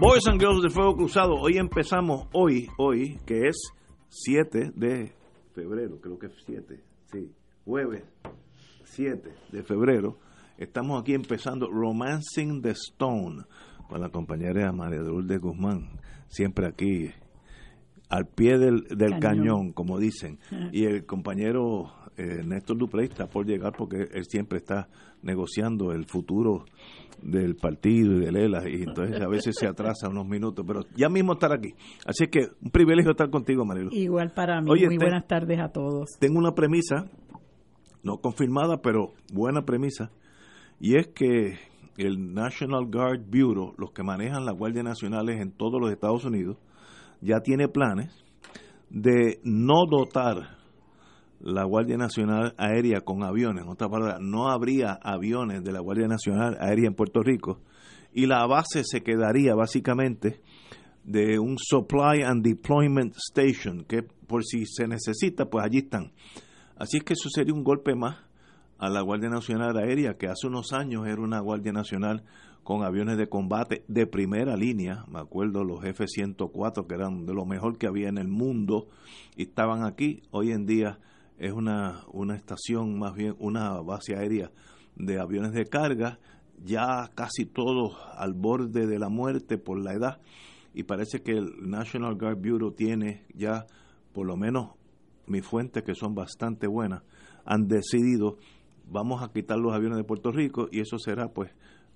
Boys 0.00 0.28
and 0.28 0.40
Girls 0.40 0.62
de 0.62 0.70
Fuego 0.70 0.94
Cruzado, 0.94 1.34
hoy 1.34 1.58
empezamos, 1.58 2.28
hoy, 2.32 2.68
hoy, 2.76 3.18
que 3.26 3.48
es 3.48 3.56
7 4.08 4.70
de 4.76 5.12
febrero, 5.52 6.00
creo 6.00 6.16
que 6.16 6.26
es 6.26 6.34
7, 6.46 6.80
sí, 7.10 7.32
jueves 7.64 8.04
7 8.84 9.28
de 9.50 9.62
febrero, 9.64 10.16
estamos 10.56 11.02
aquí 11.02 11.14
empezando 11.14 11.68
Romancing 11.68 12.62
the 12.62 12.70
Stone 12.70 13.42
con 13.88 14.00
la 14.00 14.08
compañera 14.10 14.70
María 14.70 15.00
de 15.02 15.38
Guzmán, 15.38 15.88
siempre 16.28 16.68
aquí 16.68 17.10
al 18.08 18.26
pie 18.28 18.56
del, 18.56 18.84
del 18.84 19.18
cañón. 19.18 19.72
como 19.72 19.98
dicen, 19.98 20.38
y 20.70 20.84
el 20.84 21.06
compañero 21.06 21.92
eh, 22.16 22.42
Néstor 22.44 22.78
Duprey 22.78 23.06
está 23.06 23.26
por 23.26 23.46
llegar 23.46 23.72
porque 23.76 24.08
él 24.12 24.24
siempre 24.28 24.58
está 24.58 24.88
negociando 25.22 25.90
el 25.90 26.04
futuro 26.06 26.66
del 27.22 27.56
partido 27.56 28.14
y 28.14 28.20
de 28.20 28.32
Lela 28.32 28.68
y 28.68 28.82
entonces 28.82 29.20
a 29.20 29.28
veces 29.28 29.56
se 29.58 29.66
atrasa 29.66 30.08
unos 30.08 30.26
minutos, 30.26 30.64
pero 30.66 30.80
ya 30.96 31.08
mismo 31.08 31.32
estar 31.32 31.52
aquí. 31.52 31.74
Así 32.06 32.26
que 32.28 32.48
un 32.62 32.70
privilegio 32.70 33.10
estar 33.10 33.30
contigo, 33.30 33.64
Marilu. 33.64 33.90
Igual 33.92 34.32
para 34.32 34.60
mí. 34.60 34.68
Muy 34.68 34.96
buenas 34.96 35.26
tardes 35.26 35.58
a 35.60 35.68
todos. 35.68 36.10
Tengo 36.20 36.38
una 36.38 36.52
premisa, 36.52 37.10
no 38.02 38.18
confirmada, 38.18 38.80
pero 38.82 39.12
buena 39.32 39.62
premisa, 39.62 40.10
y 40.80 40.96
es 40.96 41.08
que 41.08 41.58
el 41.96 42.32
National 42.32 42.86
Guard 42.86 43.24
Bureau, 43.26 43.74
los 43.76 43.90
que 43.90 44.04
manejan 44.04 44.44
las 44.44 44.56
guardias 44.56 44.84
nacionales 44.84 45.40
en 45.40 45.50
todos 45.50 45.80
los 45.80 45.90
Estados 45.90 46.24
Unidos, 46.24 46.56
ya 47.20 47.40
tiene 47.40 47.68
planes 47.68 48.24
de 48.90 49.40
no 49.42 49.86
dotar 49.90 50.57
la 51.40 51.64
Guardia 51.64 51.96
Nacional 51.96 52.54
Aérea 52.56 53.00
con 53.00 53.22
aviones. 53.22 53.64
En 53.64 53.70
otras 53.70 53.90
palabras, 53.90 54.18
no 54.20 54.48
habría 54.48 54.98
aviones 55.02 55.62
de 55.62 55.72
la 55.72 55.80
Guardia 55.80 56.08
Nacional 56.08 56.56
Aérea 56.60 56.88
en 56.88 56.94
Puerto 56.94 57.22
Rico 57.22 57.60
y 58.12 58.26
la 58.26 58.46
base 58.46 58.82
se 58.84 59.02
quedaría 59.02 59.54
básicamente 59.54 60.40
de 61.04 61.38
un 61.38 61.56
Supply 61.58 62.22
and 62.22 62.44
Deployment 62.44 63.14
Station, 63.16 63.84
que 63.84 64.02
por 64.02 64.44
si 64.44 64.66
se 64.66 64.86
necesita, 64.86 65.46
pues 65.46 65.64
allí 65.64 65.78
están. 65.78 66.12
Así 66.76 66.98
es 66.98 67.04
que 67.04 67.14
eso 67.14 67.28
sería 67.30 67.54
un 67.54 67.64
golpe 67.64 67.94
más 67.94 68.18
a 68.78 68.88
la 68.88 69.00
Guardia 69.00 69.28
Nacional 69.28 69.76
Aérea, 69.78 70.18
que 70.18 70.28
hace 70.28 70.46
unos 70.46 70.72
años 70.72 71.06
era 71.06 71.20
una 71.20 71.40
Guardia 71.40 71.72
Nacional 71.72 72.24
con 72.62 72.84
aviones 72.84 73.16
de 73.16 73.28
combate 73.28 73.84
de 73.88 74.06
primera 74.06 74.54
línea, 74.54 75.04
me 75.10 75.20
acuerdo 75.20 75.64
los 75.64 75.82
F-104 75.82 76.86
que 76.86 76.94
eran 76.94 77.24
de 77.24 77.32
lo 77.32 77.46
mejor 77.46 77.78
que 77.78 77.86
había 77.86 78.10
en 78.10 78.18
el 78.18 78.28
mundo 78.28 78.88
y 79.36 79.44
estaban 79.44 79.84
aquí, 79.84 80.22
hoy 80.30 80.52
en 80.52 80.66
día 80.66 80.98
es 81.38 81.52
una, 81.52 82.04
una 82.12 82.34
estación, 82.34 82.98
más 82.98 83.14
bien 83.14 83.34
una 83.38 83.80
base 83.80 84.16
aérea 84.16 84.50
de 84.96 85.20
aviones 85.20 85.52
de 85.52 85.64
carga, 85.64 86.18
ya 86.64 87.10
casi 87.14 87.46
todos 87.46 87.96
al 88.16 88.34
borde 88.34 88.86
de 88.86 88.98
la 88.98 89.08
muerte 89.08 89.58
por 89.58 89.78
la 89.78 89.94
edad, 89.94 90.20
y 90.74 90.82
parece 90.82 91.22
que 91.22 91.32
el 91.32 91.68
National 91.68 92.16
Guard 92.16 92.38
Bureau 92.38 92.72
tiene 92.72 93.24
ya, 93.34 93.66
por 94.12 94.26
lo 94.26 94.36
menos 94.36 94.72
mis 95.26 95.46
fuentes 95.46 95.82
que 95.84 95.94
son 95.94 96.14
bastante 96.14 96.66
buenas, 96.66 97.02
han 97.44 97.66
decidido, 97.66 98.38
vamos 98.86 99.22
a 99.22 99.32
quitar 99.32 99.58
los 99.58 99.74
aviones 99.74 99.98
de 99.98 100.04
Puerto 100.04 100.32
Rico 100.32 100.68
y 100.70 100.80
eso 100.80 100.98
será 100.98 101.28
pues, 101.28 101.50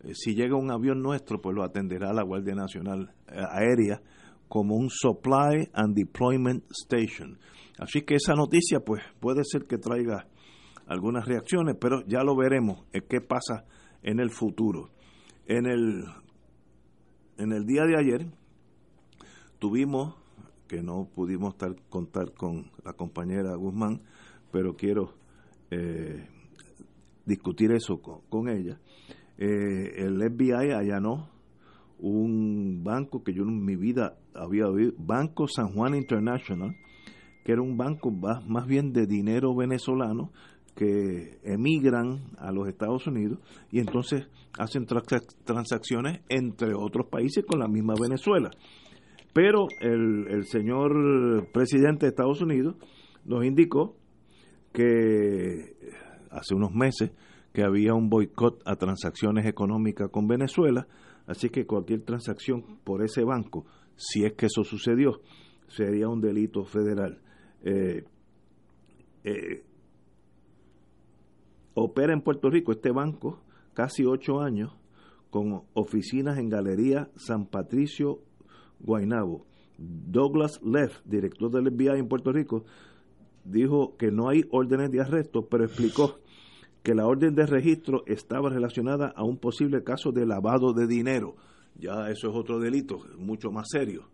eh, 0.05 0.15
si 0.15 0.35
llega 0.35 0.57
un 0.57 0.71
avión 0.71 1.03
nuestro, 1.03 1.41
pues 1.41 1.55
lo 1.55 1.65
atenderá 1.65 2.13
la 2.13 2.23
Guardia 2.23 2.55
Nacional 2.55 3.15
eh, 3.29 3.41
Aérea 3.51 4.01
como 4.49 4.77
un 4.77 4.91
Supply 4.91 5.71
and 5.73 5.95
Deployment 5.95 6.65
Station. 6.71 7.39
Así 7.79 8.03
que 8.03 8.17
esa 8.17 8.35
noticia 8.35 8.81
pues 8.81 9.03
puede 9.21 9.45
ser 9.45 9.67
que 9.67 9.79
traiga 9.79 10.27
algunas 10.87 11.27
reacciones, 11.27 11.77
pero 11.81 12.03
ya 12.07 12.23
lo 12.23 12.37
veremos 12.37 12.85
en 12.93 13.05
qué 13.09 13.21
pasa 13.21 13.65
en 14.03 14.21
el 14.21 14.31
futuro. 14.31 14.91
En 15.47 15.67
el, 15.67 16.05
en 17.39 17.53
el 17.53 17.65
día 17.67 17.85
de 17.85 17.99
ayer 17.99 18.27
tuvimos, 19.59 20.17
que 20.69 20.83
no 20.83 21.09
pudimos 21.15 21.55
estar, 21.55 21.75
contar 21.89 22.33
con 22.33 22.71
la 22.85 22.93
compañera 22.93 23.55
Guzmán, 23.57 24.01
pero 24.51 24.75
quiero 24.75 25.15
eh, 25.71 26.27
discutir 27.25 27.73
eso 27.73 28.01
con, 28.01 28.49
ella. 28.49 28.79
Eh, 29.39 30.05
el 30.05 30.19
FBI 30.19 30.73
allanó 30.73 31.31
un 31.99 32.83
banco 32.83 33.23
que 33.23 33.33
yo 33.33 33.43
en 33.43 33.65
mi 33.65 33.77
vida 33.77 34.19
había 34.35 34.67
oído, 34.67 34.93
Banco 34.99 35.47
San 35.47 35.73
Juan 35.73 35.95
International, 35.95 36.75
que 37.45 37.53
era 37.53 37.63
un 37.63 37.77
banco 37.77 38.11
más, 38.11 38.67
bien 38.67 38.93
de 38.93 39.07
dinero 39.07 39.55
venezolano 39.55 40.31
que 40.75 41.39
emigran 41.43 42.31
a 42.39 42.51
los 42.51 42.69
Estados 42.69 43.07
Unidos 43.07 43.39
y 43.71 43.81
entonces 43.81 44.27
hacen 44.59 44.87
transacciones 45.45 46.21
entre 46.29 46.75
otros 46.75 47.09
países 47.09 47.45
con 47.45 47.61
la 47.61 47.69
misma 47.69 47.95
Venezuela. 48.01 48.51
Pero 49.35 49.67
el, 49.81 50.27
el 50.29 50.47
señor 50.47 51.49
presidente 51.53 52.07
de 52.07 52.11
Estados 52.11 52.41
Unidos 52.41 52.77
nos 53.25 53.45
indicó 53.45 53.97
que 54.73 55.77
hace 56.31 56.55
unos 56.55 56.73
meses 56.73 57.13
que 57.53 57.63
había 57.63 57.95
un 57.95 58.09
boicot 58.09 58.63
a 58.65 58.77
transacciones 58.77 59.47
económicas 59.47 60.09
con 60.11 60.27
Venezuela, 60.27 60.87
así 61.27 61.51
que 61.51 61.67
cualquier 61.67 62.03
transacción 62.03 62.79
por 62.83 63.03
ese 63.03 63.25
banco, 63.25 63.67
si 63.97 64.25
es 64.25 64.33
que 64.33 64.47
eso 64.47 64.65
sucedió, 64.65 65.21
sería 65.69 66.09
un 66.09 66.21
delito 66.21 66.65
federal. 66.65 67.21
Eh, 67.65 68.05
eh, 69.25 69.63
opera 71.75 72.13
en 72.13 72.23
Puerto 72.23 72.51
Rico 72.51 72.73
este 72.73 72.91
banco 72.91 73.41
casi 73.75 74.05
ocho 74.05 74.41
años 74.41 74.77
con 75.31 75.63
oficinas 75.75 76.39
en 76.39 76.49
Galería 76.49 77.09
San 77.17 77.47
Patricio, 77.47 78.21
Guainabo. 78.81 79.47
Douglas 79.79 80.61
Leff, 80.63 81.01
director 81.05 81.51
del 81.51 81.73
FBI 81.73 81.99
en 81.99 82.09
Puerto 82.09 82.33
Rico, 82.33 82.65
dijo 83.45 83.97
que 83.97 84.11
no 84.11 84.29
hay 84.29 84.45
órdenes 84.51 84.91
de 84.91 85.01
arresto, 85.01 85.49
pero 85.49 85.65
explicó 85.65 86.19
que 86.83 86.95
la 86.95 87.07
orden 87.07 87.35
de 87.35 87.47
registro 87.47 88.03
estaba 88.07 88.51
relacionada 88.51 89.13
a 89.17 89.25
un 89.25 89.39
posible 89.39 89.83
caso 89.83 90.13
de 90.13 90.27
lavado 90.27 90.73
de 90.73 90.87
dinero. 90.87 91.37
Ya 91.79 92.11
eso 92.11 92.29
es 92.29 92.37
otro 92.37 92.59
delito, 92.59 93.01
mucho 93.19 93.51
más 93.51 93.69
serio. 93.71 94.11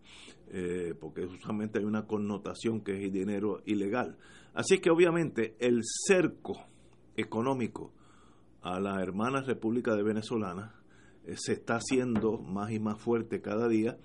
Eh, 0.51 0.95
porque 0.99 1.27
justamente 1.27 1.77
hay 1.77 1.85
una 1.85 2.07
connotación 2.07 2.81
que 2.81 3.05
es 3.05 3.13
dinero 3.13 3.61
ilegal. 3.65 4.17
Así 4.53 4.79
que 4.79 4.89
obviamente 4.89 5.55
el 5.59 5.81
cerco 5.83 6.57
económico 7.15 7.93
a 8.61 8.79
la 8.79 9.01
hermana 9.01 9.41
República 9.41 9.95
de 9.95 10.03
Venezolana 10.03 10.73
eh, 11.25 11.35
se 11.37 11.53
está 11.53 11.75
haciendo 11.75 12.39
más 12.39 12.71
y 12.71 12.79
más 12.79 12.99
fuerte 12.99 13.41
cada 13.41 13.67
día. 13.67 13.97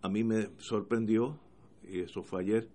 A 0.00 0.08
mí 0.08 0.24
me 0.24 0.48
sorprendió, 0.58 1.38
y 1.86 2.00
eso 2.00 2.22
fue 2.22 2.42
ayer, 2.42 2.68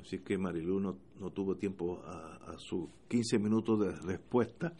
así 0.00 0.18
que 0.18 0.36
Marilu 0.36 0.80
no, 0.80 0.98
no 1.20 1.30
tuvo 1.30 1.56
tiempo 1.56 2.02
a, 2.04 2.56
sus 2.58 2.88
15 3.08 3.38
minutos 3.38 3.78
de 3.80 3.92
respuesta. 3.92 4.74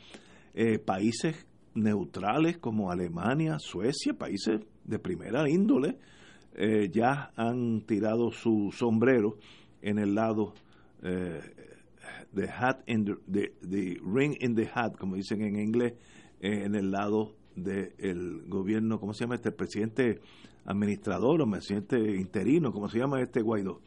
Eh, 0.53 0.79
países 0.79 1.47
neutrales 1.75 2.59
como 2.59 2.91
Alemania, 2.91 3.59
Suecia, 3.59 4.15
países 4.15 4.61
de 4.85 4.99
primera 4.99 5.49
índole, 5.49 5.99
eh, 6.55 6.91
ya 6.93 7.33
han 7.37 7.83
tirado 7.83 8.31
su 8.31 8.71
sombrero 8.73 9.39
en 9.81 9.99
el 9.99 10.15
lado 10.15 10.55
eh, 11.03 11.41
de 12.33 12.49
hat 12.49 12.83
in 12.87 13.05
the, 13.05 14.01
ring 14.05 14.37
in 14.41 14.55
the 14.55 14.69
hat, 14.73 14.97
como 14.97 15.17
dicen 15.17 15.43
en 15.43 15.59
inglés, 15.59 15.95
eh, 16.41 16.65
en 16.65 16.75
el 16.75 16.91
lado 16.91 17.35
del 17.55 18.45
gobierno, 18.49 18.99
¿cómo 18.99 19.13
se 19.13 19.25
llama 19.25 19.35
este? 19.35 19.53
presidente 19.53 20.21
administrador 20.65 21.43
o 21.43 21.51
presidente 21.51 21.99
interino, 22.17 22.73
como 22.73 22.89
se 22.89 22.99
llama 22.99 23.21
este 23.21 23.43
Guaidó. 23.43 23.81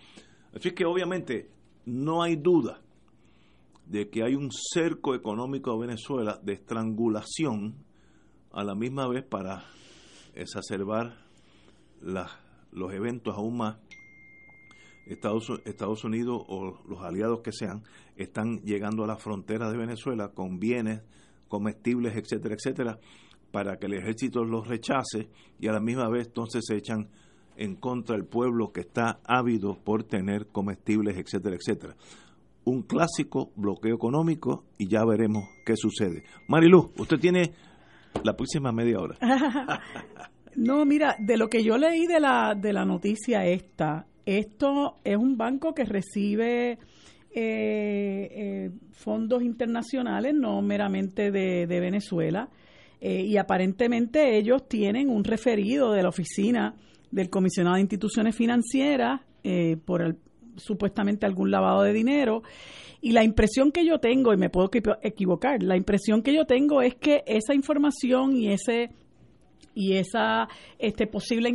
Así 0.53 0.71
que 0.71 0.85
obviamente 0.85 1.49
no 1.85 2.21
hay 2.21 2.35
duda 2.35 2.81
de 3.87 4.09
que 4.09 4.23
hay 4.23 4.35
un 4.35 4.49
cerco 4.51 5.15
económico 5.15 5.71
a 5.71 5.77
Venezuela 5.77 6.39
de 6.43 6.53
estrangulación 6.53 7.75
a 8.51 8.63
la 8.63 8.75
misma 8.75 9.07
vez 9.07 9.23
para 9.23 9.63
exacerbar 10.33 11.17
las 12.01 12.44
los 12.75 12.93
eventos 12.93 13.35
aún 13.35 13.57
más, 13.57 13.77
Estados, 15.05 16.03
Unidos 16.03 16.43
o 16.47 16.79
los 16.87 17.01
aliados 17.01 17.41
que 17.41 17.51
sean 17.51 17.83
están 18.15 18.61
llegando 18.63 19.03
a 19.03 19.07
la 19.07 19.17
frontera 19.17 19.71
de 19.71 19.77
Venezuela 19.77 20.29
con 20.29 20.59
bienes 20.59 21.03
comestibles, 21.47 22.15
etcétera, 22.15 22.55
etcétera, 22.55 22.99
para 23.51 23.77
que 23.77 23.85
el 23.85 23.93
ejército 23.93 24.43
los 24.43 24.67
rechace 24.67 25.29
y 25.59 25.67
a 25.67 25.73
la 25.73 25.79
misma 25.79 26.09
vez 26.09 26.27
entonces 26.27 26.63
se 26.65 26.75
echan 26.75 27.09
en 27.55 27.75
contra 27.75 28.15
del 28.15 28.25
pueblo 28.25 28.73
que 28.73 28.81
está 28.81 29.19
ávido 29.23 29.77
por 29.83 30.03
tener 30.03 30.47
comestibles, 30.47 31.17
etcétera, 31.17 31.55
etcétera. 31.55 31.95
Un 32.65 32.81
clásico 32.81 33.51
bloqueo 33.55 33.95
económico 33.95 34.65
y 34.77 34.89
ya 34.89 35.05
veremos 35.05 35.43
qué 35.65 35.75
sucede. 35.77 36.23
Marilu, 36.47 36.91
usted 36.97 37.19
tiene 37.19 37.53
la 38.23 38.35
próxima 38.35 38.71
media 38.71 38.99
hora. 38.99 39.17
no, 40.55 40.85
mira, 40.85 41.15
de 41.19 41.37
lo 41.37 41.49
que 41.49 41.63
yo 41.63 41.77
leí 41.77 42.07
de 42.07 42.19
la, 42.19 42.55
de 42.55 42.73
la 42.73 42.85
noticia 42.85 43.45
esta, 43.45 44.07
esto 44.25 44.97
es 45.03 45.17
un 45.17 45.37
banco 45.37 45.73
que 45.73 45.85
recibe 45.85 46.71
eh, 46.71 48.29
eh, 48.31 48.71
fondos 48.91 49.43
internacionales, 49.43 50.33
no 50.33 50.61
meramente 50.61 51.31
de, 51.31 51.65
Venezuela, 51.67 52.49
eh, 53.01 53.21
y 53.21 53.37
aparentemente 53.37 54.37
ellos 54.37 54.67
tienen 54.67 55.09
un 55.09 55.23
referido 55.23 55.91
de 55.91 56.03
la 56.03 56.09
oficina 56.09 56.75
del 57.11 57.29
comisionado 57.29 57.75
de 57.75 57.81
instituciones 57.81 58.35
financieras 58.35 59.21
por 59.85 60.17
supuestamente 60.55 61.25
algún 61.25 61.51
lavado 61.51 61.83
de 61.83 61.93
dinero. 61.93 62.41
Y 63.01 63.11
la 63.11 63.23
impresión 63.23 63.71
que 63.71 63.85
yo 63.85 63.99
tengo, 63.99 64.33
y 64.33 64.37
me 64.37 64.49
puedo 64.49 64.71
equivocar, 65.03 65.61
la 65.61 65.77
impresión 65.77 66.23
que 66.23 66.33
yo 66.33 66.45
tengo 66.45 66.81
es 66.81 66.95
que 66.95 67.23
esa 67.27 67.53
información 67.53 68.35
y 68.35 68.47
ese 68.47 68.89
y 69.75 69.97
esa 69.97 70.47
este 70.79 71.05
posible 71.05 71.53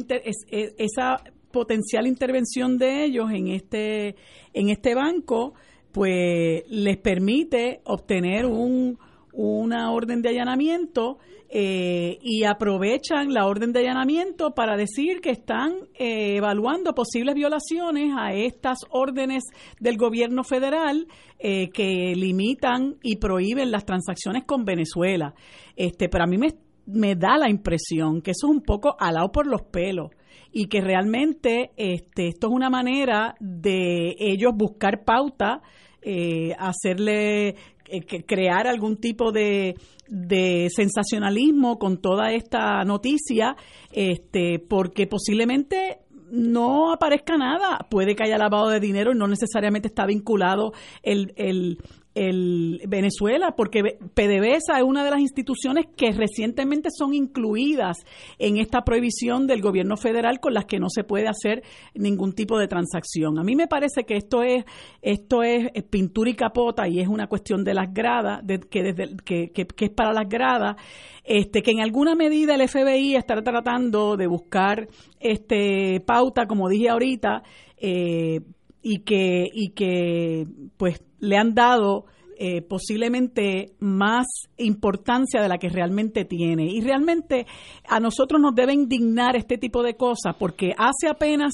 esa 0.79 1.23
potencial 1.51 2.07
intervención 2.07 2.79
de 2.79 3.05
ellos 3.05 3.31
en 3.33 3.49
este, 3.49 4.17
en 4.53 4.71
este 4.71 4.95
banco, 4.95 5.55
pues 5.93 6.63
les 6.69 6.97
permite 6.99 7.81
obtener 7.85 8.47
un, 8.47 8.99
una 9.33 9.91
orden 9.93 10.23
de 10.23 10.31
allanamiento 10.31 11.19
eh, 11.53 12.19
y 12.23 12.45
aprovechan 12.45 13.35
la 13.35 13.47
orden 13.47 13.73
de 13.73 13.81
allanamiento 13.81 14.53
para 14.53 14.77
decir 14.77 15.21
que 15.21 15.31
están 15.31 15.73
eh, 15.99 16.37
evaluando 16.37 16.95
posibles 16.95 17.35
violaciones 17.35 18.13
a 18.17 18.33
estas 18.33 18.79
órdenes 18.91 19.43
del 19.81 19.97
gobierno 19.97 20.45
federal 20.45 21.09
eh, 21.41 21.71
que 21.71 22.15
limitan 22.15 22.99
y 23.03 23.17
prohíben 23.17 23.73
las 23.73 23.85
transacciones 23.85 24.45
con 24.45 24.65
Venezuela. 24.65 25.35
Este, 25.75 26.09
pero 26.09 26.23
a 26.23 26.29
mí 26.29 26.39
me, 26.39 26.55
me 26.93 27.15
da 27.15 27.39
la 27.39 27.49
impresión 27.49 28.23
que 28.23 28.33
eso 28.33 28.47
es 28.47 28.57
un 28.57 28.63
poco 28.63 28.97
alado 28.99 29.33
por 29.33 29.47
los 29.47 29.63
pelos 29.63 30.11
y 30.53 30.67
que 30.67 30.81
realmente 30.81 31.71
este, 31.77 32.29
esto 32.29 32.49
es 32.49 32.53
una 32.53 32.71
manera 32.71 33.35
de 33.41 34.17
ellos 34.19 34.53
buscar 34.55 35.05
pauta, 35.05 35.63
eh, 36.03 36.55
hacerle 36.59 37.57
eh, 37.87 38.25
crear 38.27 38.67
algún 38.67 38.97
tipo 38.97 39.33
de, 39.33 39.77
de, 40.09 40.69
sensacionalismo 40.75 41.79
con 41.79 42.01
toda 42.01 42.33
esta 42.33 42.85
noticia, 42.85 43.57
este, 43.93 44.59
porque 44.59 45.07
posiblemente 45.07 46.01
no 46.31 46.93
aparezca 46.93 47.37
nada. 47.37 47.87
Puede 47.91 48.15
que 48.15 48.25
haya 48.25 48.39
lavado 48.39 48.69
de 48.69 48.81
dinero 48.81 49.13
y 49.13 49.19
no 49.19 49.27
necesariamente 49.27 49.89
está 49.89 50.07
vinculado 50.07 50.73
el, 51.03 51.33
el, 51.37 51.79
el 52.15 52.81
Venezuela, 52.89 53.55
porque 53.57 53.83
PDVSA 53.83 54.79
es 54.79 54.85
una 54.85 55.05
de 55.05 55.11
las 55.11 55.21
instituciones 55.21 55.87
que 55.97 56.11
recientemente 56.11 56.89
son 56.91 57.15
incluidas 57.15 57.99
en 58.39 58.57
esta 58.57 58.83
prohibición 58.83 59.47
del 59.47 59.62
gobierno 59.62 59.97
federal 59.97 60.41
con 60.41 60.55
las 60.55 60.65
que 60.65 60.81
no 60.81 60.89
se 60.91 61.05
puede 61.05 61.29
hacer 61.29 61.62
ningún 61.95 62.33
tipo 62.33 62.59
de 62.59 62.67
transacción. 62.67 63.39
A 63.39 63.45
mí 63.45 63.55
me 63.55 63.69
parece 63.69 64.05
que 64.05 64.17
esto 64.17 64.43
es 64.43 64.65
esto 65.03 65.43
es 65.43 65.71
pintura 65.89 66.31
y 66.31 66.35
capota 66.35 66.89
y 66.89 67.01
es 67.01 67.09
una 67.09 67.29
cuestión 67.29 67.65
de 67.65 67.75
las 67.75 67.93
gradas, 67.93 68.43
que, 68.71 68.83
desde, 68.83 69.17
que, 69.25 69.51
que, 69.51 69.85
es 69.85 69.91
para 69.91 70.12
las 70.12 70.29
gradas, 70.29 70.77
este, 71.25 71.62
que 71.62 71.71
en 71.71 71.81
alguna 71.81 72.15
medida 72.15 72.55
el 72.55 72.69
FBI 72.69 73.15
estará 73.15 73.43
tratando 73.43 74.17
de 74.17 74.27
buscar 74.27 74.89
este 75.21 76.01
pauta, 76.01 76.47
como 76.47 76.69
dije 76.69 76.89
ahorita, 76.89 77.43
eh, 77.77 78.41
y 78.83 79.01
que 79.01 79.47
y 79.53 79.71
que 79.71 80.47
pues 80.77 81.03
le 81.21 81.37
han 81.37 81.55
dado 81.55 82.07
eh, 82.43 82.63
posiblemente 82.63 83.75
más 83.81 84.27
importancia 84.57 85.43
de 85.43 85.49
la 85.49 85.59
que 85.59 85.69
realmente 85.69 86.25
tiene. 86.25 86.65
Y 86.65 86.81
realmente 86.81 87.47
a 87.87 88.01
nosotros 88.01 88.41
nos 88.41 88.55
debe 88.55 88.73
indignar 88.73 89.37
este 89.37 89.59
tipo 89.59 89.83
de 89.83 89.95
cosas 89.95 90.35
porque 90.39 90.75
hace 90.79 91.09
apenas 91.11 91.53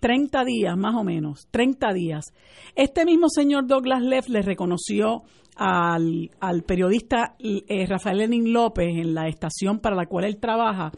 30 0.00 0.44
días, 0.44 0.76
más 0.76 0.94
o 0.94 1.04
menos, 1.04 1.48
30 1.50 1.92
días, 1.94 2.26
este 2.74 3.06
mismo 3.06 3.30
señor 3.30 3.66
Douglas 3.66 4.02
Leff 4.02 4.28
le 4.28 4.42
reconoció 4.42 5.22
al, 5.56 6.30
al 6.38 6.62
periodista 6.64 7.34
eh, 7.38 7.86
Rafael 7.86 8.18
Lenin 8.18 8.52
López 8.52 8.88
en 8.88 9.14
la 9.14 9.28
estación 9.28 9.78
para 9.78 9.96
la 9.96 10.04
cual 10.04 10.26
él 10.26 10.36
trabaja 10.36 10.92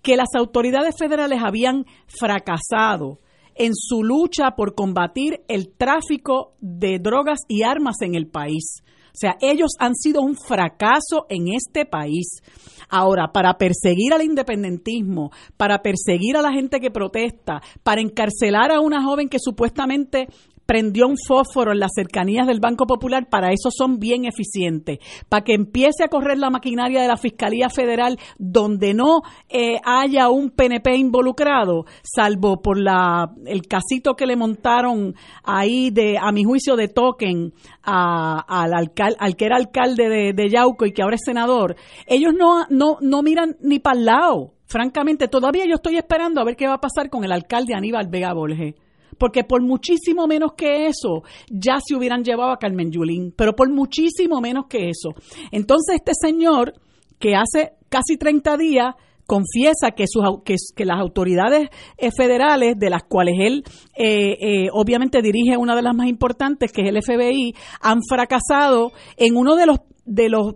que 0.00 0.16
las 0.16 0.28
autoridades 0.34 0.96
federales 0.96 1.40
habían 1.44 1.84
fracasado 2.06 3.18
en 3.58 3.74
su 3.74 4.02
lucha 4.02 4.52
por 4.56 4.74
combatir 4.74 5.42
el 5.48 5.70
tráfico 5.70 6.54
de 6.60 6.98
drogas 6.98 7.40
y 7.48 7.62
armas 7.62 7.96
en 8.00 8.14
el 8.14 8.26
país. 8.26 8.82
O 9.08 9.20
sea, 9.20 9.36
ellos 9.40 9.72
han 9.80 9.96
sido 9.96 10.22
un 10.22 10.36
fracaso 10.36 11.26
en 11.28 11.48
este 11.52 11.84
país. 11.84 12.40
Ahora, 12.88 13.32
para 13.32 13.58
perseguir 13.58 14.12
al 14.12 14.22
independentismo, 14.22 15.32
para 15.56 15.82
perseguir 15.82 16.36
a 16.36 16.42
la 16.42 16.52
gente 16.52 16.78
que 16.78 16.92
protesta, 16.92 17.60
para 17.82 18.00
encarcelar 18.00 18.70
a 18.70 18.80
una 18.80 19.02
joven 19.02 19.28
que 19.28 19.38
supuestamente 19.40 20.28
prendió 20.68 21.08
un 21.08 21.16
fósforo 21.16 21.72
en 21.72 21.78
las 21.78 21.92
cercanías 21.94 22.46
del 22.46 22.60
Banco 22.60 22.86
Popular, 22.86 23.26
para 23.30 23.52
eso 23.52 23.70
son 23.70 23.98
bien 23.98 24.26
eficientes. 24.26 24.98
Para 25.26 25.42
que 25.42 25.54
empiece 25.54 26.04
a 26.04 26.08
correr 26.08 26.36
la 26.36 26.50
maquinaria 26.50 27.00
de 27.00 27.08
la 27.08 27.16
Fiscalía 27.16 27.70
Federal 27.70 28.18
donde 28.38 28.92
no 28.92 29.22
eh, 29.48 29.80
haya 29.82 30.28
un 30.28 30.50
PNP 30.50 30.94
involucrado, 30.94 31.86
salvo 32.02 32.60
por 32.60 32.78
la 32.78 33.32
el 33.46 33.62
casito 33.62 34.14
que 34.14 34.26
le 34.26 34.36
montaron 34.36 35.14
ahí 35.42 35.90
de, 35.90 36.18
a 36.20 36.32
mi 36.32 36.44
juicio, 36.44 36.76
de 36.76 36.88
token 36.88 37.54
al, 37.82 38.74
alcal, 38.74 39.16
al 39.18 39.36
que 39.36 39.46
era 39.46 39.56
alcalde 39.56 40.10
de, 40.10 40.32
de 40.34 40.50
Yauco 40.50 40.84
y 40.84 40.92
que 40.92 41.00
ahora 41.00 41.16
es 41.16 41.24
senador, 41.24 41.76
ellos 42.06 42.34
no, 42.38 42.66
no, 42.68 42.98
no 43.00 43.22
miran 43.22 43.56
ni 43.62 43.78
para 43.78 43.98
el 43.98 44.04
lado. 44.04 44.52
Francamente, 44.66 45.28
todavía 45.28 45.64
yo 45.64 45.76
estoy 45.76 45.96
esperando 45.96 46.42
a 46.42 46.44
ver 46.44 46.56
qué 46.56 46.66
va 46.66 46.74
a 46.74 46.80
pasar 46.80 47.08
con 47.08 47.24
el 47.24 47.32
alcalde 47.32 47.72
Aníbal 47.74 48.08
Vega 48.08 48.34
Borges 48.34 48.74
porque 49.16 49.44
por 49.44 49.62
muchísimo 49.62 50.26
menos 50.26 50.52
que 50.56 50.86
eso 50.86 51.22
ya 51.50 51.78
se 51.84 51.94
hubieran 51.94 52.22
llevado 52.22 52.50
a 52.50 52.58
Carmen 52.58 52.90
Yulín, 52.90 53.32
pero 53.36 53.54
por 53.54 53.70
muchísimo 53.70 54.40
menos 54.40 54.66
que 54.68 54.90
eso. 54.90 55.14
Entonces 55.50 55.96
este 55.96 56.12
señor, 56.20 56.74
que 57.18 57.34
hace 57.34 57.72
casi 57.88 58.16
30 58.16 58.56
días 58.56 58.94
confiesa 59.26 59.90
que, 59.94 60.06
sus, 60.08 60.24
que, 60.42 60.84
las 60.86 60.98
autoridades 60.98 61.68
eh, 61.98 62.10
federales, 62.16 62.78
de 62.78 62.88
las 62.88 63.02
cuales 63.02 63.34
él 63.38 63.62
eh, 63.94 64.36
eh, 64.40 64.68
obviamente 64.72 65.20
dirige 65.20 65.58
una 65.58 65.76
de 65.76 65.82
las 65.82 65.94
más 65.94 66.08
importantes, 66.08 66.72
que 66.72 66.82
es 66.82 66.88
el 66.88 67.02
FBI, 67.02 67.54
han 67.82 67.98
fracasado 68.08 68.92
en 69.16 69.36
uno 69.36 69.54
de 69.54 69.66
los 69.66 69.80
de 70.06 70.30
los 70.30 70.54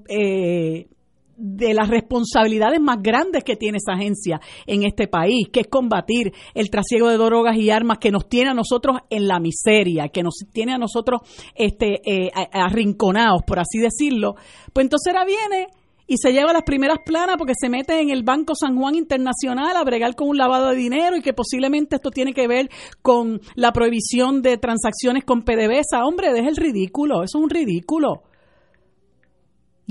de 1.45 1.75
las 1.75 1.89
responsabilidades 1.89 2.81
más 2.81 3.03
grandes 3.03 3.43
que 3.43 3.57
tiene 3.57 3.79
esa 3.79 3.95
agencia 3.95 4.41
en 4.65 4.85
este 4.85 5.09
país, 5.09 5.49
que 5.53 5.61
es 5.61 5.67
combatir 5.67 6.33
el 6.55 6.71
trasiego 6.71 7.09
de 7.09 7.17
drogas 7.17 7.57
y 7.57 7.71
armas 7.71 7.99
que 7.99 8.13
nos 8.13 8.29
tiene 8.29 8.51
a 8.51 8.55
nosotros 8.55 8.99
en 9.11 9.27
la 9.27 9.41
miseria, 9.41 10.09
que 10.09 10.23
nos 10.23 10.35
tiene 10.53 10.73
a 10.73 10.79
nosotros 10.79 11.23
este, 11.57 12.01
eh, 12.07 12.31
arrinconados, 12.53 13.43
por 13.45 13.59
así 13.59 13.79
decirlo, 13.79 14.37
pues 14.73 14.85
entonces 14.85 15.13
ahora 15.13 15.25
viene 15.25 15.67
y 16.07 16.19
se 16.19 16.33
lleva 16.33 16.53
las 16.53 16.63
primeras 16.63 16.99
planas 17.05 17.37
porque 17.39 17.55
se 17.59 17.69
mete 17.69 18.01
en 18.01 18.11
el 18.11 18.23
Banco 18.23 18.55
San 18.55 18.77
Juan 18.77 18.95
Internacional 18.95 19.77
a 19.77 19.83
bregar 19.83 20.15
con 20.15 20.29
un 20.29 20.37
lavado 20.37 20.69
de 20.69 20.77
dinero 20.77 21.17
y 21.17 21.23
que 21.23 21.33
posiblemente 21.33 21.97
esto 21.97 22.11
tiene 22.11 22.35
que 22.35 22.47
ver 22.47 22.69
con 23.03 23.41
la 23.57 23.73
prohibición 23.73 24.43
de 24.43 24.59
transacciones 24.59 25.25
con 25.25 25.43
PDVSA. 25.43 26.05
Hombre, 26.05 26.33
deja 26.33 26.49
el 26.49 26.57
ridículo, 26.57 27.25
eso 27.25 27.39
es 27.39 27.45
un 27.45 27.51
ridículo. 27.51 28.23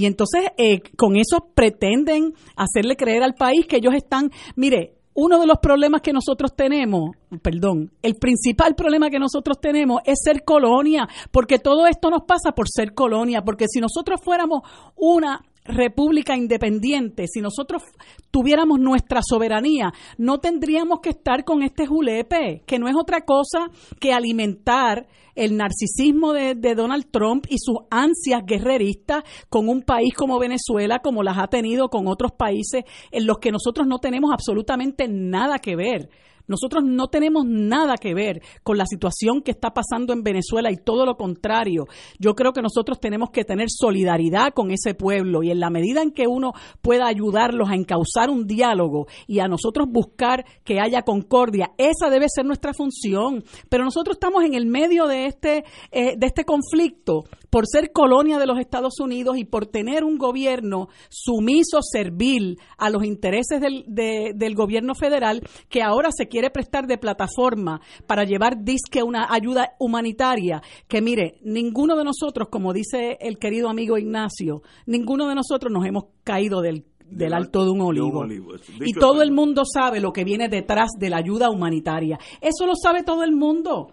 Y 0.01 0.07
entonces 0.07 0.45
eh, 0.57 0.81
con 0.97 1.15
eso 1.15 1.51
pretenden 1.53 2.33
hacerle 2.55 2.95
creer 2.95 3.21
al 3.21 3.35
país 3.35 3.67
que 3.67 3.75
ellos 3.75 3.93
están, 3.93 4.31
mire, 4.55 4.95
uno 5.13 5.39
de 5.39 5.45
los 5.45 5.59
problemas 5.59 6.01
que 6.01 6.11
nosotros 6.11 6.55
tenemos, 6.55 7.11
perdón, 7.43 7.91
el 8.01 8.15
principal 8.15 8.73
problema 8.73 9.11
que 9.11 9.19
nosotros 9.19 9.59
tenemos 9.61 10.01
es 10.03 10.17
ser 10.23 10.43
colonia, 10.43 11.07
porque 11.29 11.59
todo 11.59 11.85
esto 11.85 12.09
nos 12.09 12.23
pasa 12.23 12.53
por 12.53 12.67
ser 12.67 12.95
colonia, 12.95 13.43
porque 13.43 13.65
si 13.67 13.79
nosotros 13.79 14.19
fuéramos 14.23 14.61
una 14.95 15.45
república 15.63 16.35
independiente, 16.35 17.25
si 17.27 17.41
nosotros 17.41 17.83
tuviéramos 18.31 18.79
nuestra 18.79 19.21
soberanía, 19.23 19.93
no 20.17 20.39
tendríamos 20.39 20.99
que 21.01 21.09
estar 21.09 21.43
con 21.43 21.63
este 21.63 21.85
julepe, 21.85 22.63
que 22.65 22.79
no 22.79 22.87
es 22.87 22.95
otra 22.95 23.21
cosa 23.21 23.69
que 23.99 24.13
alimentar 24.13 25.07
el 25.35 25.55
narcisismo 25.55 26.33
de, 26.33 26.55
Donald 26.75 27.09
Trump 27.11 27.45
y 27.49 27.57
sus 27.59 27.77
ansias 27.89 28.43
guerreristas 28.45 29.23
con 29.49 29.69
un 29.69 29.81
país 29.83 30.13
como 30.13 30.39
Venezuela, 30.39 30.99
como 30.99 31.23
las 31.23 31.37
ha 31.37 31.47
tenido 31.47 31.89
con 31.89 32.07
otros 32.07 32.31
países 32.31 32.83
en 33.11 33.25
los 33.25 33.37
que 33.39 33.51
nosotros 33.51 33.87
no 33.87 33.99
tenemos 33.99 34.31
absolutamente 34.33 35.07
nada 35.07 35.59
que 35.59 35.75
ver. 35.75 36.09
Nosotros 36.51 36.83
no 36.85 37.07
tenemos 37.07 37.45
nada 37.45 37.95
que 37.95 38.13
ver 38.13 38.41
con 38.63 38.77
la 38.77 38.85
situación 38.85 39.41
que 39.41 39.51
está 39.51 39.73
pasando 39.73 40.13
en 40.13 40.21
Venezuela 40.21 40.71
y 40.71 40.77
todo 40.77 41.05
lo 41.05 41.15
contrario. 41.15 41.87
Yo 42.19 42.35
creo 42.35 42.53
que 42.53 42.61
nosotros 42.61 42.99
tenemos 42.99 43.29
que 43.31 43.45
tener 43.45 43.67
solidaridad 43.69 44.53
con 44.53 44.71
ese 44.71 44.93
pueblo 44.93 45.43
y 45.43 45.51
en 45.51 45.59
la 45.59 45.69
medida 45.69 46.01
en 46.01 46.11
que 46.11 46.27
uno 46.27 46.53
pueda 46.81 47.07
ayudarlos 47.07 47.69
a 47.69 47.75
encauzar 47.75 48.29
un 48.29 48.45
diálogo 48.45 49.07
y 49.27 49.39
a 49.39 49.47
nosotros 49.47 49.87
buscar 49.89 50.45
que 50.63 50.79
haya 50.79 51.03
concordia, 51.03 51.71
esa 51.77 52.09
debe 52.09 52.27
ser 52.29 52.45
nuestra 52.45 52.73
función. 52.73 53.43
Pero 53.69 53.85
nosotros 53.85 54.15
estamos 54.15 54.43
en 54.43 54.53
el 54.53 54.65
medio 54.65 55.07
de 55.07 55.25
este, 55.25 55.63
eh, 55.91 56.15
de 56.17 56.27
este 56.27 56.43
conflicto 56.43 57.23
por 57.49 57.67
ser 57.67 57.91
colonia 57.91 58.39
de 58.39 58.47
los 58.47 58.59
Estados 58.59 58.99
Unidos 58.99 59.37
y 59.37 59.43
por 59.43 59.67
tener 59.67 60.03
un 60.03 60.17
gobierno 60.17 60.87
sumiso, 61.09 61.79
servil 61.81 62.59
a 62.77 62.89
los 62.89 63.03
intereses 63.03 63.59
del, 63.59 63.83
del 63.87 64.55
gobierno 64.55 64.95
federal 64.95 65.41
que 65.69 65.81
ahora 65.81 66.11
se 66.11 66.27
quiere 66.27 66.40
prestar 66.49 66.87
de 66.87 66.97
plataforma 66.97 67.81
para 68.07 68.23
llevar 68.23 68.63
disque 68.63 69.03
una 69.03 69.27
ayuda 69.31 69.75
humanitaria, 69.79 70.61
que 70.87 71.01
mire, 71.01 71.39
ninguno 71.43 71.95
de 71.95 72.03
nosotros, 72.03 72.47
como 72.49 72.73
dice 72.73 73.17
el 73.21 73.37
querido 73.37 73.69
amigo 73.69 73.97
Ignacio, 73.97 74.63
ninguno 74.85 75.27
de 75.27 75.35
nosotros 75.35 75.71
nos 75.71 75.85
hemos 75.85 76.05
caído 76.23 76.61
del 76.61 76.85
del 77.11 77.33
alto 77.33 77.65
de 77.65 77.71
un 77.71 77.81
olivo. 77.81 78.25
Y 78.79 78.93
todo 78.93 79.21
el 79.21 79.31
mundo 79.31 79.63
sabe 79.65 79.99
lo 79.99 80.13
que 80.13 80.23
viene 80.23 80.47
detrás 80.47 80.91
de 80.97 81.09
la 81.09 81.17
ayuda 81.17 81.49
humanitaria. 81.49 82.17
Eso 82.39 82.65
lo 82.65 82.73
sabe 82.73 83.03
todo 83.03 83.23
el 83.23 83.33
mundo. 83.33 83.91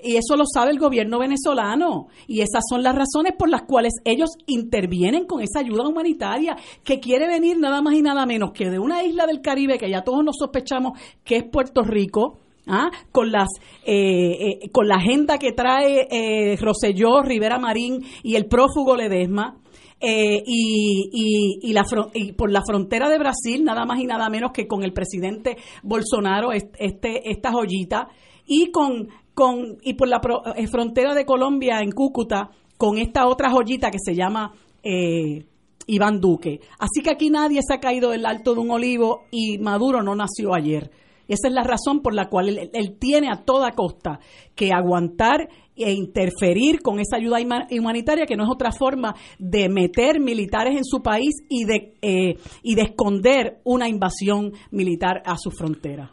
Y 0.00 0.16
eso 0.16 0.36
lo 0.36 0.44
sabe 0.46 0.70
el 0.70 0.78
gobierno 0.78 1.18
venezolano. 1.18 2.08
Y 2.26 2.40
esas 2.40 2.62
son 2.68 2.82
las 2.82 2.94
razones 2.94 3.32
por 3.36 3.48
las 3.48 3.62
cuales 3.62 3.94
ellos 4.04 4.30
intervienen 4.46 5.26
con 5.26 5.42
esa 5.42 5.60
ayuda 5.60 5.88
humanitaria, 5.88 6.56
que 6.84 7.00
quiere 7.00 7.26
venir 7.26 7.58
nada 7.58 7.82
más 7.82 7.94
y 7.94 8.02
nada 8.02 8.24
menos 8.26 8.52
que 8.52 8.70
de 8.70 8.78
una 8.78 9.02
isla 9.04 9.26
del 9.26 9.40
Caribe 9.40 9.78
que 9.78 9.90
ya 9.90 10.02
todos 10.02 10.24
nos 10.24 10.36
sospechamos 10.38 10.98
que 11.24 11.36
es 11.36 11.44
Puerto 11.44 11.82
Rico. 11.82 12.38
¿ah? 12.68 12.90
con 13.12 13.32
las 13.32 13.48
eh, 13.84 14.60
eh, 14.62 14.70
con 14.70 14.86
la 14.88 14.96
agenda 14.96 15.38
que 15.38 15.52
trae 15.52 16.06
eh, 16.10 16.56
Roselló, 16.60 17.22
Rivera 17.22 17.58
Marín 17.58 18.04
y 18.22 18.36
el 18.36 18.46
prófugo 18.46 18.94
Ledesma, 18.94 19.56
y, 20.00 21.10
y, 21.12 21.58
y, 21.60 21.72
la, 21.72 21.84
y 22.14 22.30
por 22.32 22.52
la 22.52 22.62
frontera 22.64 23.08
de 23.08 23.18
Brasil, 23.18 23.64
nada 23.64 23.84
más 23.84 23.98
y 23.98 24.06
nada 24.06 24.28
menos 24.28 24.52
que 24.52 24.68
con 24.68 24.84
el 24.84 24.92
presidente 24.92 25.56
Bolsonaro, 25.82 26.52
este, 26.52 27.28
esta 27.28 27.50
joyita, 27.50 28.06
y 28.46 28.70
con 28.70 29.08
con 29.38 29.78
y 29.82 29.94
por 29.94 30.08
la 30.08 30.20
eh, 30.56 30.66
frontera 30.66 31.14
de 31.14 31.24
Colombia 31.24 31.80
en 31.80 31.92
Cúcuta 31.92 32.50
con 32.76 32.98
esta 32.98 33.28
otra 33.28 33.50
joyita 33.50 33.88
que 33.88 33.98
se 34.04 34.16
llama 34.16 34.52
eh, 34.82 35.46
Iván 35.86 36.20
Duque. 36.20 36.58
Así 36.80 37.02
que 37.04 37.10
aquí 37.12 37.30
nadie 37.30 37.60
se 37.64 37.74
ha 37.74 37.78
caído 37.78 38.10
del 38.10 38.26
alto 38.26 38.54
de 38.54 38.60
un 38.60 38.72
olivo 38.72 39.26
y 39.30 39.58
Maduro 39.58 40.02
no 40.02 40.16
nació 40.16 40.54
ayer. 40.54 40.90
Esa 41.28 41.46
es 41.46 41.54
la 41.54 41.62
razón 41.62 42.00
por 42.00 42.14
la 42.14 42.28
cual 42.28 42.48
él, 42.72 42.96
tiene 42.98 43.28
a 43.30 43.44
toda 43.44 43.70
costa 43.72 44.18
que 44.56 44.72
aguantar 44.72 45.48
e 45.76 45.92
interferir 45.92 46.80
con 46.80 46.98
esa 46.98 47.16
ayuda 47.16 47.38
humanitaria, 47.70 48.26
que 48.26 48.34
no 48.34 48.42
es 48.42 48.50
otra 48.50 48.72
forma 48.72 49.14
de 49.38 49.68
meter 49.68 50.18
militares 50.18 50.76
en 50.76 50.84
su 50.84 51.00
país 51.00 51.36
y 51.48 51.64
de, 51.64 51.94
eh, 52.02 52.34
y 52.64 52.74
de 52.74 52.82
esconder 52.82 53.60
una 53.62 53.88
invasión 53.88 54.52
militar 54.72 55.22
a 55.24 55.36
su 55.36 55.52
frontera. 55.52 56.10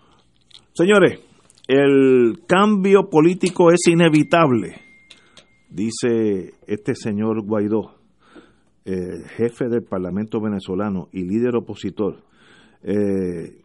Señores, 0.73 1.21
el 1.67 2.43
cambio 2.47 3.09
político 3.09 3.71
es 3.71 3.87
inevitable, 3.87 4.75
dice 5.69 6.53
este 6.67 6.93
señor 6.95 7.43
Guaidó, 7.43 7.95
jefe 8.85 9.67
del 9.67 9.83
Parlamento 9.83 10.39
venezolano 10.39 11.09
y 11.11 11.23
líder 11.23 11.55
opositor. 11.55 12.23
Eh, 12.83 13.61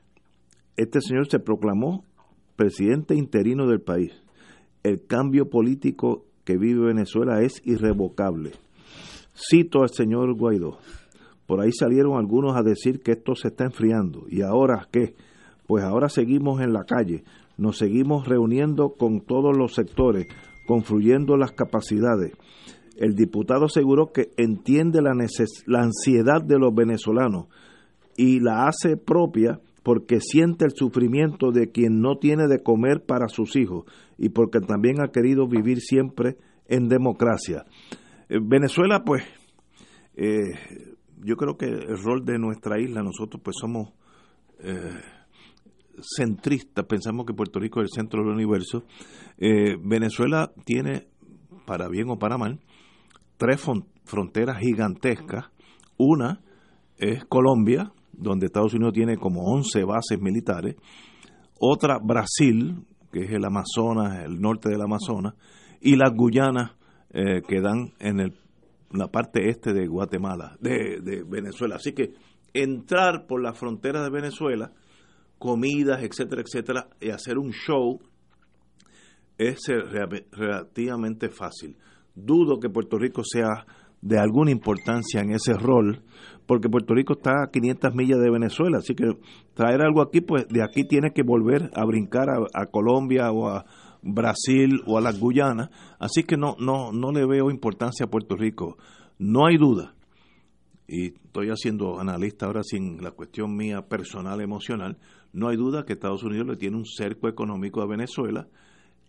este 0.77 1.01
señor 1.03 1.29
se 1.29 1.41
proclamó 1.41 2.05
presidente 2.57 3.15
interino 3.15 3.67
del 3.67 3.83
país. 3.83 4.13
El 4.83 5.07
cambio 5.07 5.51
político 5.51 6.25
que 6.45 6.57
vive 6.57 6.87
Venezuela 6.87 7.43
es 7.43 7.61
irrevocable. 7.67 8.53
Cito 9.35 9.83
al 9.83 9.91
señor 9.91 10.35
Guaidó. 10.37 10.79
Por 11.47 11.61
ahí 11.61 11.71
salieron 11.73 12.17
algunos 12.17 12.57
a 12.57 12.63
decir 12.63 13.01
que 13.03 13.13
esto 13.13 13.35
se 13.35 13.49
está 13.49 13.65
enfriando. 13.65 14.25
¿Y 14.29 14.41
ahora 14.41 14.89
qué? 14.91 15.15
Pues 15.67 15.85
ahora 15.85 16.09
seguimos 16.09 16.63
en 16.63 16.73
la 16.73 16.85
calle 16.85 17.25
nos 17.61 17.77
seguimos 17.77 18.27
reuniendo 18.27 18.95
con 18.99 19.21
todos 19.21 19.55
los 19.55 19.75
sectores, 19.75 20.27
confluyendo 20.67 21.37
las 21.37 21.53
capacidades. 21.53 22.33
El 22.97 23.15
diputado 23.15 23.67
aseguró 23.67 24.13
que 24.13 24.31
entiende 24.39 25.03
la, 25.03 25.11
ansiedad 25.11 26.43
de 26.43 26.59
los 26.59 26.75
venezolanos 26.75 27.49
y 28.17 28.41
la 28.41 28.67
hace 28.67 28.97
propia 28.97 29.61
porque 29.83 30.21
siente 30.21 30.65
el 30.65 30.73
sufrimiento 30.73 31.53
de 31.53 31.71
quien 31.71 32.01
no 32.01 32.17
tiene 32.17 32.49
de 32.49 32.63
comer 32.63 33.05
para 33.07 33.29
sus 33.29 33.57
hijos 33.57 33.85
y 34.17 34.31
porque 34.31 34.61
también 34.61 35.03
ha 35.03 35.13
querido 35.13 35.47
vivir 35.47 35.81
siempre 35.81 36.37
en 36.67 36.89
democracia. 36.89 37.65
Eh, 38.31 38.39
Venezuela, 38.43 39.03
pues, 39.05 39.23
eh, 40.17 40.53
yo 41.23 41.37
creo 41.37 41.59
que 41.59 41.67
el 41.67 42.03
rol 42.03 42.25
de 42.25 42.39
nuestra 42.39 42.81
isla, 42.81 43.03
nosotros 43.03 43.43
pues 43.43 43.57
somos 43.61 43.93
eh, 44.61 44.99
centrista, 46.03 46.83
pensamos 46.85 47.27
que 47.27 47.35
Puerto 47.35 47.59
Rico 47.59 47.81
es 47.81 47.91
el 47.91 47.95
centro 47.95 48.23
del 48.23 48.35
universo. 48.35 48.85
Eh, 49.39 49.77
Venezuela 49.83 50.53
tiene, 50.65 51.07
para 51.67 51.89
bien 51.89 52.11
o 52.11 52.19
para 52.19 52.39
mal, 52.39 52.61
tres 53.37 53.65
fronteras 54.05 54.59
gigantescas. 54.59 55.47
Una 55.97 56.41
es 56.97 57.25
Colombia, 57.25 57.93
donde 58.13 58.47
Estados 58.47 58.75
Unidos 58.75 58.95
tiene 58.95 59.17
como 59.17 59.43
11 59.45 59.85
bases 59.85 60.21
militares. 60.21 60.77
Otra, 61.59 61.99
Brasil, 62.03 62.87
que 63.13 63.25
es 63.25 63.31
el 63.31 63.45
Amazonas, 63.45 64.25
el 64.25 64.41
norte 64.41 64.69
del 64.69 64.83
Amazonas. 64.83 65.35
Y 65.81 65.97
las 65.97 66.13
Guyanas, 66.13 66.73
eh, 67.13 67.43
que 67.47 67.61
dan 67.61 67.93
en 67.99 68.21
el, 68.21 68.35
la 68.93 69.09
parte 69.09 69.49
este 69.49 69.73
de 69.73 69.87
Guatemala, 69.87 70.57
de, 70.61 71.01
de 71.01 71.23
Venezuela. 71.23 71.77
Así 71.77 71.93
que 71.93 72.13
entrar 72.53 73.27
por 73.27 73.43
la 73.43 73.53
frontera 73.53 74.03
de 74.03 74.11
Venezuela 74.11 74.73
comidas, 75.41 76.03
etcétera, 76.03 76.43
etcétera, 76.43 76.89
y 77.01 77.09
hacer 77.09 77.39
un 77.39 77.51
show 77.51 77.99
es 79.39 79.59
relativamente 80.33 81.31
fácil. 81.31 81.77
Dudo 82.15 82.61
que 82.61 82.69
Puerto 82.69 82.99
Rico 82.99 83.23
sea 83.25 83.65
de 84.03 84.19
alguna 84.19 84.51
importancia 84.51 85.23
en 85.23 85.31
ese 85.31 85.55
rol, 85.55 86.03
porque 86.47 86.69
Puerto 86.69 86.95
Rico 86.95 87.15
está 87.15 87.45
a 87.45 87.51
500 87.51 87.95
millas 87.95 88.21
de 88.21 88.31
Venezuela, 88.31 88.79
así 88.79 88.95
que 88.95 89.17
traer 89.55 89.81
algo 89.81 90.03
aquí, 90.03 90.21
pues 90.21 90.47
de 90.49 90.63
aquí 90.63 90.85
tiene 90.85 91.13
que 91.13 91.23
volver 91.23 91.71
a 91.75 91.87
brincar 91.87 92.29
a, 92.29 92.67
Colombia 92.67 93.31
o 93.31 93.49
a 93.49 93.65
Brasil 94.03 94.83
o 94.87 94.99
a 94.99 95.01
las 95.01 95.19
Guyanas, 95.19 95.71
así 95.99 96.23
que 96.23 96.37
no, 96.37 96.57
no, 96.59 96.93
no 96.93 97.13
le 97.13 97.27
veo 97.27 97.51
importancia 97.51 98.05
a 98.07 98.11
Puerto 98.11 98.37
Rico. 98.37 98.77
No 99.19 99.47
hay 99.47 99.57
duda, 99.57 99.95
y 100.91 101.15
estoy 101.15 101.51
haciendo 101.51 102.01
analista 102.01 102.47
ahora 102.47 102.65
sin 102.65 103.01
la 103.03 103.13
cuestión 103.13 103.57
mía 103.57 103.83
personal 103.83 104.41
emocional, 104.41 104.99
no 105.33 105.49
hay 105.49 105.57
duda 105.57 105.85
que 105.85 105.93
Estados 105.93 106.23
Unidos 106.23 106.47
le 106.47 106.57
tiene 106.57 106.77
un 106.77 106.87
cerco 106.87 107.29
económico 107.29 107.81
a 107.83 107.87
Venezuela 107.87 108.49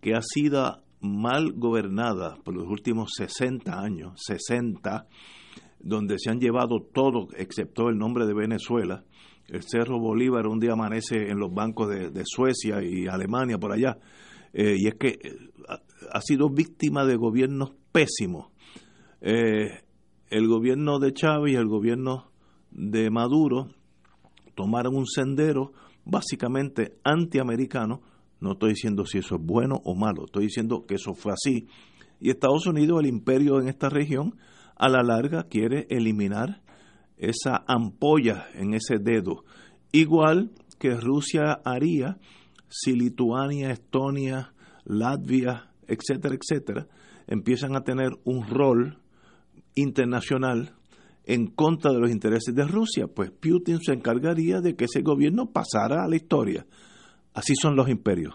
que 0.00 0.14
ha 0.14 0.22
sido 0.22 0.82
mal 1.00 1.52
gobernada 1.52 2.36
por 2.44 2.54
los 2.54 2.66
últimos 2.68 3.10
60 3.16 3.80
años, 3.80 4.20
60, 4.24 5.06
donde 5.80 6.18
se 6.18 6.30
han 6.30 6.40
llevado 6.40 6.80
todo 6.80 7.28
excepto 7.36 7.88
el 7.88 7.98
nombre 7.98 8.26
de 8.26 8.34
Venezuela. 8.34 9.04
El 9.48 9.62
Cerro 9.62 9.98
Bolívar 9.98 10.46
un 10.46 10.60
día 10.60 10.72
amanece 10.72 11.28
en 11.28 11.38
los 11.38 11.52
bancos 11.52 11.88
de, 11.88 12.22
Suecia 12.24 12.82
y 12.82 13.06
Alemania 13.06 13.58
por 13.58 13.72
allá. 13.72 13.98
Eh, 14.52 14.76
y 14.78 14.86
es 14.86 14.94
que 14.94 15.08
eh, 15.08 15.36
ha, 16.12 16.20
sido 16.20 16.48
víctima 16.48 17.04
de 17.04 17.16
gobiernos 17.16 17.72
pésimos. 17.90 18.48
Eh, 19.20 19.82
el 20.30 20.46
gobierno 20.46 20.98
de 20.98 21.12
Chávez 21.12 21.52
y 21.52 21.56
el 21.56 21.66
gobierno 21.66 22.30
de 22.70 23.10
Maduro 23.10 23.68
tomaron 24.54 24.96
un 24.96 25.06
sendero 25.06 25.72
básicamente 26.04 26.98
antiamericano. 27.04 28.02
No 28.40 28.52
estoy 28.52 28.70
diciendo 28.70 29.06
si 29.06 29.18
eso 29.18 29.36
es 29.36 29.42
bueno 29.42 29.80
o 29.84 29.94
malo, 29.94 30.24
estoy 30.24 30.44
diciendo 30.44 30.84
que 30.86 30.96
eso 30.96 31.14
fue 31.14 31.32
así. 31.32 31.68
Y 32.20 32.30
Estados 32.30 32.66
Unidos, 32.66 33.00
el 33.00 33.06
imperio 33.06 33.60
en 33.60 33.68
esta 33.68 33.88
región, 33.88 34.36
a 34.76 34.88
la 34.88 35.02
larga 35.02 35.44
quiere 35.44 35.86
eliminar 35.90 36.62
esa 37.16 37.62
ampolla 37.66 38.48
en 38.54 38.74
ese 38.74 38.98
dedo, 38.98 39.44
igual 39.92 40.50
que 40.78 40.94
Rusia 40.94 41.60
haría 41.64 42.18
si 42.68 42.94
Lituania, 42.94 43.70
Estonia, 43.70 44.54
Latvia, 44.84 45.70
etcétera, 45.86 46.34
etcétera, 46.34 46.88
empiezan 47.28 47.76
a 47.76 47.84
tener 47.84 48.10
un 48.24 48.48
rol 48.48 48.98
internacional 49.74 50.74
en 51.24 51.46
contra 51.46 51.92
de 51.92 52.00
los 52.00 52.10
intereses 52.10 52.54
de 52.54 52.66
Rusia, 52.66 53.06
pues 53.06 53.30
Putin 53.30 53.80
se 53.80 53.92
encargaría 53.92 54.60
de 54.60 54.74
que 54.74 54.86
ese 54.86 55.02
gobierno 55.02 55.50
pasara 55.50 56.04
a 56.04 56.08
la 56.08 56.16
historia. 56.16 56.66
Así 57.34 57.54
son 57.54 57.76
los 57.76 57.88
imperios. 57.88 58.34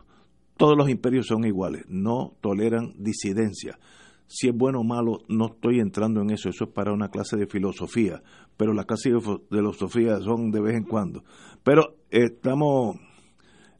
Todos 0.58 0.77
los 0.77 0.89
imperios 0.89 1.27
son 1.27 1.46
iguales, 1.46 1.86
no 1.88 2.36
toleran 2.41 2.94
disidencia. 2.98 3.77
Si 4.25 4.50
es 4.50 4.56
bueno 4.56 4.79
o 4.79 4.84
malo, 4.84 5.20
no 5.29 5.48
estoy 5.53 5.79
entrando 5.79 6.22
en 6.22 6.32
eso, 6.32 6.50
eso 6.50 6.65
es 6.65 6.72
para 6.72 6.91
una 6.91 7.10
clase 7.10 7.38
de 7.38 7.48
filosofía, 7.48 8.22
pero 8.58 8.74
las 8.74 8.86
clases 8.86 9.13
de 9.13 9.39
filosofía 9.50 10.20
son 10.20 10.51
de 10.51 10.62
vez 10.62 10.75
en 10.75 10.84
cuando. 10.84 11.24
Pero 11.63 11.96
estamos, 12.10 12.98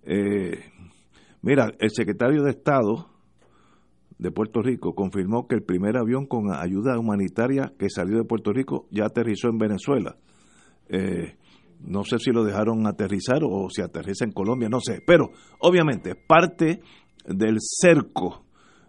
eh, 0.04 0.60
Mira, 1.48 1.72
el 1.80 1.92
secretario 1.92 2.44
de 2.44 2.52
Estado 2.52 3.08
de 4.20 4.32
Puerto 4.32 4.62
Rico 4.62 4.96
confirmó 4.96 5.48
que 5.48 5.56
el 5.56 5.64
primer 5.64 5.98
avión 5.98 6.26
con 6.26 6.52
ayuda 6.52 6.98
humanitaria 6.98 7.74
que 7.78 7.90
salió 7.90 8.18
de 8.18 8.24
Puerto 8.24 8.52
Rico 8.52 8.88
ya 8.92 9.06
aterrizó 9.06 9.50
en 9.50 9.58
Venezuela. 9.58 10.18
Eh, 10.90 11.38
no 11.82 12.04
sé 12.04 12.18
si 12.18 12.32
lo 12.32 12.44
dejaron 12.44 12.88
aterrizar 12.88 13.42
o 13.44 13.70
si 13.70 13.82
aterriza 13.82 14.26
en 14.26 14.32
Colombia, 14.32 14.70
no 14.70 14.80
sé. 14.80 15.02
Pero 15.06 15.32
obviamente 15.60 16.16
parte 16.16 16.82
del 17.26 17.58
cerco 17.60 18.46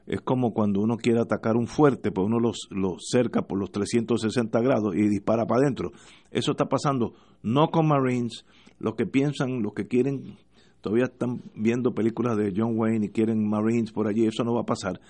es 0.07 0.23
como 0.23 0.55
cuando 0.55 0.81
uno 0.81 0.97
quiere 0.97 1.21
atacar 1.21 1.57
un 1.57 1.67
fuerte, 1.67 2.11
pues 2.11 2.27
uno 2.27 2.41
los, 2.41 2.69
lo 2.71 2.97
cerca 2.99 3.43
por 3.43 3.59
los 3.59 3.71
360 3.71 4.59
grados 4.61 4.97
y 4.97 5.07
dispara 5.07 5.45
para 5.45 5.61
adentro. 5.61 5.93
Eso 6.31 6.53
está 6.53 6.67
pasando 6.67 7.13
no 7.43 7.69
con 7.69 7.87
Marines, 7.87 8.47
los 8.79 8.95
que 8.95 9.05
piensan, 9.05 9.63
los 9.63 9.75
que 9.75 9.87
quieren, 9.87 10.39
todavía 10.81 11.05
están 11.05 11.43
viendo 11.55 11.93
películas 11.93 12.37
de 12.37 12.53
John 12.57 12.79
Wayne 12.79 13.07
y 13.07 13.11
quieren 13.11 13.49
Marines 13.49 13.93
por 13.93 14.09
allí, 14.09 14.27
eso 14.27 14.45
no 14.45 14.55
va 14.55 14.63
a 14.63 14.67
pasar. 14.67 15.01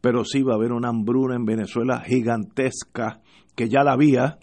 Pero 0.00 0.24
sí 0.24 0.42
va 0.42 0.52
a 0.52 0.56
haber 0.56 0.72
una 0.72 0.88
hambruna 0.88 1.34
en 1.34 1.44
Venezuela 1.44 2.00
gigantesca, 2.00 3.20
que 3.54 3.68
ya 3.68 3.82
la 3.82 3.92
había, 3.92 4.38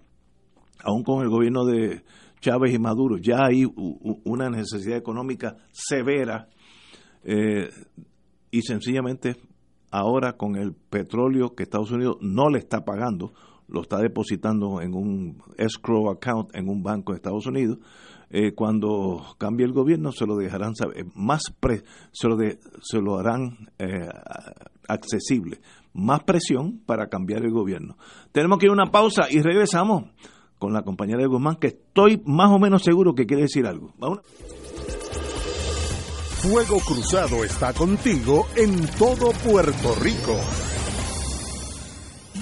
aún 0.84 1.04
con 1.04 1.24
el 1.24 1.30
gobierno 1.30 1.66
de 1.66 2.04
Chávez 2.42 2.74
y 2.74 2.80
Maduro, 2.80 3.18
ya 3.18 3.46
hay 3.46 3.66
una 4.24 4.50
necesidad 4.50 4.98
económica 4.98 5.56
severa 5.72 6.48
eh, 7.24 7.70
y 8.52 8.62
sencillamente 8.62 9.36
ahora 9.90 10.34
con 10.34 10.56
el 10.56 10.74
petróleo 10.74 11.56
que 11.56 11.64
Estados 11.64 11.92
Unidos 11.92 12.18
no 12.22 12.50
le 12.50 12.60
está 12.60 12.86
pagando, 12.86 13.34
lo 13.68 13.82
está 13.82 13.98
depositando 13.98 14.82
en 14.82 14.94
un 14.94 15.42
escrow 15.58 16.10
account 16.10 16.56
en 16.56 16.70
un 16.70 16.84
banco 16.84 17.14
de 17.14 17.18
Estados 17.18 17.48
Unidos. 17.48 17.80
Eh, 18.38 18.54
cuando 18.54 19.24
cambie 19.38 19.66
el 19.66 19.72
gobierno 19.72 20.12
se 20.12 20.26
lo 20.26 20.36
dejarán 20.36 20.76
saber, 20.76 21.06
más 21.16 21.44
se, 22.12 22.28
lo 22.28 22.38
se 22.82 23.00
lo 23.00 23.18
harán 23.18 23.70
eh, 23.80 24.10
accesible, 24.90 25.62
más 25.94 26.22
presión 26.24 26.82
para 26.86 27.08
cambiar 27.08 27.46
el 27.46 27.52
gobierno. 27.52 27.96
Tenemos 28.34 28.60
que 28.60 28.66
ir 28.66 28.72
a 28.72 28.74
una 28.74 28.92
pausa 28.92 29.28
y 29.32 29.42
regresamos 29.42 30.12
con 30.60 30.74
la 30.74 30.82
compañera 30.82 31.22
de 31.22 31.28
Guzmán, 31.28 31.56
que 31.56 31.68
estoy 31.68 32.22
más 32.26 32.52
o 32.52 32.60
menos 32.60 32.84
seguro 32.84 33.16
que 33.16 33.26
quiere 33.26 33.44
decir 33.44 33.66
algo. 33.68 33.94
Fuego 36.42 36.80
Cruzado 36.86 37.46
está 37.46 37.72
contigo 37.72 38.48
en 38.58 38.86
todo 38.98 39.32
Puerto 39.50 39.96
Rico. 40.02 40.36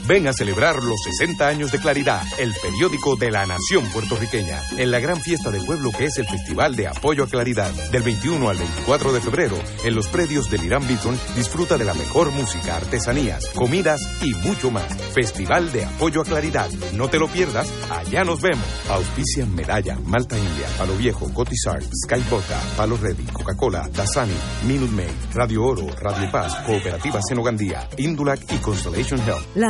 Ven 0.06 0.28
a 0.28 0.34
celebrar 0.34 0.84
los 0.84 1.02
60 1.02 1.48
años 1.48 1.72
de 1.72 1.80
Claridad, 1.80 2.24
el 2.38 2.54
periódico 2.62 3.16
de 3.16 3.32
la 3.32 3.46
nación 3.46 3.86
puertorriqueña, 3.94 4.62
en 4.78 4.92
la 4.92 5.00
gran 5.00 5.22
fiesta 5.22 5.50
del 5.50 5.64
pueblo 5.64 5.92
que 5.92 6.06
es 6.06 6.18
el 6.18 6.28
Festival 6.28 6.76
de 6.76 6.88
Apoyo 6.88 7.24
a 7.24 7.28
Claridad. 7.28 7.72
Del 7.90 8.04
21 8.04 8.50
al 8.50 8.58
24 8.58 9.14
de 9.14 9.22
febrero, 9.22 9.58
en 9.86 9.96
los 9.96 10.10
predios 10.10 10.50
del 10.50 10.66
Irán 10.66 10.86
Bithorn, 10.86 11.18
disfruta 11.38 11.78
de 11.78 11.86
la 11.86 11.94
mejor 11.94 12.32
música, 12.32 12.76
artesanías, 12.76 13.48
comidas 13.56 14.02
y 14.22 14.34
mucho 14.46 14.72
más. 14.72 14.94
Festival 15.14 15.72
de 15.72 15.86
Apoyo 15.86 16.20
a 16.20 16.26
Claridad. 16.26 16.70
No 16.94 17.08
te 17.08 17.18
lo 17.18 17.30
pierdas, 17.30 17.72
allá 17.90 18.26
nos 18.26 18.42
vemos. 18.42 18.66
Auspician 18.90 19.56
Medalla, 19.56 19.98
Malta 20.06 20.38
India, 20.38 20.68
Palo 20.78 20.98
Viejo, 20.98 21.34
Cotizar, 21.34 21.82
Sky 21.82 22.22
Vodka, 22.30 22.60
Palo 22.76 22.98
Ready, 22.98 23.24
Coca-Cola, 23.32 23.88
Dasani, 23.96 24.36
Minute 24.68 24.92
Maid, 24.92 25.34
Radio 25.34 25.64
Oro, 25.64 25.88
Radio 26.02 26.30
Paz, 26.30 26.56
Cooperativa 26.66 27.22
Senogandía, 27.22 27.88
Indulac 27.98 28.42
y 28.52 28.58
Constellation 28.58 29.22
Health. 29.22 29.48
La 29.56 29.70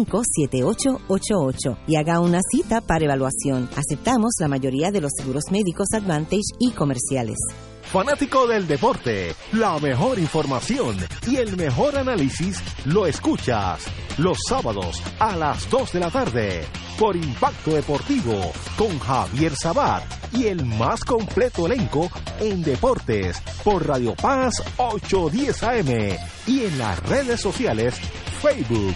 7888 0.05 1.77
y 1.87 1.95
haga 1.95 2.19
una 2.19 2.39
cita 2.49 2.81
para 2.81 3.05
evaluación. 3.05 3.69
Aceptamos 3.75 4.33
la 4.39 4.47
mayoría 4.47 4.91
de 4.91 5.01
los 5.01 5.11
seguros 5.17 5.45
médicos 5.51 5.87
Advantage 5.93 6.55
y 6.59 6.71
comerciales. 6.71 7.37
Fanático 7.91 8.47
del 8.47 8.67
deporte, 8.67 9.35
la 9.51 9.77
mejor 9.79 10.17
información 10.17 10.95
y 11.27 11.35
el 11.35 11.57
mejor 11.57 11.97
análisis 11.97 12.61
lo 12.85 13.05
escuchas 13.05 13.85
los 14.17 14.37
sábados 14.47 15.03
a 15.19 15.35
las 15.35 15.69
2 15.69 15.91
de 15.93 15.99
la 15.99 16.09
tarde 16.09 16.65
por 16.97 17.15
Impacto 17.15 17.71
Deportivo 17.71 18.53
con 18.77 18.97
Javier 18.99 19.53
Sabat 19.55 20.03
y 20.33 20.47
el 20.47 20.65
más 20.65 21.03
completo 21.03 21.65
elenco 21.65 22.09
en 22.39 22.61
deportes 22.63 23.41
por 23.63 23.85
Radio 23.85 24.15
Paz 24.15 24.53
810 24.77 25.63
AM 25.63 26.17
y 26.47 26.65
en 26.65 26.77
las 26.77 26.97
redes 27.09 27.41
sociales 27.41 27.95
Facebook 28.41 28.95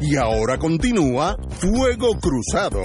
Y 0.00 0.16
ahora 0.16 0.58
continúa 0.58 1.36
Fuego 1.48 2.18
Cruzado. 2.20 2.80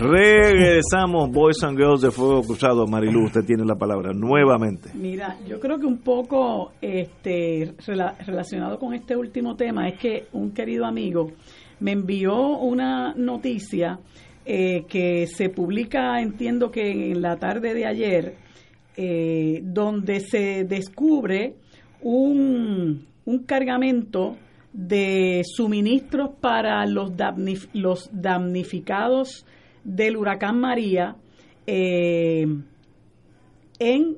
Regresamos, 0.00 1.30
Boys 1.30 1.62
and 1.62 1.78
Girls 1.78 2.00
de 2.00 2.10
Fuego 2.10 2.42
Cruzado. 2.42 2.88
Marilu, 2.88 3.26
usted 3.26 3.44
tiene 3.44 3.64
la 3.64 3.76
palabra 3.76 4.12
nuevamente. 4.12 4.90
Mira, 4.94 5.38
yo 5.46 5.60
creo 5.60 5.78
que 5.78 5.86
un 5.86 5.98
poco 5.98 6.72
este, 6.80 7.76
relacionado 8.26 8.80
con 8.80 8.94
este 8.94 9.14
último 9.14 9.54
tema 9.54 9.88
es 9.88 10.00
que 10.00 10.26
un 10.32 10.50
querido 10.50 10.84
amigo 10.84 11.30
me 11.78 11.92
envió 11.92 12.34
una 12.58 13.14
noticia 13.14 14.00
eh, 14.44 14.84
que 14.88 15.26
se 15.26 15.48
publica, 15.48 16.20
entiendo 16.20 16.70
que 16.70 17.12
en 17.12 17.22
la 17.22 17.36
tarde 17.36 17.74
de 17.74 17.86
ayer, 17.86 18.34
eh, 18.96 19.60
donde 19.62 20.20
se 20.20 20.64
descubre 20.64 21.54
un, 22.00 23.06
un 23.24 23.38
cargamento 23.44 24.36
de 24.72 25.42
suministros 25.44 26.30
para 26.40 26.84
los, 26.86 27.12
los 27.72 28.10
damnificados 28.12 29.46
del 29.84 30.16
huracán 30.16 30.58
María 30.58 31.16
eh, 31.66 32.46
en 33.78 34.16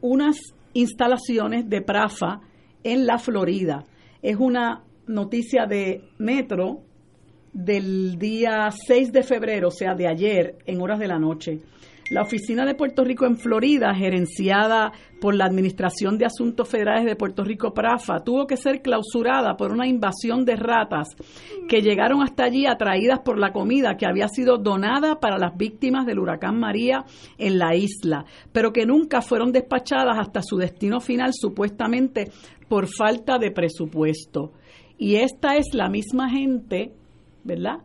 unas 0.00 0.36
instalaciones 0.72 1.68
de 1.68 1.82
Prafa 1.82 2.40
en 2.82 3.06
la 3.06 3.18
Florida. 3.18 3.84
Es 4.22 4.36
una 4.38 4.84
noticia 5.06 5.66
de 5.66 6.02
Metro 6.18 6.82
del 7.54 8.18
día 8.18 8.68
6 8.70 9.12
de 9.12 9.22
febrero, 9.22 9.68
o 9.68 9.70
sea, 9.70 9.94
de 9.94 10.08
ayer, 10.08 10.58
en 10.66 10.82
horas 10.82 10.98
de 10.98 11.08
la 11.08 11.18
noche. 11.18 11.60
La 12.10 12.20
oficina 12.20 12.66
de 12.66 12.74
Puerto 12.74 13.02
Rico 13.02 13.24
en 13.24 13.38
Florida, 13.38 13.94
gerenciada 13.94 14.92
por 15.22 15.34
la 15.34 15.46
Administración 15.46 16.18
de 16.18 16.26
Asuntos 16.26 16.68
Federales 16.68 17.06
de 17.06 17.16
Puerto 17.16 17.44
Rico, 17.44 17.72
PRAFA, 17.72 18.22
tuvo 18.22 18.46
que 18.46 18.58
ser 18.58 18.82
clausurada 18.82 19.56
por 19.56 19.72
una 19.72 19.86
invasión 19.86 20.44
de 20.44 20.56
ratas 20.56 21.08
que 21.66 21.80
llegaron 21.80 22.20
hasta 22.22 22.44
allí 22.44 22.66
atraídas 22.66 23.20
por 23.20 23.38
la 23.38 23.52
comida 23.52 23.96
que 23.96 24.04
había 24.04 24.28
sido 24.28 24.58
donada 24.58 25.18
para 25.18 25.38
las 25.38 25.56
víctimas 25.56 26.04
del 26.04 26.18
huracán 26.18 26.58
María 26.58 27.06
en 27.38 27.58
la 27.58 27.74
isla, 27.74 28.26
pero 28.52 28.72
que 28.72 28.84
nunca 28.84 29.22
fueron 29.22 29.50
despachadas 29.50 30.18
hasta 30.18 30.42
su 30.42 30.58
destino 30.58 31.00
final, 31.00 31.30
supuestamente 31.32 32.30
por 32.68 32.86
falta 32.86 33.38
de 33.38 33.50
presupuesto. 33.50 34.52
Y 34.98 35.16
esta 35.16 35.56
es 35.56 35.72
la 35.72 35.88
misma 35.88 36.28
gente 36.28 36.92
¿verdad? 37.44 37.80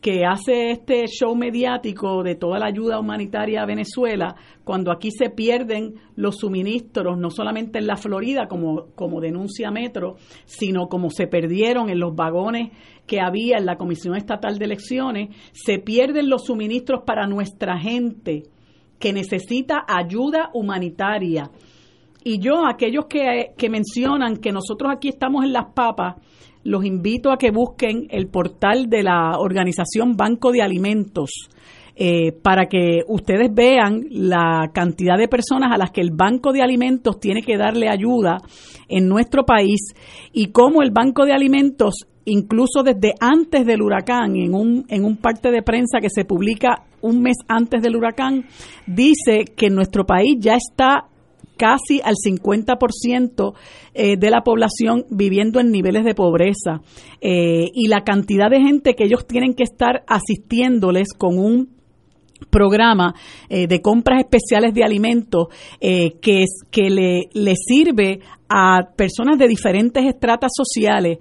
que 0.00 0.24
hace 0.24 0.70
este 0.70 1.04
show 1.06 1.36
mediático 1.36 2.22
de 2.22 2.34
toda 2.34 2.58
la 2.58 2.66
ayuda 2.66 2.98
humanitaria 2.98 3.62
a 3.62 3.66
Venezuela, 3.66 4.34
cuando 4.64 4.90
aquí 4.90 5.10
se 5.10 5.28
pierden 5.28 5.96
los 6.16 6.38
suministros, 6.38 7.18
no 7.18 7.30
solamente 7.30 7.78
en 7.78 7.86
la 7.86 7.96
Florida, 7.96 8.46
como, 8.48 8.86
como 8.94 9.20
denuncia 9.20 9.70
Metro, 9.70 10.16
sino 10.46 10.88
como 10.88 11.10
se 11.10 11.26
perdieron 11.26 11.90
en 11.90 12.00
los 12.00 12.14
vagones 12.14 12.70
que 13.06 13.20
había 13.20 13.58
en 13.58 13.66
la 13.66 13.76
Comisión 13.76 14.16
Estatal 14.16 14.58
de 14.58 14.64
Elecciones, 14.64 15.36
se 15.52 15.78
pierden 15.78 16.30
los 16.30 16.46
suministros 16.46 17.02
para 17.04 17.26
nuestra 17.26 17.78
gente 17.78 18.44
que 18.98 19.12
necesita 19.12 19.84
ayuda 19.86 20.50
humanitaria. 20.54 21.50
Y 22.24 22.38
yo, 22.38 22.66
aquellos 22.66 23.06
que, 23.06 23.52
que 23.56 23.68
mencionan 23.68 24.36
que 24.36 24.52
nosotros 24.52 24.90
aquí 24.94 25.08
estamos 25.08 25.44
en 25.44 25.52
las 25.52 25.72
papas, 25.74 26.16
los 26.64 26.84
invito 26.84 27.32
a 27.32 27.38
que 27.38 27.50
busquen 27.50 28.06
el 28.10 28.28
portal 28.28 28.88
de 28.88 29.02
la 29.02 29.38
organización 29.38 30.16
Banco 30.16 30.52
de 30.52 30.62
Alimentos. 30.62 31.30
Eh, 32.02 32.32
para 32.32 32.64
que 32.64 33.02
ustedes 33.08 33.52
vean 33.52 34.06
la 34.10 34.70
cantidad 34.72 35.18
de 35.18 35.28
personas 35.28 35.70
a 35.70 35.76
las 35.76 35.90
que 35.90 36.00
el 36.00 36.12
Banco 36.12 36.50
de 36.50 36.62
Alimentos 36.62 37.20
tiene 37.20 37.42
que 37.42 37.58
darle 37.58 37.90
ayuda 37.90 38.38
en 38.88 39.06
nuestro 39.06 39.44
país 39.44 39.92
y 40.32 40.46
cómo 40.46 40.80
el 40.80 40.92
Banco 40.92 41.26
de 41.26 41.34
Alimentos, 41.34 42.06
incluso 42.24 42.82
desde 42.82 43.12
antes 43.20 43.66
del 43.66 43.82
huracán, 43.82 44.34
en 44.36 44.54
un, 44.54 44.86
en 44.88 45.04
un 45.04 45.18
parte 45.18 45.50
de 45.50 45.62
prensa 45.62 45.98
que 46.00 46.08
se 46.08 46.24
publica 46.24 46.84
un 47.02 47.20
mes 47.20 47.36
antes 47.48 47.82
del 47.82 47.96
huracán, 47.96 48.46
dice 48.86 49.44
que 49.54 49.68
nuestro 49.68 50.06
país 50.06 50.38
ya 50.38 50.54
está 50.54 51.10
casi 51.60 52.00
al 52.02 52.14
50% 52.14 53.52
eh, 53.92 54.16
de 54.16 54.30
la 54.30 54.40
población 54.40 55.04
viviendo 55.10 55.60
en 55.60 55.70
niveles 55.70 56.06
de 56.06 56.14
pobreza 56.14 56.80
eh, 57.20 57.66
y 57.74 57.88
la 57.88 58.02
cantidad 58.02 58.48
de 58.48 58.62
gente 58.62 58.94
que 58.94 59.04
ellos 59.04 59.26
tienen 59.26 59.52
que 59.52 59.64
estar 59.64 60.02
asistiéndoles 60.06 61.08
con 61.12 61.38
un 61.38 61.68
programa 62.48 63.14
eh, 63.50 63.66
de 63.66 63.82
compras 63.82 64.20
especiales 64.20 64.72
de 64.72 64.84
alimentos 64.84 65.48
que, 65.78 66.46
que 66.70 66.88
le, 66.88 67.28
le, 67.34 67.54
sirve 67.54 68.20
a 68.52 68.80
personas 68.96 69.38
de 69.38 69.46
diferentes 69.46 70.04
estratas 70.04 70.50
sociales, 70.54 71.18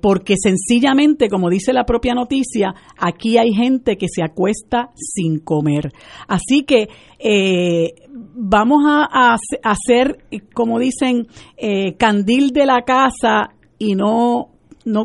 porque 0.00 0.34
sencillamente, 0.40 1.28
como 1.28 1.50
dice 1.50 1.72
la 1.72 1.84
propia 1.84 2.14
noticia, 2.14 2.72
aquí 2.96 3.36
hay 3.36 3.52
gente 3.52 3.96
que 3.96 4.06
se 4.08 4.22
acuesta 4.22 4.90
sin 4.94 5.40
comer. 5.40 5.90
Así 6.28 6.62
que 6.62 6.88
vamos 8.34 8.84
a, 8.86 9.36
hacer, 9.62 10.18
como 10.54 10.78
dicen, 10.78 11.26
eh, 11.56 11.94
candil 11.96 12.50
de 12.50 12.66
la 12.66 12.82
casa 12.82 13.54
y 13.78 13.94
no, 13.94 14.50
no 14.84 15.04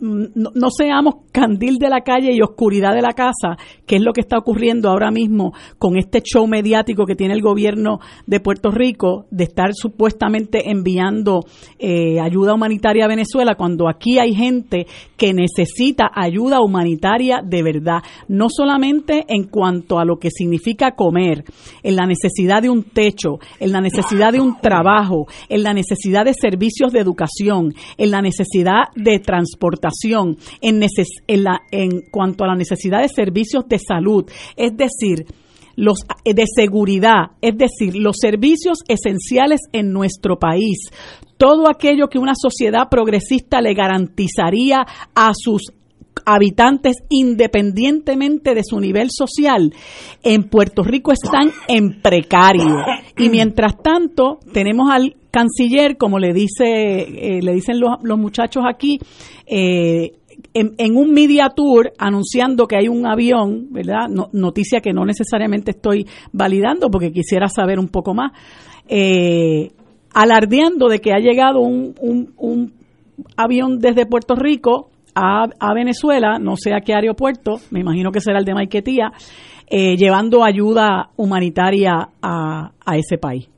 no, 0.00 0.70
seamos 0.70 1.14
candil 1.30 1.78
de 1.78 1.88
la 1.88 2.00
calle 2.00 2.32
y 2.32 2.40
oscuridad 2.40 2.92
de 2.94 3.02
la 3.02 3.12
casa, 3.12 3.56
que 3.86 3.96
es 3.96 4.02
lo 4.02 4.12
que 4.12 4.20
está 4.20 4.36
ocurriendo 4.36 4.88
ahora 4.88 5.10
mismo 5.10 5.52
con 5.78 5.96
este 5.96 6.22
show 6.22 6.46
mediático 6.46 7.06
que 7.06 7.14
tiene 7.14 7.34
el 7.34 7.42
gobierno 7.42 8.00
de 8.26 8.40
Puerto 8.40 8.70
Rico 8.70 9.26
de 9.30 9.44
estar 9.44 9.74
supuestamente 9.74 10.70
enviando 10.70 11.44
eh, 11.78 12.18
ayuda 12.20 12.54
humanitaria 12.54 13.04
a 13.04 13.08
Venezuela 13.08 13.54
cuando 13.54 13.88
aquí 13.88 14.18
hay 14.18 14.34
gente 14.34 14.86
que 15.16 15.32
necesita 15.32 16.10
ayuda 16.12 16.60
humanitaria 16.60 17.40
de 17.44 17.62
verdad, 17.62 18.02
no 18.28 18.46
solamente 18.48 19.24
en 19.28 19.44
cuanto 19.44 20.00
a 20.00 20.04
lo 20.04 20.16
que 20.16 20.30
significa 20.30 20.92
comer, 20.92 21.44
en 21.82 21.96
la 21.96 22.06
necesidad 22.06 22.60
de 22.62 22.70
un 22.70 22.82
techo, 22.82 23.38
en 23.60 23.72
la 23.72 23.80
necesidad 23.80 24.32
de 24.32 24.40
un 24.40 24.58
trabajo, 24.60 25.26
en 25.48 25.62
la 25.62 25.72
necesidad 25.72 26.24
de 26.24 26.34
servicios 26.34 26.92
de 26.92 27.00
educación, 27.00 27.72
en 27.96 28.10
la 28.10 28.20
necesidad 28.20 28.88
de 28.96 29.20
transporte 29.20 29.75
en, 30.60 30.82
en, 31.70 32.00
cuanto 32.10 32.44
a 32.44 32.48
la 32.48 32.54
necesidad 32.54 33.02
de 33.02 33.08
servicios 33.08 33.64
de 33.68 33.78
salud, 33.78 34.24
es 34.56 34.76
decir, 34.76 35.26
los 35.76 35.98
de 36.24 36.44
seguridad, 36.54 37.32
es 37.40 37.56
decir, 37.56 37.96
los 37.96 38.16
servicios 38.18 38.78
esenciales 38.88 39.60
en 39.72 39.92
nuestro 39.92 40.38
país, 40.38 40.90
todo 41.36 41.68
aquello 41.68 42.08
que 42.08 42.18
una 42.18 42.34
sociedad 42.34 42.88
progresista 42.90 43.60
le 43.60 43.74
garantizaría 43.74 44.86
a 45.14 45.32
sus 45.34 45.72
habitantes 46.24 46.96
independientemente 47.08 48.54
de 48.54 48.62
su 48.64 48.80
nivel 48.80 49.08
social 49.10 49.72
en 50.22 50.44
Puerto 50.44 50.82
Rico 50.82 51.12
están 51.12 51.50
en 51.68 52.00
precario 52.00 52.76
y 53.16 53.28
mientras 53.28 53.80
tanto 53.82 54.38
tenemos 54.52 54.90
al 54.90 55.16
canciller 55.30 55.96
como 55.96 56.18
le 56.18 56.32
dice 56.32 56.64
eh, 56.64 57.42
le 57.42 57.52
dicen 57.52 57.78
los, 57.78 57.90
los 58.02 58.18
muchachos 58.18 58.64
aquí 58.66 58.98
eh, 59.46 60.12
en, 60.54 60.96
un 60.96 61.12
media 61.12 61.50
tour 61.50 61.92
anunciando 61.98 62.66
que 62.66 62.76
hay 62.76 62.88
un 62.88 63.06
avión, 63.06 63.68
¿verdad? 63.70 64.08
noticia 64.32 64.80
que 64.80 64.92
no 64.92 65.04
necesariamente 65.04 65.72
estoy 65.72 66.06
validando 66.32 66.90
porque 66.90 67.12
quisiera 67.12 67.48
saber 67.48 67.78
un 67.78 67.88
poco 67.88 68.14
más, 68.14 68.32
eh, 68.88 69.72
alardeando 70.12 70.88
de 70.88 71.00
que 71.00 71.12
ha 71.12 71.18
llegado 71.18 71.60
un, 71.60 71.94
un, 72.36 72.72
avión 73.36 73.78
desde 73.78 74.06
Puerto 74.06 74.34
Rico 74.34 74.90
a, 75.16 75.46
a, 75.58 75.74
Venezuela, 75.74 76.38
no 76.38 76.56
sé 76.56 76.74
a 76.74 76.80
qué 76.80 76.94
aeropuerto, 76.94 77.56
me 77.70 77.80
imagino 77.80 78.12
que 78.12 78.20
será 78.20 78.38
el 78.38 78.44
de 78.44 78.54
Maiquetía, 78.54 79.12
eh, 79.66 79.96
llevando 79.96 80.44
ayuda 80.44 81.10
humanitaria 81.16 82.10
a, 82.22 82.72
a 82.84 82.96
ese 82.96 83.16
país. 83.16 83.48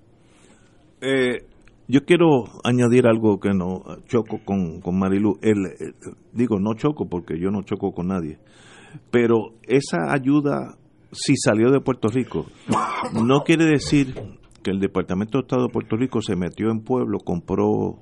Eh, 1.01 1.45
yo 1.89 2.05
quiero 2.05 2.45
añadir 2.65 3.07
algo 3.07 3.41
que 3.41 3.51
no 3.51 3.83
choco 4.07 4.41
con, 4.45 4.81
con 4.81 4.99
Marilu. 4.99 5.39
El, 5.43 5.59
digo, 6.33 6.61
no 6.61 6.75
choco 6.75 7.09
porque 7.09 7.39
yo 7.41 7.51
no 7.51 7.63
choco 7.63 7.93
con 7.93 8.09
nadie. 8.09 8.39
Pero 9.11 9.55
esa 9.63 10.13
ayuda, 10.13 10.77
si 11.13 11.35
salió 11.37 11.71
de 11.71 11.81
Puerto 11.81 12.09
Rico, 12.09 12.47
no 13.13 13.43
quiere 13.43 13.65
decir 13.65 14.15
que 14.63 14.71
el 14.71 14.81
Departamento 14.81 15.39
de 15.39 15.43
Estado 15.43 15.65
de 15.65 15.73
Puerto 15.73 15.97
Rico 15.97 16.21
se 16.21 16.37
metió 16.37 16.71
en 16.71 16.81
pueblo, 16.81 17.19
compró 17.19 17.99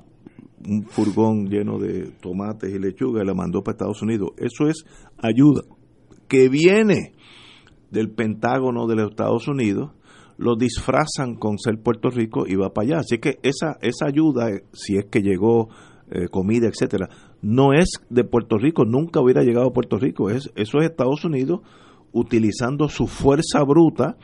un 0.66 0.84
furgón 0.84 1.48
lleno 1.48 1.78
de 1.78 2.12
tomates 2.20 2.72
y 2.72 2.78
lechuga 2.78 3.22
y 3.22 3.26
la 3.26 3.34
mandó 3.34 3.62
para 3.62 3.74
Estados 3.74 4.02
Unidos. 4.02 4.30
Eso 4.36 4.68
es 4.68 4.84
ayuda 5.18 5.62
que 6.28 6.48
viene 6.48 7.12
del 7.90 8.10
Pentágono 8.10 8.86
de 8.86 8.96
los 8.96 9.10
Estados 9.10 9.48
Unidos 9.48 9.90
lo 10.38 10.56
disfrazan 10.56 11.36
con 11.36 11.58
ser 11.58 11.80
Puerto 11.82 12.10
Rico 12.10 12.46
y 12.46 12.56
va 12.56 12.72
para 12.72 12.86
allá. 12.86 12.98
Así 12.98 13.18
que 13.18 13.38
esa, 13.42 13.78
esa 13.80 14.06
ayuda, 14.06 14.50
eh, 14.50 14.64
si 14.72 14.96
es 14.96 15.06
que 15.06 15.22
llegó 15.22 15.68
eh, 16.10 16.28
comida, 16.28 16.68
etcétera, 16.68 17.08
no 17.42 17.72
es 17.72 18.00
de 18.10 18.24
Puerto 18.24 18.58
Rico, 18.58 18.84
nunca 18.84 19.20
hubiera 19.20 19.42
llegado 19.42 19.68
a 19.68 19.72
Puerto 19.72 19.98
Rico. 19.98 20.30
Es, 20.30 20.52
eso 20.56 20.78
es 20.78 20.90
Estados 20.90 21.24
Unidos 21.24 21.60
utilizando 22.12 22.88
su 22.88 23.06
fuerza 23.06 23.62
bruta 23.62 24.16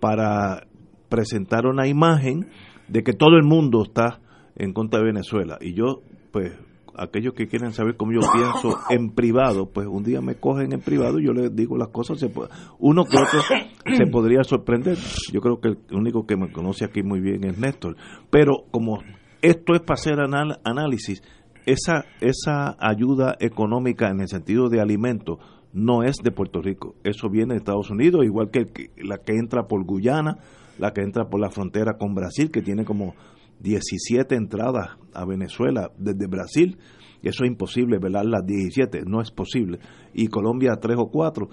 para 0.00 0.66
presentar 1.08 1.66
una 1.66 1.86
imagen 1.88 2.48
de 2.88 3.02
que 3.02 3.12
todo 3.12 3.36
el 3.36 3.44
mundo 3.44 3.82
está 3.82 4.20
en 4.58 4.72
contra 4.72 5.00
de 5.00 5.06
Venezuela. 5.06 5.56
Y 5.60 5.74
yo, 5.74 6.02
pues, 6.32 6.52
aquellos 6.98 7.32
que 7.32 7.46
quieren 7.46 7.72
saber 7.72 7.96
cómo 7.96 8.12
yo 8.12 8.20
pienso 8.32 8.78
en 8.90 9.10
privado, 9.10 9.66
pues 9.66 9.86
un 9.86 10.02
día 10.02 10.20
me 10.20 10.34
cogen 10.34 10.72
en 10.72 10.80
privado 10.80 11.20
y 11.20 11.26
yo 11.26 11.32
les 11.32 11.54
digo 11.54 11.78
las 11.78 11.88
cosas, 11.88 12.18
se 12.18 12.30
uno 12.78 13.04
que 13.04 13.16
otro 13.16 13.40
se 13.96 14.06
podría 14.06 14.42
sorprender. 14.44 14.98
Yo 15.32 15.40
creo 15.40 15.60
que 15.60 15.68
el 15.68 15.96
único 15.96 16.26
que 16.26 16.36
me 16.36 16.50
conoce 16.52 16.84
aquí 16.84 17.02
muy 17.02 17.20
bien 17.20 17.44
es 17.44 17.58
Néstor. 17.58 17.96
Pero 18.30 18.64
como 18.70 18.98
esto 19.40 19.74
es 19.74 19.80
para 19.80 19.94
hacer 19.94 20.18
análisis, 20.64 21.22
esa, 21.64 22.04
esa 22.20 22.76
ayuda 22.80 23.36
económica 23.40 24.08
en 24.08 24.20
el 24.20 24.28
sentido 24.28 24.68
de 24.68 24.80
alimentos 24.80 25.38
no 25.72 26.02
es 26.02 26.16
de 26.16 26.30
Puerto 26.30 26.62
Rico, 26.62 26.94
eso 27.04 27.28
viene 27.28 27.52
de 27.52 27.58
Estados 27.58 27.90
Unidos, 27.90 28.24
igual 28.24 28.50
que 28.50 28.90
la 28.96 29.18
que 29.18 29.34
entra 29.34 29.66
por 29.66 29.84
Guyana, 29.84 30.38
la 30.78 30.92
que 30.92 31.02
entra 31.02 31.28
por 31.28 31.40
la 31.40 31.50
frontera 31.50 31.98
con 31.98 32.14
Brasil, 32.14 32.50
que 32.50 32.62
tiene 32.62 32.86
como 32.86 33.14
17 33.60 34.34
entradas 34.34 34.96
a 35.14 35.24
Venezuela 35.24 35.90
desde 35.98 36.26
Brasil. 36.26 36.78
Eso 37.22 37.44
es 37.44 37.50
imposible, 37.50 37.98
velar 37.98 38.26
las 38.26 38.46
17, 38.46 39.02
no 39.06 39.20
es 39.20 39.30
posible. 39.30 39.80
Y 40.14 40.28
Colombia 40.28 40.76
3 40.80 40.96
o 40.98 41.10
4. 41.10 41.48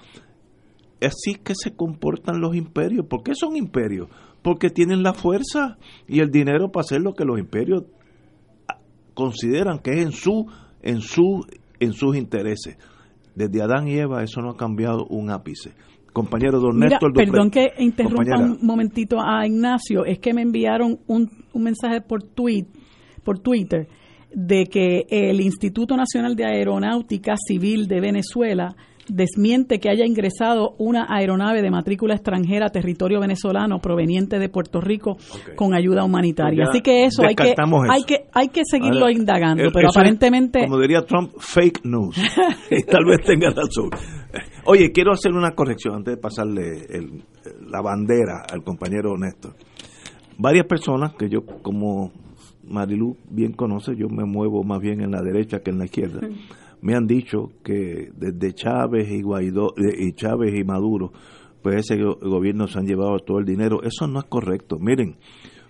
Así 1.02 1.36
que 1.44 1.54
se 1.56 1.76
comportan 1.76 2.40
los 2.40 2.56
imperios. 2.56 3.06
¿Por 3.08 3.24
qué 3.24 3.34
son 3.36 3.56
imperios? 3.56 4.10
Porque 4.42 4.70
tienen 4.70 5.04
la 5.04 5.14
fuerza 5.14 5.78
y 6.08 6.20
el 6.20 6.30
dinero 6.30 6.72
para 6.72 6.82
hacer 6.82 7.02
lo 7.02 7.14
que 7.14 7.26
los 7.26 7.40
imperios 7.40 7.84
consideran 9.14 9.80
que 9.80 9.92
es 9.92 10.06
en 10.06 10.12
su 10.12 10.46
en 10.82 11.02
su 11.02 11.46
en 11.80 11.94
sus 11.94 12.16
intereses. 12.16 12.78
Desde 13.34 13.62
Adán 13.62 13.88
y 13.88 13.98
Eva 13.98 14.24
eso 14.24 14.42
no 14.42 14.52
ha 14.52 14.58
cambiado 14.58 15.06
un 15.08 15.32
ápice 15.32 15.74
compañero 16.16 16.62
don 16.62 16.80
Néstor 16.80 17.14
Perdón 17.14 17.52
que 17.52 17.74
interrumpa 17.78 18.40
un 18.40 18.60
momentito 18.62 19.18
a 19.20 19.46
Ignacio, 19.46 20.06
es 20.06 20.20
que 20.20 20.34
me 20.34 20.42
enviaron 20.42 20.98
un, 21.08 21.30
un 21.58 21.64
mensaje 21.64 22.02
por, 22.02 22.24
tweet, 22.24 22.66
por 23.24 23.40
Twitter 23.40 23.88
de 24.34 24.66
que 24.66 25.06
el 25.10 25.40
Instituto 25.42 25.96
Nacional 25.96 26.36
de 26.36 26.46
Aeronáutica 26.46 27.36
Civil 27.38 27.88
de 27.88 28.02
Venezuela 28.02 28.76
desmiente 29.08 29.80
que 29.80 29.90
haya 29.90 30.04
ingresado 30.06 30.74
una 30.80 31.06
aeronave 31.08 31.62
de 31.62 31.70
matrícula 31.70 32.16
extranjera 32.16 32.66
a 32.66 32.70
territorio 32.70 33.20
venezolano 33.20 33.80
proveniente 33.80 34.40
de 34.40 34.50
Puerto 34.50 34.82
Rico 34.82 35.18
con 35.56 35.76
ayuda 35.76 36.04
humanitaria. 36.04 36.64
Ya 36.66 36.70
Así 36.72 36.82
que 36.82 37.06
eso 37.06 37.22
hay 37.24 37.36
que, 37.36 37.54
hay 37.92 38.04
que 38.04 38.26
hay 38.34 38.48
que 38.50 38.62
seguirlo 38.66 39.10
indagando, 39.10 39.64
pero 39.72 39.90
es, 39.90 39.96
aparentemente 39.96 40.64
como 40.66 40.80
diría 40.80 41.02
Trump, 41.04 41.34
fake 41.38 41.86
news. 41.86 42.18
y 42.72 42.82
tal 42.84 43.06
vez 43.06 43.22
tenga 43.24 43.50
razón. 43.50 43.92
Oye, 44.66 44.92
quiero 44.92 45.12
hacer 45.12 45.32
una 45.32 45.52
corrección 45.52 45.96
antes 45.98 46.16
de 46.16 46.22
pasarle 46.22 46.86
el- 46.90 47.24
la 47.70 47.82
bandera 47.82 48.44
al 48.52 48.64
compañero 48.64 49.16
Néstor. 49.18 49.54
Varias 50.38 50.66
personas 50.68 51.14
que 51.16 51.30
yo, 51.30 51.46
como 51.46 52.12
Marilu 52.68 53.16
bien 53.30 53.54
conoce, 53.54 53.96
yo 53.96 54.10
me 54.10 54.26
muevo 54.26 54.64
más 54.64 54.80
bien 54.82 55.02
en 55.02 55.12
la 55.12 55.22
derecha 55.22 55.60
que 55.60 55.72
en 55.72 55.78
la 55.80 55.86
izquierda, 55.86 56.28
me 56.82 56.94
han 56.96 57.08
dicho 57.08 57.52
que 57.64 58.10
desde 58.18 58.54
Chávez 58.54 59.10
y 59.12 59.22
Guaidó 59.22 59.70
eh, 59.78 59.96
y 59.98 60.14
Chávez 60.14 60.54
y 60.60 60.64
Maduro, 60.64 61.12
pues 61.62 61.78
ese 61.78 62.02
go- 62.02 62.18
gobierno 62.22 62.68
se 62.68 62.78
han 62.80 62.86
llevado 62.86 63.18
todo 63.20 63.40
el 63.40 63.46
dinero. 63.46 63.82
Eso 63.84 64.08
no 64.08 64.20
es 64.20 64.26
correcto. 64.26 64.78
Miren, 64.80 65.16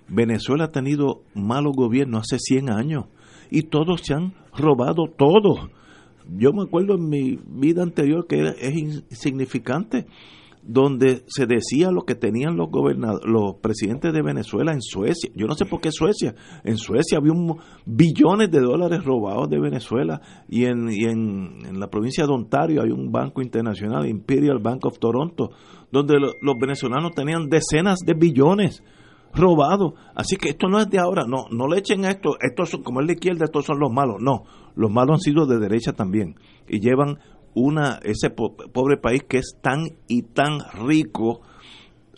Venezuela 0.09 0.65
ha 0.65 0.71
tenido 0.71 1.21
malos 1.35 1.73
gobiernos 1.75 2.23
hace 2.23 2.39
100 2.39 2.69
años 2.69 3.05
y 3.51 3.63
todos 3.63 4.01
se 4.01 4.13
han 4.13 4.33
robado 4.57 5.05
todo. 5.15 5.69
Yo 6.37 6.51
me 6.53 6.63
acuerdo 6.63 6.95
en 6.95 7.07
mi 7.07 7.39
vida 7.47 7.83
anterior 7.83 8.25
que 8.27 8.39
era, 8.39 8.49
es 8.51 8.73
insignificante, 8.75 10.07
donde 10.67 11.23
se 11.27 11.45
decía 11.45 11.91
lo 11.91 12.01
que 12.05 12.15
tenían 12.15 12.57
los 12.57 12.69
gobernadores, 12.71 13.25
los 13.27 13.55
presidentes 13.61 14.11
de 14.13 14.21
Venezuela 14.21 14.73
en 14.73 14.81
Suecia. 14.81 15.29
Yo 15.35 15.45
no 15.45 15.53
sé 15.53 15.65
por 15.65 15.79
qué 15.79 15.91
Suecia. 15.91 16.33
En 16.63 16.77
Suecia 16.77 17.19
había 17.19 17.33
un, 17.33 17.57
billones 17.85 18.49
de 18.49 18.59
dólares 18.61 19.03
robados 19.03 19.49
de 19.49 19.59
Venezuela 19.59 20.21
y 20.49 20.65
en, 20.65 20.89
en, 20.89 21.79
la 21.79 21.87
provincia 21.87 22.25
de 22.25 22.33
Ontario 22.33 22.81
hay 22.81 22.89
un 22.89 23.11
banco 23.11 23.41
internacional, 23.43 24.07
Imperial 24.07 24.59
Bank 24.59 24.85
of 24.85 24.97
Toronto, 24.97 25.51
donde 25.91 26.19
lo- 26.19 26.33
los 26.41 26.55
venezolanos 26.59 27.11
tenían 27.13 27.47
decenas 27.47 27.99
de 27.99 28.13
billones 28.15 28.81
robados. 29.33 29.93
Así 30.15 30.37
que 30.37 30.49
esto 30.49 30.67
no 30.67 30.79
es 30.79 30.89
de 30.89 30.97
ahora, 30.99 31.25
no, 31.27 31.45
no 31.51 31.67
le 31.67 31.79
echen 31.79 32.05
a 32.05 32.09
esto, 32.09 32.37
estos 32.41 32.69
son, 32.69 32.83
como 32.83 33.01
es 33.01 33.07
la 33.07 33.13
izquierda, 33.13 33.45
estos 33.45 33.65
son 33.65 33.79
los 33.79 33.91
malos. 33.91 34.15
No, 34.19 34.43
los 34.75 34.89
malos 34.89 35.15
han 35.15 35.19
sido 35.21 35.45
de 35.45 35.59
derecha 35.59 35.93
también 35.93 36.35
y 36.67 36.79
llevan 36.79 37.19
una 37.55 37.99
ese 38.03 38.29
po- 38.29 38.55
pobre 38.55 38.97
país 38.97 39.23
que 39.27 39.37
es 39.37 39.57
tan 39.61 39.85
y 40.07 40.21
tan 40.23 40.59
rico 40.85 41.41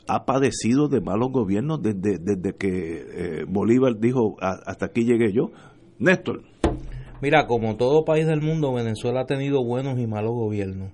ha 0.08 0.26
padecido 0.26 0.88
de 0.88 1.00
malos 1.02 1.32
gobiernos 1.32 1.82
desde, 1.82 2.18
desde 2.20 2.56
que 2.58 2.70
eh, 3.42 3.46
Bolívar 3.48 4.00
dijo 4.00 4.36
"A- 4.42 4.60
hasta 4.66 4.88
aquí 4.88 5.04
llegué 5.06 5.32
yo. 5.34 5.52
Néstor, 6.00 6.44
Mira, 7.22 7.48
como 7.48 7.78
todo 7.78 8.06
país 8.06 8.28
del 8.28 8.42
mundo, 8.42 8.74
Venezuela 8.74 9.22
ha 9.22 9.26
tenido 9.26 9.64
buenos 9.66 10.00
y 10.00 10.06
malos 10.06 10.34
gobiernos. 10.34 10.92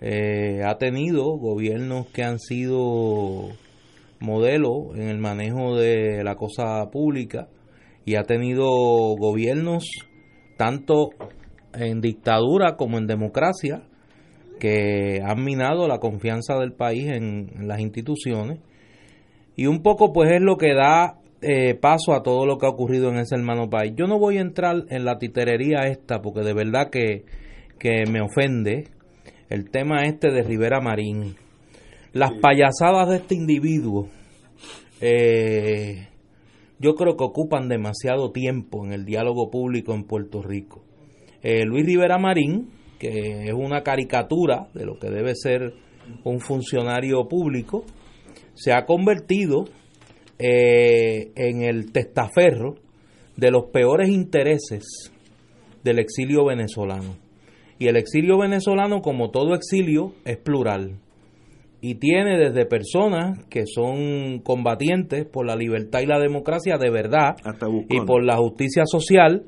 Eh, 0.00 0.62
ha 0.64 0.78
tenido 0.78 1.24
gobiernos 1.38 2.06
que 2.08 2.22
han 2.22 2.38
sido 2.38 3.48
modelo 4.20 4.94
en 4.94 5.08
el 5.08 5.18
manejo 5.18 5.76
de 5.76 6.22
la 6.22 6.36
cosa 6.36 6.88
pública 6.92 7.48
y 8.04 8.14
ha 8.14 8.22
tenido 8.22 8.64
gobiernos 9.18 9.84
tanto 10.56 11.10
en 11.74 12.00
dictadura 12.00 12.76
como 12.76 12.98
en 12.98 13.06
democracia 13.06 13.82
que 14.58 15.22
han 15.24 15.42
minado 15.42 15.88
la 15.88 15.98
confianza 15.98 16.58
del 16.58 16.72
país 16.72 17.08
en, 17.08 17.50
en 17.56 17.68
las 17.68 17.80
instituciones 17.80 18.60
y 19.56 19.66
un 19.66 19.82
poco 19.82 20.12
pues 20.12 20.30
es 20.32 20.40
lo 20.40 20.56
que 20.56 20.74
da 20.74 21.20
eh, 21.42 21.74
paso 21.74 22.12
a 22.12 22.22
todo 22.22 22.44
lo 22.44 22.58
que 22.58 22.66
ha 22.66 22.70
ocurrido 22.70 23.08
en 23.08 23.16
ese 23.16 23.34
hermano 23.34 23.70
país. 23.70 23.94
Yo 23.96 24.06
no 24.06 24.18
voy 24.18 24.36
a 24.36 24.42
entrar 24.42 24.84
en 24.90 25.04
la 25.04 25.18
titerería 25.18 25.86
esta 25.86 26.20
porque 26.20 26.40
de 26.40 26.52
verdad 26.52 26.90
que, 26.90 27.24
que 27.78 28.04
me 28.10 28.20
ofende 28.20 28.88
el 29.48 29.70
tema 29.70 30.04
este 30.04 30.30
de 30.30 30.42
Rivera 30.42 30.80
Marín. 30.80 31.36
Las 32.12 32.32
payasadas 32.40 33.08
de 33.08 33.16
este 33.16 33.34
individuo 33.34 34.08
eh, 35.00 36.08
yo 36.78 36.94
creo 36.94 37.16
que 37.16 37.24
ocupan 37.24 37.68
demasiado 37.68 38.32
tiempo 38.32 38.84
en 38.84 38.92
el 38.92 39.04
diálogo 39.04 39.50
público 39.50 39.94
en 39.94 40.04
Puerto 40.04 40.42
Rico. 40.42 40.82
Eh, 41.42 41.64
Luis 41.64 41.86
Rivera 41.86 42.18
Marín, 42.18 42.70
que 42.98 43.44
es 43.46 43.52
una 43.54 43.82
caricatura 43.82 44.68
de 44.74 44.84
lo 44.84 44.98
que 44.98 45.10
debe 45.10 45.34
ser 45.34 45.72
un 46.24 46.40
funcionario 46.40 47.26
público, 47.28 47.84
se 48.54 48.72
ha 48.72 48.84
convertido 48.84 49.64
eh, 50.38 51.32
en 51.34 51.62
el 51.62 51.92
testaferro 51.92 52.76
de 53.36 53.50
los 53.50 53.70
peores 53.72 54.10
intereses 54.10 55.12
del 55.82 55.98
exilio 55.98 56.44
venezolano. 56.44 57.16
Y 57.78 57.86
el 57.86 57.96
exilio 57.96 58.38
venezolano, 58.38 59.00
como 59.00 59.30
todo 59.30 59.54
exilio, 59.54 60.12
es 60.26 60.36
plural. 60.36 60.98
Y 61.80 61.94
tiene 61.94 62.38
desde 62.38 62.66
personas 62.66 63.42
que 63.48 63.64
son 63.66 64.40
combatientes 64.40 65.24
por 65.24 65.46
la 65.46 65.56
libertad 65.56 66.00
y 66.00 66.06
la 66.06 66.18
democracia 66.18 66.76
de 66.76 66.90
verdad 66.90 67.36
y 67.88 68.00
por 68.02 68.22
la 68.22 68.36
justicia 68.36 68.82
social 68.84 69.46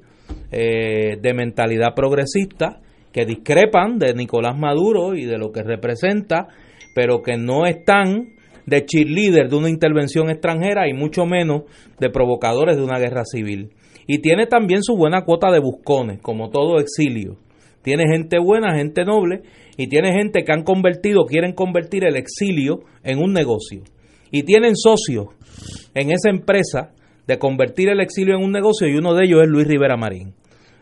eh, 0.51 1.17
de 1.21 1.35
mentalidad 1.35 1.95
progresista 1.95 2.81
que 3.13 3.27
discrepan 3.27 3.99
de 3.99 4.15
Nicolás 4.15 4.59
Maduro 4.59 5.15
y 5.15 5.25
de 5.25 5.39
lo 5.39 5.53
que 5.53 5.63
representa, 5.63 6.49
pero 6.95 7.23
que 7.23 7.37
no 7.37 7.67
están 7.67 8.35
de 8.67 8.85
cheerleader 8.85 9.49
de 9.49 9.57
una 9.57 9.69
intervención 9.69 10.31
extranjera 10.31 10.89
y 10.89 10.95
mucho 10.95 11.27
menos 11.27 11.63
de 11.99 12.11
provocadores 12.11 12.77
de 12.77 12.85
una 12.85 12.99
guerra 12.99 13.25
civil. 13.25 13.71
Y 14.07 14.19
tiene 14.19 14.47
también 14.47 14.83
su 14.83 14.97
buena 14.97 15.25
cuota 15.25 15.51
de 15.51 15.61
buscones, 15.61 16.21
como 16.21 16.51
todo 16.51 16.79
exilio. 16.79 17.37
Tiene 17.83 18.05
gente 18.13 18.39
buena, 18.39 18.77
gente 18.77 19.05
noble, 19.05 19.43
y 19.77 19.89
tiene 19.89 20.13
gente 20.13 20.45
que 20.45 20.53
han 20.53 20.63
convertido, 20.63 21.25
quieren 21.25 21.53
convertir 21.53 22.05
el 22.05 22.17
exilio 22.17 22.81
en 23.03 23.19
un 23.19 23.33
negocio. 23.33 23.83
Y 24.31 24.45
tienen 24.45 24.77
socios 24.77 25.27
en 25.95 26.11
esa 26.11 26.31
empresa 26.31 26.93
de 27.27 27.39
convertir 27.39 27.89
el 27.89 28.01
exilio 28.01 28.37
en 28.37 28.45
un 28.45 28.53
negocio 28.53 28.89
y 28.89 28.97
uno 28.97 29.15
de 29.15 29.25
ellos 29.25 29.43
es 29.43 29.49
Luis 29.49 29.67
Rivera 29.67 29.97
Marín. 29.97 30.35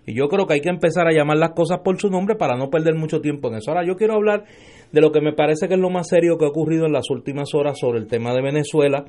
Y 0.07 0.15
yo 0.15 0.29
creo 0.29 0.47
que 0.47 0.55
hay 0.55 0.61
que 0.61 0.71
empezar 0.71 1.07
a 1.07 1.13
llamar 1.13 1.37
las 1.37 1.51
cosas 1.51 1.81
por 1.85 2.01
su 2.01 2.09
nombre 2.09 2.35
para 2.35 2.57
no 2.57 2.71
perder 2.71 2.95
mucho 2.95 3.21
tiempo 3.21 3.49
en 3.49 3.57
eso. 3.57 3.71
Ahora 3.71 3.87
yo 3.87 3.97
quiero 3.97 4.15
hablar 4.15 4.45
de 4.91 5.01
lo 5.01 5.13
que 5.13 5.21
me 5.21 5.33
parece 5.33 5.69
que 5.69 5.75
es 5.75 5.81
lo 5.81 5.91
más 5.91 6.09
serio 6.09 6.39
que 6.39 6.47
ha 6.47 6.49
ocurrido 6.49 6.87
en 6.87 6.93
las 6.93 7.11
últimas 7.11 7.55
horas 7.55 7.79
sobre 7.79 7.99
el 7.99 8.07
tema 8.07 8.33
de 8.33 8.43
Venezuela, 8.43 9.05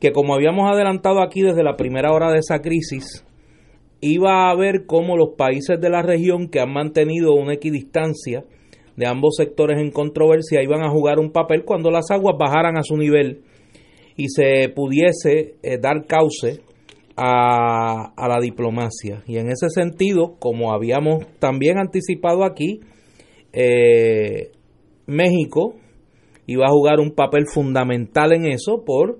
que 0.00 0.12
como 0.12 0.34
habíamos 0.34 0.70
adelantado 0.70 1.22
aquí 1.22 1.42
desde 1.42 1.64
la 1.64 1.76
primera 1.76 2.12
hora 2.12 2.30
de 2.30 2.38
esa 2.38 2.60
crisis, 2.60 3.26
iba 4.00 4.50
a 4.50 4.56
ver 4.56 4.86
cómo 4.86 5.16
los 5.16 5.30
países 5.36 5.80
de 5.80 5.90
la 5.90 6.02
región 6.02 6.48
que 6.48 6.60
han 6.60 6.72
mantenido 6.72 7.34
una 7.34 7.54
equidistancia 7.54 8.44
de 8.96 9.06
ambos 9.06 9.36
sectores 9.36 9.78
en 9.80 9.90
controversia 9.90 10.62
iban 10.62 10.82
a 10.82 10.90
jugar 10.90 11.18
un 11.18 11.30
papel 11.30 11.64
cuando 11.64 11.90
las 11.90 12.10
aguas 12.10 12.36
bajaran 12.38 12.76
a 12.76 12.82
su 12.82 12.96
nivel 12.96 13.42
y 14.16 14.28
se 14.28 14.68
pudiese 14.74 15.56
eh, 15.62 15.78
dar 15.80 16.06
cauce 16.06 16.60
a, 17.16 18.12
a 18.16 18.28
la 18.28 18.40
diplomacia. 18.40 19.22
Y 19.26 19.38
en 19.38 19.48
ese 19.48 19.68
sentido, 19.68 20.36
como 20.38 20.72
habíamos 20.72 21.26
también 21.38 21.78
anticipado 21.78 22.44
aquí, 22.44 22.80
eh, 23.52 24.50
México 25.06 25.74
iba 26.46 26.66
a 26.66 26.70
jugar 26.70 27.00
un 27.00 27.12
papel 27.12 27.44
fundamental 27.46 28.32
en 28.32 28.46
eso 28.46 28.84
por 28.84 29.18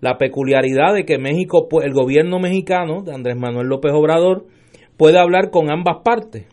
la 0.00 0.18
peculiaridad 0.18 0.94
de 0.94 1.04
que 1.04 1.18
México, 1.18 1.68
pues, 1.68 1.86
el 1.86 1.92
gobierno 1.92 2.38
mexicano 2.38 3.02
de 3.02 3.14
Andrés 3.14 3.36
Manuel 3.36 3.68
López 3.68 3.92
Obrador, 3.92 4.46
puede 4.96 5.18
hablar 5.18 5.50
con 5.50 5.70
ambas 5.70 5.98
partes, 6.04 6.46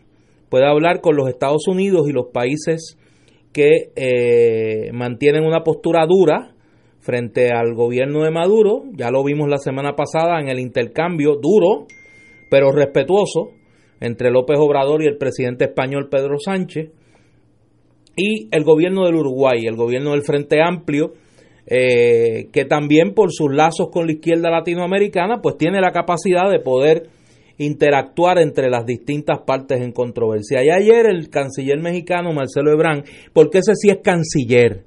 puede 0.48 0.66
hablar 0.66 1.00
con 1.00 1.16
los 1.16 1.28
Estados 1.28 1.66
Unidos 1.66 2.08
y 2.08 2.12
los 2.12 2.26
países 2.32 2.96
que 3.52 3.90
eh, 3.96 4.92
mantienen 4.92 5.44
una 5.44 5.62
postura 5.64 6.06
dura 6.06 6.49
frente 7.00 7.48
al 7.52 7.74
gobierno 7.74 8.24
de 8.24 8.30
Maduro, 8.30 8.84
ya 8.92 9.10
lo 9.10 9.24
vimos 9.24 9.48
la 9.48 9.58
semana 9.58 9.94
pasada 9.96 10.40
en 10.40 10.48
el 10.48 10.58
intercambio 10.58 11.36
duro, 11.40 11.86
pero 12.50 12.72
respetuoso, 12.72 13.50
entre 14.00 14.30
López 14.30 14.58
Obrador 14.58 15.02
y 15.02 15.06
el 15.06 15.18
presidente 15.18 15.64
español 15.64 16.08
Pedro 16.10 16.38
Sánchez, 16.38 16.90
y 18.16 18.48
el 18.50 18.64
gobierno 18.64 19.06
del 19.06 19.14
Uruguay, 19.14 19.66
el 19.66 19.76
gobierno 19.76 20.12
del 20.12 20.22
Frente 20.22 20.62
Amplio, 20.62 21.14
eh, 21.66 22.48
que 22.52 22.64
también 22.64 23.14
por 23.14 23.32
sus 23.32 23.54
lazos 23.54 23.88
con 23.90 24.06
la 24.06 24.12
izquierda 24.12 24.50
latinoamericana, 24.50 25.40
pues 25.40 25.56
tiene 25.56 25.80
la 25.80 25.92
capacidad 25.92 26.50
de 26.50 26.58
poder 26.60 27.08
interactuar 27.58 28.38
entre 28.38 28.70
las 28.70 28.86
distintas 28.86 29.40
partes 29.46 29.80
en 29.80 29.92
controversia. 29.92 30.64
Y 30.64 30.70
ayer 30.70 31.06
el 31.06 31.28
canciller 31.28 31.78
mexicano 31.78 32.32
Marcelo 32.32 32.72
Ebrard, 32.72 33.04
porque 33.32 33.58
ese 33.58 33.74
sí 33.74 33.90
es 33.90 33.98
canciller, 34.02 34.84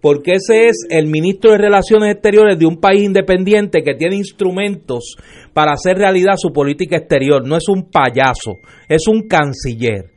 porque 0.00 0.32
ese 0.32 0.68
es 0.68 0.86
el 0.88 1.06
ministro 1.06 1.52
de 1.52 1.58
Relaciones 1.58 2.12
Exteriores 2.12 2.58
de 2.58 2.66
un 2.66 2.78
país 2.80 3.02
independiente 3.02 3.82
que 3.82 3.94
tiene 3.94 4.16
instrumentos 4.16 5.16
para 5.52 5.72
hacer 5.72 5.96
realidad 5.96 6.34
su 6.36 6.52
política 6.52 6.96
exterior, 6.96 7.46
no 7.46 7.56
es 7.56 7.68
un 7.68 7.90
payaso, 7.90 8.54
es 8.88 9.06
un 9.08 9.28
canciller. 9.28 10.10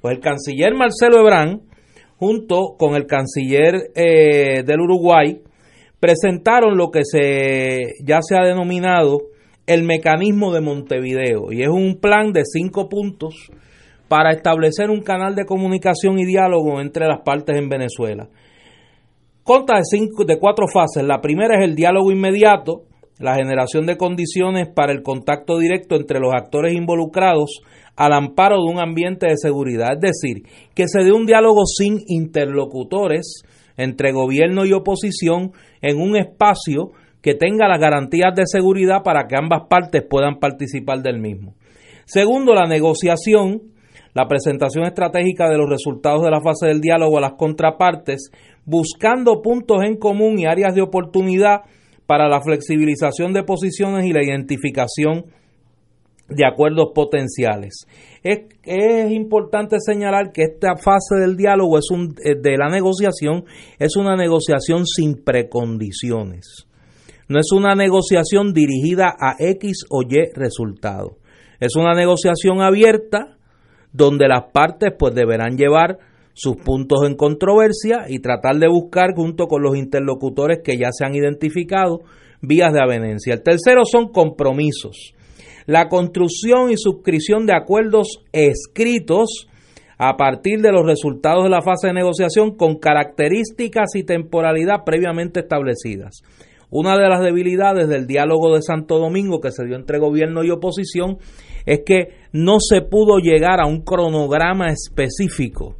Pues 0.00 0.16
el 0.16 0.20
canciller 0.20 0.74
Marcelo 0.74 1.20
Ebrard, 1.20 1.60
junto 2.16 2.74
con 2.78 2.94
el 2.94 3.06
canciller 3.06 3.90
eh, 3.94 4.62
del 4.64 4.80
Uruguay, 4.80 5.40
presentaron 6.00 6.76
lo 6.76 6.90
que 6.90 7.04
se 7.04 7.94
ya 8.04 8.20
se 8.22 8.36
ha 8.36 8.46
denominado 8.46 9.18
el 9.66 9.84
mecanismo 9.84 10.52
de 10.52 10.60
Montevideo 10.60 11.52
y 11.52 11.62
es 11.62 11.68
un 11.68 11.98
plan 12.00 12.32
de 12.32 12.42
cinco 12.44 12.88
puntos 12.88 13.50
para 14.08 14.32
establecer 14.32 14.90
un 14.90 15.02
canal 15.02 15.36
de 15.36 15.44
comunicación 15.44 16.18
y 16.18 16.24
diálogo 16.24 16.80
entre 16.80 17.06
las 17.06 17.20
partes 17.20 17.56
en 17.56 17.68
Venezuela. 17.68 18.28
Conta 19.50 19.78
de, 19.78 19.82
cinco, 19.82 20.24
de 20.24 20.38
cuatro 20.38 20.66
fases. 20.72 21.02
La 21.02 21.20
primera 21.20 21.58
es 21.58 21.68
el 21.68 21.74
diálogo 21.74 22.12
inmediato, 22.12 22.84
la 23.18 23.34
generación 23.34 23.84
de 23.84 23.96
condiciones 23.96 24.68
para 24.72 24.92
el 24.92 25.02
contacto 25.02 25.58
directo 25.58 25.96
entre 25.96 26.20
los 26.20 26.32
actores 26.32 26.72
involucrados 26.72 27.58
al 27.96 28.12
amparo 28.12 28.58
de 28.58 28.72
un 28.72 28.78
ambiente 28.78 29.26
de 29.26 29.36
seguridad, 29.36 29.94
es 29.94 30.12
decir, 30.12 30.44
que 30.72 30.86
se 30.86 31.02
dé 31.02 31.10
un 31.10 31.26
diálogo 31.26 31.66
sin 31.66 31.98
interlocutores 32.06 33.42
entre 33.76 34.12
gobierno 34.12 34.66
y 34.66 34.72
oposición 34.72 35.50
en 35.82 36.00
un 36.00 36.16
espacio 36.16 36.92
que 37.20 37.34
tenga 37.34 37.66
las 37.66 37.80
garantías 37.80 38.32
de 38.36 38.44
seguridad 38.46 39.02
para 39.02 39.26
que 39.26 39.34
ambas 39.34 39.62
partes 39.68 40.04
puedan 40.08 40.38
participar 40.38 41.02
del 41.02 41.18
mismo. 41.18 41.56
Segundo, 42.04 42.54
la 42.54 42.68
negociación, 42.68 43.62
la 44.14 44.26
presentación 44.26 44.84
estratégica 44.84 45.48
de 45.48 45.56
los 45.56 45.68
resultados 45.68 46.22
de 46.22 46.30
la 46.30 46.40
fase 46.40 46.66
del 46.66 46.80
diálogo 46.80 47.18
a 47.18 47.20
las 47.20 47.34
contrapartes, 47.34 48.30
buscando 48.64 49.42
puntos 49.42 49.82
en 49.84 49.96
común 49.96 50.38
y 50.38 50.46
áreas 50.46 50.74
de 50.74 50.82
oportunidad 50.82 51.62
para 52.06 52.28
la 52.28 52.40
flexibilización 52.40 53.32
de 53.32 53.44
posiciones 53.44 54.04
y 54.04 54.12
la 54.12 54.24
identificación 54.24 55.26
de 56.30 56.46
acuerdos 56.46 56.90
potenciales. 56.94 57.86
Es, 58.22 59.10
importante 59.10 59.76
señalar 59.80 60.32
que 60.32 60.42
esta 60.42 60.76
fase 60.76 61.16
del 61.20 61.36
diálogo 61.36 61.78
es 61.78 61.90
un, 61.90 62.14
eh, 62.24 62.34
de 62.40 62.56
la 62.56 62.68
negociación 62.68 63.44
es 63.78 63.96
una 63.96 64.16
negociación 64.16 64.86
sin 64.86 65.22
precondiciones. 65.24 66.66
No 67.28 67.38
es 67.38 67.52
una 67.52 67.74
negociación 67.74 68.52
dirigida 68.52 69.14
a 69.18 69.34
X 69.38 69.84
o 69.88 70.02
Y 70.02 70.32
resultado. 70.34 71.18
Es 71.60 71.76
una 71.76 71.94
negociación 71.94 72.60
abierta 72.60 73.36
donde 73.92 74.28
las 74.28 74.50
partes 74.52 74.92
pues 74.98 75.14
deberán 75.14 75.56
llevar 75.56 75.98
sus 76.40 76.56
puntos 76.56 77.00
en 77.06 77.16
controversia 77.16 78.06
y 78.08 78.20
tratar 78.20 78.56
de 78.56 78.66
buscar 78.66 79.14
junto 79.14 79.46
con 79.46 79.62
los 79.62 79.76
interlocutores 79.76 80.60
que 80.64 80.78
ya 80.78 80.88
se 80.90 81.04
han 81.04 81.14
identificado 81.14 82.00
vías 82.40 82.72
de 82.72 82.80
avenencia. 82.80 83.34
El 83.34 83.42
tercero 83.42 83.82
son 83.84 84.08
compromisos. 84.08 85.12
La 85.66 85.90
construcción 85.90 86.70
y 86.70 86.78
suscripción 86.78 87.44
de 87.44 87.52
acuerdos 87.52 88.22
escritos 88.32 89.48
a 89.98 90.16
partir 90.16 90.62
de 90.62 90.72
los 90.72 90.86
resultados 90.86 91.44
de 91.44 91.50
la 91.50 91.60
fase 91.60 91.88
de 91.88 91.92
negociación 91.92 92.56
con 92.56 92.78
características 92.78 93.94
y 93.94 94.04
temporalidad 94.04 94.84
previamente 94.86 95.40
establecidas. 95.40 96.22
Una 96.70 96.96
de 96.96 97.06
las 97.06 97.20
debilidades 97.20 97.86
del 97.86 98.06
diálogo 98.06 98.54
de 98.54 98.62
Santo 98.62 98.98
Domingo 98.98 99.42
que 99.42 99.50
se 99.50 99.66
dio 99.66 99.76
entre 99.76 99.98
gobierno 99.98 100.42
y 100.42 100.50
oposición 100.50 101.18
es 101.66 101.80
que 101.84 102.14
no 102.32 102.60
se 102.60 102.80
pudo 102.80 103.18
llegar 103.18 103.60
a 103.60 103.66
un 103.66 103.82
cronograma 103.82 104.68
específico 104.70 105.76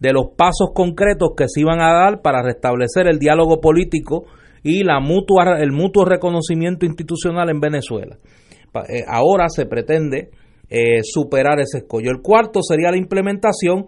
de 0.00 0.12
los 0.12 0.26
pasos 0.36 0.70
concretos 0.74 1.30
que 1.36 1.48
se 1.48 1.60
iban 1.60 1.80
a 1.80 1.92
dar 1.92 2.22
para 2.22 2.42
restablecer 2.42 3.08
el 3.08 3.18
diálogo 3.18 3.60
político 3.60 4.26
y 4.62 4.84
la 4.84 5.00
mutua, 5.00 5.58
el 5.60 5.72
mutuo 5.72 6.04
reconocimiento 6.04 6.86
institucional 6.86 7.50
en 7.50 7.60
Venezuela. 7.60 8.16
Eh, 8.88 9.04
ahora 9.08 9.48
se 9.48 9.66
pretende 9.66 10.30
eh, 10.68 11.00
superar 11.02 11.60
ese 11.60 11.78
escollo. 11.78 12.10
El 12.10 12.22
cuarto 12.22 12.60
sería 12.62 12.90
la 12.90 12.98
implementación, 12.98 13.86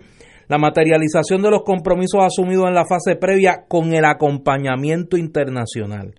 la 0.49 0.59
materialización 0.59 1.42
de 1.42 1.51
los 1.51 1.62
compromisos 1.62 2.25
asumidos 2.25 2.66
en 2.68 2.75
la 2.75 2.87
fase 2.87 3.16
previa 3.16 3.66
con 3.68 3.92
el 3.92 4.05
acompañamiento 4.05 5.16
internacional. 5.16 6.14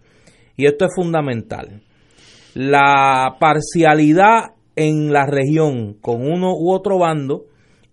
Y 0.55 0.67
esto 0.67 0.85
es 0.85 0.91
fundamental. 0.95 1.81
La 2.53 3.37
parcialidad 3.39 4.51
en 4.75 5.11
la 5.11 5.25
región 5.25 5.95
con 5.99 6.21
uno 6.21 6.53
u 6.53 6.71
otro 6.71 6.97
bando 6.99 7.45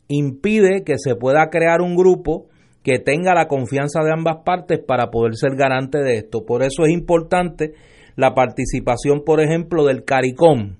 impide 0.08 0.82
que 0.84 0.98
se 0.98 1.14
pueda 1.14 1.50
crear 1.50 1.80
un 1.80 1.94
grupo 1.94 2.46
que 2.82 2.98
tenga 2.98 3.34
la 3.34 3.48
confianza 3.48 4.00
de 4.02 4.12
ambas 4.12 4.38
partes 4.44 4.80
para 4.86 5.10
poder 5.10 5.36
ser 5.36 5.56
garante 5.56 5.98
de 5.98 6.16
esto. 6.16 6.44
Por 6.46 6.62
eso 6.62 6.84
es 6.84 6.90
importante 6.90 7.74
la 8.16 8.34
participación, 8.34 9.22
por 9.24 9.40
ejemplo, 9.40 9.84
del 9.84 10.04
CARICOM, 10.04 10.76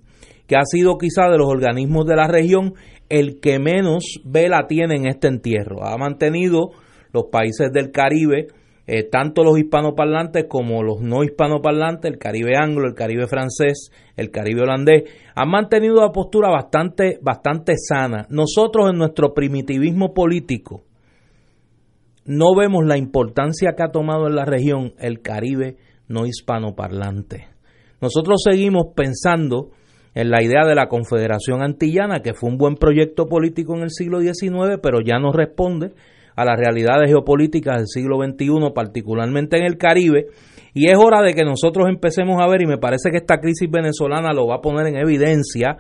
que 0.47 0.57
ha 0.57 0.65
sido 0.65 0.97
quizá 0.97 1.29
de 1.29 1.39
los 1.39 1.49
organismos 1.49 2.07
de 2.07 2.17
la 2.17 2.27
región 2.27 2.75
el 3.09 3.41
que 3.41 3.59
menos 3.59 4.21
vela 4.25 4.67
tiene 4.67 4.97
en 4.97 5.07
este 5.07 5.29
entierro. 5.29 5.85
Ha 5.85 5.97
mantenido 5.97 6.71
los 7.13 7.25
países 7.31 7.71
del 7.73 7.91
Caribe 7.91 8.49
eh, 8.91 9.03
tanto 9.03 9.45
los 9.45 9.59
hispanoparlantes 9.59 10.47
como 10.49 10.83
los 10.83 11.03
no 11.03 11.23
hispanoparlantes, 11.23 12.11
el 12.11 12.19
Caribe 12.19 12.57
anglo, 12.57 12.89
el 12.89 12.95
Caribe 12.95 13.27
francés, 13.27 13.93
el 14.17 14.31
Caribe 14.31 14.63
holandés, 14.63 15.05
han 15.35 15.51
mantenido 15.51 15.99
una 15.99 16.11
postura 16.11 16.49
bastante, 16.49 17.19
bastante 17.21 17.75
sana. 17.77 18.27
Nosotros 18.31 18.89
en 18.91 18.97
nuestro 18.97 19.35
primitivismo 19.35 20.15
político 20.15 20.85
no 22.25 22.57
vemos 22.57 22.87
la 22.87 22.97
importancia 22.97 23.75
que 23.77 23.83
ha 23.83 23.93
tomado 23.93 24.27
en 24.27 24.37
la 24.37 24.47
región 24.47 24.95
el 24.99 25.21
Caribe 25.21 25.77
no 26.09 26.25
hispanoparlante. 26.25 27.47
Nosotros 28.01 28.41
seguimos 28.43 28.95
pensando 28.97 29.69
en 30.15 30.31
la 30.31 30.43
idea 30.43 30.65
de 30.67 30.75
la 30.75 30.89
Confederación 30.89 31.61
Antillana, 31.63 32.21
que 32.21 32.33
fue 32.33 32.49
un 32.49 32.57
buen 32.57 32.77
proyecto 32.77 33.27
político 33.27 33.77
en 33.77 33.83
el 33.83 33.91
siglo 33.91 34.21
XIX, 34.21 34.79
pero 34.83 35.01
ya 35.05 35.19
no 35.19 35.31
responde 35.31 35.93
a 36.39 36.45
las 36.45 36.57
realidades 36.57 37.11
geopolíticas 37.11 37.79
del 37.79 37.89
siglo 37.89 38.19
XXI, 38.23 38.71
particularmente 38.73 39.59
en 39.59 39.65
el 39.65 39.77
Caribe, 39.77 40.27
y 40.73 40.87
es 40.87 40.95
hora 40.97 41.21
de 41.21 41.35
que 41.35 41.43
nosotros 41.43 41.89
empecemos 41.89 42.41
a 42.41 42.47
ver, 42.47 42.63
y 42.63 42.67
me 42.67 42.79
parece 42.79 43.11
que 43.11 43.17
esta 43.17 43.41
crisis 43.41 43.69
venezolana 43.69 44.33
lo 44.33 44.47
va 44.47 44.59
a 44.59 44.61
poner 44.61 44.87
en 44.87 44.99
evidencia, 44.99 45.79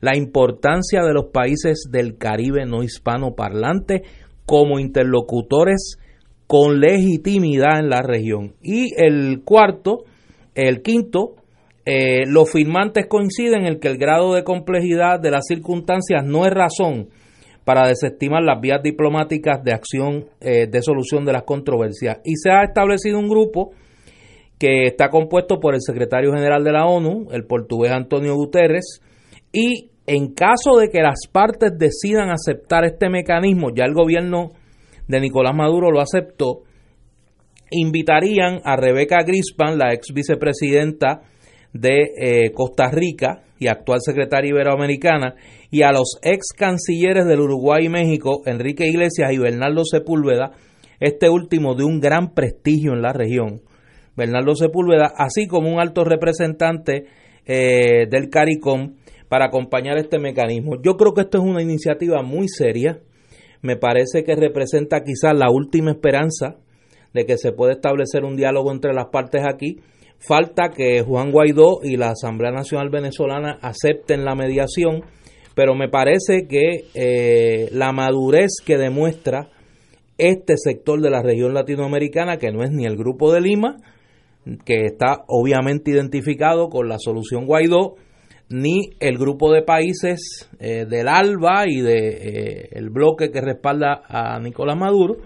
la 0.00 0.16
importancia 0.16 1.02
de 1.02 1.12
los 1.12 1.26
países 1.26 1.88
del 1.90 2.16
Caribe 2.16 2.64
no 2.64 2.82
hispanoparlantes 2.82 4.00
como 4.46 4.78
interlocutores 4.78 5.98
con 6.46 6.80
legitimidad 6.80 7.78
en 7.78 7.90
la 7.90 8.00
región. 8.00 8.54
Y 8.62 8.94
el 8.96 9.42
cuarto, 9.44 10.04
el 10.54 10.80
quinto, 10.80 11.34
eh, 11.84 12.24
los 12.26 12.50
firmantes 12.50 13.08
coinciden 13.08 13.66
en 13.66 13.78
que 13.78 13.88
el 13.88 13.98
grado 13.98 14.32
de 14.32 14.42
complejidad 14.42 15.20
de 15.20 15.32
las 15.32 15.44
circunstancias 15.46 16.24
no 16.24 16.46
es 16.46 16.50
razón 16.50 17.10
para 17.64 17.86
desestimar 17.86 18.42
las 18.42 18.60
vías 18.60 18.82
diplomáticas 18.82 19.62
de 19.62 19.72
acción 19.72 20.26
eh, 20.40 20.66
de 20.66 20.82
solución 20.82 21.24
de 21.24 21.32
las 21.32 21.44
controversias. 21.44 22.18
Y 22.24 22.36
se 22.36 22.50
ha 22.50 22.64
establecido 22.64 23.18
un 23.18 23.28
grupo 23.28 23.70
que 24.58 24.86
está 24.86 25.08
compuesto 25.08 25.58
por 25.60 25.74
el 25.74 25.80
secretario 25.80 26.32
general 26.32 26.64
de 26.64 26.72
la 26.72 26.86
ONU, 26.86 27.28
el 27.32 27.44
portugués 27.44 27.92
Antonio 27.92 28.34
Guterres, 28.34 29.00
y 29.52 29.90
en 30.06 30.34
caso 30.34 30.78
de 30.78 30.88
que 30.88 31.00
las 31.00 31.26
partes 31.30 31.72
decidan 31.78 32.30
aceptar 32.30 32.84
este 32.84 33.08
mecanismo, 33.08 33.70
ya 33.74 33.84
el 33.84 33.94
gobierno 33.94 34.50
de 35.08 35.20
Nicolás 35.20 35.54
Maduro 35.54 35.90
lo 35.90 36.00
aceptó, 36.00 36.62
invitarían 37.70 38.60
a 38.64 38.76
Rebeca 38.76 39.22
Grispan, 39.24 39.78
la 39.78 39.92
ex 39.92 40.12
vicepresidenta 40.14 41.22
de 41.72 42.12
eh, 42.16 42.52
Costa 42.52 42.90
Rica 42.90 43.42
y 43.58 43.68
actual 43.68 44.00
secretaria 44.02 44.50
iberoamericana, 44.50 45.34
y 45.70 45.82
a 45.82 45.92
los 45.92 46.18
ex 46.22 46.48
cancilleres 46.56 47.26
del 47.26 47.40
Uruguay 47.40 47.86
y 47.86 47.88
México, 47.88 48.42
Enrique 48.44 48.86
Iglesias 48.86 49.32
y 49.32 49.38
Bernardo 49.38 49.84
Sepúlveda, 49.84 50.52
este 51.00 51.28
último 51.30 51.74
de 51.74 51.84
un 51.84 52.00
gran 52.00 52.34
prestigio 52.34 52.92
en 52.92 53.02
la 53.02 53.12
región. 53.12 53.62
Bernardo 54.16 54.54
Sepúlveda, 54.54 55.12
así 55.16 55.46
como 55.46 55.72
un 55.72 55.80
alto 55.80 56.04
representante 56.04 57.06
eh, 57.46 58.06
del 58.10 58.28
CARICOM 58.28 58.94
para 59.28 59.46
acompañar 59.46 59.96
este 59.96 60.18
mecanismo. 60.18 60.76
Yo 60.82 60.96
creo 60.96 61.14
que 61.14 61.22
esto 61.22 61.38
es 61.38 61.44
una 61.44 61.62
iniciativa 61.62 62.22
muy 62.22 62.48
seria. 62.48 63.00
Me 63.62 63.76
parece 63.76 64.24
que 64.24 64.36
representa 64.36 65.02
quizás 65.02 65.32
la 65.34 65.50
última 65.50 65.92
esperanza 65.92 66.56
de 67.14 67.24
que 67.24 67.38
se 67.38 67.52
pueda 67.52 67.72
establecer 67.72 68.24
un 68.24 68.36
diálogo 68.36 68.70
entre 68.72 68.92
las 68.92 69.06
partes 69.06 69.42
aquí. 69.46 69.78
Falta 70.26 70.70
que 70.70 71.02
Juan 71.02 71.32
Guaidó 71.32 71.80
y 71.82 71.96
la 71.96 72.10
Asamblea 72.10 72.52
Nacional 72.52 72.90
Venezolana 72.90 73.58
acepten 73.60 74.24
la 74.24 74.34
mediación 74.34 75.02
pero 75.54 75.74
me 75.74 75.88
parece 75.88 76.46
que 76.48 76.84
eh, 76.94 77.68
la 77.72 77.92
madurez 77.92 78.50
que 78.64 78.78
demuestra 78.78 79.50
este 80.18 80.54
sector 80.56 81.00
de 81.00 81.10
la 81.10 81.22
región 81.22 81.52
latinoamericana, 81.54 82.38
que 82.38 82.52
no 82.52 82.62
es 82.62 82.70
ni 82.70 82.86
el 82.86 82.96
Grupo 82.96 83.32
de 83.32 83.40
Lima, 83.40 83.76
que 84.64 84.86
está 84.86 85.24
obviamente 85.28 85.90
identificado 85.90 86.68
con 86.68 86.88
la 86.88 86.98
solución 86.98 87.46
Guaidó, 87.46 87.96
ni 88.48 88.90
el 89.00 89.16
grupo 89.16 89.50
de 89.50 89.62
países 89.62 90.50
eh, 90.58 90.84
del 90.84 91.08
ALBA 91.08 91.64
y 91.68 91.80
de 91.80 92.08
eh, 92.08 92.68
el 92.72 92.90
bloque 92.90 93.30
que 93.30 93.40
respalda 93.40 94.02
a 94.06 94.38
Nicolás 94.40 94.76
Maduro, 94.76 95.16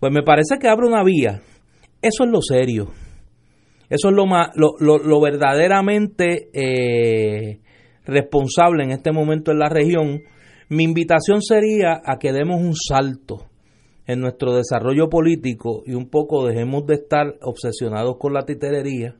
pues 0.00 0.12
me 0.12 0.22
parece 0.22 0.56
que 0.60 0.68
abre 0.68 0.86
una 0.86 1.02
vía. 1.02 1.40
Eso 2.02 2.24
es 2.24 2.30
lo 2.30 2.42
serio. 2.42 2.88
Eso 3.88 4.08
es 4.08 4.14
lo, 4.14 4.26
más, 4.26 4.50
lo, 4.54 4.76
lo, 4.78 5.20
verdaderamente 5.20 6.50
responsable 8.04 8.84
en 8.84 8.90
este 8.90 9.12
momento 9.12 9.52
en 9.52 9.58
la 9.58 9.68
región, 9.68 10.22
mi 10.68 10.84
invitación 10.84 11.40
sería 11.42 12.00
a 12.04 12.18
que 12.18 12.32
demos 12.32 12.60
un 12.60 12.74
salto 12.74 13.46
en 14.06 14.20
nuestro 14.20 14.54
desarrollo 14.54 15.08
político 15.08 15.82
y 15.86 15.94
un 15.94 16.08
poco 16.08 16.46
dejemos 16.46 16.86
de 16.86 16.94
estar 16.94 17.36
obsesionados 17.42 18.16
con 18.18 18.32
la 18.32 18.44
titerería 18.44 19.16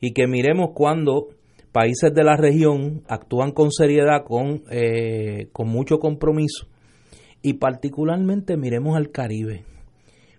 y 0.00 0.12
que 0.12 0.26
miremos 0.26 0.70
cuando 0.74 1.28
países 1.72 2.14
de 2.14 2.24
la 2.24 2.36
región 2.36 3.02
actúan 3.08 3.52
con 3.52 3.70
seriedad, 3.70 4.24
con, 4.24 4.62
eh, 4.70 5.48
con 5.52 5.68
mucho 5.68 5.98
compromiso 5.98 6.66
y 7.42 7.54
particularmente 7.54 8.56
miremos 8.56 8.96
al 8.96 9.10
Caribe, 9.10 9.64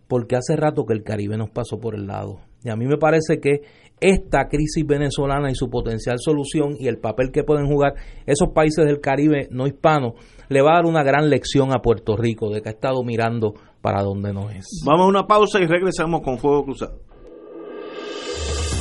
porque 0.08 0.36
hace 0.36 0.56
rato 0.56 0.86
que 0.86 0.94
el 0.94 1.04
Caribe 1.04 1.38
nos 1.38 1.50
pasó 1.50 1.80
por 1.80 1.96
el 1.96 2.08
lado. 2.08 2.40
Y 2.64 2.70
a 2.70 2.76
mí 2.76 2.86
me 2.86 2.98
parece 2.98 3.40
que 3.40 3.62
esta 4.00 4.48
crisis 4.48 4.86
venezolana 4.86 5.52
y 5.52 5.56
su 5.56 5.70
potencial 5.70 6.18
solución 6.20 6.76
y 6.80 6.88
el 6.88 6.98
papel 6.98 7.32
que 7.32 7.44
pueden 7.44 7.68
jugar 7.68 7.94
esos 8.26 8.50
países 8.50 8.86
del 8.86 9.00
Caribe 9.00 9.48
no 9.52 9.68
hispanos 9.68 10.14
le 10.50 10.62
va 10.62 10.72
a 10.72 10.76
dar 10.78 10.86
una 10.86 11.04
gran 11.04 11.30
lección 11.30 11.72
a 11.72 11.82
Puerto 11.82 12.18
Rico 12.18 12.50
de 12.50 12.62
que 12.62 12.70
ha 12.70 12.74
estado 12.74 13.04
mirando 13.04 13.54
para 13.82 14.02
donde 14.02 14.34
no 14.34 14.50
es. 14.50 14.66
Vamos 14.86 15.06
a 15.06 15.10
una 15.10 15.28
pausa 15.28 15.60
y 15.60 15.66
regresamos 15.66 16.22
con 16.22 16.38
Fuego 16.40 16.66
Cruzado. 16.66 17.00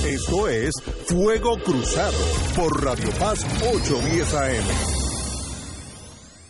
Esto 0.06 0.48
es 0.48 0.72
Fuego 1.06 1.56
Cruzado 1.62 2.16
por 2.56 2.82
Radio 2.82 3.10
Paz 3.18 3.44
810 3.62 4.34
AM. 4.34 4.99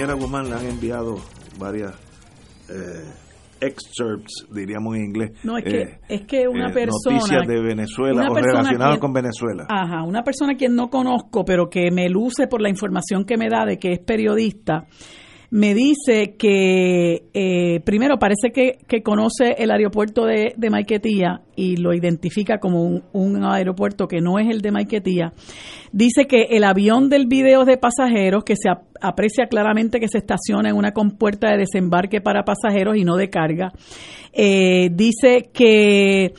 Compañera 0.00 0.14
Guzmán 0.14 0.48
le 0.48 0.56
han 0.56 0.66
enviado 0.66 1.16
varias 1.58 1.92
eh, 2.70 3.04
excerpts, 3.60 4.46
diríamos 4.50 4.96
en 4.96 5.04
inglés. 5.04 5.32
No, 5.44 5.58
es 5.58 5.64
que, 5.64 5.82
eh, 5.82 6.00
es 6.08 6.22
que 6.22 6.48
una 6.48 6.70
eh, 6.70 6.72
persona... 6.72 7.16
Noticias 7.16 7.46
de 7.46 7.60
Venezuela 7.60 8.28
o 8.30 8.34
relacionadas 8.34 8.98
con 8.98 9.12
Venezuela. 9.12 9.66
Ajá, 9.68 10.02
una 10.02 10.22
persona 10.22 10.54
quien 10.56 10.74
no 10.74 10.88
conozco, 10.88 11.44
pero 11.44 11.68
que 11.68 11.90
me 11.90 12.08
luce 12.08 12.46
por 12.46 12.62
la 12.62 12.70
información 12.70 13.24
que 13.24 13.36
me 13.36 13.48
da 13.48 13.66
de 13.66 13.78
que 13.78 13.92
es 13.92 13.98
periodista, 13.98 14.86
me 15.50 15.74
dice 15.74 16.36
que 16.38 17.24
eh, 17.34 17.80
primero 17.80 18.18
parece 18.18 18.52
que, 18.52 18.78
que 18.86 19.02
conoce 19.02 19.56
el 19.58 19.72
aeropuerto 19.72 20.24
de, 20.24 20.54
de 20.56 20.70
Maiquetía 20.70 21.42
y 21.56 21.76
lo 21.76 21.92
identifica 21.92 22.58
como 22.58 22.84
un, 22.84 23.02
un 23.12 23.44
aeropuerto 23.44 24.06
que 24.06 24.20
no 24.20 24.38
es 24.38 24.48
el 24.48 24.60
de 24.60 24.70
Maiquetía. 24.70 25.32
Dice 25.92 26.26
que 26.26 26.42
el 26.50 26.62
avión 26.62 27.08
del 27.08 27.26
video 27.26 27.64
de 27.64 27.78
pasajeros, 27.78 28.44
que 28.44 28.54
se 28.54 28.68
ap- 28.68 28.84
aprecia 29.00 29.46
claramente 29.46 29.98
que 29.98 30.06
se 30.06 30.18
estaciona 30.18 30.70
en 30.70 30.76
una 30.76 30.92
compuerta 30.92 31.50
de 31.50 31.58
desembarque 31.58 32.20
para 32.20 32.44
pasajeros 32.44 32.96
y 32.96 33.02
no 33.02 33.16
de 33.16 33.28
carga, 33.28 33.72
eh, 34.32 34.88
dice 34.92 35.50
que 35.52 36.32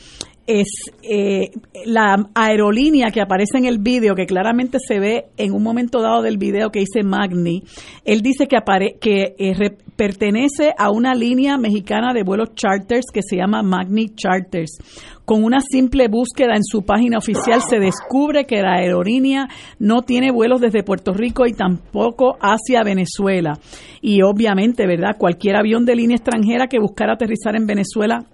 es 0.47 0.67
eh, 1.03 1.51
la 1.85 2.29
aerolínea 2.33 3.11
que 3.11 3.21
aparece 3.21 3.57
en 3.57 3.65
el 3.65 3.79
video, 3.79 4.15
que 4.15 4.25
claramente 4.25 4.79
se 4.85 4.99
ve 4.99 5.25
en 5.37 5.53
un 5.53 5.63
momento 5.63 6.01
dado 6.01 6.21
del 6.21 6.37
video 6.37 6.71
que 6.71 6.79
dice 6.79 7.03
Magni, 7.03 7.63
él 8.05 8.21
dice 8.21 8.47
que, 8.47 8.57
apare 8.57 8.95
que 8.99 9.35
eh, 9.37 9.77
pertenece 9.95 10.73
a 10.77 10.89
una 10.91 11.13
línea 11.13 11.57
mexicana 11.57 12.13
de 12.13 12.23
vuelos 12.23 12.55
charters 12.55 13.05
que 13.13 13.21
se 13.21 13.37
llama 13.37 13.61
Magni 13.61 14.09
Charters. 14.15 14.79
Con 15.25 15.43
una 15.43 15.59
simple 15.61 16.07
búsqueda 16.07 16.55
en 16.55 16.63
su 16.63 16.83
página 16.83 17.19
oficial 17.19 17.61
se 17.61 17.79
descubre 17.79 18.45
que 18.45 18.61
la 18.61 18.77
aerolínea 18.79 19.47
no 19.79 20.01
tiene 20.01 20.31
vuelos 20.31 20.59
desde 20.59 20.83
Puerto 20.83 21.13
Rico 21.13 21.45
y 21.45 21.53
tampoco 21.53 22.35
hacia 22.41 22.83
Venezuela. 22.83 23.53
Y 24.01 24.23
obviamente, 24.23 24.87
¿verdad? 24.87 25.15
Cualquier 25.17 25.55
avión 25.55 25.85
de 25.85 25.95
línea 25.95 26.17
extranjera 26.17 26.67
que 26.67 26.79
buscara 26.79 27.13
aterrizar 27.13 27.55
en 27.55 27.67
Venezuela 27.67 28.25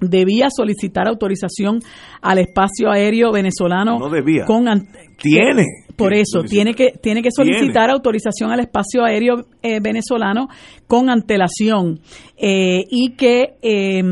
debía 0.00 0.48
solicitar 0.50 1.08
autorización 1.08 1.80
al 2.22 2.38
espacio 2.38 2.90
aéreo 2.90 3.32
venezolano 3.32 3.98
No 3.98 4.08
debía. 4.08 4.44
con 4.44 4.66
Tiene. 5.20 5.64
por 5.96 6.14
eso 6.14 6.42
tiene 6.42 6.74
que 6.74 6.92
tiene 7.02 7.22
que 7.22 7.30
solicitar 7.30 7.72
Tiene. 7.86 7.92
autorización 7.92 8.50
al 8.52 8.60
espacio 8.60 9.04
aéreo 9.04 9.46
eh, 9.62 9.80
venezolano 9.80 10.48
con 10.86 11.10
antelación 11.10 12.00
eh, 12.36 12.84
y 12.90 13.10
que 13.16 13.56
eh, 13.62 14.02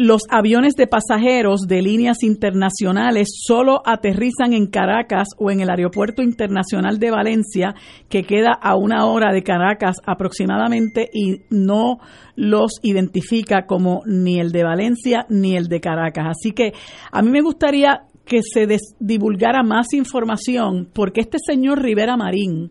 los 0.00 0.22
aviones 0.30 0.76
de 0.76 0.86
pasajeros 0.86 1.66
de 1.68 1.82
líneas 1.82 2.22
internacionales 2.22 3.28
solo 3.46 3.82
aterrizan 3.84 4.54
en 4.54 4.66
Caracas 4.66 5.28
o 5.36 5.50
en 5.50 5.60
el 5.60 5.68
Aeropuerto 5.68 6.22
Internacional 6.22 6.98
de 6.98 7.10
Valencia, 7.10 7.74
que 8.08 8.22
queda 8.22 8.52
a 8.54 8.76
una 8.76 9.04
hora 9.04 9.30
de 9.30 9.42
Caracas 9.42 9.96
aproximadamente, 10.06 11.10
y 11.12 11.42
no 11.50 11.98
los 12.34 12.80
identifica 12.82 13.66
como 13.66 14.00
ni 14.06 14.40
el 14.40 14.52
de 14.52 14.64
Valencia 14.64 15.26
ni 15.28 15.54
el 15.54 15.68
de 15.68 15.82
Caracas. 15.82 16.28
Así 16.30 16.52
que 16.52 16.72
a 17.12 17.20
mí 17.20 17.30
me 17.30 17.42
gustaría 17.42 18.04
que 18.24 18.40
se 18.42 18.66
divulgara 19.00 19.62
más 19.62 19.92
información, 19.92 20.88
porque 20.94 21.20
este 21.20 21.36
señor 21.46 21.82
Rivera 21.82 22.16
Marín 22.16 22.70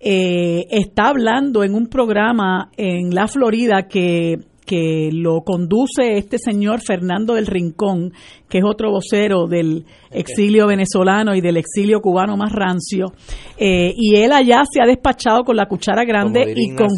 eh, 0.00 0.64
está 0.70 1.08
hablando 1.08 1.64
en 1.64 1.74
un 1.74 1.88
programa 1.88 2.70
en 2.78 3.14
la 3.14 3.28
Florida 3.28 3.88
que 3.88 4.38
que 4.64 5.10
lo 5.12 5.42
conduce 5.42 6.16
este 6.16 6.38
señor 6.38 6.80
Fernando 6.80 7.34
del 7.34 7.46
Rincón, 7.46 8.12
que 8.48 8.58
es 8.58 8.64
otro 8.64 8.90
vocero 8.90 9.46
del 9.46 9.86
exilio 10.10 10.66
venezolano 10.66 11.34
y 11.34 11.40
del 11.40 11.56
exilio 11.56 12.00
cubano 12.00 12.36
más 12.36 12.52
rancio. 12.52 13.12
Eh, 13.56 13.92
y 13.96 14.16
él 14.16 14.32
allá 14.32 14.62
se 14.70 14.80
ha 14.82 14.86
despachado 14.86 15.42
con 15.44 15.56
la 15.56 15.66
cuchara 15.66 16.04
grande 16.04 16.52
y 16.54 16.74
con 16.74 16.88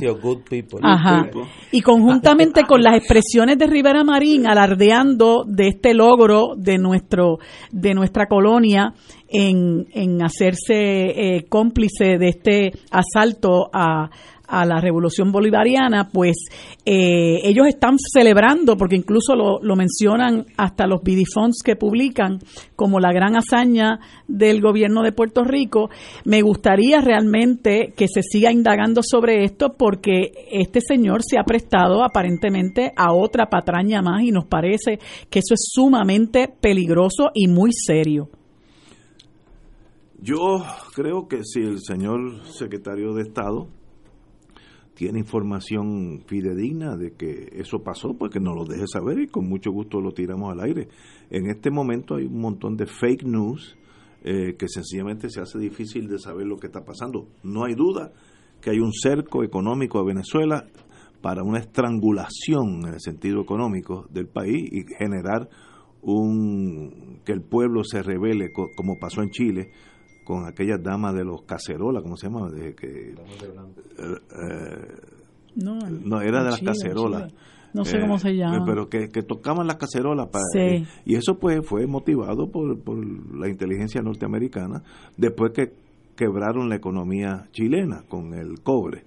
y 1.70 1.80
conjuntamente 1.80 2.62
con 2.64 2.82
las 2.82 2.96
expresiones 2.96 3.58
de 3.58 3.66
Rivera 3.66 4.04
Marín 4.04 4.46
alardeando 4.46 5.44
de 5.46 5.68
este 5.68 5.94
logro 5.94 6.54
de 6.56 6.78
nuestro 6.78 7.38
de 7.70 7.94
nuestra 7.94 8.26
colonia 8.26 8.92
en, 9.28 9.86
en 9.92 10.22
hacerse 10.22 10.76
eh, 10.76 11.44
cómplice 11.48 12.18
de 12.18 12.28
este 12.28 12.72
asalto 12.90 13.68
a 13.72 14.10
a 14.46 14.64
la 14.64 14.80
revolución 14.80 15.32
bolivariana, 15.32 16.08
pues 16.12 16.36
eh, 16.84 17.40
ellos 17.44 17.66
están 17.66 17.96
celebrando, 17.98 18.76
porque 18.76 18.96
incluso 18.96 19.34
lo, 19.34 19.60
lo 19.62 19.76
mencionan 19.76 20.46
hasta 20.56 20.86
los 20.86 21.02
bidifons 21.02 21.62
que 21.64 21.76
publican 21.76 22.38
como 22.76 23.00
la 23.00 23.12
gran 23.12 23.36
hazaña 23.36 24.00
del 24.28 24.60
gobierno 24.60 25.02
de 25.02 25.12
Puerto 25.12 25.44
Rico. 25.44 25.90
Me 26.24 26.42
gustaría 26.42 27.00
realmente 27.00 27.92
que 27.96 28.08
se 28.08 28.22
siga 28.22 28.52
indagando 28.52 29.02
sobre 29.02 29.44
esto 29.44 29.74
porque 29.76 30.32
este 30.50 30.80
señor 30.80 31.22
se 31.22 31.38
ha 31.38 31.44
prestado 31.44 32.04
aparentemente 32.04 32.92
a 32.96 33.12
otra 33.12 33.46
patraña 33.46 34.02
más 34.02 34.22
y 34.22 34.30
nos 34.30 34.46
parece 34.46 34.98
que 35.30 35.38
eso 35.38 35.54
es 35.54 35.68
sumamente 35.72 36.48
peligroso 36.60 37.30
y 37.34 37.48
muy 37.48 37.70
serio. 37.72 38.28
Yo 40.20 40.64
creo 40.94 41.28
que 41.28 41.44
si 41.44 41.60
el 41.60 41.80
señor 41.80 42.46
secretario 42.46 43.12
de 43.12 43.22
Estado 43.22 43.68
tiene 44.94 45.18
información 45.18 46.22
fidedigna 46.26 46.96
de 46.96 47.12
que 47.12 47.48
eso 47.52 47.82
pasó, 47.82 48.14
pues 48.14 48.32
que 48.32 48.40
nos 48.40 48.54
lo 48.54 48.64
deje 48.64 48.86
saber 48.86 49.20
y 49.20 49.26
con 49.26 49.48
mucho 49.48 49.70
gusto 49.70 50.00
lo 50.00 50.12
tiramos 50.12 50.52
al 50.52 50.60
aire. 50.60 50.88
En 51.30 51.50
este 51.50 51.70
momento 51.70 52.14
hay 52.14 52.26
un 52.26 52.40
montón 52.40 52.76
de 52.76 52.86
fake 52.86 53.24
news 53.24 53.76
eh, 54.22 54.54
que 54.56 54.68
sencillamente 54.68 55.28
se 55.30 55.40
hace 55.40 55.58
difícil 55.58 56.08
de 56.08 56.18
saber 56.18 56.46
lo 56.46 56.56
que 56.56 56.68
está 56.68 56.84
pasando. 56.84 57.26
No 57.42 57.64
hay 57.64 57.74
duda 57.74 58.12
que 58.60 58.70
hay 58.70 58.78
un 58.78 58.92
cerco 58.92 59.42
económico 59.42 59.98
a 59.98 60.04
Venezuela 60.04 60.64
para 61.20 61.42
una 61.42 61.58
estrangulación 61.58 62.86
en 62.86 62.94
el 62.94 63.00
sentido 63.00 63.40
económico 63.40 64.06
del 64.10 64.28
país 64.28 64.70
y 64.72 64.84
generar 64.96 65.48
un 66.02 67.20
que 67.24 67.32
el 67.32 67.42
pueblo 67.42 67.82
se 67.82 68.02
revele 68.02 68.52
como 68.52 68.98
pasó 68.98 69.22
en 69.22 69.30
Chile 69.30 69.72
con 70.24 70.46
aquellas 70.46 70.82
damas 70.82 71.14
de 71.14 71.24
los 71.24 71.42
cacerolas, 71.42 72.02
¿cómo 72.02 72.16
se 72.16 72.26
llama? 72.28 72.50
De 72.50 72.74
que, 72.74 73.10
eh, 73.10 73.14
eh, 73.98 74.96
no, 75.56 76.20
era 76.20 76.42
de 76.42 76.50
las 76.50 76.60
cacerolas. 76.60 77.32
No 77.74 77.84
sé 77.84 78.00
cómo 78.00 78.18
se 78.18 78.30
eh, 78.30 78.36
llama. 78.36 78.64
Pero 78.64 78.88
que, 78.88 79.08
tocaban 79.22 79.66
las 79.66 79.76
cacerolas. 79.76 80.28
Para, 80.28 80.44
y 81.04 81.16
eso 81.16 81.38
pues 81.38 81.60
fue 81.66 81.86
motivado 81.86 82.50
por, 82.50 82.80
por 82.80 82.96
la 83.36 83.48
inteligencia 83.48 84.00
norteamericana 84.00 84.82
después 85.16 85.52
que 85.52 85.72
quebraron 86.16 86.68
la 86.68 86.76
economía 86.76 87.48
chilena 87.52 88.04
con 88.08 88.34
el 88.34 88.60
cobre. 88.62 89.04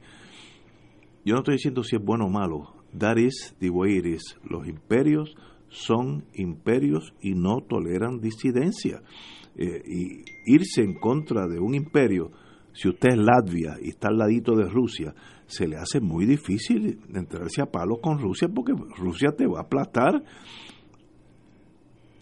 Yo 1.25 1.33
no 1.33 1.39
estoy 1.39 1.55
diciendo 1.55 1.83
si 1.83 1.95
es 1.95 2.03
bueno 2.03 2.25
o 2.25 2.29
malo. 2.29 2.73
That 2.97 3.17
is 3.17 3.55
the 3.59 3.69
way 3.69 3.97
it 3.97 4.05
is. 4.05 4.37
Los 4.43 4.67
imperios 4.67 5.35
son 5.69 6.25
imperios 6.33 7.13
y 7.21 7.35
no 7.35 7.61
toleran 7.61 8.19
disidencia. 8.19 9.01
Eh, 9.59 9.81
y 9.87 10.53
irse 10.53 10.83
en 10.83 10.93
contra 10.93 11.47
de 11.47 11.59
un 11.59 11.73
imperio, 11.73 12.29
si 12.73 12.89
usted 12.89 13.09
es 13.09 13.17
Latvia 13.17 13.77
y 13.81 13.89
está 13.89 14.09
al 14.09 14.19
ladito 14.19 14.55
de 14.55 14.69
Rusia, 14.69 15.15
se 15.47 15.67
le 15.67 15.77
hace 15.77 15.99
muy 15.99 16.27
difícil 16.27 16.99
entrarse 17.11 17.63
a 17.63 17.71
palo 17.71 17.99
con 17.99 18.19
Rusia 18.19 18.49
porque 18.53 18.73
Rusia 18.97 19.31
te 19.35 19.47
va 19.47 19.59
a 19.59 19.63
aplastar. 19.63 20.23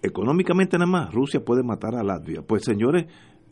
Económicamente 0.02 0.78
nada 0.78 0.90
más, 0.90 1.14
Rusia 1.14 1.44
puede 1.44 1.62
matar 1.62 1.96
a 1.96 2.04
Latvia. 2.04 2.42
Pues 2.42 2.64
señores, 2.64 3.08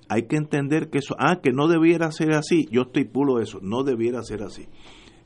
hay 0.07 0.27
que 0.27 0.37
entender 0.37 0.89
que 0.89 0.99
eso, 0.99 1.15
ah, 1.19 1.41
que 1.43 1.51
no 1.51 1.67
debiera 1.67 2.09
ser 2.13 2.31
así, 2.31 2.67
yo 2.71 2.83
estoy 2.83 3.03
pulo 3.03 3.41
eso, 3.41 3.59
no 3.61 3.83
debiera 3.83 4.23
ser 4.23 4.43
así. 4.43 4.67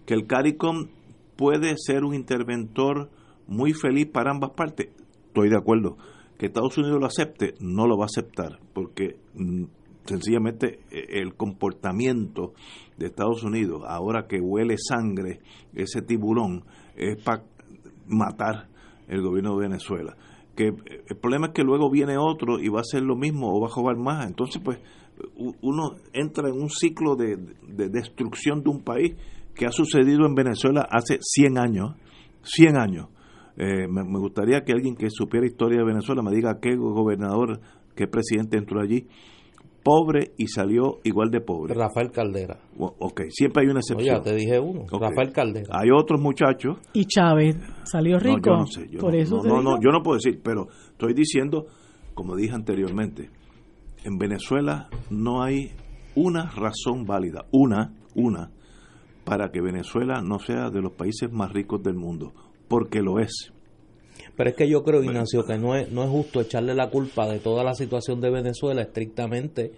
Que 0.07 0.15
el 0.15 0.25
CARICOM 0.25 0.87
puede 1.35 1.75
ser 1.77 2.03
un 2.03 2.15
interventor 2.15 3.11
muy 3.45 3.73
feliz 3.73 4.07
para 4.07 4.31
ambas 4.31 4.51
partes, 4.57 4.89
estoy 5.27 5.49
de 5.49 5.57
acuerdo 5.57 5.97
que 6.37 6.47
Estados 6.47 6.77
Unidos 6.77 6.99
lo 6.99 7.07
acepte, 7.07 7.55
no 7.59 7.87
lo 7.87 7.97
va 7.97 8.05
a 8.05 8.05
aceptar, 8.05 8.59
porque 8.73 9.17
mm, 9.33 9.63
sencillamente 10.05 10.79
e, 10.91 11.19
el 11.19 11.35
comportamiento 11.35 12.53
de 12.97 13.07
Estados 13.07 13.43
Unidos, 13.43 13.81
ahora 13.87 14.27
que 14.27 14.39
huele 14.39 14.75
sangre 14.77 15.39
ese 15.73 16.01
tiburón, 16.01 16.63
es 16.95 17.21
para 17.23 17.43
matar 18.07 18.69
el 19.07 19.21
gobierno 19.21 19.55
de 19.55 19.67
Venezuela. 19.67 20.15
Que 20.55 20.67
eh, 20.67 21.03
el 21.09 21.17
problema 21.17 21.47
es 21.47 21.53
que 21.53 21.63
luego 21.63 21.89
viene 21.89 22.17
otro 22.17 22.59
y 22.59 22.69
va 22.69 22.79
a 22.79 22.81
hacer 22.81 23.01
lo 23.01 23.15
mismo 23.15 23.49
o 23.51 23.61
va 23.61 23.67
a 23.67 23.71
jugar 23.71 23.97
más. 23.97 24.27
Entonces, 24.27 24.61
pues, 24.63 24.79
uno 25.61 25.95
entra 26.13 26.47
en 26.49 26.61
un 26.61 26.69
ciclo 26.69 27.15
de, 27.15 27.37
de 27.67 27.89
destrucción 27.89 28.61
de 28.61 28.69
un 28.69 28.83
país 28.83 29.15
que 29.55 29.65
ha 29.65 29.71
sucedido 29.71 30.27
en 30.27 30.35
Venezuela 30.35 30.87
hace 30.91 31.17
100 31.19 31.57
años. 31.57 31.95
100 32.43 32.77
años 32.77 33.07
eh, 33.57 33.87
me, 33.87 34.03
gustaría 34.19 34.61
que 34.63 34.71
alguien 34.71 34.95
que 34.95 35.09
supiera 35.09 35.47
historia 35.47 35.79
de 35.79 35.85
Venezuela 35.85 36.21
me 36.21 36.31
diga 36.31 36.59
qué 36.61 36.75
gobernador, 36.75 37.59
qué 37.95 38.07
presidente 38.07 38.57
entró 38.57 38.81
allí 38.81 39.07
pobre 39.83 40.33
y 40.37 40.47
salió 40.47 40.99
igual 41.05 41.29
de 41.31 41.39
pobre. 41.39 41.73
Rafael 41.73 42.11
Caldera. 42.11 42.59
ok, 42.77 43.21
siempre 43.29 43.63
hay 43.63 43.69
una 43.69 43.79
excepción. 43.79 44.15
Oye, 44.17 44.23
te 44.23 44.35
dije 44.35 44.59
uno, 44.59 44.85
Rafael 44.91 45.31
Caldera. 45.31 45.67
Hay 45.71 45.89
otros 45.97 46.19
muchachos. 46.19 46.77
¿Y 46.91 47.05
Chávez 47.05 47.55
salió 47.85 48.19
rico? 48.19 48.49
No, 48.49 48.51
yo 48.51 48.57
no 48.57 48.67
sé. 48.67 48.97
Por 48.99 49.13
no, 49.13 49.17
eso 49.17 49.41
no, 49.43 49.61
no, 49.61 49.79
yo 49.81 49.91
no 49.91 50.03
puedo 50.03 50.17
decir, 50.17 50.41
pero 50.43 50.67
estoy 50.91 51.13
diciendo, 51.13 51.67
como 52.13 52.35
dije 52.35 52.53
anteriormente, 52.53 53.29
en 54.03 54.17
Venezuela 54.17 54.89
no 55.09 55.41
hay 55.41 55.71
una 56.15 56.51
razón 56.51 57.05
válida, 57.05 57.45
una, 57.51 57.93
una, 58.13 58.51
para 59.23 59.51
que 59.51 59.61
Venezuela 59.61 60.21
no 60.21 60.39
sea 60.39 60.69
de 60.69 60.81
los 60.81 60.91
países 60.93 61.31
más 61.31 61.53
ricos 61.53 61.81
del 61.81 61.95
mundo 61.95 62.33
porque 62.67 63.01
lo 63.01 63.19
es. 63.19 63.51
Pero 64.35 64.51
es 64.51 64.55
que 64.55 64.69
yo 64.69 64.83
creo, 64.83 65.03
Ignacio, 65.03 65.43
que 65.45 65.57
no 65.57 65.75
es, 65.75 65.91
no 65.91 66.03
es 66.03 66.09
justo 66.09 66.41
echarle 66.41 66.75
la 66.75 66.89
culpa 66.89 67.27
de 67.27 67.39
toda 67.39 67.63
la 67.63 67.73
situación 67.73 68.21
de 68.21 68.29
Venezuela 68.29 68.83
estrictamente 68.83 69.71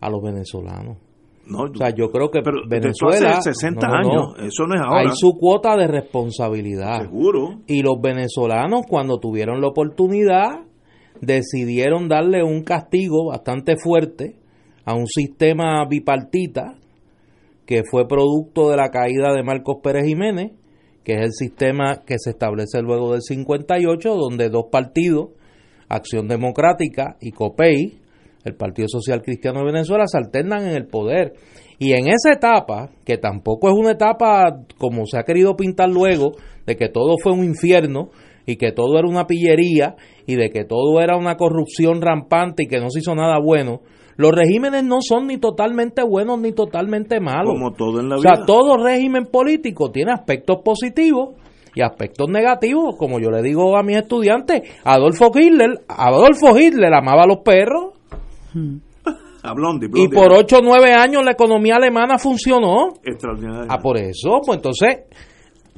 a 0.00 0.10
los 0.10 0.20
venezolanos. 0.20 0.98
No, 1.46 1.62
o 1.62 1.74
sea, 1.74 1.90
yo 1.90 2.10
creo 2.10 2.30
que 2.30 2.42
pero 2.42 2.62
Venezuela 2.68 3.38
hace 3.38 3.54
60 3.54 3.86
años, 3.86 4.34
eso 4.38 4.66
no 4.66 4.74
es 4.74 4.80
ahora. 4.80 5.00
Hay 5.00 5.08
su 5.14 5.36
cuota 5.38 5.76
de 5.76 5.86
responsabilidad. 5.86 7.02
Seguro. 7.02 7.60
Y 7.66 7.82
los 7.82 8.00
venezolanos 8.00 8.82
cuando 8.88 9.18
tuvieron 9.18 9.60
la 9.60 9.68
oportunidad 9.68 10.66
decidieron 11.20 12.08
darle 12.08 12.42
un 12.42 12.62
castigo 12.62 13.26
bastante 13.26 13.76
fuerte 13.76 14.36
a 14.84 14.94
un 14.94 15.06
sistema 15.06 15.84
bipartita 15.88 16.76
que 17.66 17.82
fue 17.88 18.06
producto 18.06 18.70
de 18.70 18.76
la 18.76 18.90
caída 18.90 19.32
de 19.32 19.42
Marcos 19.42 19.76
Pérez 19.82 20.04
Jiménez 20.04 20.52
que 21.04 21.14
es 21.14 21.20
el 21.20 21.32
sistema 21.32 22.02
que 22.06 22.16
se 22.18 22.30
establece 22.30 22.82
luego 22.82 23.12
del 23.12 23.22
58, 23.22 24.14
donde 24.14 24.48
dos 24.48 24.66
partidos, 24.70 25.30
Acción 25.88 26.28
Democrática 26.28 27.16
y 27.20 27.32
COPEI, 27.32 27.98
el 28.44 28.54
Partido 28.54 28.88
Social 28.88 29.22
Cristiano 29.22 29.60
de 29.60 29.66
Venezuela, 29.72 30.04
se 30.06 30.18
alternan 30.18 30.66
en 30.66 30.74
el 30.74 30.86
poder. 30.86 31.34
Y 31.78 31.92
en 31.92 32.08
esa 32.08 32.32
etapa, 32.32 32.90
que 33.04 33.18
tampoco 33.18 33.68
es 33.68 33.74
una 33.74 33.92
etapa 33.92 34.64
como 34.78 35.06
se 35.06 35.18
ha 35.18 35.24
querido 35.24 35.56
pintar 35.56 35.88
luego, 35.88 36.32
de 36.66 36.76
que 36.76 36.88
todo 36.88 37.16
fue 37.22 37.32
un 37.32 37.44
infierno 37.44 38.10
y 38.46 38.56
que 38.56 38.72
todo 38.72 38.98
era 38.98 39.08
una 39.08 39.26
pillería 39.26 39.96
y 40.26 40.36
de 40.36 40.50
que 40.50 40.64
todo 40.64 41.00
era 41.00 41.16
una 41.16 41.36
corrupción 41.36 42.00
rampante 42.00 42.64
y 42.64 42.66
que 42.66 42.80
no 42.80 42.90
se 42.90 43.00
hizo 43.00 43.14
nada 43.14 43.38
bueno, 43.38 43.80
los 44.16 44.32
regímenes 44.32 44.84
no 44.84 44.98
son 45.00 45.26
ni 45.26 45.38
totalmente 45.38 46.02
buenos 46.02 46.38
ni 46.40 46.52
totalmente 46.52 47.20
malos. 47.20 47.54
Como 47.54 47.72
todo 47.72 48.00
en 48.00 48.08
la 48.08 48.16
vida. 48.16 48.32
O 48.32 48.36
sea, 48.36 48.44
todo 48.44 48.76
régimen 48.76 49.26
político 49.26 49.90
tiene 49.90 50.12
aspectos 50.12 50.58
positivos 50.64 51.34
y 51.74 51.82
aspectos 51.82 52.28
negativos, 52.28 52.96
como 52.98 53.20
yo 53.20 53.30
le 53.30 53.42
digo 53.42 53.76
a 53.76 53.82
mis 53.82 53.96
estudiantes, 53.96 54.62
Adolfo 54.84 55.30
Hitler, 55.34 55.80
Adolfo 55.88 56.58
Hitler 56.58 56.92
amaba 56.92 57.22
a 57.22 57.26
los 57.26 57.38
perros. 57.38 57.94
y 59.94 60.08
por 60.08 60.32
8 60.32 60.58
o 60.58 60.62
9 60.62 60.92
años 60.92 61.24
la 61.24 61.32
economía 61.32 61.76
alemana 61.76 62.18
funcionó. 62.18 62.94
Extraordinario. 63.02 63.68
Ah, 63.70 63.78
por 63.78 63.96
eso, 63.98 64.40
pues 64.44 64.56
entonces 64.56 65.04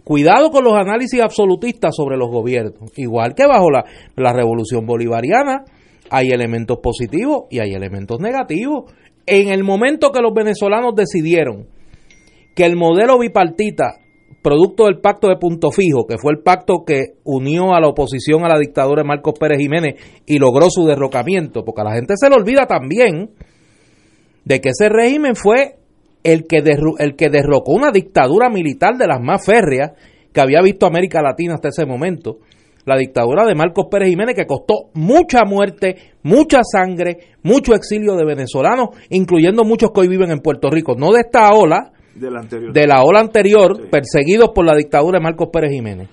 cuidado 0.02 0.50
con 0.50 0.64
los 0.64 0.74
análisis 0.74 1.20
absolutistas 1.20 1.94
sobre 1.94 2.16
los 2.16 2.28
gobiernos. 2.28 2.90
Igual 2.96 3.34
que 3.34 3.46
bajo 3.46 3.70
la, 3.70 3.84
la 4.16 4.32
revolución 4.32 4.84
bolivariana 4.84 5.64
hay 6.12 6.28
elementos 6.28 6.78
positivos 6.82 7.44
y 7.50 7.60
hay 7.60 7.72
elementos 7.72 8.20
negativos. 8.20 8.92
En 9.24 9.48
el 9.48 9.64
momento 9.64 10.12
que 10.12 10.20
los 10.20 10.34
venezolanos 10.34 10.94
decidieron 10.94 11.68
que 12.54 12.66
el 12.66 12.76
modelo 12.76 13.18
bipartita, 13.18 13.94
producto 14.42 14.84
del 14.84 15.00
pacto 15.00 15.28
de 15.28 15.36
punto 15.36 15.70
fijo, 15.70 16.06
que 16.06 16.18
fue 16.18 16.32
el 16.32 16.42
pacto 16.42 16.84
que 16.86 17.14
unió 17.24 17.72
a 17.72 17.80
la 17.80 17.88
oposición 17.88 18.44
a 18.44 18.48
la 18.48 18.58
dictadura 18.58 19.02
de 19.02 19.08
Marcos 19.08 19.32
Pérez 19.40 19.58
Jiménez 19.58 19.94
y 20.26 20.38
logró 20.38 20.68
su 20.68 20.84
derrocamiento, 20.84 21.64
porque 21.64 21.80
a 21.80 21.84
la 21.84 21.94
gente 21.94 22.12
se 22.16 22.28
le 22.28 22.36
olvida 22.36 22.66
también 22.66 23.30
de 24.44 24.60
que 24.60 24.68
ese 24.68 24.90
régimen 24.90 25.34
fue 25.34 25.76
el 26.24 26.46
que, 26.46 26.58
el 26.98 27.16
que 27.16 27.30
derrocó 27.30 27.72
una 27.72 27.90
dictadura 27.90 28.50
militar 28.50 28.98
de 28.98 29.06
las 29.06 29.20
más 29.22 29.46
férreas 29.46 29.92
que 30.34 30.42
había 30.42 30.60
visto 30.60 30.84
América 30.84 31.22
Latina 31.22 31.54
hasta 31.54 31.68
ese 31.68 31.86
momento, 31.86 32.38
la 32.84 32.96
dictadura 32.96 33.46
de 33.46 33.54
Marcos 33.54 33.86
Pérez 33.90 34.08
Jiménez, 34.08 34.34
que 34.34 34.46
costó 34.46 34.90
mucha 34.94 35.44
muerte, 35.44 35.96
mucha 36.22 36.60
sangre, 36.64 37.18
mucho 37.42 37.74
exilio 37.74 38.16
de 38.16 38.24
venezolanos, 38.24 38.88
incluyendo 39.10 39.64
muchos 39.64 39.90
que 39.92 40.00
hoy 40.00 40.08
viven 40.08 40.30
en 40.30 40.40
Puerto 40.40 40.70
Rico, 40.70 40.94
no 40.96 41.12
de 41.12 41.20
esta 41.20 41.50
ola, 41.50 41.92
de 42.14 42.30
la, 42.30 42.40
anterior. 42.40 42.72
de 42.72 42.86
la 42.86 43.02
ola 43.02 43.20
anterior, 43.20 43.88
perseguidos 43.90 44.50
por 44.54 44.66
la 44.66 44.74
dictadura 44.74 45.18
de 45.18 45.22
Marcos 45.22 45.48
Pérez 45.52 45.72
Jiménez. 45.72 46.08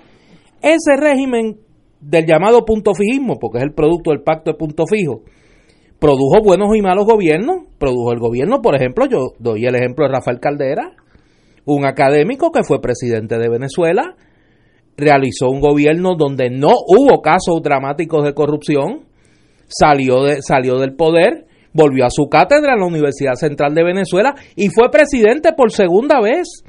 Ese 0.61 0.95
régimen 0.97 1.57
del 1.99 2.25
llamado 2.25 2.65
punto 2.65 2.93
fijismo, 2.93 3.37
porque 3.39 3.57
es 3.57 3.63
el 3.63 3.73
producto 3.73 4.11
del 4.11 4.21
pacto 4.21 4.51
de 4.51 4.57
punto 4.57 4.85
fijo, 4.85 5.23
produjo 5.99 6.41
buenos 6.43 6.75
y 6.75 6.81
malos 6.81 7.05
gobiernos. 7.05 7.63
Produjo 7.77 8.11
el 8.13 8.19
gobierno, 8.19 8.61
por 8.61 8.75
ejemplo, 8.75 9.05
yo 9.05 9.33
doy 9.39 9.65
el 9.65 9.75
ejemplo 9.75 10.05
de 10.05 10.13
Rafael 10.13 10.39
Caldera, 10.39 10.93
un 11.65 11.85
académico 11.85 12.51
que 12.51 12.63
fue 12.63 12.81
presidente 12.81 13.37
de 13.37 13.49
Venezuela, 13.49 14.15
realizó 14.99 15.49
un 15.49 15.59
gobierno 15.59 16.15
donde 16.17 16.49
no 16.49 16.71
hubo 16.87 17.21
casos 17.21 17.61
dramáticos 17.63 18.23
de 18.23 18.33
corrupción, 18.33 19.05
salió, 19.67 20.23
de, 20.23 20.41
salió 20.41 20.77
del 20.77 20.95
poder, 20.95 21.45
volvió 21.73 22.05
a 22.05 22.09
su 22.09 22.27
cátedra 22.27 22.73
en 22.73 22.79
la 22.79 22.85
Universidad 22.85 23.35
Central 23.35 23.73
de 23.73 23.83
Venezuela 23.83 24.35
y 24.55 24.69
fue 24.69 24.89
presidente 24.91 25.53
por 25.53 25.71
segunda 25.71 26.19
vez, 26.21 26.63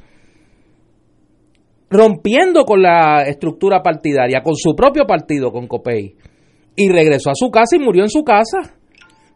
rompiendo 1.89 2.63
con 2.63 2.81
la 2.81 3.23
estructura 3.23 3.81
partidaria, 3.81 4.41
con 4.41 4.55
su 4.55 4.75
propio 4.75 5.05
partido, 5.05 5.51
con 5.51 5.67
COPEI, 5.67 6.15
y 6.75 6.89
regresó 6.89 7.31
a 7.31 7.35
su 7.35 7.49
casa 7.49 7.75
y 7.75 7.79
murió 7.79 8.03
en 8.03 8.09
su 8.09 8.23
casa. 8.23 8.75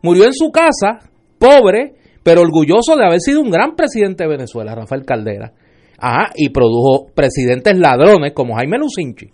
Murió 0.02 0.26
en 0.26 0.34
su 0.34 0.52
casa, 0.52 1.00
pobre, 1.40 1.96
pero 2.24 2.42
orgulloso 2.42 2.96
de 2.96 3.06
haber 3.06 3.20
sido 3.20 3.42
un 3.42 3.50
gran 3.50 3.76
presidente 3.76 4.24
de 4.24 4.30
Venezuela, 4.30 4.76
Rafael 4.76 5.04
Caldera. 5.04 5.54
Ajá, 5.98 6.32
y 6.36 6.50
produjo 6.50 7.08
presidentes 7.14 7.78
ladrones 7.78 8.34
como 8.34 8.56
Jaime 8.56 8.78
Lucinchi, 8.78 9.30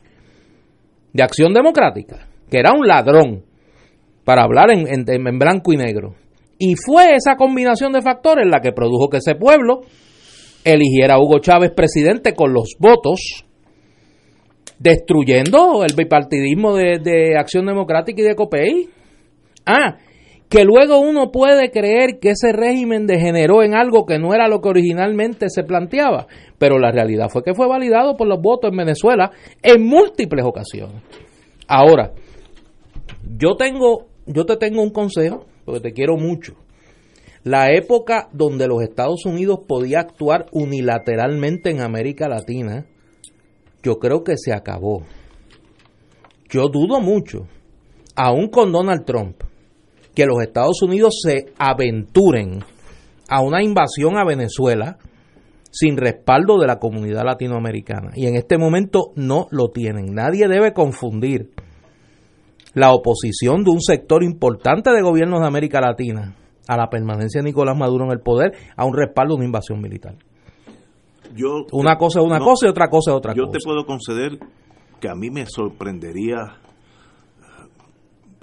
de 1.13 1.23
Acción 1.23 1.53
Democrática, 1.53 2.27
que 2.49 2.59
era 2.59 2.71
un 2.71 2.87
ladrón, 2.87 3.43
para 4.23 4.43
hablar 4.43 4.71
en, 4.71 4.87
en, 4.87 5.05
en, 5.07 5.39
blanco 5.39 5.73
y 5.73 5.77
negro. 5.77 6.15
Y 6.59 6.75
fue 6.75 7.15
esa 7.15 7.35
combinación 7.35 7.91
de 7.91 8.01
factores 8.01 8.47
la 8.47 8.61
que 8.61 8.71
produjo 8.71 9.09
que 9.09 9.17
ese 9.17 9.35
pueblo 9.35 9.81
eligiera 10.63 11.15
a 11.15 11.19
Hugo 11.19 11.39
Chávez 11.39 11.71
presidente 11.75 12.35
con 12.35 12.53
los 12.53 12.75
votos, 12.77 13.45
destruyendo 14.77 15.83
el 15.83 15.95
bipartidismo 15.95 16.75
de, 16.75 16.99
de 16.99 17.37
Acción 17.37 17.65
Democrática 17.65 18.21
y 18.21 18.25
de 18.25 18.35
COPEI. 18.35 18.89
Ah, 19.65 19.97
que 20.51 20.65
luego 20.65 20.99
uno 20.99 21.31
puede 21.31 21.71
creer 21.71 22.19
que 22.19 22.31
ese 22.31 22.51
régimen 22.51 23.07
degeneró 23.07 23.63
en 23.63 23.73
algo 23.73 24.05
que 24.05 24.19
no 24.19 24.33
era 24.33 24.49
lo 24.49 24.59
que 24.59 24.67
originalmente 24.67 25.49
se 25.49 25.63
planteaba, 25.63 26.27
pero 26.57 26.77
la 26.77 26.91
realidad 26.91 27.29
fue 27.29 27.41
que 27.41 27.53
fue 27.53 27.69
validado 27.69 28.17
por 28.17 28.27
los 28.27 28.41
votos 28.41 28.69
en 28.69 28.75
Venezuela 28.75 29.31
en 29.63 29.81
múltiples 29.81 30.43
ocasiones. 30.43 31.03
Ahora, 31.69 32.11
yo 33.37 33.55
tengo, 33.55 34.07
yo 34.25 34.45
te 34.45 34.57
tengo 34.57 34.83
un 34.83 34.89
consejo, 34.89 35.45
porque 35.63 35.79
te 35.79 35.93
quiero 35.93 36.17
mucho. 36.17 36.55
La 37.45 37.71
época 37.71 38.27
donde 38.33 38.67
los 38.67 38.83
Estados 38.83 39.25
Unidos 39.25 39.61
podía 39.65 40.01
actuar 40.01 40.47
unilateralmente 40.51 41.69
en 41.69 41.79
América 41.79 42.27
Latina, 42.27 42.85
yo 43.83 43.99
creo 43.99 44.25
que 44.25 44.35
se 44.35 44.51
acabó. 44.51 45.03
Yo 46.49 46.67
dudo 46.67 46.99
mucho, 46.99 47.47
aún 48.17 48.49
con 48.49 48.73
Donald 48.73 49.05
Trump, 49.05 49.43
que 50.15 50.25
los 50.25 50.41
Estados 50.41 50.81
Unidos 50.81 51.19
se 51.23 51.53
aventuren 51.57 52.59
a 53.29 53.41
una 53.41 53.63
invasión 53.63 54.17
a 54.17 54.25
Venezuela 54.25 54.97
sin 55.71 55.95
respaldo 55.95 56.59
de 56.59 56.67
la 56.67 56.79
comunidad 56.79 57.23
latinoamericana. 57.23 58.11
Y 58.15 58.27
en 58.27 58.35
este 58.35 58.57
momento 58.57 59.13
no 59.15 59.47
lo 59.51 59.69
tienen. 59.69 60.13
Nadie 60.13 60.47
debe 60.47 60.73
confundir 60.73 61.51
la 62.73 62.91
oposición 62.93 63.63
de 63.63 63.71
un 63.71 63.81
sector 63.81 64.23
importante 64.23 64.91
de 64.91 65.01
gobiernos 65.01 65.39
de 65.41 65.47
América 65.47 65.79
Latina 65.81 66.35
a 66.67 66.77
la 66.77 66.89
permanencia 66.89 67.41
de 67.41 67.45
Nicolás 67.45 67.77
Maduro 67.77 68.05
en 68.05 68.11
el 68.11 68.19
poder 68.19 68.51
a 68.75 68.85
un 68.85 68.95
respaldo 68.95 69.33
de 69.33 69.39
una 69.39 69.45
invasión 69.45 69.81
militar. 69.81 70.15
Yo, 71.35 71.65
una 71.71 71.97
cosa 71.97 72.19
es 72.19 72.25
una 72.25 72.39
no, 72.39 72.45
cosa 72.45 72.67
y 72.67 72.69
otra 72.69 72.89
cosa 72.89 73.11
es 73.11 73.17
otra 73.17 73.33
yo 73.33 73.45
cosa. 73.45 73.53
Yo 73.53 73.59
te 73.59 73.63
puedo 73.63 73.85
conceder 73.85 74.39
que 74.99 75.09
a 75.09 75.15
mí 75.15 75.29
me 75.29 75.45
sorprendería 75.45 76.60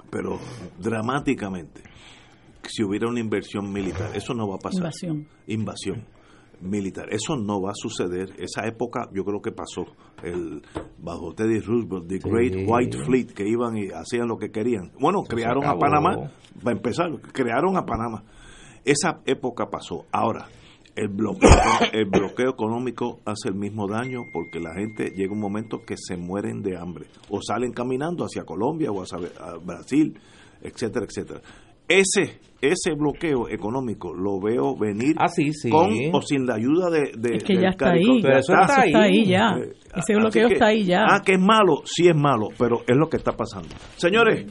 pero 0.09 0.39
dramáticamente 0.79 1.83
si 2.67 2.83
hubiera 2.83 3.07
una 3.07 3.19
inversión 3.19 3.71
militar. 3.71 4.11
Eso 4.15 4.33
no 4.33 4.47
va 4.47 4.55
a 4.55 4.59
pasar. 4.59 4.83
Invasión. 4.83 5.27
Invasión 5.47 6.05
militar. 6.61 7.07
Eso 7.11 7.35
no 7.35 7.61
va 7.61 7.71
a 7.71 7.75
suceder. 7.75 8.33
Esa 8.37 8.67
época 8.67 9.09
yo 9.13 9.23
creo 9.23 9.41
que 9.41 9.51
pasó. 9.51 9.85
El, 10.23 10.61
bajo 10.97 11.33
Teddy 11.33 11.59
Roosevelt, 11.59 12.07
The 12.07 12.19
Great. 12.19 12.67
White 12.67 12.97
Fleet, 13.05 13.27
que 13.33 13.47
iban 13.47 13.77
y 13.77 13.87
hacían 13.87 14.27
lo 14.27 14.37
que 14.37 14.51
querían. 14.51 14.91
Bueno, 14.99 15.19
Eso 15.23 15.29
crearon 15.29 15.65
a 15.65 15.77
Panamá, 15.77 16.31
para 16.61 16.75
empezar, 16.75 17.09
crearon 17.31 17.77
a 17.77 17.85
Panamá. 17.85 18.23
Esa 18.83 19.21
época 19.25 19.69
pasó. 19.69 20.05
Ahora, 20.11 20.47
el 20.99 21.07
bloqueo, 21.07 21.49
el 21.93 22.05
bloqueo 22.05 22.49
económico 22.49 23.21
hace 23.25 23.49
el 23.49 23.55
mismo 23.55 23.87
daño 23.87 24.23
porque 24.33 24.59
la 24.59 24.73
gente 24.73 25.11
llega 25.15 25.31
un 25.31 25.39
momento 25.39 25.79
que 25.85 25.95
se 25.97 26.17
mueren 26.17 26.61
de 26.61 26.77
hambre 26.77 27.05
o 27.29 27.39
salen 27.41 27.71
caminando 27.71 28.25
hacia 28.25 28.43
Colombia 28.43 28.91
o 28.91 29.01
hacia 29.01 29.17
Brasil, 29.63 30.19
etcétera, 30.61 31.05
etcétera. 31.05 31.41
Ese 31.87 32.39
ese 32.61 32.93
bloqueo 32.93 33.47
económico 33.49 34.13
lo 34.13 34.39
veo 34.41 34.75
venir 34.75 35.15
ah, 35.17 35.29
sí, 35.29 35.53
sí. 35.53 35.69
con 35.69 35.89
o 36.11 36.21
sin 36.21 36.45
la 36.45 36.55
ayuda 36.55 36.89
de, 36.89 37.11
de 37.17 37.37
es 37.37 37.43
que 37.43 37.55
ya 37.55 37.69
está 37.69 37.91
ahí, 37.91 38.21
pero 38.21 38.37
eso 38.37 38.53
está, 38.53 38.85
está 38.85 39.01
ahí 39.03 39.25
ya. 39.25 39.55
Eh, 39.57 39.73
Ese 39.95 40.15
bloqueo 40.15 40.47
que, 40.49 40.53
está 40.55 40.67
ahí 40.67 40.83
ya. 40.83 41.05
Ah, 41.07 41.21
que 41.25 41.33
es 41.33 41.39
malo, 41.39 41.81
sí 41.85 42.09
es 42.09 42.15
malo, 42.15 42.49
pero 42.57 42.81
es 42.85 42.97
lo 42.97 43.07
que 43.07 43.15
está 43.15 43.31
pasando. 43.31 43.69
Señores, 43.95 44.45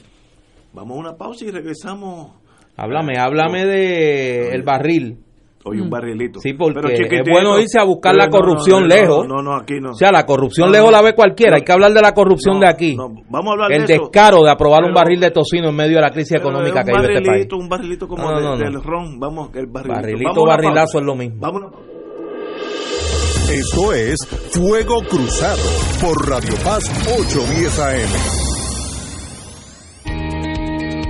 vamos 0.73 0.97
a 0.97 1.01
una 1.01 1.17
pausa 1.17 1.45
y 1.45 1.51
regresamos. 1.51 2.33
Háblame, 2.77 3.19
háblame 3.19 3.67
de 3.67 4.55
el 4.55 4.63
barril. 4.63 5.19
Oye, 5.65 5.83
un 5.83 5.91
barrilito. 5.91 6.41
Sí, 6.41 6.55
porque 6.55 6.81
Pero, 6.81 6.89
es 6.89 7.23
bueno 7.31 7.59
irse 7.61 7.79
a 7.79 7.85
buscar 7.85 8.15
la 8.15 8.29
corrupción 8.29 8.83
no, 8.83 8.89
no, 8.89 8.95
lejos. 8.95 9.29
No, 9.29 9.43
no, 9.43 9.57
aquí 9.57 9.75
no. 9.81 9.91
O 9.91 9.95
sea, 9.95 10.11
la 10.11 10.25
corrupción 10.25 10.71
lejos 10.73 10.91
la 10.91 11.03
ve 11.03 11.15
cualquiera. 11.15 11.57
Hay 11.57 11.63
que 11.63 11.73
hablar 11.73 11.93
de 11.93 12.01
la 12.01 12.13
corrupción 12.15 12.59
de 12.61 12.69
aquí. 12.69 12.97
Vamos 12.97 13.49
a 13.49 13.51
hablar 13.53 13.73
el 13.73 13.87
de 13.87 13.95
eso. 13.95 14.03
descaro 14.05 14.43
de 14.45 14.51
aprobar 14.51 14.85
un 14.85 14.95
barril 14.95 15.21
de 15.21 15.31
tocino 15.31 15.69
en 15.69 15.77
medio 15.77 15.97
de 15.97 16.03
la 16.03 16.11
crisis 16.11 16.37
económica 16.37 16.81
es 16.81 16.87
que 16.87 16.93
un 16.93 17.01
vive 17.03 17.13
este 17.15 17.15
país. 17.15 17.27
barrilito, 17.27 17.57
un 17.57 17.69
barrilito 17.69 18.09
como 18.09 18.31
No, 18.31 18.57
de- 18.57 18.65
del 18.65 18.83
ron. 18.83 19.19
Vamos, 19.21 19.51
el 19.55 19.67
barrilito. 19.67 20.01
Barrilito, 20.01 20.45
barrilazo 20.47 20.99
es 21.01 21.05
lo 21.05 21.15
mismo. 21.17 21.41
Pausa. 21.41 21.67
Esto 23.53 23.93
es 23.95 24.17
Fuego 24.53 25.01
Cruzado 25.09 25.63
por 26.01 26.29
Radio 26.29 26.55
Paz 26.65 26.85
810 27.19 27.79
AM. 27.81 28.48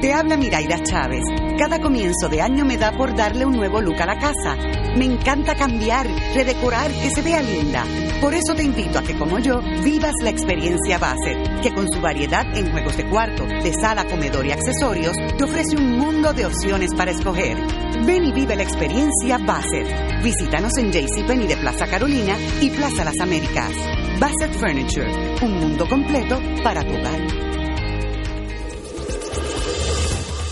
Te 0.00 0.12
habla 0.12 0.36
Miraira 0.36 0.80
Chávez. 0.84 1.24
Cada 1.58 1.80
comienzo 1.80 2.28
de 2.28 2.40
año 2.40 2.64
me 2.64 2.76
da 2.76 2.92
por 2.92 3.16
darle 3.16 3.44
un 3.44 3.56
nuevo 3.56 3.80
look 3.80 4.00
a 4.00 4.06
la 4.06 4.16
casa. 4.16 4.54
Me 4.96 5.04
encanta 5.04 5.56
cambiar, 5.56 6.06
redecorar, 6.34 6.92
que 6.92 7.10
se 7.10 7.20
vea 7.20 7.42
linda. 7.42 7.84
Por 8.20 8.32
eso 8.32 8.54
te 8.54 8.62
invito 8.62 9.00
a 9.00 9.02
que, 9.02 9.18
como 9.18 9.40
yo, 9.40 9.60
vivas 9.82 10.14
la 10.22 10.30
experiencia 10.30 10.98
Bassett, 10.98 11.62
que 11.62 11.74
con 11.74 11.92
su 11.92 12.00
variedad 12.00 12.46
en 12.56 12.70
juegos 12.70 12.96
de 12.96 13.08
cuarto, 13.10 13.44
de 13.44 13.72
sala, 13.72 14.04
comedor 14.04 14.46
y 14.46 14.52
accesorios, 14.52 15.16
te 15.36 15.42
ofrece 15.42 15.76
un 15.76 15.98
mundo 15.98 16.32
de 16.32 16.46
opciones 16.46 16.94
para 16.94 17.10
escoger. 17.10 17.58
Ven 18.06 18.24
y 18.24 18.32
vive 18.32 18.54
la 18.54 18.62
experiencia 18.62 19.38
Bassett. 19.38 20.22
Visítanos 20.22 20.76
en 20.78 20.92
JCPenney 20.92 21.48
de 21.48 21.56
Plaza 21.56 21.88
Carolina 21.88 22.36
y 22.60 22.70
Plaza 22.70 23.04
Las 23.04 23.18
Américas. 23.20 23.72
Bassett 24.20 24.52
Furniture, 24.52 25.10
un 25.42 25.58
mundo 25.58 25.88
completo 25.88 26.40
para 26.62 26.84
tu 26.84 26.94
hogar. 26.94 27.57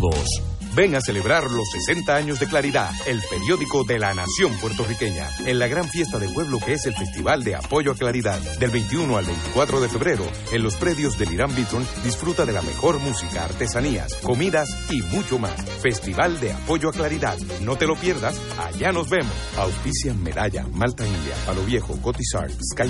todos. 0.00 0.57
Ven 0.78 0.94
a 0.94 1.00
celebrar 1.00 1.50
los 1.50 1.68
60 1.72 2.14
años 2.14 2.38
de 2.38 2.46
Claridad, 2.46 2.92
el 3.04 3.20
periódico 3.28 3.82
de 3.82 3.98
la 3.98 4.14
nación 4.14 4.56
puertorriqueña, 4.60 5.28
en 5.44 5.58
la 5.58 5.66
gran 5.66 5.88
fiesta 5.88 6.20
de 6.20 6.28
pueblo 6.28 6.60
que 6.64 6.74
es 6.74 6.86
el 6.86 6.94
Festival 6.94 7.42
de 7.42 7.56
Apoyo 7.56 7.90
a 7.90 7.96
Claridad. 7.96 8.38
Del 8.60 8.70
21 8.70 9.16
al 9.16 9.24
24 9.24 9.80
de 9.80 9.88
febrero, 9.88 10.24
en 10.52 10.62
los 10.62 10.76
predios 10.76 11.18
del 11.18 11.32
Irán 11.32 11.52
Beaton, 11.52 11.84
disfruta 12.04 12.46
de 12.46 12.52
la 12.52 12.62
mejor 12.62 13.00
música, 13.00 13.46
artesanías, 13.46 14.14
comidas 14.22 14.68
y 14.88 15.02
mucho 15.02 15.40
más. 15.40 15.60
Festival 15.82 16.38
de 16.38 16.52
Apoyo 16.52 16.90
a 16.90 16.92
Claridad. 16.92 17.36
No 17.60 17.74
te 17.74 17.88
lo 17.88 17.96
pierdas, 17.96 18.40
allá 18.60 18.92
nos 18.92 19.10
vemos. 19.10 19.34
Auspician 19.56 20.22
Medalla, 20.22 20.64
Malta 20.74 21.04
India, 21.04 21.34
Palo 21.44 21.64
Viejo, 21.64 22.00
Cotizar, 22.00 22.48
Sky 22.52 22.88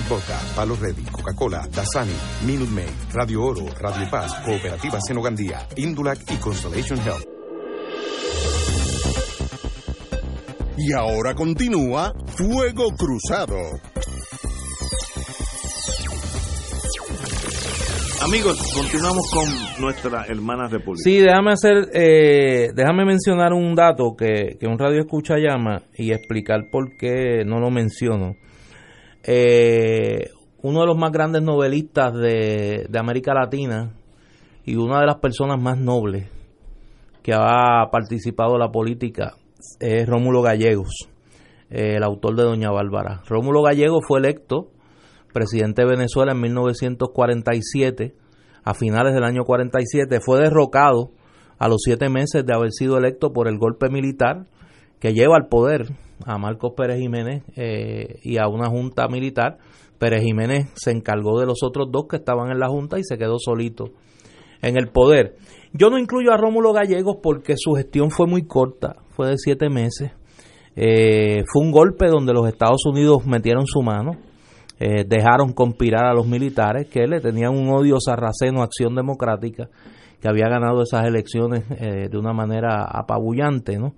Palo 0.55 0.75
Ready, 0.75 1.05
Coca-Cola, 1.05 1.67
Dasani, 1.71 2.13
Minute 2.45 2.71
Maid, 2.71 3.13
Radio 3.13 3.41
Oro, 3.41 3.65
Radio 3.79 4.07
Paz, 4.11 4.31
Cooperativa 4.45 4.99
Senogandía, 5.01 5.67
Indulac 5.75 6.19
y 6.31 6.35
Constellation 6.35 6.99
Health. 6.99 7.38
Y 10.81 10.93
ahora 10.93 11.35
continúa 11.35 12.13
Fuego 12.27 12.85
Cruzado. 12.97 13.57
Amigos, 18.23 18.57
continuamos 18.73 19.29
con 19.29 19.81
nuestra 19.83 20.23
hermana 20.25 20.69
república. 20.69 21.03
Sí, 21.03 21.17
déjame 21.19 21.51
hacer, 21.51 21.89
eh, 21.93 22.69
déjame 22.73 23.03
mencionar 23.03 23.51
un 23.51 23.75
dato 23.75 24.15
que, 24.17 24.55
que 24.57 24.67
un 24.67 24.79
radio 24.79 25.01
escucha 25.01 25.35
llama 25.37 25.81
y 25.97 26.13
explicar 26.13 26.69
por 26.71 26.95
qué 26.95 27.43
no 27.45 27.59
lo 27.59 27.71
menciono. 27.71 28.35
Eh, 29.23 30.29
uno 30.61 30.79
de 30.79 30.87
los 30.87 30.97
más 30.97 31.11
grandes 31.11 31.41
novelistas 31.41 32.13
de, 32.13 32.85
de 32.89 32.99
América 32.99 33.33
Latina 33.33 33.91
y 34.63 34.77
una 34.77 35.01
de 35.01 35.07
las 35.07 35.17
personas 35.17 35.61
más 35.61 35.77
nobles 35.77 36.29
que 37.21 37.33
ha 37.33 37.89
participado 37.91 38.53
en 38.53 38.59
la 38.59 38.71
política 38.71 39.33
es 39.79 40.07
Rómulo 40.07 40.41
Gallegos, 40.41 41.09
eh, 41.69 41.95
el 41.97 42.03
autor 42.03 42.35
de 42.35 42.43
Doña 42.43 42.71
Bárbara. 42.71 43.21
Rómulo 43.27 43.61
Gallegos 43.61 44.03
fue 44.07 44.19
electo 44.19 44.69
presidente 45.33 45.83
de 45.83 45.89
Venezuela 45.89 46.31
en 46.31 46.41
1947, 46.41 48.15
a 48.63 48.73
finales 48.73 49.13
del 49.13 49.23
año 49.23 49.43
47, 49.43 50.19
fue 50.21 50.41
derrocado 50.41 51.11
a 51.57 51.67
los 51.67 51.81
siete 51.83 52.09
meses 52.09 52.45
de 52.45 52.53
haber 52.53 52.71
sido 52.71 52.97
electo 52.97 53.31
por 53.31 53.47
el 53.47 53.57
golpe 53.57 53.89
militar 53.89 54.47
que 54.99 55.13
lleva 55.13 55.35
al 55.35 55.47
poder 55.47 55.87
a 56.25 56.37
Marcos 56.37 56.73
Pérez 56.75 56.99
Jiménez 56.99 57.43
eh, 57.55 58.19
y 58.23 58.37
a 58.37 58.47
una 58.47 58.69
junta 58.69 59.07
militar. 59.07 59.57
Pérez 59.97 60.23
Jiménez 60.23 60.69
se 60.75 60.91
encargó 60.91 61.39
de 61.39 61.45
los 61.45 61.63
otros 61.63 61.89
dos 61.91 62.05
que 62.09 62.17
estaban 62.17 62.51
en 62.51 62.59
la 62.59 62.69
junta 62.69 62.99
y 62.99 63.03
se 63.03 63.17
quedó 63.17 63.37
solito 63.39 63.91
en 64.61 64.77
el 64.77 64.89
poder. 64.89 65.35
Yo 65.73 65.89
no 65.89 65.97
incluyo 65.97 66.31
a 66.31 66.37
Rómulo 66.37 66.73
Gallegos 66.73 67.17
porque 67.21 67.55
su 67.57 67.73
gestión 67.73 68.11
fue 68.11 68.27
muy 68.27 68.45
corta, 68.45 68.97
fue 69.19 69.27
de 69.27 69.37
siete 69.37 69.69
meses. 69.69 70.13
Eh, 70.77 71.43
fue 71.51 71.65
un 71.65 71.71
golpe 71.71 72.07
donde 72.07 72.31
los 72.31 72.47
Estados 72.47 72.85
Unidos 72.85 73.25
metieron 73.25 73.65
su 73.67 73.81
mano, 73.81 74.13
eh, 74.79 75.03
dejaron 75.05 75.51
conspirar 75.51 76.05
a 76.05 76.13
los 76.13 76.25
militares 76.25 76.87
que 76.87 77.05
le 77.05 77.19
tenían 77.19 77.51
un 77.51 77.69
odio 77.69 77.97
sarraceno 77.99 78.61
a 78.61 78.63
Acción 78.63 78.95
Democrática, 78.95 79.67
que 80.21 80.29
había 80.29 80.47
ganado 80.47 80.83
esas 80.83 81.05
elecciones 81.05 81.65
eh, 81.69 82.07
de 82.09 82.17
una 82.17 82.31
manera 82.31 82.85
apabullante, 82.85 83.77
¿no? 83.77 83.95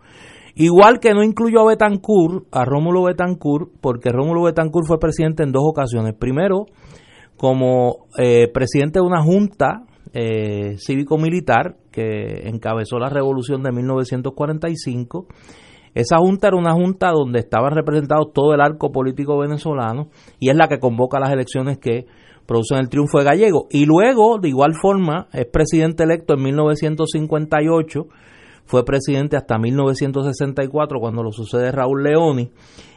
Igual 0.56 1.00
que 1.00 1.14
no 1.14 1.22
incluyo 1.22 1.62
a 1.62 1.68
Betancourt, 1.68 2.48
a 2.52 2.66
Rómulo 2.66 3.04
Betancourt, 3.04 3.70
porque 3.80 4.10
Rómulo 4.10 4.42
Betancourt 4.42 4.88
fue 4.88 5.00
presidente 5.00 5.44
en 5.44 5.52
dos 5.52 5.64
ocasiones. 5.64 6.16
Primero, 6.16 6.66
como 7.38 8.08
presidente 8.54 9.00
de 9.00 9.06
una 9.06 9.22
junta 9.22 9.86
cívico-militar 10.78 11.78
que 11.92 12.48
encabezó 12.48 12.98
la 13.00 13.10
revolución 13.10 13.64
de 13.64 13.72
1945. 13.72 15.28
Esa 15.94 16.18
junta 16.18 16.48
era 16.48 16.58
una 16.58 16.74
junta 16.74 17.12
donde 17.12 17.40
estaban 17.40 17.74
representados 17.74 18.32
todo 18.34 18.54
el 18.54 18.62
arco 18.62 18.92
político 18.92 19.38
venezolano 19.38 20.08
y 20.40 20.50
es 20.50 20.56
la 20.56 20.68
que 20.68 20.80
convoca 20.80 21.20
las 21.20 21.32
elecciones 21.32 21.78
que 21.80 22.06
producen 22.46 22.78
el 22.78 22.90
triunfo 22.90 23.20
de 23.20 23.26
Gallego. 23.26 23.68
Y 23.70 23.86
luego, 23.86 24.40
de 24.40 24.50
igual 24.50 24.74
forma, 24.82 25.28
es 25.34 25.46
presidente 25.46 26.04
electo 26.04 26.34
en 26.36 26.44
1958 26.44 28.08
fue 28.72 28.86
presidente 28.86 29.36
hasta 29.36 29.58
1964 29.58 31.00
cuando 31.02 31.24
lo 31.24 31.34
sucede 31.34 31.74
Raúl 31.74 32.04
Leoni. 32.04 32.52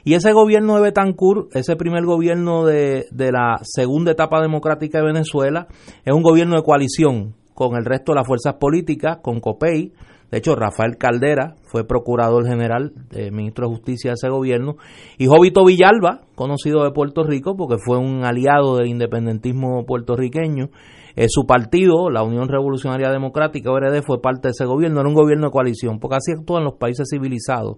Y 0.05 0.15
ese 0.15 0.33
gobierno 0.33 0.77
de 0.77 0.83
Betancourt, 0.83 1.49
ese 1.57 1.75
primer 1.75 2.05
gobierno 2.05 2.65
de, 2.65 3.07
de 3.11 3.33
la 3.33 3.59
segunda 3.63 4.13
etapa 4.13 4.41
democrática 4.41 4.99
de 4.99 5.07
Venezuela, 5.07 5.67
es 6.05 6.15
un 6.15 6.23
gobierno 6.23 6.55
de 6.55 6.63
coalición 6.63 7.35
con 7.55 7.77
el 7.77 7.85
resto 7.85 8.13
de 8.13 8.17
las 8.17 8.27
fuerzas 8.27 8.55
políticas, 8.55 9.19
con 9.23 9.41
COPEI. 9.41 9.93
De 10.31 10.39
hecho, 10.39 10.57
Rafael 10.57 10.97
Caldera 10.99 11.55
fue 11.63 11.87
procurador 11.87 12.47
general, 12.47 12.93
eh, 13.13 13.31
ministro 13.31 13.69
de 13.69 13.75
Justicia 13.75 14.11
de 14.11 14.15
ese 14.15 14.29
gobierno. 14.29 14.77
Y 15.17 15.27
Jovito 15.27 15.65
Villalba, 15.65 16.23
conocido 16.35 16.83
de 16.83 16.91
Puerto 16.91 17.23
Rico 17.23 17.57
porque 17.57 17.77
fue 17.79 17.99
un 17.99 18.25
aliado 18.25 18.77
del 18.77 18.89
independentismo 18.89 19.85
puertorriqueño. 19.87 20.71
Eh, 21.17 21.27
su 21.29 21.47
partido, 21.47 22.11
la 22.11 22.25
Unión 22.25 22.49
Revolucionaria 22.49 23.11
Democrática, 23.11 23.71
ORD, 23.71 24.03
fue 24.03 24.21
parte 24.21 24.49
de 24.49 24.51
ese 24.51 24.65
gobierno, 24.65 25.01
era 25.01 25.09
un 25.09 25.15
gobierno 25.15 25.47
de 25.47 25.53
coalición, 25.53 26.01
porque 26.01 26.17
así 26.17 26.33
actúan 26.33 26.65
los 26.65 26.75
países 26.75 27.07
civilizados 27.09 27.77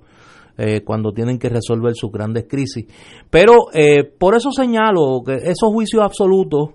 eh, 0.56 0.80
cuando 0.82 1.12
tienen 1.12 1.38
que 1.38 1.50
resolver 1.50 1.94
sus 1.94 2.10
grandes 2.10 2.46
crisis. 2.48 2.86
Pero 3.28 3.52
eh, 3.74 4.04
por 4.04 4.34
eso 4.34 4.50
señalo 4.52 5.20
que 5.22 5.34
esos 5.34 5.70
juicios 5.70 6.02
absolutos 6.02 6.70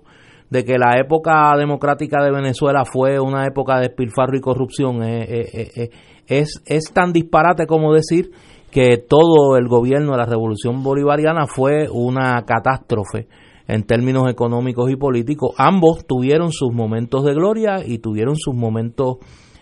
de 0.52 0.64
que 0.64 0.76
la 0.76 0.98
época 1.00 1.56
democrática 1.56 2.22
de 2.22 2.30
Venezuela 2.30 2.84
fue 2.84 3.18
una 3.18 3.46
época 3.46 3.76
de 3.76 3.88
despilfarro 3.88 4.36
y 4.36 4.40
corrupción 4.42 5.02
es, 5.02 6.62
es 6.66 6.92
tan 6.92 7.12
disparate 7.14 7.66
como 7.66 7.94
decir 7.94 8.32
que 8.70 8.98
todo 8.98 9.56
el 9.56 9.66
gobierno 9.66 10.12
de 10.12 10.18
la 10.18 10.26
revolución 10.26 10.82
bolivariana 10.82 11.46
fue 11.46 11.88
una 11.90 12.42
catástrofe 12.42 13.28
en 13.66 13.84
términos 13.84 14.28
económicos 14.30 14.90
y 14.90 14.96
políticos. 14.96 15.54
Ambos 15.56 16.06
tuvieron 16.06 16.52
sus 16.52 16.70
momentos 16.70 17.24
de 17.24 17.32
gloria 17.32 17.82
y 17.86 17.98
tuvieron 17.98 18.36
sus 18.36 18.54
momentos, 18.54 19.16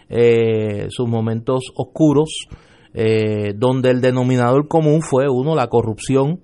eh, 0.09 0.87
sus 0.91 1.09
momentos 1.09 1.71
oscuros, 1.77 2.31
eh, 2.95 3.53
donde 3.55 3.91
el 3.91 4.01
denominador 4.01 4.67
común 4.67 5.03
fue, 5.03 5.29
uno, 5.29 5.55
la 5.55 5.69
corrupción 5.69 6.41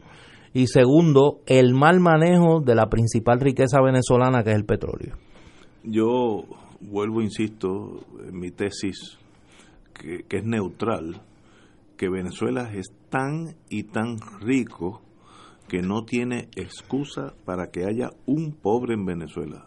y 0.56 0.68
segundo, 0.68 1.42
el 1.44 1.74
mal 1.74 2.00
manejo 2.00 2.62
de 2.62 2.74
la 2.74 2.88
principal 2.88 3.40
riqueza 3.40 3.82
venezolana, 3.82 4.42
que 4.42 4.52
es 4.52 4.56
el 4.56 4.64
petróleo. 4.64 5.14
Yo 5.84 6.44
vuelvo, 6.80 7.20
insisto, 7.20 8.00
en 8.26 8.40
mi 8.40 8.50
tesis, 8.52 9.18
que, 9.92 10.24
que 10.26 10.38
es 10.38 10.44
neutral, 10.44 11.20
que 11.98 12.08
Venezuela 12.08 12.72
es 12.72 12.86
tan 13.10 13.54
y 13.68 13.82
tan 13.82 14.16
rico 14.40 15.02
que 15.68 15.82
no 15.82 16.06
tiene 16.06 16.48
excusa 16.56 17.34
para 17.44 17.66
que 17.70 17.84
haya 17.84 18.12
un 18.24 18.52
pobre 18.52 18.94
en 18.94 19.04
Venezuela. 19.04 19.66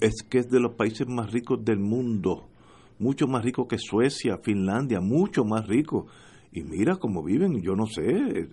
Es 0.00 0.22
que 0.22 0.38
es 0.38 0.48
de 0.48 0.60
los 0.60 0.76
países 0.76 1.08
más 1.08 1.32
ricos 1.32 1.64
del 1.64 1.80
mundo, 1.80 2.46
mucho 3.00 3.26
más 3.26 3.44
rico 3.44 3.66
que 3.66 3.78
Suecia, 3.78 4.38
Finlandia, 4.38 5.00
mucho 5.00 5.44
más 5.44 5.66
rico. 5.66 6.06
Y 6.56 6.62
mira 6.64 6.96
cómo 6.96 7.22
viven, 7.22 7.60
yo 7.60 7.76
no 7.76 7.84
sé, 7.84 8.48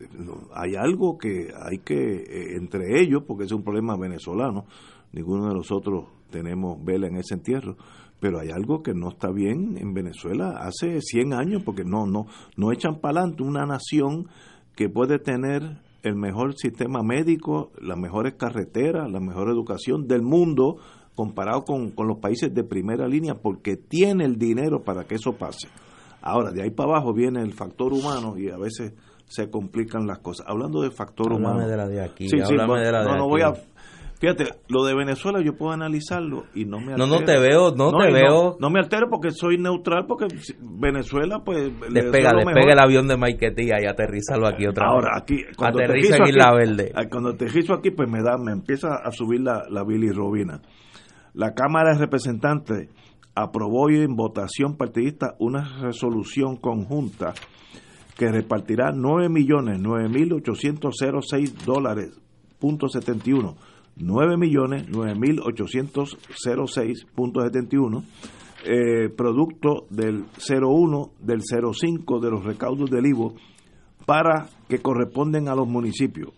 hay 0.53 0.75
algo 0.75 1.17
que 1.17 1.53
hay 1.57 1.77
que, 1.77 1.95
eh, 1.95 2.57
entre 2.57 2.99
ellos, 2.99 3.23
porque 3.25 3.45
es 3.45 3.51
un 3.53 3.63
problema 3.63 3.95
venezolano, 3.95 4.65
ninguno 5.13 5.47
de 5.47 5.53
los 5.53 5.71
otros 5.71 6.09
tenemos 6.29 6.83
vela 6.83 7.07
en 7.07 7.15
ese 7.15 7.35
entierro. 7.35 7.77
Pero 8.19 8.41
hay 8.41 8.49
algo 8.49 8.83
que 8.83 8.93
no 8.93 9.07
está 9.07 9.31
bien 9.31 9.77
en 9.77 9.93
Venezuela 9.93 10.49
hace 10.49 10.99
100 10.99 11.31
años, 11.31 11.63
porque 11.63 11.85
no, 11.85 12.05
no, 12.05 12.25
no 12.57 12.73
echan 12.73 12.99
para 12.99 13.21
adelante 13.21 13.43
una 13.43 13.65
nación 13.65 14.27
que 14.75 14.89
puede 14.89 15.17
tener 15.17 15.79
el 16.01 16.15
mejor 16.17 16.55
sistema 16.57 17.03
médico, 17.03 17.71
las 17.81 17.97
mejores 17.97 18.33
carreteras, 18.33 19.09
la 19.09 19.21
mejor 19.21 19.47
educación 19.47 20.09
del 20.09 20.23
mundo, 20.23 20.75
comparado 21.15 21.63
con, 21.63 21.91
con 21.91 22.09
los 22.09 22.17
países 22.17 22.53
de 22.53 22.65
primera 22.65 23.07
línea, 23.07 23.35
porque 23.35 23.77
tiene 23.77 24.25
el 24.25 24.37
dinero 24.37 24.83
para 24.83 25.05
que 25.05 25.15
eso 25.15 25.37
pase. 25.37 25.69
Ahora, 26.23 26.51
de 26.51 26.63
ahí 26.63 26.71
para 26.71 26.89
abajo 26.91 27.13
viene 27.13 27.41
el 27.41 27.53
factor 27.53 27.91
humano 27.93 28.37
y 28.37 28.49
a 28.49 28.57
veces 28.57 28.93
se 29.25 29.49
complican 29.49 30.07
las 30.07 30.19
cosas. 30.19 30.45
Hablando 30.47 30.81
del 30.81 30.91
factor 30.93 31.33
Háblame 31.33 31.53
humano. 31.55 31.67
de 31.69 31.77
la 31.77 31.87
de 31.87 32.01
aquí, 32.01 32.29
Sí, 32.29 32.37
sí, 32.37 32.43
háblame 32.43 32.79
de 32.79 32.91
la 32.91 32.99
de 33.03 33.05
no, 33.09 33.15
no 33.17 33.23
aquí. 33.23 33.29
voy 33.29 33.41
a. 33.41 33.53
Fíjate, 34.19 34.45
lo 34.69 34.85
de 34.85 34.95
Venezuela 34.95 35.41
yo 35.43 35.57
puedo 35.57 35.73
analizarlo 35.73 36.45
y 36.55 36.63
no 36.63 36.79
me 36.79 36.95
No, 36.95 37.03
altero. 37.03 37.07
no 37.19 37.25
te 37.25 37.39
veo, 37.39 37.75
no 37.75 37.91
te 37.97 38.09
veo. 38.09 38.55
No, 38.57 38.69
me 38.69 38.79
altero 38.79 39.07
porque 39.09 39.31
soy 39.31 39.57
neutral, 39.57 40.05
porque 40.07 40.27
Venezuela, 40.61 41.41
pues. 41.43 41.73
Despega, 41.91 42.31
despega 42.33 42.71
el 42.71 42.79
avión 42.79 43.07
de 43.09 43.17
Maiquetía 43.17 43.81
y 43.81 43.85
aterrízalo 43.85 44.47
aquí 44.47 44.65
otra 44.65 44.87
Ahora, 44.87 45.09
vez. 45.15 45.23
aquí, 45.23 45.37
cuando 45.57 45.79
Aterriza 45.79 46.15
en 46.17 46.27
Isla 46.29 46.53
Verde. 46.53 46.91
ah, 46.95 47.03
Cuando 47.11 47.31
aterrizo 47.31 47.73
aquí, 47.73 47.91
pues 47.91 48.09
me 48.09 48.21
da, 48.23 48.37
me 48.37 48.53
empieza 48.53 48.95
a 49.03 49.11
subir 49.11 49.41
la, 49.41 49.63
la 49.69 49.83
bilirrubina. 49.83 50.61
La 51.33 51.53
Cámara 51.53 51.93
de 51.93 51.99
Representantes 51.99 52.89
aprobó 53.35 53.83
hoy 53.83 53.99
en 53.99 54.15
votación 54.15 54.77
partidista 54.77 55.35
una 55.39 55.79
resolución 55.81 56.57
conjunta 56.57 57.33
que 58.17 58.31
repartirá 58.31 58.91
9 58.91 59.29
millones 59.29 59.79
9 59.79 60.09
mil 60.09 60.33
806 60.33 61.65
dólares 61.65 62.19
punto 62.59 62.87
71 62.87 63.55
9 63.95 64.37
millones 64.37 64.85
9 64.89 65.15
mil 65.15 65.39
806 65.39 67.05
punto 67.15 67.41
71 67.41 68.03
eh, 68.65 69.09
producto 69.09 69.87
del 69.89 70.25
01 70.37 71.11
del 71.19 71.41
05 71.41 72.19
de 72.19 72.31
los 72.31 72.45
recaudos 72.45 72.89
del 72.89 73.07
IVO 73.07 73.35
para 74.05 74.47
que 74.69 74.79
corresponden 74.79 75.49
a 75.49 75.55
los 75.55 75.67
municipios. 75.67 76.29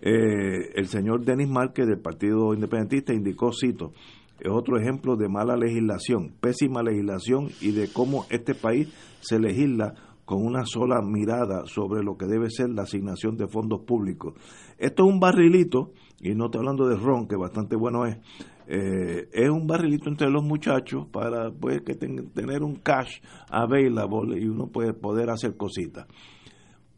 Eh, 0.00 0.72
el 0.74 0.86
señor 0.86 1.24
Denis 1.24 1.48
Márquez 1.48 1.86
del 1.86 2.00
Partido 2.00 2.52
Independentista 2.54 3.12
indicó, 3.12 3.50
cito, 3.52 3.92
es 4.40 4.50
otro 4.50 4.78
ejemplo 4.78 5.16
de 5.16 5.28
mala 5.28 5.56
legislación, 5.56 6.32
pésima 6.40 6.82
legislación 6.82 7.48
y 7.60 7.72
de 7.72 7.88
cómo 7.92 8.24
este 8.30 8.54
país 8.54 8.88
se 9.20 9.38
legisla 9.38 9.94
con 10.24 10.44
una 10.44 10.64
sola 10.66 11.00
mirada 11.02 11.64
sobre 11.66 12.02
lo 12.02 12.16
que 12.16 12.26
debe 12.26 12.50
ser 12.50 12.68
la 12.70 12.82
asignación 12.82 13.36
de 13.36 13.48
fondos 13.48 13.80
públicos. 13.86 14.34
Esto 14.76 15.04
es 15.06 15.12
un 15.12 15.20
barrilito, 15.20 15.92
y 16.20 16.34
no 16.34 16.46
estoy 16.46 16.58
hablando 16.60 16.86
de 16.86 16.96
ron, 16.96 17.26
que 17.26 17.36
bastante 17.36 17.76
bueno 17.76 18.04
es, 18.04 18.18
eh, 18.66 19.28
es 19.32 19.48
un 19.48 19.66
barrilito 19.66 20.10
entre 20.10 20.28
los 20.30 20.44
muchachos 20.44 21.06
para 21.10 21.50
pues, 21.50 21.80
que 21.80 21.94
ten- 21.94 22.28
tener 22.34 22.62
un 22.62 22.76
cash 22.76 23.20
available 23.50 24.38
y 24.38 24.46
uno 24.46 24.66
puede 24.66 24.92
poder 24.92 25.30
hacer 25.30 25.56
cositas 25.56 26.06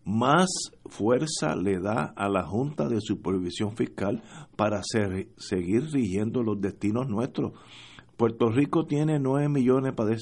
más 0.04 0.48
fuerza 0.86 1.54
le 1.56 1.78
da 1.80 2.12
a 2.16 2.28
la 2.28 2.44
Junta 2.44 2.88
de 2.88 3.00
Supervisión 3.00 3.76
Fiscal 3.76 4.22
para 4.56 4.80
seguir 4.82 5.84
rigiendo 5.92 6.42
los 6.42 6.60
destinos 6.60 7.08
nuestros. 7.08 7.52
Puerto 8.16 8.50
Rico 8.50 8.84
tiene 8.86 9.18
9 9.18 9.48
millones 9.48 9.92
para 9.94 10.16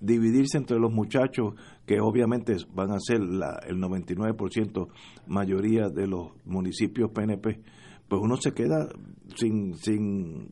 dividirse 0.00 0.58
entre 0.58 0.78
los 0.78 0.92
muchachos, 0.92 1.54
que 1.86 2.00
obviamente 2.00 2.54
van 2.74 2.90
a 2.92 2.98
ser 2.98 3.20
la- 3.20 3.60
el 3.66 3.78
99% 3.78 4.88
mayoría 5.26 5.88
de 5.88 6.06
los 6.06 6.32
municipios 6.44 7.10
PNP. 7.10 7.60
Pues 8.08 8.20
uno 8.22 8.36
se 8.36 8.52
queda 8.52 8.88
sin, 9.36 9.74
sin, 9.76 10.48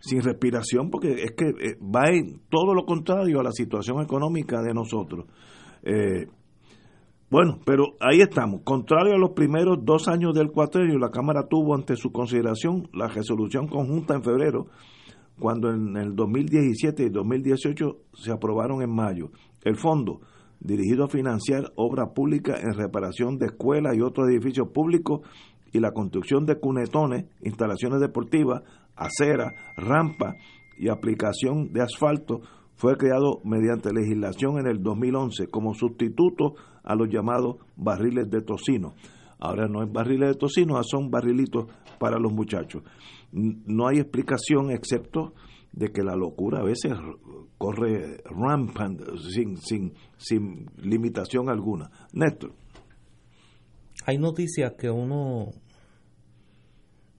sin 0.00 0.22
respiración 0.22 0.90
porque 0.90 1.12
es 1.22 1.32
que 1.36 1.48
eh, 1.48 1.76
va 1.82 2.08
en 2.10 2.40
todo 2.48 2.74
lo 2.74 2.84
contrario 2.84 3.40
a 3.40 3.44
la 3.44 3.52
situación 3.52 4.02
económica 4.02 4.62
de 4.62 4.72
nosotros. 4.74 5.26
Eh, 5.82 6.26
bueno, 7.32 7.60
pero 7.64 7.94
ahí 7.98 8.20
estamos. 8.20 8.60
Contrario 8.62 9.14
a 9.14 9.18
los 9.18 9.30
primeros 9.30 9.78
dos 9.82 10.06
años 10.06 10.34
del 10.34 10.50
cuatrenio, 10.50 10.98
la 10.98 11.10
Cámara 11.10 11.48
tuvo 11.48 11.74
ante 11.74 11.96
su 11.96 12.12
consideración 12.12 12.90
la 12.92 13.08
resolución 13.08 13.68
conjunta 13.68 14.14
en 14.14 14.22
febrero, 14.22 14.66
cuando 15.38 15.70
en 15.70 15.96
el 15.96 16.14
2017 16.14 17.04
y 17.04 17.08
2018 17.08 17.96
se 18.12 18.32
aprobaron 18.32 18.82
en 18.82 18.94
mayo. 18.94 19.30
El 19.62 19.76
fondo, 19.76 20.20
dirigido 20.60 21.04
a 21.04 21.08
financiar 21.08 21.72
obra 21.74 22.12
pública 22.12 22.60
en 22.60 22.74
reparación 22.74 23.38
de 23.38 23.46
escuelas 23.46 23.96
y 23.96 24.02
otros 24.02 24.28
edificios 24.28 24.68
públicos 24.68 25.22
y 25.72 25.80
la 25.80 25.92
construcción 25.92 26.44
de 26.44 26.60
cunetones, 26.60 27.24
instalaciones 27.40 28.02
deportivas, 28.02 28.62
aceras, 28.94 29.54
rampas 29.78 30.34
y 30.78 30.90
aplicación 30.90 31.72
de 31.72 31.80
asfalto, 31.80 32.42
fue 32.82 32.96
creado 32.96 33.40
mediante 33.44 33.92
legislación 33.92 34.58
en 34.58 34.66
el 34.66 34.82
2011 34.82 35.46
como 35.46 35.72
sustituto 35.72 36.56
a 36.82 36.96
los 36.96 37.08
llamados 37.08 37.58
barriles 37.76 38.28
de 38.28 38.40
tocino. 38.40 38.94
Ahora 39.38 39.68
no 39.68 39.84
es 39.84 39.92
barriles 39.92 40.30
de 40.30 40.34
tocino, 40.34 40.82
son 40.82 41.08
barrilitos 41.08 41.66
para 42.00 42.18
los 42.18 42.32
muchachos. 42.32 42.82
No 43.30 43.86
hay 43.86 43.98
explicación 44.00 44.72
excepto 44.72 45.32
de 45.70 45.92
que 45.92 46.02
la 46.02 46.16
locura 46.16 46.58
a 46.58 46.64
veces 46.64 46.92
corre 47.56 48.16
rampant 48.24 49.00
sin, 49.32 49.58
sin, 49.58 49.94
sin 50.16 50.66
limitación 50.78 51.50
alguna. 51.50 51.88
Néstor. 52.12 52.52
Hay 54.06 54.18
noticias 54.18 54.72
que 54.76 54.90
uno 54.90 55.52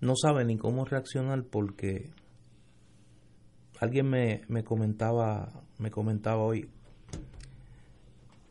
no 0.01 0.13
sabe 0.17 0.43
ni 0.43 0.57
cómo 0.57 0.83
reaccionar 0.83 1.45
porque 1.49 2.09
alguien 3.83 4.09
me, 4.09 4.41
me 4.47 4.63
comentaba 4.63 5.49
me 5.77 5.91
comentaba 5.91 6.43
hoy 6.43 6.69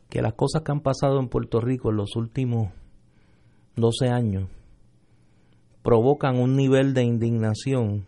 que 0.09 0.21
las 0.21 0.33
cosas 0.33 0.61
que 0.61 0.71
han 0.71 0.81
pasado 0.81 1.19
en 1.19 1.27
Puerto 1.27 1.59
Rico 1.59 1.89
en 1.89 1.97
los 1.97 2.15
últimos 2.15 2.71
12 3.75 4.09
años 4.09 4.49
provocan 5.81 6.39
un 6.39 6.55
nivel 6.55 6.93
de 6.93 7.03
indignación 7.03 8.05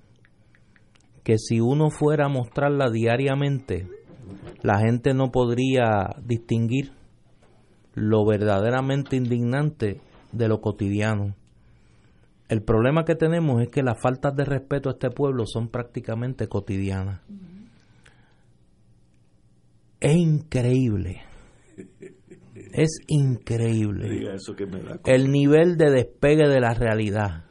que 1.24 1.40
si 1.40 1.60
uno 1.60 1.90
fuera 1.90 2.28
a 2.28 2.30
mostrarla 2.30 2.92
diariamente, 2.92 3.88
la 4.62 4.80
gente 4.80 5.16
no 5.16 5.32
podría 5.32 6.16
distinguir 6.24 6.92
lo 7.96 8.24
verdaderamente 8.26 9.16
indignante 9.16 10.00
de 10.32 10.48
lo 10.48 10.62
cotidiano. 10.62 11.34
El 12.48 12.62
problema 12.62 13.06
que 13.06 13.16
tenemos 13.16 13.62
es 13.62 13.70
que 13.70 13.82
las 13.82 14.00
faltas 14.00 14.36
de 14.36 14.46
respeto 14.46 14.90
a 14.90 14.94
este 14.94 15.10
pueblo 15.10 15.46
son 15.46 15.70
prácticamente 15.70 16.48
cotidianas. 16.48 17.22
Es 20.00 20.16
increíble. 20.16 21.24
Es 22.72 23.00
increíble 23.08 24.10
Diga 24.10 24.34
eso 24.34 24.56
que 24.56 24.66
me 24.66 24.82
da 24.82 25.00
el 25.06 25.32
nivel 25.32 25.78
de 25.78 25.92
despegue 25.92 26.48
de 26.48 26.60
la 26.60 26.74
realidad 26.74 27.46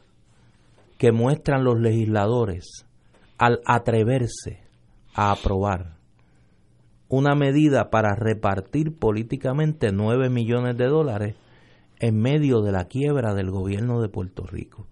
que 0.99 1.13
muestran 1.13 1.65
los 1.65 1.81
legisladores 1.81 2.87
al 3.39 3.61
atreverse 3.67 4.61
a 5.15 5.33
aprobar 5.33 5.97
una 7.09 7.35
medida 7.35 7.91
para 7.91 8.15
repartir 8.15 8.99
políticamente 8.99 9.93
9 9.93 10.31
millones 10.31 10.77
de 10.77 10.87
dólares 10.87 11.37
en 11.99 12.17
medio 12.17 12.61
de 12.61 12.73
la 12.73 12.87
quiebra 12.87 13.35
del 13.35 13.51
gobierno 13.51 14.01
de 14.01 14.09
Puerto 14.09 14.45
Rico. 14.47 14.87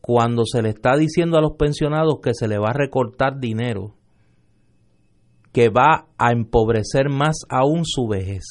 Cuando 0.00 0.44
se 0.44 0.62
le 0.62 0.70
está 0.70 0.96
diciendo 0.96 1.36
a 1.36 1.42
los 1.42 1.52
pensionados 1.52 2.20
que 2.22 2.34
se 2.34 2.48
le 2.48 2.58
va 2.58 2.70
a 2.70 2.78
recortar 2.78 3.38
dinero, 3.40 3.94
que 5.52 5.68
va 5.68 6.06
a 6.18 6.32
empobrecer 6.32 7.08
más 7.10 7.38
aún 7.48 7.82
su 7.84 8.06
vejez, 8.06 8.44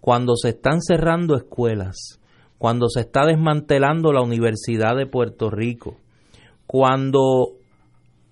cuando 0.00 0.34
se 0.34 0.50
están 0.50 0.80
cerrando 0.80 1.36
escuelas, 1.36 2.20
cuando 2.58 2.88
se 2.88 3.00
está 3.00 3.24
desmantelando 3.26 4.12
la 4.12 4.22
Universidad 4.22 4.96
de 4.96 5.06
Puerto 5.06 5.50
Rico, 5.50 5.96
cuando 6.66 7.52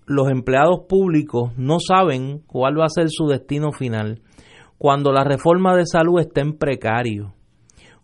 los 0.07 0.29
empleados 0.31 0.81
públicos 0.89 1.53
no 1.57 1.79
saben 1.79 2.41
cuál 2.47 2.81
va 2.81 2.87
a 2.87 2.89
ser 2.89 3.09
su 3.11 3.29
destino 3.29 3.71
final, 3.71 4.23
cuando 4.79 5.13
la 5.13 5.25
reforma 5.25 5.77
de 5.77 5.87
salud 5.87 6.19
está 6.21 6.41
en 6.41 6.57
precario, 6.57 7.35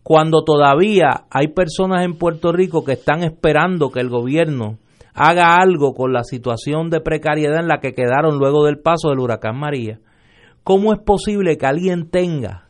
cuando 0.07 0.45
todavía 0.45 1.25
hay 1.31 1.49
personas 1.49 2.05
en 2.05 2.17
Puerto 2.17 2.53
Rico 2.53 2.85
que 2.85 2.93
están 2.93 3.25
esperando 3.25 3.91
que 3.91 3.99
el 3.99 4.09
gobierno 4.09 4.79
haga 5.15 5.57
algo 5.57 5.95
con 5.95 6.13
la 6.13 6.23
situación 6.23 6.91
de 6.91 7.01
precariedad 7.01 7.59
en 7.59 7.67
la 7.67 7.81
que 7.81 7.93
quedaron 7.93 8.39
luego 8.39 8.65
del 8.67 8.79
paso 8.79 9.09
del 9.09 9.19
huracán 9.19 9.59
María, 9.59 9.99
¿cómo 10.63 10.93
es 10.93 11.01
posible 11.01 11.59
que 11.59 11.67
alguien 11.67 12.09
tenga 12.09 12.69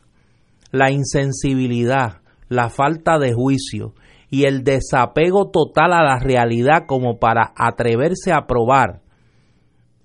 la 0.73 0.91
insensibilidad, 0.91 2.23
la 2.49 2.71
falta 2.71 3.19
de 3.19 3.35
juicio 3.35 3.93
y 4.31 4.45
el 4.45 4.65
desapego 4.65 5.51
total 5.51 5.93
a 5.93 6.03
la 6.03 6.19
realidad 6.19 6.87
como 6.87 7.19
para 7.19 7.53
atreverse 7.55 8.33
a 8.33 8.45
aprobar 8.45 9.03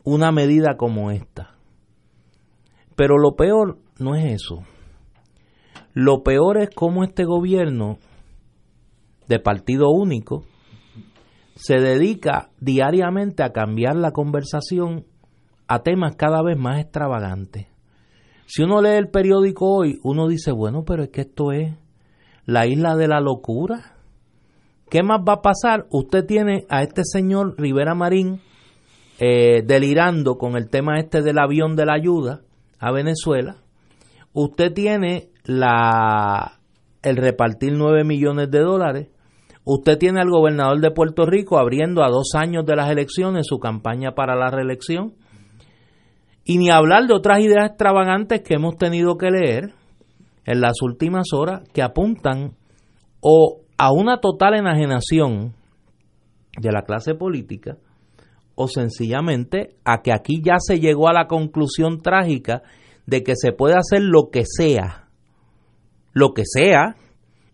una 0.03 0.33
medida 0.33 0.75
como 0.75 1.11
esta? 1.11 1.51
Pero 2.97 3.17
lo 3.17 3.37
peor 3.37 3.77
no 3.99 4.15
es 4.15 4.33
eso. 4.33 4.65
Lo 5.93 6.23
peor 6.23 6.57
es 6.57 6.69
cómo 6.69 7.03
este 7.03 7.25
gobierno 7.25 7.97
de 9.27 9.39
partido 9.39 9.89
único 9.89 10.43
se 11.55 11.75
dedica 11.75 12.49
diariamente 12.59 13.43
a 13.43 13.51
cambiar 13.51 13.95
la 13.95 14.11
conversación 14.11 15.05
a 15.67 15.83
temas 15.83 16.15
cada 16.15 16.41
vez 16.41 16.57
más 16.57 16.79
extravagantes. 16.79 17.67
Si 18.45 18.63
uno 18.63 18.81
lee 18.81 18.97
el 18.97 19.09
periódico 19.09 19.69
hoy, 19.69 19.99
uno 20.03 20.27
dice, 20.27 20.51
bueno, 20.51 20.83
pero 20.85 21.03
es 21.03 21.09
que 21.09 21.21
esto 21.21 21.51
es 21.51 21.73
la 22.45 22.67
isla 22.67 22.95
de 22.95 23.07
la 23.07 23.21
locura. 23.21 23.95
¿Qué 24.89 25.03
más 25.03 25.21
va 25.21 25.35
a 25.35 25.41
pasar? 25.41 25.87
Usted 25.89 26.25
tiene 26.25 26.65
a 26.67 26.83
este 26.83 27.03
señor 27.05 27.55
Rivera 27.57 27.95
Marín 27.95 28.41
eh, 29.19 29.61
delirando 29.65 30.37
con 30.37 30.57
el 30.57 30.69
tema 30.69 30.99
este 30.99 31.21
del 31.21 31.39
avión 31.39 31.75
de 31.77 31.85
la 31.85 31.93
ayuda 31.93 32.41
a 32.79 32.91
Venezuela. 32.91 33.57
Usted 34.33 34.73
tiene 34.73 35.30
la 35.43 36.59
el 37.01 37.17
repartir 37.17 37.73
9 37.73 38.03
millones 38.03 38.51
de 38.51 38.59
dólares. 38.59 39.07
Usted 39.63 39.97
tiene 39.97 40.21
al 40.21 40.29
gobernador 40.29 40.79
de 40.79 40.91
Puerto 40.91 41.25
Rico 41.25 41.57
abriendo 41.57 42.03
a 42.03 42.09
dos 42.09 42.31
años 42.35 42.65
de 42.65 42.75
las 42.75 42.89
elecciones 42.89 43.47
su 43.47 43.59
campaña 43.59 44.11
para 44.11 44.35
la 44.35 44.49
reelección. 44.49 45.13
Y 46.43 46.57
ni 46.57 46.69
hablar 46.69 47.07
de 47.07 47.13
otras 47.13 47.39
ideas 47.39 47.69
extravagantes 47.69 48.41
que 48.41 48.55
hemos 48.55 48.77
tenido 48.77 49.17
que 49.17 49.29
leer 49.29 49.73
en 50.45 50.61
las 50.61 50.81
últimas 50.81 51.33
horas 51.33 51.61
que 51.73 51.83
apuntan 51.83 52.55
o 53.19 53.61
a 53.77 53.91
una 53.91 54.19
total 54.19 54.55
enajenación 54.55 55.53
de 56.59 56.71
la 56.71 56.81
clase 56.83 57.13
política 57.13 57.77
o 58.55 58.67
sencillamente 58.67 59.75
a 59.85 60.01
que 60.01 60.11
aquí 60.11 60.41
ya 60.43 60.55
se 60.59 60.79
llegó 60.79 61.07
a 61.07 61.13
la 61.13 61.27
conclusión 61.27 62.01
trágica 62.01 62.63
de 63.05 63.23
que 63.23 63.33
se 63.35 63.53
puede 63.53 63.75
hacer 63.75 64.01
lo 64.01 64.29
que 64.31 64.43
sea, 64.45 65.07
lo 66.13 66.33
que 66.33 66.43
sea, 66.45 66.95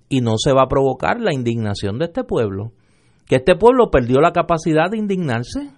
y 0.10 0.22
no 0.22 0.38
se 0.38 0.54
va 0.54 0.64
a 0.64 0.70
provocar 0.70 1.20
la 1.20 1.34
indignación 1.34 2.00
de 2.00 2.06
este 2.06 2.24
pueblo. 2.24 2.72
Que 3.26 3.38
este 3.38 3.56
pueblo 3.56 3.90
perdió 3.92 4.22
la 4.22 4.32
capacidad 4.32 4.90
de 4.90 4.98
indignarse 4.98 5.70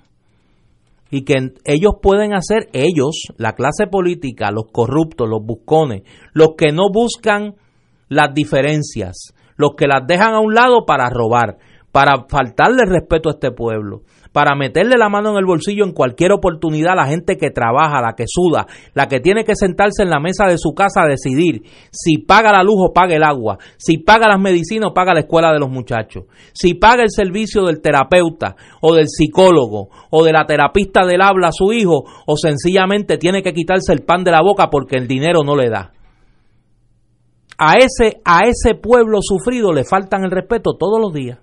y 1.10 1.24
que 1.24 1.54
ellos 1.66 1.94
pueden 2.02 2.34
hacer, 2.34 2.70
ellos, 2.74 3.24
la 3.38 3.54
clase 3.54 3.88
política, 3.88 4.52
los 4.52 4.66
corruptos, 4.72 5.28
los 5.28 5.44
buscones, 5.44 6.04
los 6.34 6.50
que 6.56 6.72
no 6.72 6.92
buscan 6.94 7.56
las 8.08 8.34
diferencias, 8.34 9.34
los 9.56 9.72
que 9.76 9.88
las 9.88 10.06
dejan 10.06 10.34
a 10.34 10.40
un 10.40 10.54
lado 10.54 10.86
para 10.86 11.10
robar, 11.10 11.58
para 11.92 12.26
faltarle 12.30 12.86
respeto 12.86 13.30
a 13.30 13.34
este 13.34 13.52
pueblo, 13.52 14.04
para 14.32 14.56
meterle 14.56 14.96
la 14.98 15.10
mano 15.10 15.32
en 15.32 15.38
el 15.38 15.46
bolsillo 15.46 15.84
en 15.84 15.92
cualquier 15.92 16.32
oportunidad 16.32 16.94
a 16.94 17.04
la 17.04 17.08
gente 17.08 17.38
que 17.38 17.50
trabaja, 17.50 18.02
la 18.02 18.14
que 18.14 18.26
suda, 18.28 18.68
la 18.94 19.08
que 19.08 19.20
tiene 19.20 19.44
que 19.44 19.56
sentarse 19.56 20.04
en 20.04 20.10
la 20.10 20.20
mesa 20.20 20.46
de 20.46 20.58
su 20.58 20.74
casa 20.74 21.04
a 21.04 21.08
decidir 21.08 21.64
si 21.92 22.20
paga 22.20 22.52
la 22.52 22.64
luz 22.64 22.76
o 22.78 22.94
paga 22.94 23.16
el 23.16 23.24
agua, 23.24 23.58
si 23.78 23.98
paga 23.98 24.28
las 24.28 24.40
medicinas 24.40 24.92
o 24.92 24.94
paga 24.94 25.14
la 25.14 25.22
escuela 25.22 25.52
de 25.52 25.60
los 25.60 25.70
muchachos, 25.70 26.26
si 26.54 26.76
paga 26.76 27.04
el 27.04 27.10
servicio 27.10 27.64
del 27.64 27.82
terapeuta 27.82 28.56
o 28.82 28.94
del 28.94 29.08
psicólogo 29.08 29.90
o 30.12 30.24
de 30.24 30.32
la 30.32 30.46
terapista 30.46 31.06
del 31.06 31.22
habla 31.22 31.48
a 31.48 31.52
su 31.52 31.74
hijo 31.74 32.04
o 32.26 32.38
sencillamente 32.38 33.18
tiene 33.18 33.42
que 33.42 33.54
quitarse 33.54 33.94
el 33.94 34.04
pan 34.04 34.24
de 34.24 34.32
la 34.32 34.42
boca 34.42 34.70
porque 34.70 34.98
el 34.98 35.08
dinero 35.08 35.44
no 35.44 35.56
le 35.56 35.70
da. 35.70 35.92
A 37.58 37.76
ese, 37.76 38.22
a 38.24 38.44
ese 38.48 38.76
pueblo 38.76 39.18
sufrido 39.22 39.74
le 39.74 39.84
faltan 39.84 40.24
el 40.24 40.32
respeto 40.32 40.78
todos 40.80 40.98
los 41.02 41.12
días. 41.12 41.40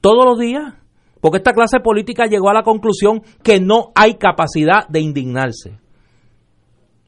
Todos 0.00 0.24
los 0.24 0.38
días. 0.38 0.74
Porque 1.20 1.38
esta 1.38 1.52
clase 1.52 1.80
política 1.80 2.26
llegó 2.26 2.48
a 2.48 2.54
la 2.54 2.62
conclusión 2.62 3.22
que 3.42 3.60
no 3.60 3.90
hay 3.94 4.14
capacidad 4.14 4.86
de 4.88 5.00
indignarse 5.00 5.78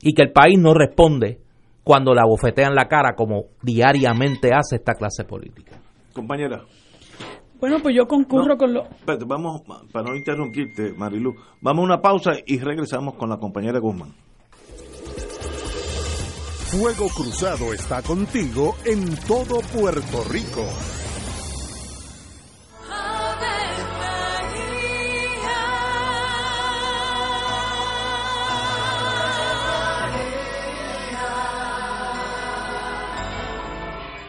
y 0.02 0.14
que 0.14 0.22
el 0.22 0.32
país 0.32 0.58
no 0.58 0.74
responde 0.74 1.40
cuando 1.84 2.12
la 2.12 2.24
bofetean 2.26 2.74
la 2.74 2.88
cara 2.88 3.14
como 3.14 3.44
diariamente 3.62 4.50
hace 4.52 4.76
esta 4.76 4.94
clase 4.94 5.24
política. 5.24 5.78
Compañera. 6.12 6.62
Bueno, 7.60 7.78
pues 7.82 7.94
yo 7.94 8.06
concurro 8.06 8.56
con 8.56 8.72
lo... 8.72 8.84
Espérate, 8.84 9.24
vamos, 9.26 9.62
para 9.92 10.08
no 10.08 10.16
interrumpirte, 10.16 10.94
Marilu, 10.96 11.34
vamos 11.60 11.82
a 11.82 11.84
una 11.84 12.00
pausa 12.00 12.32
y 12.46 12.58
regresamos 12.58 13.14
con 13.14 13.28
la 13.28 13.36
compañera 13.36 13.78
Guzmán. 13.78 14.14
Fuego 16.70 17.08
Cruzado 17.08 17.72
está 17.74 18.00
contigo 18.00 18.76
en 18.84 19.14
todo 19.26 19.60
Puerto 19.74 20.24
Rico. 20.30 20.64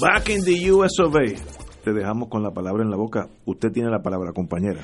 Back 0.00 0.30
in 0.30 0.42
the 0.44 0.72
US. 0.72 0.92
Te 1.84 1.92
dejamos 1.92 2.28
con 2.28 2.42
la 2.42 2.50
palabra 2.50 2.82
en 2.82 2.90
la 2.90 2.96
boca. 2.96 3.28
Usted 3.44 3.70
tiene 3.70 3.90
la 3.90 4.00
palabra, 4.00 4.32
compañera. 4.32 4.80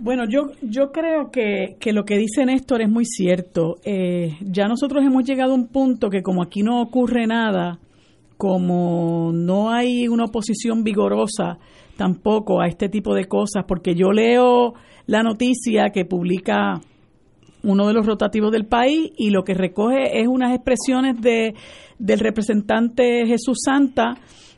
Bueno, 0.00 0.24
yo, 0.28 0.52
yo 0.62 0.90
creo 0.90 1.30
que, 1.30 1.76
que 1.78 1.92
lo 1.92 2.04
que 2.04 2.16
dice 2.16 2.44
Néstor 2.44 2.82
es 2.82 2.88
muy 2.88 3.04
cierto. 3.04 3.76
Eh, 3.84 4.36
ya 4.40 4.66
nosotros 4.66 5.04
hemos 5.04 5.24
llegado 5.24 5.52
a 5.52 5.54
un 5.54 5.68
punto 5.68 6.08
que 6.08 6.22
como 6.22 6.42
aquí 6.42 6.62
no 6.62 6.80
ocurre 6.80 7.26
nada, 7.26 7.78
como 8.36 9.30
no 9.32 9.70
hay 9.70 10.08
una 10.08 10.24
oposición 10.24 10.82
vigorosa 10.82 11.58
tampoco 11.96 12.60
a 12.60 12.66
este 12.66 12.88
tipo 12.88 13.14
de 13.14 13.26
cosas, 13.26 13.64
porque 13.68 13.94
yo 13.94 14.12
leo 14.12 14.72
la 15.06 15.22
noticia 15.22 15.90
que 15.92 16.04
publica 16.04 16.80
uno 17.62 17.86
de 17.86 17.94
los 17.94 18.06
rotativos 18.06 18.52
del 18.52 18.66
país 18.66 19.12
y 19.16 19.30
lo 19.30 19.44
que 19.44 19.54
recoge 19.54 20.20
es 20.20 20.28
unas 20.28 20.54
expresiones 20.54 21.20
de, 21.20 21.54
del 21.98 22.20
representante 22.20 23.26
Jesús 23.26 23.58
Santa 23.64 24.16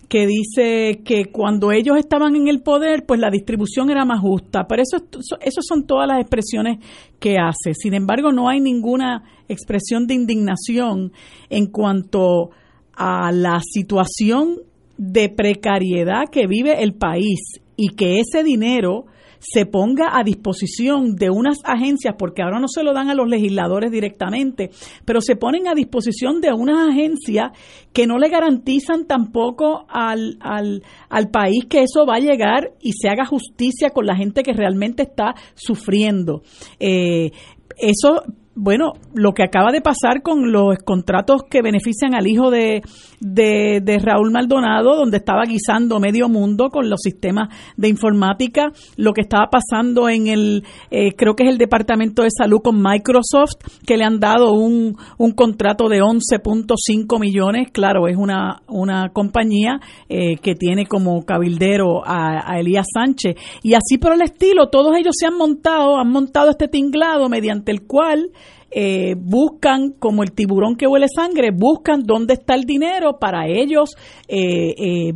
que 0.09 0.27
dice 0.27 1.03
que 1.05 1.27
cuando 1.27 1.73
ellos 1.73 1.97
estaban 1.97 2.37
en 2.37 2.49
el 2.49 2.63
poder, 2.63 3.05
pues 3.07 3.19
la 3.19 3.31
distribución 3.31 3.91
era 3.91 4.05
más 4.05 4.21
justa. 4.21 4.67
Pero 4.69 4.83
eso, 4.83 4.99
eso 5.41 5.61
son 5.63 5.87
todas 5.87 6.07
las 6.07 6.21
expresiones 6.21 6.79
que 7.19 7.37
hace. 7.39 7.75
Sin 7.75 7.95
embargo, 7.95 8.31
no 8.31 8.49
hay 8.49 8.61
ninguna 8.61 9.25
expresión 9.49 10.07
de 10.07 10.15
indignación 10.15 11.13
en 11.51 11.67
cuanto 11.67 12.51
a 12.95 13.33
la 13.33 13.61
situación 13.61 14.59
de 14.97 15.29
precariedad 15.29 16.29
que 16.31 16.47
vive 16.47 16.83
el 16.83 16.95
país 16.95 17.41
y 17.77 17.89
que 17.97 18.21
ese 18.21 18.45
dinero 18.45 19.07
se 19.47 19.67
ponga 19.67 20.19
a 20.19 20.25
disposición 20.25 21.17
de 21.17 21.31
unas 21.31 21.59
agencias, 21.65 22.15
porque 22.19 22.43
ahora 22.43 22.61
no 22.61 22.69
se 22.69 22.83
lo 22.83 22.95
dan 22.95 23.11
a 23.11 23.15
los 23.15 23.29
legisladores 23.29 23.91
directamente, 23.91 24.71
pero 25.05 25.21
se 25.21 25.37
ponen 25.37 25.69
a 25.69 25.75
disposición 25.75 26.41
de 26.41 26.53
unas 26.53 26.89
agencias 26.89 27.53
que 27.93 28.07
no 28.07 28.19
le 28.19 28.31
garantizan 28.31 29.07
tampoco 29.07 29.87
al, 29.89 30.39
al, 30.41 30.83
al 31.11 31.31
país 31.31 31.67
que 31.69 31.83
eso 31.83 32.07
va 32.07 32.17
a 32.17 32.21
llegar 32.21 32.73
y 32.81 32.93
se 32.93 33.09
haga 33.09 33.27
justicia 33.27 33.91
con 33.91 34.07
la 34.07 34.17
gente 34.17 34.43
que 34.43 34.53
realmente 34.53 35.03
está 35.03 35.35
sufriendo. 35.55 36.43
Eh, 36.81 37.31
eso 37.77 38.23
bueno, 38.57 38.93
lo 39.15 39.33
que 39.33 39.43
acaba 39.43 39.73
de 39.73 39.81
pasar 39.81 40.23
con 40.23 40.53
los 40.53 40.79
contratos 40.85 41.43
que 41.51 41.61
benefician 41.61 42.15
al 42.15 42.29
hijo 42.29 42.51
de, 42.51 42.83
de, 43.21 43.99
Raúl 43.99 44.31
Maldonado, 44.31 44.95
donde 44.97 45.17
estaba 45.17 45.43
guisando 45.45 45.99
medio 45.99 46.29
mundo 46.29 46.69
con 46.71 46.89
los 46.89 47.01
sistemas 47.03 47.49
de 47.77 47.89
informática, 47.89 48.71
lo 48.97 49.13
que 49.13 49.23
estaba 49.23 49.49
pasando 49.51 50.09
en 50.09 50.29
el, 50.29 50.65
eh, 50.91 51.15
creo 51.17 51.35
que 51.35 51.45
es 51.45 51.51
el 51.51 51.59
Departamento 51.59 52.23
de 52.23 52.29
Salud 52.31 52.61
con 52.63 52.81
Microsoft, 52.81 53.57
que 53.85 53.97
le 53.97 54.05
han 54.05 54.21
dado 54.21 54.53
un, 54.53 54.97
un 55.19 55.33
contrato 55.33 55.89
de 55.89 56.01
11.5 56.01 57.21
millones, 57.21 57.69
claro, 57.73 58.07
es 58.07 58.17
una, 58.17 58.63
una 58.69 59.09
compañía 59.13 59.81
eh, 60.09 60.37
que 60.37 60.55
tiene 60.55 60.87
como 60.87 61.25
cabildero 61.25 62.07
a, 62.07 62.53
a 62.53 62.61
Elías 62.61 62.87
Sánchez, 62.95 63.35
y 63.65 63.75
así 63.75 63.99
por 63.99 64.13
el 64.13 64.23
estilo, 64.23 64.69
todos 64.69 64.97
ellos 64.97 65.15
se 65.19 65.27
han 65.27 65.37
montado, 65.37 65.99
han 65.99 66.11
montado 66.11 66.51
este 66.51 66.69
tinglado 66.69 67.29
mediante 67.29 67.73
el 67.73 67.83
cual 67.87 68.31
eh, 68.75 69.15
buscan, 69.17 69.93
como 69.99 70.23
el 70.23 70.33
tiburón 70.33 70.77
que 70.77 70.87
huele 70.87 71.07
sangre, 71.09 71.51
buscan 71.53 72.03
dónde 72.03 72.35
está 72.35 72.55
el 72.55 72.65
dinero 72.65 73.19
para 73.21 73.47
ellos 73.47 73.91
eh, 74.27 74.75
eh, 74.77 75.13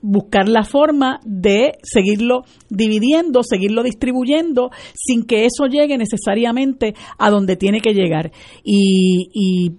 buscar 0.00 0.48
la 0.48 0.64
forma 0.64 1.20
de 1.24 1.72
seguirlo 1.82 2.42
dividiendo, 2.68 3.42
seguirlo 3.42 3.82
distribuyendo, 3.82 4.70
sin 4.94 5.24
que 5.24 5.46
eso 5.46 5.66
llegue 5.66 5.98
necesariamente 5.98 6.94
a 7.18 7.30
donde 7.30 7.56
tiene 7.56 7.80
que 7.80 7.94
llegar. 7.94 8.30
Y, 8.64 9.28
y 9.32 9.72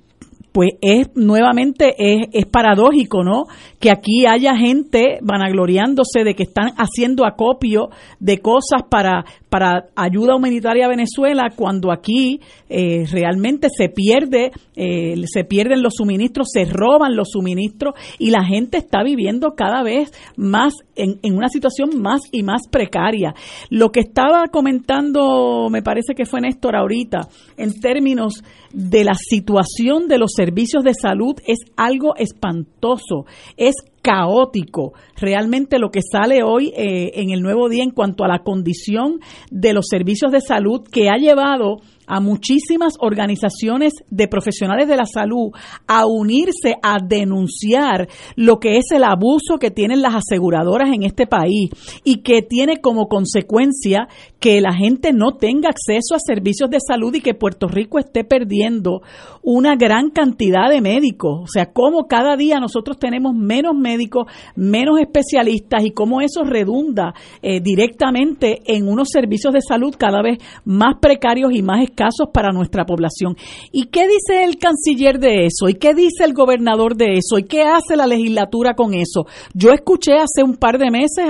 pues 0.53 0.69
es 0.81 1.09
nuevamente 1.15 1.95
es, 1.97 2.27
es, 2.31 2.45
paradójico, 2.45 3.23
¿no? 3.23 3.45
Que 3.79 3.89
aquí 3.89 4.25
haya 4.27 4.55
gente 4.55 5.17
vanagloriándose 5.21 6.23
de 6.23 6.35
que 6.35 6.43
están 6.43 6.69
haciendo 6.77 7.25
acopio 7.25 7.89
de 8.19 8.37
cosas 8.37 8.83
para, 8.89 9.25
para 9.53 9.89
ayuda 9.95 10.35
humanitaria 10.35 10.87
a 10.87 10.89
Venezuela 10.89 11.51
cuando 11.55 11.91
aquí 11.91 12.41
eh, 12.69 13.05
realmente 13.11 13.67
se 13.69 13.87
pierde, 13.87 14.51
eh, 14.75 15.13
se 15.31 15.43
pierden 15.43 15.83
los 15.83 15.93
suministros, 15.97 16.47
se 16.51 16.65
roban 16.65 17.15
los 17.15 17.29
suministros 17.33 17.93
y 18.17 18.31
la 18.31 18.43
gente 18.43 18.79
está 18.79 19.03
viviendo 19.03 19.51
cada 19.55 19.83
vez 19.83 20.11
más 20.37 20.73
en, 20.95 21.19
en 21.21 21.37
una 21.37 21.49
situación 21.49 22.01
más 22.01 22.21
y 22.31 22.41
más 22.41 22.67
precaria. 22.67 23.35
Lo 23.69 23.91
que 23.91 23.99
estaba 23.99 24.47
comentando, 24.47 25.69
me 25.69 25.83
parece 25.83 26.15
que 26.15 26.25
fue 26.25 26.41
Néstor 26.41 26.75
ahorita, 26.75 27.27
en 27.55 27.79
términos 27.79 28.43
de 28.71 29.03
la 29.03 29.13
situación 29.13 30.07
de 30.07 30.17
los 30.17 30.31
servicios 30.35 30.83
de 30.83 30.95
salud 30.95 31.35
es 31.45 31.59
algo 31.77 32.15
espantoso, 32.15 33.27
es 33.55 33.75
caótico. 34.03 34.93
Realmente 35.15 35.79
lo 35.79 35.89
que 35.89 36.01
sale 36.01 36.43
hoy 36.43 36.73
eh, 36.75 37.11
en 37.15 37.31
el 37.31 37.41
nuevo 37.41 37.69
día 37.69 37.83
en 37.83 37.91
cuanto 37.91 38.23
a 38.23 38.27
la 38.27 38.43
condición 38.43 39.19
de 39.49 39.73
los 39.73 39.87
servicios 39.89 40.31
de 40.31 40.41
salud 40.41 40.81
que 40.91 41.09
ha 41.09 41.17
llevado 41.17 41.77
a 42.05 42.19
muchísimas 42.19 42.95
organizaciones 42.99 43.93
de 44.09 44.27
profesionales 44.27 44.89
de 44.89 44.97
la 44.97 45.05
salud 45.05 45.51
a 45.87 46.05
unirse 46.05 46.75
a 46.81 46.97
denunciar 47.01 48.09
lo 48.35 48.59
que 48.59 48.77
es 48.77 48.91
el 48.93 49.05
abuso 49.05 49.57
que 49.57 49.71
tienen 49.71 50.01
las 50.01 50.15
aseguradoras 50.15 50.89
en 50.93 51.03
este 51.03 51.27
país 51.27 51.69
y 52.03 52.17
que 52.17 52.41
tiene 52.41 52.81
como 52.81 53.07
consecuencia 53.07 54.07
que 54.39 54.59
la 54.59 54.73
gente 54.73 55.13
no 55.13 55.37
tenga 55.37 55.69
acceso 55.69 56.15
a 56.15 56.19
servicios 56.19 56.69
de 56.69 56.79
salud 56.85 57.15
y 57.15 57.21
que 57.21 57.33
Puerto 57.33 57.67
Rico 57.67 57.99
esté 57.99 58.25
perdiendo 58.25 59.01
una 59.43 59.75
gran 59.75 60.09
cantidad 60.09 60.69
de 60.69 60.81
médicos. 60.81 61.41
O 61.43 61.47
sea, 61.47 61.71
cómo 61.71 62.07
cada 62.07 62.35
día 62.37 62.59
nosotros 62.59 62.97
tenemos 62.97 63.35
menos 63.35 63.75
médicos, 63.75 64.27
menos 64.55 64.99
especialistas 64.99 65.83
y 65.83 65.91
cómo 65.91 66.21
eso 66.21 66.43
redunda 66.43 67.13
eh, 67.41 67.59
directamente 67.61 68.61
en 68.65 68.87
unos 68.87 69.09
servicios 69.11 69.53
de 69.53 69.61
salud 69.61 69.93
cada 69.97 70.21
vez 70.21 70.37
más 70.63 70.95
precarios 71.01 71.51
y 71.53 71.61
más 71.61 71.83
casos 71.93 72.29
para 72.33 72.51
nuestra 72.51 72.85
población. 72.85 73.35
¿Y 73.71 73.85
qué 73.87 74.07
dice 74.07 74.43
el 74.45 74.57
canciller 74.57 75.19
de 75.19 75.45
eso? 75.47 75.67
¿Y 75.67 75.75
qué 75.75 75.93
dice 75.93 76.23
el 76.23 76.33
gobernador 76.33 76.95
de 76.95 77.17
eso? 77.17 77.37
¿Y 77.37 77.43
qué 77.43 77.63
hace 77.63 77.97
la 77.97 78.07
legislatura 78.07 78.73
con 78.75 78.93
eso? 78.93 79.25
Yo 79.53 79.71
escuché 79.71 80.13
hace 80.13 80.43
un 80.43 80.55
par 80.55 80.77
de 80.77 80.89
meses 80.89 81.25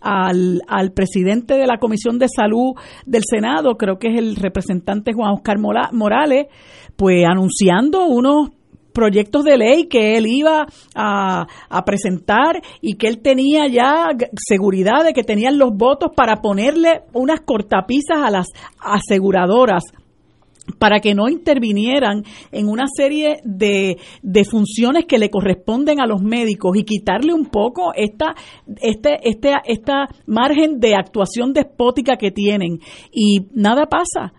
al, 0.00 0.60
al, 0.68 0.92
presidente 0.92 1.54
de 1.54 1.66
la 1.66 1.78
Comisión 1.78 2.18
de 2.18 2.28
Salud 2.28 2.74
del 3.06 3.22
Senado, 3.28 3.76
creo 3.76 3.98
que 3.98 4.08
es 4.08 4.18
el 4.18 4.36
representante 4.36 5.12
Juan 5.12 5.32
Oscar 5.32 5.56
Morales, 5.58 6.46
pues 6.96 7.24
anunciando 7.26 8.06
unos 8.06 8.50
proyectos 8.92 9.44
de 9.44 9.58
ley 9.58 9.88
que 9.88 10.16
él 10.16 10.26
iba 10.26 10.66
a, 10.94 11.46
a, 11.68 11.84
presentar 11.84 12.62
y 12.80 12.94
que 12.94 13.08
él 13.08 13.20
tenía 13.20 13.68
ya 13.68 14.08
seguridad 14.36 15.04
de 15.04 15.12
que 15.12 15.22
tenían 15.22 15.58
los 15.58 15.76
votos 15.76 16.12
para 16.16 16.40
ponerle 16.40 17.02
unas 17.12 17.40
cortapisas 17.42 18.22
a 18.22 18.30
las 18.30 18.46
aseguradoras 18.80 19.82
para 20.78 21.00
que 21.00 21.14
no 21.14 21.28
intervinieran 21.28 22.24
en 22.52 22.68
una 22.68 22.86
serie 22.88 23.40
de, 23.44 23.98
de, 24.22 24.44
funciones 24.44 25.04
que 25.06 25.18
le 25.18 25.30
corresponden 25.30 26.00
a 26.00 26.06
los 26.06 26.22
médicos 26.22 26.76
y 26.76 26.84
quitarle 26.84 27.32
un 27.32 27.46
poco 27.46 27.92
esta, 27.94 28.34
este, 28.80 29.18
este, 29.28 29.52
esta 29.66 30.08
margen 30.26 30.80
de 30.80 30.94
actuación 30.94 31.52
despótica 31.52 32.16
que 32.16 32.30
tienen. 32.30 32.80
Y 33.12 33.46
nada 33.54 33.86
pasa 33.86 34.32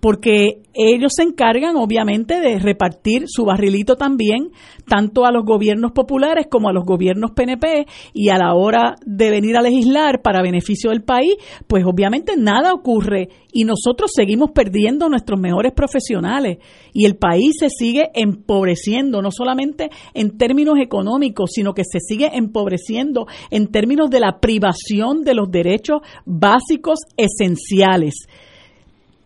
porque 0.00 0.62
ellos 0.74 1.12
se 1.16 1.24
encargan 1.24 1.76
obviamente 1.76 2.40
de 2.40 2.58
repartir 2.58 3.24
su 3.26 3.44
barrilito 3.44 3.96
también, 3.96 4.50
tanto 4.86 5.26
a 5.26 5.32
los 5.32 5.44
gobiernos 5.44 5.92
populares 5.92 6.46
como 6.48 6.68
a 6.68 6.72
los 6.72 6.84
gobiernos 6.84 7.32
PNP, 7.32 7.86
y 8.12 8.28
a 8.28 8.38
la 8.38 8.54
hora 8.54 8.94
de 9.04 9.30
venir 9.30 9.56
a 9.56 9.62
legislar 9.62 10.22
para 10.22 10.42
beneficio 10.42 10.90
del 10.90 11.02
país, 11.02 11.34
pues 11.66 11.84
obviamente 11.84 12.36
nada 12.36 12.72
ocurre 12.72 13.28
y 13.52 13.64
nosotros 13.64 14.10
seguimos 14.14 14.50
perdiendo 14.52 15.08
nuestros 15.08 15.40
mejores 15.40 15.72
profesionales 15.72 16.58
y 16.92 17.06
el 17.06 17.16
país 17.16 17.56
se 17.58 17.70
sigue 17.70 18.10
empobreciendo, 18.14 19.22
no 19.22 19.30
solamente 19.30 19.90
en 20.14 20.36
términos 20.36 20.78
económicos, 20.80 21.50
sino 21.52 21.74
que 21.74 21.82
se 21.84 21.98
sigue 22.00 22.30
empobreciendo 22.34 23.26
en 23.50 23.68
términos 23.68 24.10
de 24.10 24.20
la 24.20 24.38
privación 24.40 25.22
de 25.24 25.34
los 25.34 25.50
derechos 25.50 26.00
básicos 26.24 26.98
esenciales. 27.16 28.14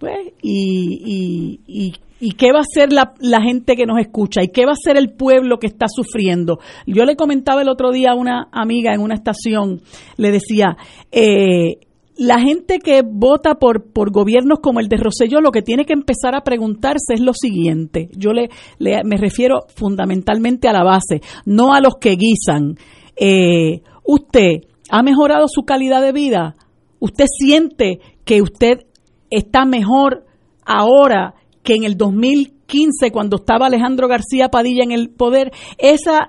Pues, 0.03 0.33
y, 0.43 1.61
y, 1.65 1.95
y, 2.19 2.33
qué 2.33 2.51
va 2.51 2.59
a 2.59 2.63
hacer 2.63 2.93
la, 2.93 3.15
la, 3.21 3.41
gente 3.41 3.77
que 3.77 3.87
nos 3.87 4.01
escucha? 4.01 4.43
¿Y 4.43 4.49
qué 4.49 4.65
va 4.67 4.73
a 4.73 4.75
hacer 4.75 4.97
el 4.97 5.13
pueblo 5.13 5.59
que 5.61 5.69
está 5.69 5.87
sufriendo? 5.87 6.59
Yo 6.89 7.05
le 7.05 7.15
comentaba 7.15 7.63
el 7.63 7.69
otro 7.69 7.93
día 7.93 8.11
a 8.11 8.17
una 8.17 8.49
amiga 8.51 8.93
en 8.93 9.01
una 9.01 9.15
estación, 9.15 9.81
le 10.17 10.33
decía, 10.33 10.77
eh, 11.13 11.77
la 12.17 12.41
gente 12.41 12.81
que 12.81 13.03
vota 13.07 13.55
por, 13.61 13.93
por 13.93 14.11
gobiernos 14.11 14.59
como 14.59 14.81
el 14.81 14.89
de 14.89 14.97
Rosselló 14.97 15.41
lo 15.41 15.53
que 15.53 15.63
tiene 15.63 15.85
que 15.85 15.93
empezar 15.93 16.35
a 16.35 16.43
preguntarse 16.43 17.15
es 17.15 17.21
lo 17.21 17.33
siguiente. 17.33 18.09
Yo 18.17 18.33
le, 18.33 18.49
me 18.81 19.17
refiero 19.19 19.67
fundamentalmente 19.73 20.67
a 20.67 20.73
la 20.73 20.83
base, 20.83 21.23
no 21.45 21.75
a 21.75 21.81
los 21.81 21.95
que 22.01 22.17
guisan. 22.17 22.77
Eh, 23.15 23.83
¿Usted 24.03 24.65
ha 24.91 25.05
mejorado 25.05 25.47
su 25.47 25.63
calidad 25.63 26.03
de 26.03 26.11
vida? 26.11 26.57
¿Usted 26.99 27.27
siente 27.39 28.01
que 28.25 28.43
usted 28.43 28.87
está 29.33 29.65
mejor 29.65 30.25
ahora 30.65 31.35
que 31.63 31.75
en 31.75 31.85
el 31.85 31.97
2015 31.97 33.11
cuando 33.13 33.37
estaba 33.37 33.67
Alejandro 33.67 34.09
García 34.09 34.49
Padilla 34.49 34.83
en 34.83 34.93
el 34.93 35.11
poder, 35.11 35.53
esa 35.79 36.29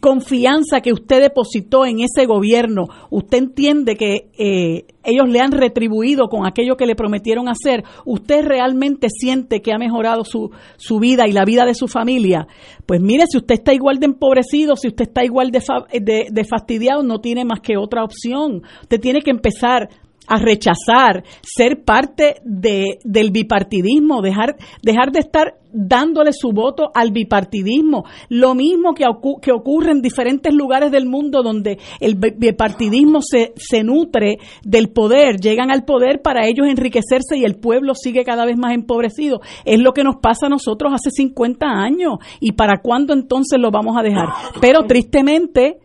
confianza 0.00 0.80
que 0.80 0.92
usted 0.92 1.20
depositó 1.20 1.86
en 1.86 2.00
ese 2.00 2.26
gobierno, 2.26 2.86
usted 3.10 3.38
entiende 3.38 3.96
que 3.96 4.30
eh, 4.38 4.86
ellos 5.04 5.28
le 5.28 5.40
han 5.40 5.52
retribuido 5.52 6.28
con 6.28 6.46
aquello 6.46 6.76
que 6.76 6.86
le 6.86 6.96
prometieron 6.96 7.48
hacer, 7.48 7.84
usted 8.04 8.44
realmente 8.44 9.08
siente 9.08 9.60
que 9.60 9.72
ha 9.72 9.78
mejorado 9.78 10.24
su, 10.24 10.50
su 10.76 10.98
vida 10.98 11.28
y 11.28 11.32
la 11.32 11.44
vida 11.44 11.64
de 11.64 11.74
su 11.74 11.86
familia, 11.86 12.48
pues 12.86 13.00
mire, 13.00 13.24
si 13.28 13.38
usted 13.38 13.54
está 13.56 13.72
igual 13.72 13.98
de 13.98 14.06
empobrecido, 14.06 14.74
si 14.74 14.88
usted 14.88 15.04
está 15.08 15.24
igual 15.24 15.50
de, 15.50 15.62
de, 16.00 16.26
de 16.30 16.44
fastidiado, 16.44 17.02
no 17.02 17.20
tiene 17.20 17.44
más 17.44 17.60
que 17.60 17.76
otra 17.76 18.02
opción. 18.02 18.62
Usted 18.82 19.00
tiene 19.00 19.20
que 19.20 19.30
empezar 19.30 19.88
a 20.28 20.38
rechazar 20.38 21.24
ser 21.42 21.82
parte 21.84 22.36
de, 22.44 22.98
del 23.04 23.30
bipartidismo, 23.30 24.20
dejar, 24.20 24.56
dejar 24.82 25.10
de 25.10 25.20
estar 25.20 25.54
dándole 25.72 26.32
su 26.32 26.50
voto 26.50 26.90
al 26.94 27.10
bipartidismo. 27.10 28.04
Lo 28.28 28.54
mismo 28.54 28.94
que, 28.94 29.04
que 29.42 29.52
ocurre 29.52 29.92
en 29.92 30.02
diferentes 30.02 30.52
lugares 30.52 30.90
del 30.90 31.06
mundo 31.06 31.42
donde 31.42 31.78
el 32.00 32.16
bipartidismo 32.16 33.20
se, 33.22 33.52
se 33.56 33.82
nutre 33.82 34.38
del 34.64 34.90
poder, 34.90 35.40
llegan 35.40 35.70
al 35.70 35.84
poder 35.84 36.20
para 36.22 36.46
ellos 36.46 36.66
enriquecerse 36.68 37.36
y 37.36 37.44
el 37.44 37.56
pueblo 37.56 37.94
sigue 37.94 38.24
cada 38.24 38.44
vez 38.44 38.56
más 38.56 38.74
empobrecido. 38.74 39.40
Es 39.64 39.80
lo 39.80 39.92
que 39.92 40.04
nos 40.04 40.16
pasa 40.16 40.46
a 40.46 40.50
nosotros 40.50 40.92
hace 40.92 41.10
50 41.10 41.66
años. 41.66 42.18
¿Y 42.40 42.52
para 42.52 42.80
cuándo 42.80 43.14
entonces 43.14 43.58
lo 43.58 43.70
vamos 43.70 43.96
a 43.96 44.02
dejar? 44.02 44.28
Pero 44.60 44.84
tristemente 44.86 45.78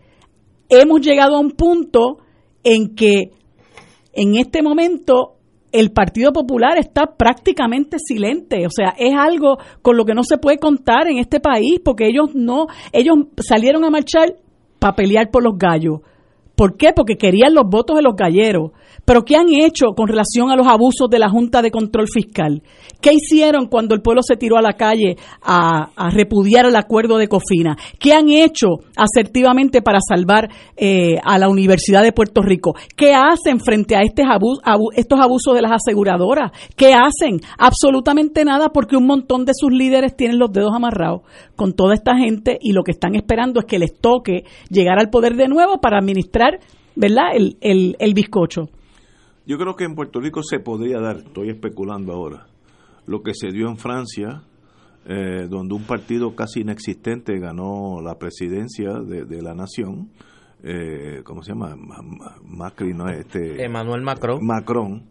hemos 0.69 1.01
llegado 1.01 1.35
a 1.35 1.39
un 1.39 1.51
punto 1.51 2.17
en 2.63 2.95
que 2.95 3.31
en 4.13 4.35
este 4.35 4.61
momento 4.61 5.37
el 5.71 5.91
Partido 5.91 6.31
Popular 6.31 6.77
está 6.77 7.15
prácticamente 7.17 7.97
silente, 7.99 8.65
o 8.67 8.69
sea, 8.69 8.93
es 8.97 9.15
algo 9.15 9.57
con 9.81 9.97
lo 9.97 10.05
que 10.05 10.13
no 10.13 10.23
se 10.23 10.37
puede 10.37 10.59
contar 10.59 11.07
en 11.07 11.17
este 11.17 11.39
país 11.39 11.79
porque 11.83 12.05
ellos 12.05 12.35
no, 12.35 12.67
ellos 12.91 13.15
salieron 13.37 13.83
a 13.83 13.89
marchar 13.89 14.35
para 14.77 14.95
pelear 14.95 15.31
por 15.31 15.43
los 15.43 15.57
gallos. 15.57 16.01
¿Por 16.55 16.77
qué? 16.77 16.93
Porque 16.95 17.15
querían 17.15 17.53
los 17.53 17.65
votos 17.67 17.95
de 17.95 18.03
los 18.03 18.15
galleros. 18.15 18.71
Pero 19.05 19.25
¿qué 19.25 19.35
han 19.35 19.49
hecho 19.49 19.87
con 19.97 20.07
relación 20.07 20.49
a 20.49 20.55
los 20.55 20.67
abusos 20.67 21.09
de 21.09 21.19
la 21.19 21.29
Junta 21.29 21.61
de 21.61 21.71
Control 21.71 22.07
Fiscal? 22.07 22.61
¿Qué 23.01 23.11
hicieron 23.13 23.67
cuando 23.67 23.95
el 23.95 24.01
pueblo 24.01 24.21
se 24.23 24.37
tiró 24.37 24.57
a 24.57 24.61
la 24.61 24.73
calle 24.73 25.17
a, 25.41 25.89
repudiar 26.11 26.65
el 26.65 26.75
acuerdo 26.75 27.17
de 27.17 27.27
Cofina? 27.27 27.75
¿Qué 27.99 28.13
han 28.13 28.29
hecho 28.29 28.67
asertivamente 28.95 29.81
para 29.81 29.99
salvar 29.99 30.49
eh, 30.77 31.15
a 31.23 31.37
la 31.37 31.49
Universidad 31.49 32.01
de 32.01 32.13
Puerto 32.13 32.41
Rico? 32.41 32.75
¿Qué 32.95 33.13
hacen 33.13 33.59
frente 33.59 33.95
a 33.95 34.03
estos, 34.03 34.25
estos 34.95 35.19
abusos 35.19 35.53
de 35.55 35.61
las 35.63 35.73
aseguradoras? 35.73 36.51
¿Qué 36.77 36.93
hacen? 36.93 37.41
Absolutamente 37.57 38.45
nada 38.45 38.69
porque 38.69 38.95
un 38.95 39.05
montón 39.05 39.43
de 39.43 39.53
sus 39.53 39.71
líderes 39.71 40.15
tienen 40.15 40.39
los 40.39 40.53
dedos 40.53 40.71
amarrados 40.73 41.23
con 41.55 41.73
toda 41.73 41.93
esta 41.93 42.15
gente 42.15 42.57
y 42.61 42.71
lo 42.71 42.83
que 42.83 42.91
están 42.91 43.15
esperando 43.15 43.59
es 43.59 43.65
que 43.65 43.79
les 43.79 43.99
toque 43.99 44.43
llegar 44.69 44.99
al 44.99 45.09
poder 45.09 45.35
de 45.35 45.47
nuevo 45.47 45.79
para 45.81 45.97
administrar 45.97 46.42
¿verdad? 46.95 47.35
El, 47.35 47.57
el, 47.61 47.95
el 47.99 48.13
bizcocho. 48.13 48.69
Yo 49.45 49.57
creo 49.57 49.75
que 49.75 49.83
en 49.83 49.95
Puerto 49.95 50.21
Rico 50.21 50.41
se 50.41 50.59
podría 50.59 50.99
dar, 50.99 51.17
estoy 51.17 51.49
especulando 51.49 52.13
ahora, 52.13 52.45
lo 53.05 53.23
que 53.23 53.33
se 53.33 53.51
dio 53.51 53.67
en 53.67 53.77
Francia, 53.77 54.43
eh, 55.05 55.47
donde 55.49 55.75
un 55.75 55.83
partido 55.83 56.33
casi 56.33 56.61
inexistente 56.61 57.37
ganó 57.39 58.01
la 58.01 58.17
presidencia 58.17 58.93
de, 58.99 59.41
la 59.41 59.53
nación, 59.53 60.11
eh, 60.63 61.21
¿cómo 61.25 61.43
se 61.43 61.51
llama? 61.51 61.75
Macri, 62.45 62.93
¿no? 62.93 63.09
Este, 63.09 63.65
Emmanuel 63.65 64.01
Macron. 64.01 64.39
Macron. 64.41 65.03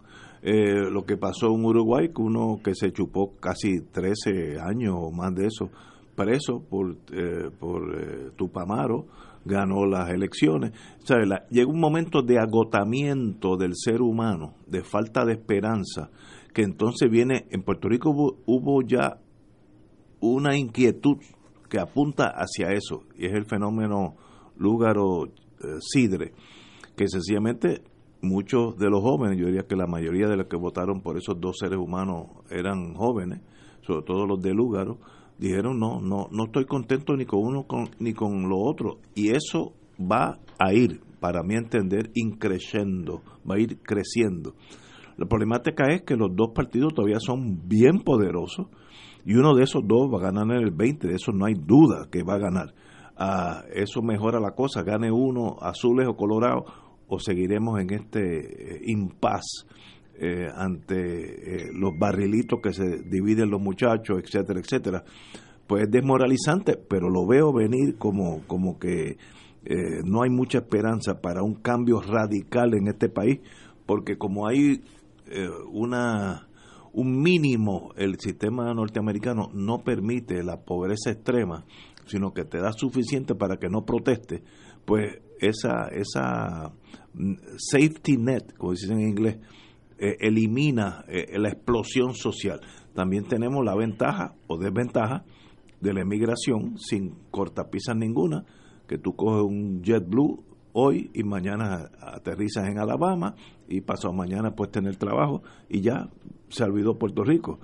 Eh, 0.45 0.91
lo 0.91 1.05
que 1.05 1.19
pasó 1.19 1.55
en 1.55 1.65
Uruguay, 1.65 2.09
que 2.09 2.23
uno 2.23 2.61
que 2.65 2.75
se 2.75 2.91
chupó 2.91 3.35
casi 3.39 3.81
13 3.81 4.59
años 4.61 4.95
o 4.97 5.11
más 5.13 5.35
de 5.35 5.47
eso, 5.47 5.71
preso 6.17 6.65
por, 6.69 6.97
eh, 7.13 7.51
por 7.61 8.33
Tupamaro, 8.35 9.07
ganó 9.45 9.87
las 9.87 10.11
elecciones. 10.11 10.73
llega 11.51 11.71
un 11.71 11.81
momento 11.81 12.23
de 12.23 12.39
agotamiento 12.39 13.57
del 13.57 13.73
ser 13.75 14.01
humano, 14.03 14.55
de 14.67 14.83
falta 14.83 15.25
de 15.25 15.33
esperanza, 15.33 16.11
que 16.55 16.63
entonces 16.63 17.11
viene, 17.11 17.47
en 17.51 17.63
Puerto 17.63 17.89
Rico 17.89 18.11
hubo, 18.11 18.83
ya 18.83 19.19
una 20.21 20.57
inquietud 20.57 21.17
que 21.69 21.81
apunta 21.81 22.33
hacia 22.35 22.73
eso, 22.73 23.05
y 23.17 23.27
es 23.27 23.33
el 23.33 23.47
fenómeno 23.47 24.17
Lúgaro-Sidre, 24.57 26.33
que 26.97 27.09
sencillamente 27.09 27.83
muchos 28.21 28.77
de 28.77 28.91
los 28.91 29.01
jóvenes, 29.01 29.39
yo 29.39 29.47
diría 29.47 29.67
que 29.67 29.75
la 29.75 29.87
mayoría 29.87 30.29
de 30.29 30.37
los 30.37 30.47
que 30.47 30.57
votaron 30.57 31.01
por 31.01 31.17
esos 31.17 31.41
dos 31.41 31.57
seres 31.59 31.79
humanos 31.79 32.27
eran 32.51 32.95
jóvenes, 32.95 33.41
sobre 33.81 34.05
todo 34.05 34.27
los 34.27 34.41
de 34.41 34.55
Lúgaro, 34.55 34.99
dijeron 35.43 35.79
no, 35.79 36.01
no, 36.01 36.29
no 36.31 36.45
estoy 36.45 36.65
contento 36.65 37.17
ni 37.17 37.27
con 37.27 37.41
uno 37.41 37.67
ni 37.99 38.15
con 38.15 38.49
lo 38.49 38.59
otro. 38.59 38.99
Y 39.15 39.31
eso 39.31 39.73
va 40.01 40.39
a 40.59 40.73
ir, 40.73 41.01
para 41.21 41.43
mi 41.43 41.57
entender, 41.57 42.11
increciendo, 42.15 43.23
va 43.49 43.57
a 43.57 43.59
ir 43.59 43.79
creciendo. 43.83 44.55
La 45.17 45.27
problemática 45.27 45.93
es 45.93 46.03
que 46.03 46.17
los 46.17 46.35
dos 46.35 46.53
partidos 46.55 46.95
todavía 46.95 47.21
son 47.21 47.69
bien 47.69 48.01
poderosos 48.01 48.69
y 49.25 49.35
uno 49.35 49.55
de 49.55 49.65
esos 49.65 49.83
dos 49.87 50.11
va 50.13 50.19
a 50.19 50.33
ganar 50.33 50.57
en 50.57 50.65
el 50.65 50.71
20, 50.71 51.09
de 51.09 51.15
eso 51.15 51.33
no 51.33 51.45
hay 51.45 51.55
duda 51.55 52.09
que 52.11 52.23
va 52.23 52.35
a 52.35 52.39
ganar. 52.39 52.75
Ah, 53.17 53.63
eso 53.75 54.01
mejora 54.01 54.41
la 54.41 54.53
cosa, 54.53 54.83
gane 54.83 55.11
uno, 55.13 55.57
azules 55.61 56.09
o 56.09 56.17
colorados, 56.17 56.65
o 57.09 57.19
seguiremos 57.19 57.81
en 57.81 57.93
este 57.93 58.77
eh, 58.77 58.81
impasse 58.87 59.67
eh, 60.19 60.49
ante 60.55 61.67
eh, 61.67 61.71
los 61.73 61.99
barrilitos 61.99 62.61
que 62.63 62.73
se 62.73 63.03
dividen 63.03 63.51
los 63.51 63.61
muchachos, 63.61 64.23
etcétera, 64.23 64.61
etcétera, 64.61 65.05
pues 65.67 65.85
es 65.85 65.91
desmoralizante, 65.91 66.77
pero 66.77 67.09
lo 67.09 67.27
veo 67.27 67.53
venir 67.53 67.97
como, 67.97 68.43
como 68.47 68.79
que 68.79 69.17
eh, 69.65 70.03
no 70.05 70.23
hay 70.23 70.31
mucha 70.31 70.59
esperanza 70.59 71.21
para 71.21 71.43
un 71.43 71.55
cambio 71.55 72.01
radical 72.01 72.75
en 72.75 72.89
este 72.89 73.09
país, 73.09 73.41
porque 73.87 74.19
como 74.19 74.47
hay 74.47 74.83
una 75.73 76.47
un 76.93 77.23
mínimo, 77.23 77.93
el 77.97 78.19
sistema 78.19 78.73
norteamericano 78.75 79.49
no 79.55 79.83
permite 79.83 80.43
la 80.43 80.61
pobreza 80.61 81.11
extrema, 81.11 81.65
sino 82.07 82.33
que 82.33 82.45
te 82.45 82.59
da 82.59 82.73
suficiente 82.73 83.35
para 83.35 83.57
que 83.57 83.69
no 83.69 83.85
proteste, 83.85 84.43
pues 84.85 85.21
esa, 85.41 85.89
esa 85.89 86.73
mm, 87.15 87.35
safety 87.57 88.17
net, 88.17 88.55
como 88.57 88.73
dicen 88.73 89.01
en 89.01 89.09
inglés, 89.09 89.39
eh, 90.03 90.17
elimina 90.19 91.05
eh, 91.07 91.39
la 91.39 91.49
explosión 91.49 92.15
social. 92.15 92.61
También 92.93 93.23
tenemos 93.23 93.65
la 93.65 93.77
ventaja 93.77 94.35
o 94.49 94.59
desventaja 94.59 95.25
de 95.81 95.95
la 95.95 96.01
emigración 96.01 96.77
sin 96.77 97.15
cortapisas 97.31 97.95
ninguna, 97.95 98.45
que 98.89 98.99
tú 98.99 99.15
coges 99.15 99.45
un 99.45 99.81
JetBlue 99.81 100.43
hoy 100.73 101.09
y 101.15 101.23
mañana 101.23 101.89
aterrizas 102.01 102.67
en 102.67 102.81
Alabama 102.81 103.37
y 103.69 103.83
pasado 103.83 104.13
mañana 104.13 104.57
puedes 104.57 104.73
tener 104.73 104.97
trabajo 104.97 105.45
y 105.69 105.83
ya 105.83 106.11
se 106.49 106.65
olvidó 106.65 106.99
Puerto 106.99 107.23
Rico. 107.23 107.61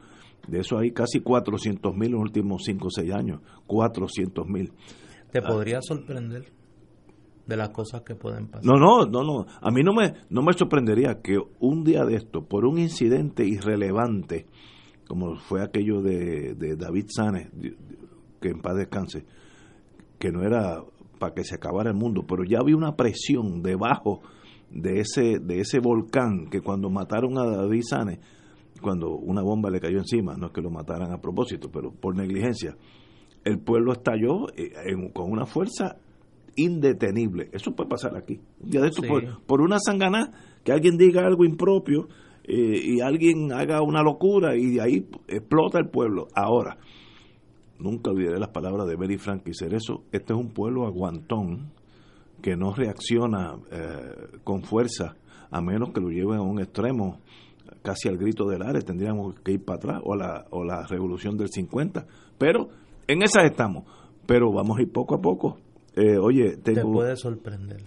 De 0.46 0.60
eso 0.60 0.78
hay 0.78 0.92
casi 0.92 1.18
400 1.18 1.92
mil 1.96 2.10
en 2.10 2.12
los 2.12 2.22
últimos 2.22 2.62
5 2.64 2.86
o 2.86 2.90
6 2.90 3.12
años. 3.14 3.40
400 3.66 4.46
mil. 4.46 4.72
¿Te 5.32 5.42
podría 5.42 5.80
sorprender? 5.82 6.52
De 7.48 7.56
las 7.56 7.70
cosas 7.70 8.02
que 8.02 8.14
pueden 8.14 8.46
pasar. 8.46 8.64
No, 8.64 8.78
no, 8.78 9.06
no, 9.06 9.24
no. 9.24 9.46
A 9.60 9.70
mí 9.70 9.82
no 9.82 9.94
me, 9.94 10.12
no 10.28 10.42
me 10.42 10.52
sorprendería 10.52 11.22
que 11.22 11.38
un 11.60 11.82
día 11.82 12.04
de 12.04 12.16
esto, 12.16 12.44
por 12.44 12.66
un 12.66 12.78
incidente 12.78 13.46
irrelevante, 13.46 14.46
como 15.08 15.34
fue 15.36 15.62
aquello 15.62 16.02
de, 16.02 16.54
de 16.54 16.76
David 16.76 17.06
Sanes, 17.08 17.48
que 18.40 18.48
en 18.50 18.60
paz 18.60 18.76
descanse, 18.76 19.24
que 20.18 20.30
no 20.30 20.42
era 20.42 20.82
para 21.18 21.32
que 21.32 21.42
se 21.42 21.54
acabara 21.54 21.90
el 21.90 21.96
mundo, 21.96 22.24
pero 22.28 22.44
ya 22.44 22.58
había 22.58 22.76
una 22.76 22.94
presión 22.96 23.62
debajo 23.62 24.20
de 24.70 25.00
ese, 25.00 25.38
de 25.40 25.60
ese 25.60 25.80
volcán 25.80 26.50
que 26.50 26.60
cuando 26.60 26.90
mataron 26.90 27.38
a 27.38 27.46
David 27.46 27.82
Sanes, 27.88 28.18
cuando 28.82 29.16
una 29.16 29.40
bomba 29.40 29.70
le 29.70 29.80
cayó 29.80 29.98
encima, 29.98 30.36
no 30.36 30.48
es 30.48 30.52
que 30.52 30.60
lo 30.60 30.70
mataran 30.70 31.12
a 31.12 31.18
propósito, 31.18 31.70
pero 31.72 31.92
por 31.92 32.14
negligencia, 32.14 32.76
el 33.42 33.58
pueblo 33.58 33.92
estalló 33.92 34.48
eh, 34.54 34.70
con 35.14 35.32
una 35.32 35.46
fuerza 35.46 35.96
indetenible. 36.58 37.48
Eso 37.52 37.72
puede 37.74 37.88
pasar 37.88 38.16
aquí. 38.16 38.40
de 38.58 38.86
esto, 38.86 39.02
por, 39.46 39.60
una 39.60 39.78
sangana, 39.78 40.32
que 40.64 40.72
alguien 40.72 40.96
diga 40.96 41.26
algo 41.26 41.44
impropio 41.44 42.08
eh, 42.44 42.80
y 42.82 43.00
alguien 43.00 43.52
haga 43.52 43.82
una 43.82 44.02
locura 44.02 44.56
y 44.56 44.74
de 44.74 44.82
ahí 44.82 45.06
explota 45.26 45.78
el 45.78 45.88
pueblo. 45.88 46.28
Ahora, 46.34 46.78
nunca 47.78 48.10
olvidaré 48.10 48.38
las 48.38 48.50
palabras 48.50 48.86
de 48.86 48.96
Berry 48.96 49.18
Frank 49.18 49.42
y 49.46 49.50
eso 49.50 50.04
Este 50.12 50.32
es 50.32 50.38
un 50.38 50.50
pueblo 50.50 50.86
aguantón 50.86 51.72
que 52.42 52.56
no 52.56 52.74
reacciona 52.74 53.56
eh, 53.70 54.38
con 54.44 54.62
fuerza 54.62 55.16
a 55.50 55.60
menos 55.60 55.90
que 55.92 56.00
lo 56.00 56.10
lleven 56.10 56.38
a 56.38 56.42
un 56.42 56.60
extremo 56.60 57.20
casi 57.82 58.08
al 58.08 58.18
grito 58.18 58.46
del 58.46 58.62
Ares, 58.62 58.84
tendríamos 58.84 59.38
que 59.40 59.52
ir 59.52 59.64
para 59.64 59.76
atrás, 59.76 60.02
o 60.04 60.14
la, 60.14 60.46
o 60.50 60.64
la 60.64 60.86
revolución 60.86 61.36
del 61.36 61.48
50. 61.48 62.06
Pero 62.36 62.68
en 63.06 63.22
esas 63.22 63.44
estamos. 63.44 63.84
Pero 64.26 64.52
vamos 64.52 64.78
a 64.78 64.82
ir 64.82 64.92
poco 64.92 65.14
a 65.14 65.20
poco. 65.20 65.58
Eh, 66.00 66.16
oye, 66.16 66.56
te 66.58 66.80
puede 66.80 67.16
sorprender. 67.16 67.82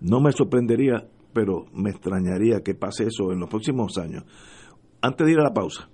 No 0.00 0.20
me 0.20 0.32
sorprendería, 0.32 1.06
pero 1.34 1.66
me 1.74 1.90
extrañaría 1.90 2.60
que 2.60 2.74
pase 2.74 3.04
eso 3.04 3.30
en 3.32 3.40
los 3.40 3.50
próximos 3.50 3.98
años. 3.98 4.24
Antes 5.02 5.26
de 5.26 5.32
ir 5.34 5.38
a 5.38 5.44
la 5.44 5.52
pausa, 5.52 5.90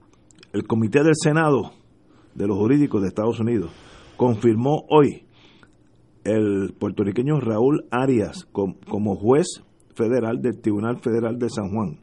el 0.52 0.66
Comité 0.68 1.02
del 1.02 1.16
Senado 1.16 1.72
de 2.34 2.46
los 2.46 2.56
Jurídicos 2.56 3.02
de 3.02 3.08
Estados 3.08 3.40
Unidos 3.40 3.72
confirmó 4.16 4.84
hoy 4.88 5.26
el 6.22 6.74
puertorriqueño 6.78 7.40
Raúl 7.40 7.86
Arias 7.90 8.46
como 8.52 9.16
juez 9.16 9.46
federal 9.94 10.40
del 10.40 10.60
Tribunal 10.60 10.98
Federal 10.98 11.38
de 11.38 11.50
San 11.50 11.70
Juan. 11.70 11.98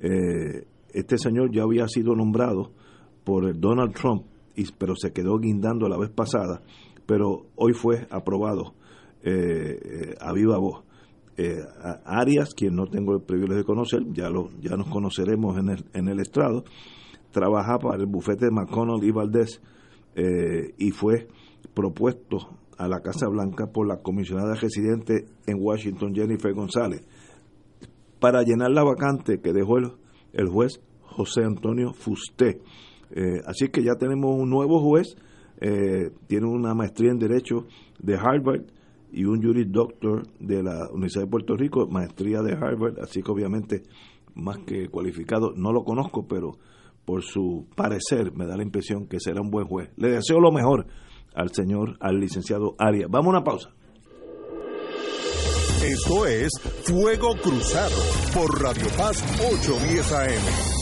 Eh, 0.00 0.66
este 0.92 1.16
señor 1.16 1.52
ya 1.52 1.62
había 1.62 1.86
sido 1.86 2.16
nombrado 2.16 2.72
por 3.24 3.44
el 3.44 3.60
Donald 3.60 3.94
Trump, 3.94 4.24
y, 4.56 4.64
pero 4.72 4.94
se 4.96 5.12
quedó 5.12 5.38
guindando 5.38 5.88
la 5.88 5.96
vez 5.96 6.10
pasada, 6.10 6.60
pero 7.12 7.42
hoy 7.56 7.74
fue 7.74 8.06
aprobado 8.08 8.72
eh, 9.22 10.14
a 10.18 10.32
viva 10.32 10.56
voz. 10.56 10.82
Arias, 12.06 12.54
quien 12.54 12.74
no 12.74 12.86
tengo 12.86 13.14
el 13.14 13.22
privilegio 13.22 13.58
de 13.58 13.64
conocer, 13.64 14.00
ya, 14.12 14.30
lo, 14.30 14.48
ya 14.62 14.76
nos 14.76 14.88
conoceremos 14.88 15.58
en 15.58 15.68
el, 15.68 15.84
en 15.92 16.08
el 16.08 16.20
estrado, 16.20 16.64
trabaja 17.32 17.78
para 17.78 18.00
el 18.00 18.06
bufete 18.06 18.46
de 18.46 18.50
McConnell 18.50 19.04
y 19.04 19.10
Valdés 19.10 19.60
y 20.78 20.90
fue 20.92 21.28
propuesto 21.74 22.38
a 22.78 22.88
la 22.88 23.00
Casa 23.00 23.28
Blanca 23.28 23.66
por 23.66 23.86
la 23.86 23.98
comisionada 23.98 24.54
residente 24.54 25.26
en 25.46 25.58
Washington, 25.60 26.14
Jennifer 26.14 26.52
González, 26.54 27.06
para 28.18 28.42
llenar 28.42 28.70
la 28.70 28.84
vacante 28.84 29.40
que 29.40 29.52
dejó 29.52 29.78
el, 29.78 30.48
juez 30.48 30.80
José 31.02 31.44
Antonio 31.44 31.92
Fusté. 31.92 32.60
Eh, 33.10 33.40
así 33.46 33.68
que 33.68 33.82
ya 33.82 33.96
tenemos 33.98 34.34
un 34.38 34.48
nuevo 34.48 34.80
juez, 34.80 35.16
eh, 35.64 36.10
tiene 36.26 36.46
una 36.48 36.74
maestría 36.74 37.12
en 37.12 37.18
Derecho 37.18 37.66
de 38.00 38.16
Harvard 38.16 38.64
y 39.12 39.24
un 39.24 39.40
Juris 39.40 39.70
Doctor 39.70 40.26
de 40.40 40.60
la 40.60 40.88
Universidad 40.90 41.24
de 41.24 41.30
Puerto 41.30 41.54
Rico, 41.56 41.86
maestría 41.86 42.42
de 42.42 42.54
Harvard, 42.54 42.98
así 43.00 43.22
que 43.22 43.30
obviamente 43.30 43.82
más 44.34 44.58
que 44.66 44.88
cualificado, 44.88 45.52
no 45.54 45.72
lo 45.72 45.84
conozco, 45.84 46.26
pero 46.26 46.58
por 47.04 47.22
su 47.22 47.68
parecer 47.76 48.32
me 48.34 48.46
da 48.46 48.56
la 48.56 48.64
impresión 48.64 49.06
que 49.06 49.20
será 49.20 49.40
un 49.40 49.50
buen 49.50 49.66
juez. 49.66 49.90
Le 49.96 50.10
deseo 50.10 50.40
lo 50.40 50.50
mejor 50.50 50.86
al 51.32 51.52
señor, 51.52 51.96
al 52.00 52.18
licenciado 52.18 52.74
Arias. 52.78 53.08
Vamos 53.08 53.28
a 53.28 53.36
una 53.36 53.44
pausa. 53.44 53.70
Esto 55.84 56.26
es 56.26 56.50
Fuego 56.84 57.36
Cruzado 57.40 57.96
por 58.34 58.60
Radio 58.60 58.86
Paz 58.96 59.22
810 59.38 60.12
AM. 60.12 60.81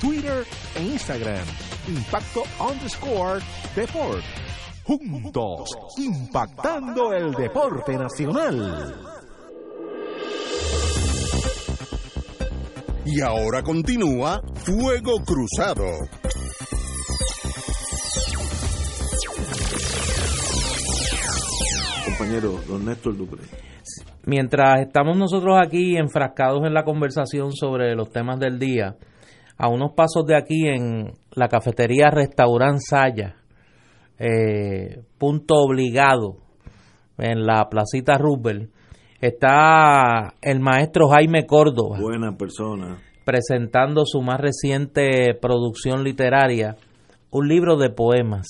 Twitter 0.00 0.44
e 0.74 0.82
Instagram. 0.82 1.44
Impacto 1.88 2.42
underscore 2.60 3.40
Deport. 3.74 4.24
Juntos, 4.84 5.70
impactando 5.98 7.12
el 7.12 7.32
deporte 7.32 7.96
nacional. 7.96 8.94
Y 13.04 13.20
ahora 13.20 13.62
continúa 13.62 14.40
Fuego 14.54 15.22
Cruzado. 15.24 15.84
Compañero, 22.04 22.60
don 22.68 22.84
Néstor 22.84 23.16
Dupré 23.16 23.42
mientras 24.26 24.80
estamos 24.80 25.16
nosotros 25.16 25.56
aquí 25.64 25.96
enfrascados 25.96 26.66
en 26.66 26.74
la 26.74 26.84
conversación 26.84 27.52
sobre 27.52 27.94
los 27.94 28.10
temas 28.10 28.38
del 28.38 28.58
día, 28.58 28.96
a 29.58 29.68
unos 29.68 29.92
pasos 29.92 30.26
de 30.26 30.36
aquí 30.36 30.66
en 30.68 31.12
la 31.32 31.48
cafetería 31.48 32.10
Restaurant 32.10 32.78
Saya, 32.80 33.36
eh, 34.18 35.02
punto 35.18 35.54
obligado 35.56 36.36
en 37.18 37.46
la 37.46 37.68
placita 37.68 38.18
Rubel, 38.18 38.70
está 39.20 40.34
el 40.42 40.60
maestro 40.60 41.08
Jaime 41.08 41.46
Córdoba. 41.46 41.98
Buena 42.00 42.36
persona. 42.36 42.98
Presentando 43.24 44.04
su 44.04 44.20
más 44.22 44.40
reciente 44.40 45.34
producción 45.34 46.04
literaria, 46.04 46.76
un 47.30 47.48
libro 47.48 47.76
de 47.76 47.90
poemas. 47.90 48.46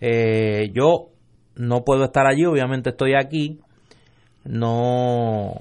Eh, 0.00 0.70
yo 0.72 1.08
no 1.56 1.84
puedo 1.84 2.04
estar 2.04 2.26
allí, 2.26 2.44
obviamente 2.44 2.90
estoy 2.90 3.14
aquí 3.14 3.60
no, 4.44 5.54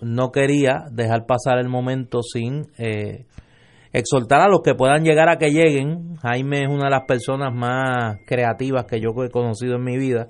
no 0.00 0.32
quería 0.32 0.86
dejar 0.90 1.26
pasar 1.26 1.58
el 1.58 1.68
momento 1.68 2.22
sin 2.22 2.66
eh, 2.78 3.24
exhortar 3.92 4.40
a 4.40 4.48
los 4.48 4.60
que 4.62 4.74
puedan 4.74 5.04
llegar 5.04 5.28
a 5.28 5.38
que 5.38 5.50
lleguen. 5.50 6.16
Jaime 6.16 6.64
es 6.64 6.68
una 6.68 6.84
de 6.84 6.90
las 6.90 7.04
personas 7.06 7.54
más 7.54 8.18
creativas 8.26 8.84
que 8.86 9.00
yo 9.00 9.10
he 9.24 9.30
conocido 9.30 9.76
en 9.76 9.84
mi 9.84 9.96
vida 9.96 10.28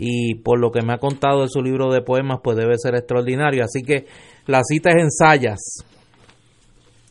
y 0.00 0.36
por 0.36 0.60
lo 0.60 0.70
que 0.70 0.80
me 0.82 0.92
ha 0.92 0.98
contado 0.98 1.42
de 1.42 1.48
su 1.48 1.60
libro 1.60 1.92
de 1.92 2.02
poemas 2.02 2.38
pues 2.42 2.56
debe 2.56 2.78
ser 2.78 2.94
extraordinario. 2.94 3.64
Así 3.64 3.82
que 3.82 4.06
la 4.46 4.60
cita 4.62 4.90
es 4.90 5.02
en 5.02 5.10
Sayas. 5.10 5.84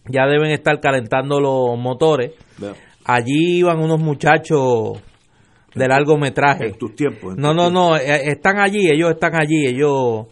Ya 0.09 0.25
deben 0.25 0.51
estar 0.51 0.79
calentando 0.79 1.41
los 1.41 1.77
motores. 1.77 2.31
Allí 3.03 3.59
iban 3.59 3.79
unos 3.79 3.99
muchachos 3.99 5.01
de 5.75 5.87
largometraje. 5.87 6.67
En 6.67 6.77
tus 6.77 6.95
tiempos. 6.95 7.35
no, 7.35 7.53
no, 7.53 7.69
no, 7.69 7.97
eh, 7.97 8.29
están 8.29 8.57
allí, 8.57 8.89
ellos 8.89 9.11
están 9.11 9.35
allí, 9.35 9.67
ellos 9.67 10.27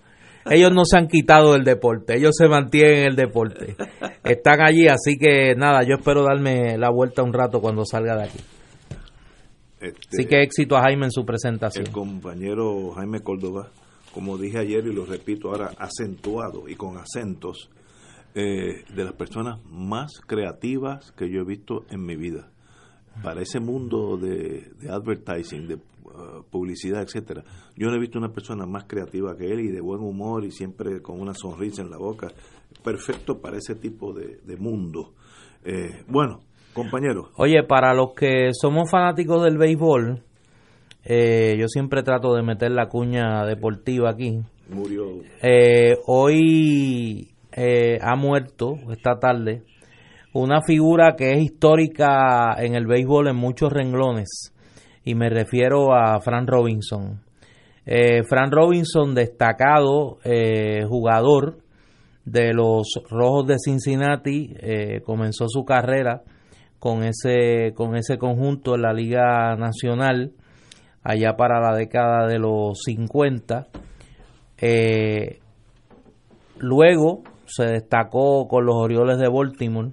ellos 0.45 0.71
no 0.73 0.85
se 0.85 0.97
han 0.97 1.07
quitado 1.07 1.53
del 1.53 1.63
deporte, 1.63 2.17
ellos 2.17 2.35
se 2.37 2.47
mantienen 2.47 2.97
en 2.99 3.07
el 3.07 3.15
deporte. 3.15 3.75
Están 4.23 4.61
allí, 4.61 4.87
así 4.87 5.17
que 5.17 5.55
nada, 5.55 5.83
yo 5.83 5.95
espero 5.95 6.23
darme 6.23 6.77
la 6.77 6.89
vuelta 6.89 7.23
un 7.23 7.33
rato 7.33 7.61
cuando 7.61 7.85
salga 7.85 8.15
de 8.17 8.23
aquí. 8.23 8.39
Este, 9.81 10.07
Así 10.11 10.25
que 10.25 10.41
éxito 10.41 10.77
a 10.77 10.81
Jaime 10.81 11.05
en 11.05 11.11
su 11.11 11.25
presentación. 11.25 11.85
El 11.85 11.91
compañero 11.91 12.91
Jaime 12.91 13.19
Córdoba, 13.21 13.69
como 14.13 14.37
dije 14.37 14.59
ayer 14.59 14.85
y 14.87 14.93
lo 14.93 15.05
repito 15.05 15.49
ahora, 15.49 15.71
acentuado 15.77 16.67
y 16.67 16.75
con 16.75 16.97
acentos, 16.97 17.69
eh, 18.33 18.83
de 18.93 19.03
las 19.05 19.13
personas 19.13 19.59
más 19.65 20.19
creativas 20.27 21.11
que 21.13 21.29
yo 21.29 21.41
he 21.41 21.45
visto 21.45 21.85
en 21.89 22.05
mi 22.05 22.15
vida. 22.17 22.49
Para 23.23 23.41
ese 23.41 23.59
mundo 23.59 24.17
de, 24.17 24.71
de 24.79 24.89
advertising, 24.89 25.67
de 25.67 25.75
uh, 25.75 26.43
publicidad, 26.49 27.01
etcétera, 27.01 27.43
yo 27.75 27.87
no 27.87 27.95
he 27.95 27.99
visto 27.99 28.19
una 28.19 28.31
persona 28.31 28.65
más 28.65 28.85
creativa 28.85 29.35
que 29.37 29.51
él 29.51 29.61
y 29.61 29.71
de 29.71 29.81
buen 29.81 30.01
humor 30.01 30.43
y 30.43 30.51
siempre 30.51 31.01
con 31.01 31.19
una 31.19 31.33
sonrisa 31.33 31.81
en 31.81 31.89
la 31.89 31.97
boca. 31.97 32.27
Perfecto 32.83 33.39
para 33.39 33.57
ese 33.57 33.75
tipo 33.75 34.13
de, 34.13 34.39
de 34.45 34.57
mundo. 34.57 35.13
Eh, 35.63 36.03
bueno, 36.07 36.41
compañeros. 36.73 37.29
Oye, 37.37 37.63
para 37.63 37.93
los 37.93 38.13
que 38.13 38.49
somos 38.53 38.91
fanáticos 38.91 39.43
del 39.43 39.57
béisbol, 39.57 40.21
eh, 41.03 41.55
yo 41.59 41.67
siempre 41.67 42.03
trato 42.03 42.33
de 42.35 42.43
meter 42.43 42.71
la 42.71 42.87
cuña 42.87 43.45
deportiva 43.45 44.09
aquí. 44.09 44.39
Murió. 44.69 45.21
Eh, 45.41 45.97
hoy 46.07 47.29
eh, 47.51 47.99
ha 48.01 48.15
muerto, 48.15 48.75
esta 48.91 49.19
tarde, 49.19 49.63
una 50.43 50.61
figura 50.61 51.15
que 51.15 51.31
es 51.31 51.41
histórica 51.41 52.55
en 52.57 52.75
el 52.75 52.85
béisbol 52.85 53.29
en 53.29 53.35
muchos 53.35 53.71
renglones, 53.71 54.53
y 55.03 55.15
me 55.15 55.29
refiero 55.29 55.93
a 55.93 56.19
Fran 56.19 56.47
Robinson. 56.47 57.21
Eh, 57.85 58.23
Fran 58.23 58.51
Robinson, 58.51 59.13
destacado 59.13 60.17
eh, 60.23 60.83
jugador 60.87 61.59
de 62.25 62.53
los 62.53 63.01
Rojos 63.09 63.47
de 63.47 63.57
Cincinnati, 63.59 64.53
eh, 64.59 65.01
comenzó 65.05 65.45
su 65.47 65.63
carrera 65.63 66.23
con 66.79 67.03
ese, 67.03 67.73
con 67.75 67.95
ese 67.95 68.17
conjunto 68.17 68.75
en 68.75 68.81
la 68.81 68.93
Liga 68.93 69.55
Nacional 69.55 70.31
allá 71.03 71.37
para 71.37 71.61
la 71.61 71.75
década 71.75 72.27
de 72.27 72.39
los 72.39 72.81
50. 72.83 73.67
Eh, 74.57 75.39
luego 76.57 77.23
se 77.45 77.65
destacó 77.65 78.47
con 78.47 78.65
los 78.65 78.75
Orioles 78.75 79.19
de 79.19 79.29
Baltimore, 79.29 79.91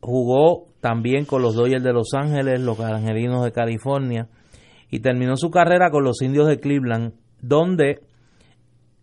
jugó 0.00 0.66
también 0.80 1.24
con 1.24 1.42
los 1.42 1.54
Dodgers 1.54 1.82
de 1.82 1.92
Los 1.92 2.14
Ángeles, 2.14 2.60
los 2.60 2.78
Angelinos 2.80 3.44
de 3.44 3.52
California 3.52 4.28
y 4.90 5.00
terminó 5.00 5.36
su 5.36 5.50
carrera 5.50 5.90
con 5.90 6.04
los 6.04 6.22
Indios 6.22 6.48
de 6.48 6.60
Cleveland, 6.60 7.12
donde 7.40 8.00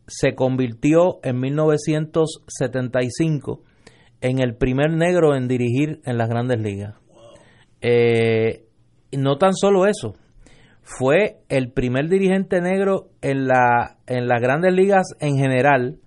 se 0.07 0.33
convirtió 0.35 1.19
en 1.23 1.39
1975 1.39 3.61
en 4.21 4.39
el 4.39 4.55
primer 4.55 4.91
negro 4.91 5.35
en 5.35 5.47
dirigir 5.47 6.01
en 6.05 6.17
las 6.17 6.29
grandes 6.29 6.59
ligas. 6.59 6.95
Eh, 7.81 8.63
no 9.11 9.37
tan 9.37 9.53
solo 9.53 9.85
eso, 9.85 10.15
fue 10.81 11.43
el 11.49 11.71
primer 11.71 12.09
dirigente 12.09 12.61
negro 12.61 13.09
en, 13.21 13.45
la, 13.47 13.97
en 14.07 14.27
las 14.27 14.41
grandes 14.41 14.73
ligas 14.73 15.15
en 15.19 15.37
general, 15.37 15.99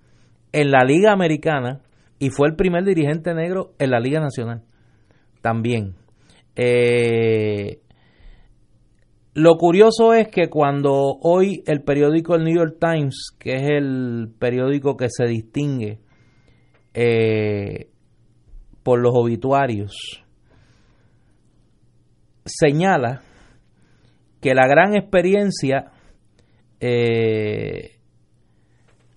en 0.51 0.71
la 0.71 0.83
Liga 0.83 1.13
Americana, 1.13 1.79
y 2.17 2.31
fue 2.31 2.47
el 2.49 2.55
primer 2.55 2.83
dirigente 2.83 3.33
negro 3.33 3.73
en 3.79 3.91
la 3.91 3.99
Liga 3.99 4.19
Nacional 4.19 4.63
también. 5.41 5.95
Eh, 6.55 7.79
lo 9.33 9.55
curioso 9.57 10.13
es 10.13 10.27
que 10.27 10.49
cuando 10.49 10.91
hoy 11.21 11.63
el 11.65 11.81
periódico 11.81 12.35
el 12.35 12.43
New 12.43 12.55
York 12.55 12.77
Times, 12.79 13.35
que 13.39 13.55
es 13.55 13.69
el 13.69 14.29
periódico 14.37 14.97
que 14.97 15.07
se 15.09 15.25
distingue 15.25 15.99
eh, 16.93 17.89
por 18.83 18.99
los 18.99 19.13
obituarios, 19.15 20.23
señala 22.45 23.21
que 24.41 24.53
la 24.53 24.67
gran 24.67 24.95
experiencia 24.95 25.91
eh, 26.79 27.99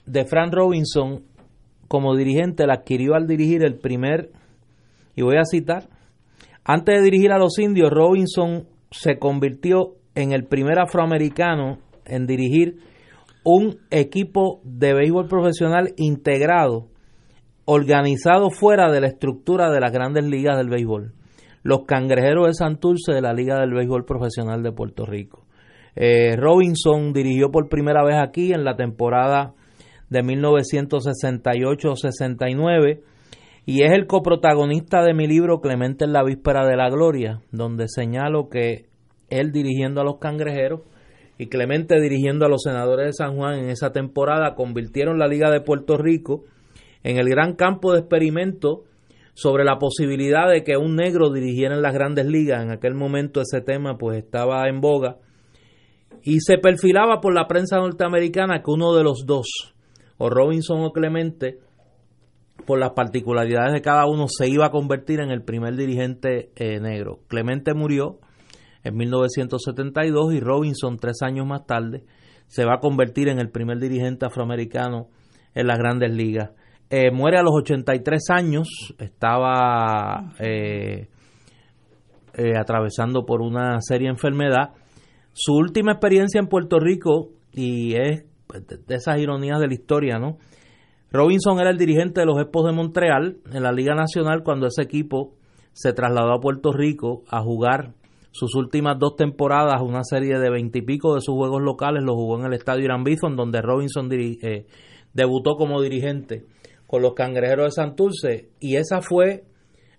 de 0.05 0.25
Frank 0.27 0.53
Robinson 0.53 1.25
como 1.89 2.17
dirigente 2.17 2.67
la 2.67 2.75
adquirió 2.75 3.15
al 3.15 3.27
dirigir 3.27 3.65
el 3.65 3.79
primer, 3.79 4.31
y 5.15 5.23
voy 5.23 5.37
a 5.37 5.45
citar, 5.45 5.89
antes 6.65 6.97
de 6.97 7.03
dirigir 7.03 7.33
a 7.33 7.39
los 7.39 7.59
indios, 7.59 7.91
Robinson 7.91 8.69
se 8.91 9.19
convirtió 9.19 9.97
en 10.15 10.33
el 10.33 10.45
primer 10.45 10.79
afroamericano 10.79 11.79
en 12.05 12.27
dirigir 12.27 12.77
un 13.45 13.79
equipo 13.91 14.61
de 14.63 14.95
béisbol 14.95 15.27
profesional 15.27 15.93
integrado, 15.97 16.87
organizado 17.65 18.51
fuera 18.51 18.93
de 18.93 19.01
la 19.01 19.09
estructura 19.09 19.73
de 19.73 19.81
las 19.81 19.91
grandes 19.93 20.25
ligas 20.25 20.57
del 20.57 20.69
béisbol. 20.69 21.15
Los 21.65 21.85
cangrejeros 21.87 22.47
de 22.49 22.55
Santurce 22.55 23.13
de 23.13 23.21
la 23.21 23.33
Liga 23.33 23.61
del 23.61 23.73
Béisbol 23.73 24.05
Profesional 24.05 24.65
de 24.65 24.73
Puerto 24.73 25.07
Rico. 25.07 25.45
Eh, 25.95 26.35
Robinson 26.37 27.13
dirigió 27.13 27.51
por 27.51 27.69
primera 27.69 28.03
vez 28.05 28.17
aquí 28.17 28.53
en 28.53 28.65
la 28.65 28.77
temporada 28.77 29.55
de 30.09 30.23
1968-69 30.23 33.01
y 33.65 33.83
es 33.85 33.93
el 33.93 34.07
coprotagonista 34.07 35.03
de 35.03 35.15
mi 35.15 35.27
libro 35.27 35.61
Clemente 35.61 36.05
en 36.05 36.13
la 36.13 36.25
víspera 36.25 36.67
de 36.67 36.77
la 36.77 36.91
gloria, 36.91 37.43
donde 37.53 37.87
señalo 37.89 38.49
que 38.49 38.87
él 39.31 39.53
dirigiendo 39.53 40.01
a 40.01 40.05
los 40.05 40.19
cangrejeros 40.19 40.81
y 41.39 41.47
Clemente 41.47 42.01
dirigiendo 42.01 42.45
a 42.45 42.49
los 42.49 42.63
senadores 42.63 43.07
de 43.07 43.13
San 43.13 43.37
Juan 43.37 43.61
en 43.61 43.71
esa 43.71 43.93
temporada 43.93 44.55
convirtieron 44.55 45.19
la 45.19 45.29
Liga 45.29 45.51
de 45.51 45.61
Puerto 45.61 45.97
Rico 45.97 46.45
en 47.05 47.19
el 47.19 47.29
gran 47.29 47.55
campo 47.55 47.93
de 47.93 48.01
experimento 48.01 48.85
sobre 49.35 49.65
la 49.65 49.79
posibilidad 49.79 50.51
de 50.51 50.63
que 50.63 50.77
un 50.77 50.97
negro 50.97 51.31
dirigiera 51.31 51.75
en 51.75 51.83
las 51.83 51.95
grandes 51.95 52.27
ligas. 52.27 52.63
En 52.63 52.71
aquel 52.71 52.95
momento 52.95 53.41
ese 53.41 53.61
tema 53.61 53.97
pues 53.97 54.19
estaba 54.19 54.69
en 54.69 54.81
boga 54.81 55.17
y 56.23 56.41
se 56.41 56.59
perfilaba 56.59 57.21
por 57.21 57.35
la 57.35 57.47
prensa 57.47 57.79
norteamericana 57.79 58.63
que 58.63 58.71
uno 58.71 58.95
de 58.95 59.05
los 59.05 59.25
dos, 59.27 59.75
o 60.19 60.31
Robinson 60.31 60.83
o 60.83 60.93
Clemente, 60.93 61.59
por 62.67 62.79
las 62.79 62.93
particularidades 62.93 63.73
de 63.73 63.83
cada 63.83 64.07
uno, 64.07 64.27
se 64.29 64.49
iba 64.49 64.67
a 64.67 64.71
convertir 64.71 65.21
en 65.21 65.31
el 65.31 65.43
primer 65.43 65.77
dirigente 65.77 66.51
eh, 66.57 66.81
negro. 66.81 67.21
Clemente 67.29 67.75
murió 67.75 68.19
en 68.85 68.97
1972 68.97 70.35
y 70.35 70.41
Robinson, 70.41 70.99
tres 70.99 71.23
años 71.23 71.47
más 71.47 71.67
tarde, 71.67 72.05
se 72.47 72.65
va 72.65 72.75
a 72.75 72.81
convertir 72.81 73.29
en 73.29 73.39
el 73.39 73.51
primer 73.51 73.79
dirigente 73.79 74.27
afroamericano 74.27 75.09
en 75.55 75.67
las 75.67 75.79
grandes 75.79 76.13
ligas. 76.13 76.51
Eh, 76.91 77.11
muere 77.11 77.39
a 77.39 77.43
los 77.43 77.55
83 77.55 78.29
años, 78.31 78.69
estaba 78.99 80.35
eh, 80.39 81.09
eh, 82.35 82.53
atravesando 82.59 83.25
por 83.25 83.41
una 83.41 83.81
seria 83.81 84.11
enfermedad. 84.11 84.75
Su 85.33 85.55
última 85.55 85.93
experiencia 85.93 86.39
en 86.39 86.49
Puerto 86.49 86.79
Rico, 86.79 87.31
y 87.53 87.95
es 87.95 88.25
pues, 88.47 88.67
de 88.67 88.95
esas 88.95 89.19
ironías 89.19 89.59
de 89.59 89.69
la 89.69 89.75
historia, 89.75 90.19
¿no? 90.19 90.37
Robinson 91.13 91.61
era 91.61 91.69
el 91.69 91.77
dirigente 91.77 92.21
de 92.21 92.27
los 92.27 92.41
Expos 92.41 92.65
de 92.65 92.73
Montreal 92.73 93.37
en 93.53 93.63
la 93.63 93.71
Liga 93.71 93.95
Nacional 93.95 94.43
cuando 94.43 94.67
ese 94.67 94.81
equipo 94.81 95.35
se 95.75 95.93
trasladó 95.93 96.33
a 96.33 96.41
Puerto 96.41 96.73
Rico 96.73 97.23
a 97.29 97.43
jugar 97.43 97.93
sus 98.31 98.55
últimas 98.55 98.99
dos 98.99 99.17
temporadas, 99.17 99.83
una 99.83 100.05
serie 100.05 100.39
de 100.39 100.49
veintipico 100.49 101.15
de 101.15 101.21
sus 101.21 101.35
juegos 101.35 101.61
locales, 101.61 102.03
lo 102.03 102.15
jugó 102.15 102.39
en 102.39 102.47
el 102.47 102.55
Estadio 102.55 102.87
Irán 102.87 103.05
Bison, 103.05 103.37
donde 103.37 103.61
Robinson 103.61 104.09
eh, 104.11 104.65
debutó 105.13 105.57
como 105.57 105.83
dirigente 105.83 106.47
con 106.87 107.03
los 107.03 107.13
Cangrejeros 107.13 107.67
de 107.67 107.71
Santurce, 107.73 108.49
y 108.59 108.77
esa 108.77 109.03
fue 109.03 109.45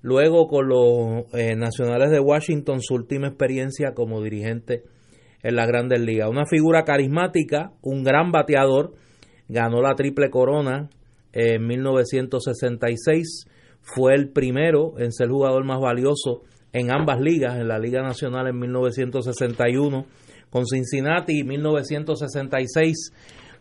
luego 0.01 0.47
con 0.47 0.67
los 0.67 1.31
eh, 1.35 1.55
Nacionales 1.55 2.09
de 2.09 2.19
Washington 2.19 2.81
su 2.81 2.95
última 2.95 3.27
experiencia 3.27 3.93
como 3.93 4.19
dirigente 4.23 4.81
en 5.43 5.55
la 5.57 5.67
Grandes 5.67 6.01
Ligas. 6.01 6.27
Una 6.27 6.47
figura 6.47 6.85
carismática, 6.85 7.71
un 7.83 8.03
gran 8.03 8.31
bateador, 8.31 8.93
ganó 9.47 9.79
la 9.83 9.93
triple 9.93 10.31
corona 10.31 10.89
en 11.33 11.65
1966, 11.67 13.47
fue 13.81 14.15
el 14.15 14.29
primero 14.29 14.93
en 14.97 15.11
ser 15.11 15.29
jugador 15.29 15.65
más 15.65 15.79
valioso 15.79 16.43
en 16.71 16.91
ambas 16.91 17.19
ligas, 17.19 17.57
en 17.57 17.67
la 17.67 17.77
Liga 17.79 18.01
Nacional 18.01 18.47
en 18.47 18.57
1961 18.57 20.05
con 20.49 20.65
Cincinnati 20.65 21.39
y 21.39 21.43
1966 21.43 23.11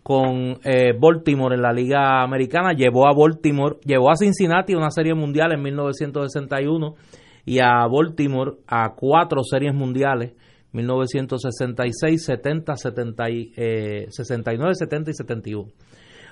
con 0.02 0.58
eh, 0.64 0.92
Baltimore 0.98 1.54
en 1.54 1.62
la 1.62 1.72
Liga 1.72 2.22
Americana, 2.22 2.72
llevó 2.72 3.06
a 3.06 3.14
Baltimore, 3.14 3.76
llevó 3.84 4.10
a 4.10 4.16
Cincinnati 4.16 4.74
a 4.74 4.78
una 4.78 4.90
serie 4.90 5.14
mundial 5.14 5.52
en 5.52 5.62
1961 5.62 6.94
y 7.44 7.60
a 7.60 7.86
Baltimore 7.90 8.52
a 8.66 8.94
cuatro 8.94 9.42
series 9.42 9.74
mundiales 9.74 10.32
1966, 10.72 12.24
70, 12.24 12.76
70 12.76 13.24
eh, 13.28 14.06
69, 14.08 14.74
70 14.74 15.10
y 15.10 15.14
71. 15.14 15.68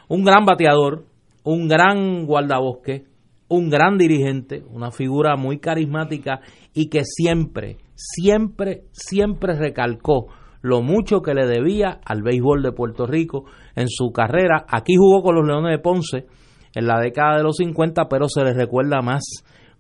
Un 0.09 0.25
gran 0.25 0.45
bateador, 0.45 1.05
un 1.45 1.69
gran 1.69 2.27
guardabosque, 2.27 3.05
un 3.49 3.69
gran 3.69 3.99
dirigente, 3.99 4.63
una 4.71 4.91
figura 4.91 5.37
muy 5.37 5.59
carismática 5.59 6.41
y 6.73 6.89
que 6.89 7.03
siempre, 7.05 7.79
siempre, 7.95 8.85
siempre 8.93 9.57
recalcó 9.57 10.29
lo 10.63 10.83
mucho 10.83 11.23
que 11.23 11.35
le 11.35 11.47
debía 11.47 12.01
al 12.05 12.23
béisbol 12.23 12.63
de 12.63 12.73
Puerto 12.73 13.07
Rico 13.07 13.45
en 13.75 13.89
su 13.89 14.13
carrera. 14.13 14.65
Aquí 14.69 14.95
jugó 14.97 15.23
con 15.23 15.35
los 15.35 15.47
Leones 15.47 15.77
de 15.77 15.83
Ponce 15.83 16.27
en 16.75 16.87
la 16.87 17.01
década 17.01 17.39
de 17.39 17.43
los 17.43 17.57
50, 17.57 18.09
pero 18.09 18.29
se 18.29 18.45
le 18.45 18.53
recuerda 18.53 19.01
más 19.01 19.23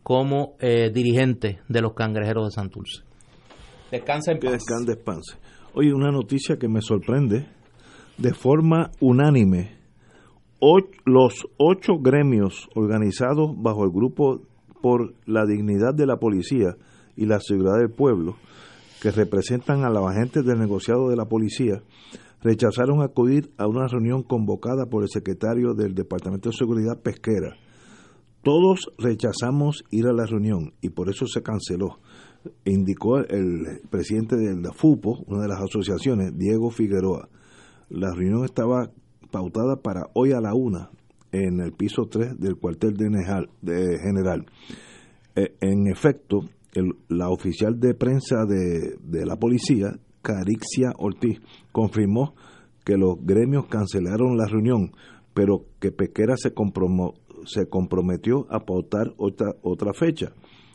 como 0.02 0.54
eh, 0.58 0.90
dirigente 0.90 1.60
de 1.68 1.82
los 1.82 1.94
Cangrejeros 1.94 2.46
de 2.46 2.50
Santurce. 2.52 3.02
Descansa 3.90 4.32
en 4.32 4.38
paz. 4.38 4.52
descanse, 4.52 4.92
descanse. 4.92 5.36
Oye, 5.74 5.92
una 5.92 6.10
noticia 6.10 6.56
que 6.56 6.68
me 6.68 6.80
sorprende. 6.80 7.46
De 8.18 8.34
forma 8.34 8.90
unánime, 9.00 9.79
los 11.04 11.46
ocho 11.56 11.98
gremios 12.00 12.68
organizados 12.74 13.50
bajo 13.56 13.84
el 13.84 13.90
grupo 13.90 14.42
por 14.82 15.14
la 15.26 15.46
dignidad 15.46 15.94
de 15.94 16.06
la 16.06 16.16
policía 16.16 16.76
y 17.16 17.26
la 17.26 17.40
seguridad 17.40 17.78
del 17.78 17.90
pueblo, 17.90 18.36
que 19.02 19.10
representan 19.10 19.84
a 19.84 19.90
los 19.90 20.06
agentes 20.06 20.44
del 20.44 20.58
negociado 20.58 21.08
de 21.08 21.16
la 21.16 21.24
policía, 21.24 21.82
rechazaron 22.42 23.02
acudir 23.02 23.50
a 23.58 23.66
una 23.66 23.86
reunión 23.86 24.22
convocada 24.22 24.86
por 24.86 25.02
el 25.02 25.08
secretario 25.08 25.74
del 25.74 25.94
Departamento 25.94 26.50
de 26.50 26.56
Seguridad 26.56 27.00
Pesquera. 27.02 27.56
Todos 28.42 28.90
rechazamos 28.98 29.84
ir 29.90 30.06
a 30.06 30.12
la 30.12 30.24
reunión 30.24 30.72
y 30.80 30.90
por 30.90 31.10
eso 31.10 31.26
se 31.26 31.42
canceló, 31.42 31.98
indicó 32.64 33.18
el 33.18 33.82
presidente 33.90 34.36
de 34.36 34.56
la 34.56 34.72
FUPO, 34.72 35.24
una 35.26 35.42
de 35.42 35.48
las 35.48 35.60
asociaciones, 35.60 36.36
Diego 36.38 36.70
Figueroa. 36.70 37.28
La 37.90 38.14
reunión 38.14 38.44
estaba 38.44 38.90
pautada 39.30 39.76
para 39.82 40.02
hoy 40.14 40.32
a 40.32 40.40
la 40.40 40.54
una 40.54 40.90
en 41.32 41.60
el 41.60 41.72
piso 41.72 42.06
3 42.10 42.38
del 42.38 42.56
cuartel 42.56 42.94
de 42.94 43.04
general. 44.02 44.46
Eh, 45.36 45.54
en 45.60 45.86
efecto, 45.86 46.40
el- 46.74 46.94
la 47.08 47.28
oficial 47.30 47.78
de 47.78 47.94
prensa 47.94 48.44
de, 48.46 48.96
de 49.02 49.26
la 49.26 49.36
policía, 49.36 49.92
Carixia 50.22 50.92
Ortiz, 50.98 51.40
confirmó 51.72 52.34
que 52.84 52.96
los 52.96 53.14
gremios 53.24 53.66
cancelaron 53.66 54.36
la 54.36 54.46
reunión, 54.46 54.92
pero 55.34 55.64
que 55.80 55.92
Pesquera 55.92 56.34
se, 56.36 56.52
compromo- 56.52 57.14
se 57.46 57.66
comprometió 57.68 58.46
a 58.50 58.60
pautar 58.60 59.12
otra, 59.16 59.52
otra 59.62 59.92
fecha. 59.92 60.32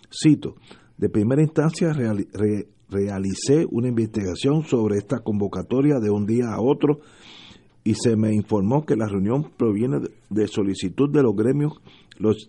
Cito, 0.10 0.56
de 0.98 1.10
primera 1.10 1.42
instancia 1.42 1.92
reali- 1.94 2.28
re- 2.32 2.68
realicé 2.90 3.66
una 3.70 3.90
investigación 3.90 4.64
sobre 4.64 4.98
esta 4.98 5.20
convocatoria 5.20 5.96
de 6.00 6.10
un 6.12 6.26
día 6.26 6.46
a 6.54 6.62
otro 6.62 7.00
y 7.86 7.94
se 7.94 8.18
me 8.18 8.34
informó 8.34 8.84
que 8.84 8.96
la 8.98 9.08
reunión 9.08 9.52
proviene 9.56 10.00
de- 10.30 10.48
solicitud 10.48 11.10
de 11.10 11.22
los 11.24 11.36
gremios 11.36 11.74
los 12.18 12.48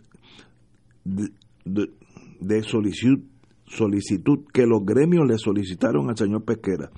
de, 1.05 2.63
solicitud, 2.63 3.21
solicitud 3.67 4.45
que 4.53 4.67
los 4.67 4.85
gremios 4.85 5.27
le 5.29 5.39
solicitaron 5.39 6.09
al 6.09 6.17
señor 6.17 6.45
Pesquera. 6.45 6.91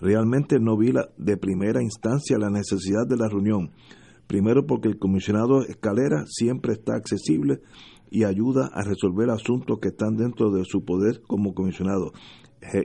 Realmente 0.00 0.58
no 0.60 0.76
vi 0.76 0.92
la, 0.92 1.08
de 1.16 1.36
primera 1.36 1.82
instancia 1.82 2.38
la 2.38 2.50
necesidad 2.50 3.06
de 3.08 3.16
la 3.16 3.28
reunión. 3.28 3.70
Primero 4.26 4.66
porque 4.66 4.88
el 4.88 4.98
comisionado 4.98 5.62
Escalera 5.62 6.24
siempre 6.26 6.74
está 6.74 6.94
accesible 6.94 7.60
y 8.10 8.24
ayuda 8.24 8.70
a 8.72 8.82
resolver 8.82 9.30
asuntos 9.30 9.78
que 9.80 9.88
están 9.88 10.16
dentro 10.16 10.50
de 10.50 10.64
su 10.64 10.84
poder 10.84 11.22
como 11.26 11.54
comisionado, 11.54 12.12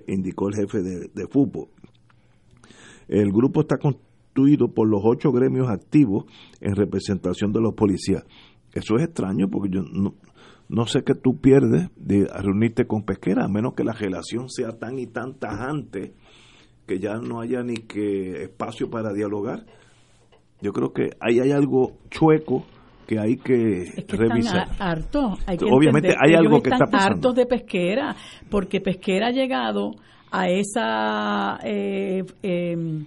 indicó 0.08 0.48
el 0.50 0.56
jefe 0.56 0.82
de, 0.84 1.10
de 1.14 1.28
FUPO. 1.28 1.70
El 3.08 3.32
grupo 3.32 3.62
está 3.62 3.78
constituido 4.36 4.68
por 4.74 4.88
los 4.88 5.02
ocho 5.04 5.32
gremios 5.32 5.70
activos 5.70 6.26
en 6.60 6.76
representación 6.76 7.52
de 7.54 7.62
los 7.62 7.74
policías. 7.74 8.24
Eso 8.74 8.98
es 8.98 9.04
extraño 9.06 9.48
porque 9.50 9.70
yo 9.74 9.82
no, 9.82 10.16
no 10.68 10.86
sé 10.86 11.04
qué 11.04 11.14
tú 11.16 11.40
pierdes 11.40 11.90
de 11.96 12.28
reunirte 12.28 12.86
con 12.86 13.04
pesquera, 13.04 13.46
a 13.46 13.48
menos 13.48 13.74
que 13.74 13.84
la 13.84 13.94
relación 13.94 14.50
sea 14.50 14.78
tan 14.78 15.00
y 15.00 15.08
tan 15.08 15.36
tajante 15.36 16.14
que 16.86 17.00
ya 17.00 17.16
no 17.16 17.40
haya 17.42 17.64
ni 17.64 17.76
que 17.76 18.44
espacio 18.44 18.90
para 18.90 19.14
dialogar. 19.14 19.66
Yo 20.62 20.72
creo 20.74 20.92
que 20.92 21.12
ahí 21.22 21.40
hay 21.40 21.52
algo 21.52 21.94
chueco 22.10 22.66
que 23.08 23.20
hay 23.20 23.38
que, 23.38 23.84
Es 23.84 24.06
que 24.06 24.18
revisar. 24.18 24.68
están 24.72 24.88
hartos. 24.88 25.40
Hay 25.48 25.58
que 25.58 25.66
Obviamente 25.66 26.10
entender, 26.10 26.18
hay 26.22 26.32
ellos 26.32 26.46
algo 26.46 26.62
que 26.62 26.70
están 26.70 26.88
está 26.88 26.92
pasando. 26.92 27.16
hartos 27.16 27.36
de 27.36 27.46
pesquera, 27.46 28.16
porque 28.50 28.82
pesquera 28.82 29.28
ha 29.28 29.32
llegado 29.32 29.92
a 30.32 30.50
esa 30.50 31.60
eh, 31.64 32.24
eh, 32.42 33.06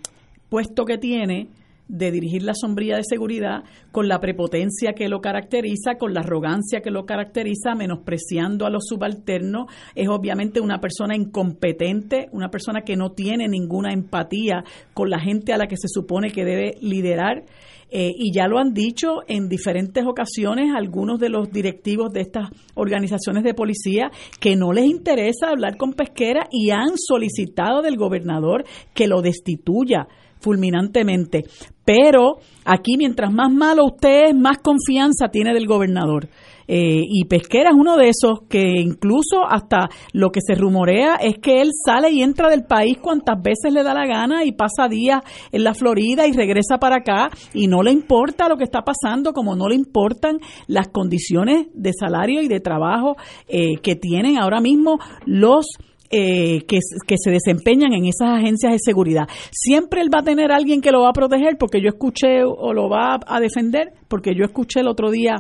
puesto 0.49 0.85
que 0.85 0.99
tiene 0.99 1.49
de 1.89 2.11
dirigir 2.11 2.43
la 2.43 2.53
sombrilla 2.55 2.97
de 2.97 3.05
seguridad 3.05 3.65
con 3.91 4.09
la 4.09 4.21
prepotencia 4.21 4.93
que 4.93 5.09
lo 5.09 5.21
caracteriza, 5.21 5.97
con 5.99 6.13
la 6.13 6.21
arrogancia 6.21 6.81
que 6.81 6.91
lo 6.91 7.07
caracteriza, 7.07 7.75
menospreciando 7.75 8.67
a 8.67 8.71
los 8.71 8.85
subalternos. 8.87 9.67
Es 9.95 10.09
obviamente 10.09 10.61
una 10.61 10.81
persona 10.81 11.17
incompetente, 11.17 12.29
una 12.33 12.51
persona 12.51 12.83
que 12.83 12.97
no 12.97 13.13
tiene 13.13 13.49
ninguna 13.49 13.93
empatía 13.93 14.65
con 14.93 15.09
la 15.09 15.19
gente 15.19 15.53
a 15.53 15.59
la 15.59 15.67
que 15.67 15.77
se 15.77 15.89
supone 15.89 16.31
que 16.31 16.45
debe 16.45 16.75
liderar. 16.83 17.45
Eh, 17.91 18.13
y 18.15 18.35
ya 18.35 18.49
lo 18.49 18.59
han 18.59 18.75
dicho 18.75 19.23
en 19.29 19.49
diferentes 19.49 20.05
ocasiones 20.05 20.75
algunos 20.77 21.19
de 21.19 21.31
los 21.31 21.51
directivos 21.51 22.13
de 22.13 22.21
estas 22.21 22.51
organizaciones 22.75 23.45
de 23.45 23.55
policía 23.55 24.11
que 24.41 24.57
no 24.57 24.75
les 24.75 24.85
interesa 24.85 25.49
hablar 25.49 25.79
con 25.79 25.95
Pesquera 25.95 26.49
y 26.51 26.69
han 26.69 26.99
solicitado 26.99 27.81
del 27.81 27.97
gobernador 27.97 28.65
que 28.93 29.09
lo 29.09 29.23
destituya 29.23 30.07
fulminantemente. 30.41 31.45
Pero 31.85 32.39
aquí, 32.65 32.97
mientras 32.99 33.33
más 33.33 33.51
malo 33.51 33.87
usted 33.87 34.29
es, 34.29 34.35
más 34.37 34.59
confianza 34.59 35.29
tiene 35.29 35.55
del 35.55 35.67
gobernador. 35.67 36.29
Eh, 36.71 37.01
y 37.03 37.25
Pesquera 37.25 37.71
es 37.71 37.77
uno 37.77 37.97
de 37.97 38.11
esos 38.11 38.43
que 38.47 38.75
incluso 38.79 39.47
hasta 39.49 39.89
lo 40.13 40.29
que 40.29 40.41
se 40.47 40.55
rumorea 40.55 41.15
es 41.15 41.39
que 41.39 41.63
él 41.63 41.71
sale 41.73 42.11
y 42.11 42.23
entra 42.23 42.51
del 42.51 42.65
país 42.65 42.99
cuantas 42.99 43.43
veces 43.43 43.73
le 43.73 43.83
da 43.83 43.95
la 43.95 44.07
gana 44.07 44.45
y 44.45 44.53
pasa 44.53 44.87
días 44.87 45.23
en 45.51 45.65
la 45.65 45.73
Florida 45.73 46.27
y 46.27 46.33
regresa 46.33 46.77
para 46.79 46.97
acá 46.97 47.31
y 47.55 47.69
no 47.69 47.83
le 47.83 47.91
importa 47.91 48.51
lo 48.51 48.59
que 48.59 48.65
está 48.65 48.83
pasando, 48.83 49.33
como 49.33 49.57
no 49.57 49.67
le 49.67 49.77
importan 49.77 50.41
las 50.67 50.89
condiciones 50.89 51.69
de 51.73 51.93
salario 51.99 52.43
y 52.43 52.49
de 52.49 52.61
trabajo 52.61 53.17
eh, 53.49 53.77
que 53.83 53.97
tienen 53.97 54.39
ahora 54.39 54.61
mismo 54.61 54.99
los 55.25 55.65
eh, 56.11 56.65
que, 56.67 56.79
se 56.81 57.31
desempeñan 57.31 57.93
en 57.93 58.07
esas 58.07 58.31
agencias 58.31 58.73
de 58.73 58.79
seguridad. 58.79 59.29
Siempre 59.51 60.01
él 60.01 60.09
va 60.15 60.21
a 60.21 60.25
tener 60.25 60.53
alguien 60.53 60.81
que 60.81 60.91
lo 60.91 61.03
va 61.03 61.11
a 61.11 61.13
proteger 61.13 61.57
porque 61.59 61.83
yo 61.83 61.89
escuché 61.89 62.45
o 62.45 62.73
lo 62.73 62.89
va 62.89 63.19
a 63.27 63.41
defender, 63.41 63.93
porque 64.09 64.35
yo 64.35 64.45
escuché 64.45 64.81
el 64.81 64.89
otro 64.89 65.11
día 65.11 65.37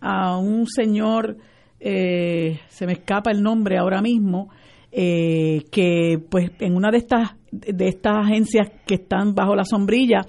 a 0.00 0.38
un 0.38 0.66
señor, 0.66 1.36
eh, 1.80 2.60
se 2.68 2.86
me 2.86 2.94
escapa 2.94 3.30
el 3.30 3.42
nombre 3.42 3.76
ahora 3.76 4.00
mismo, 4.00 4.48
eh, 4.90 5.64
que 5.70 6.18
pues 6.30 6.50
en 6.60 6.76
una 6.76 6.90
de 6.90 6.98
estas 6.98 7.36
de 7.60 7.88
estas 7.88 8.16
agencias 8.26 8.68
que 8.86 8.94
están 8.94 9.34
bajo 9.34 9.54
la 9.54 9.64
sombrilla, 9.64 10.22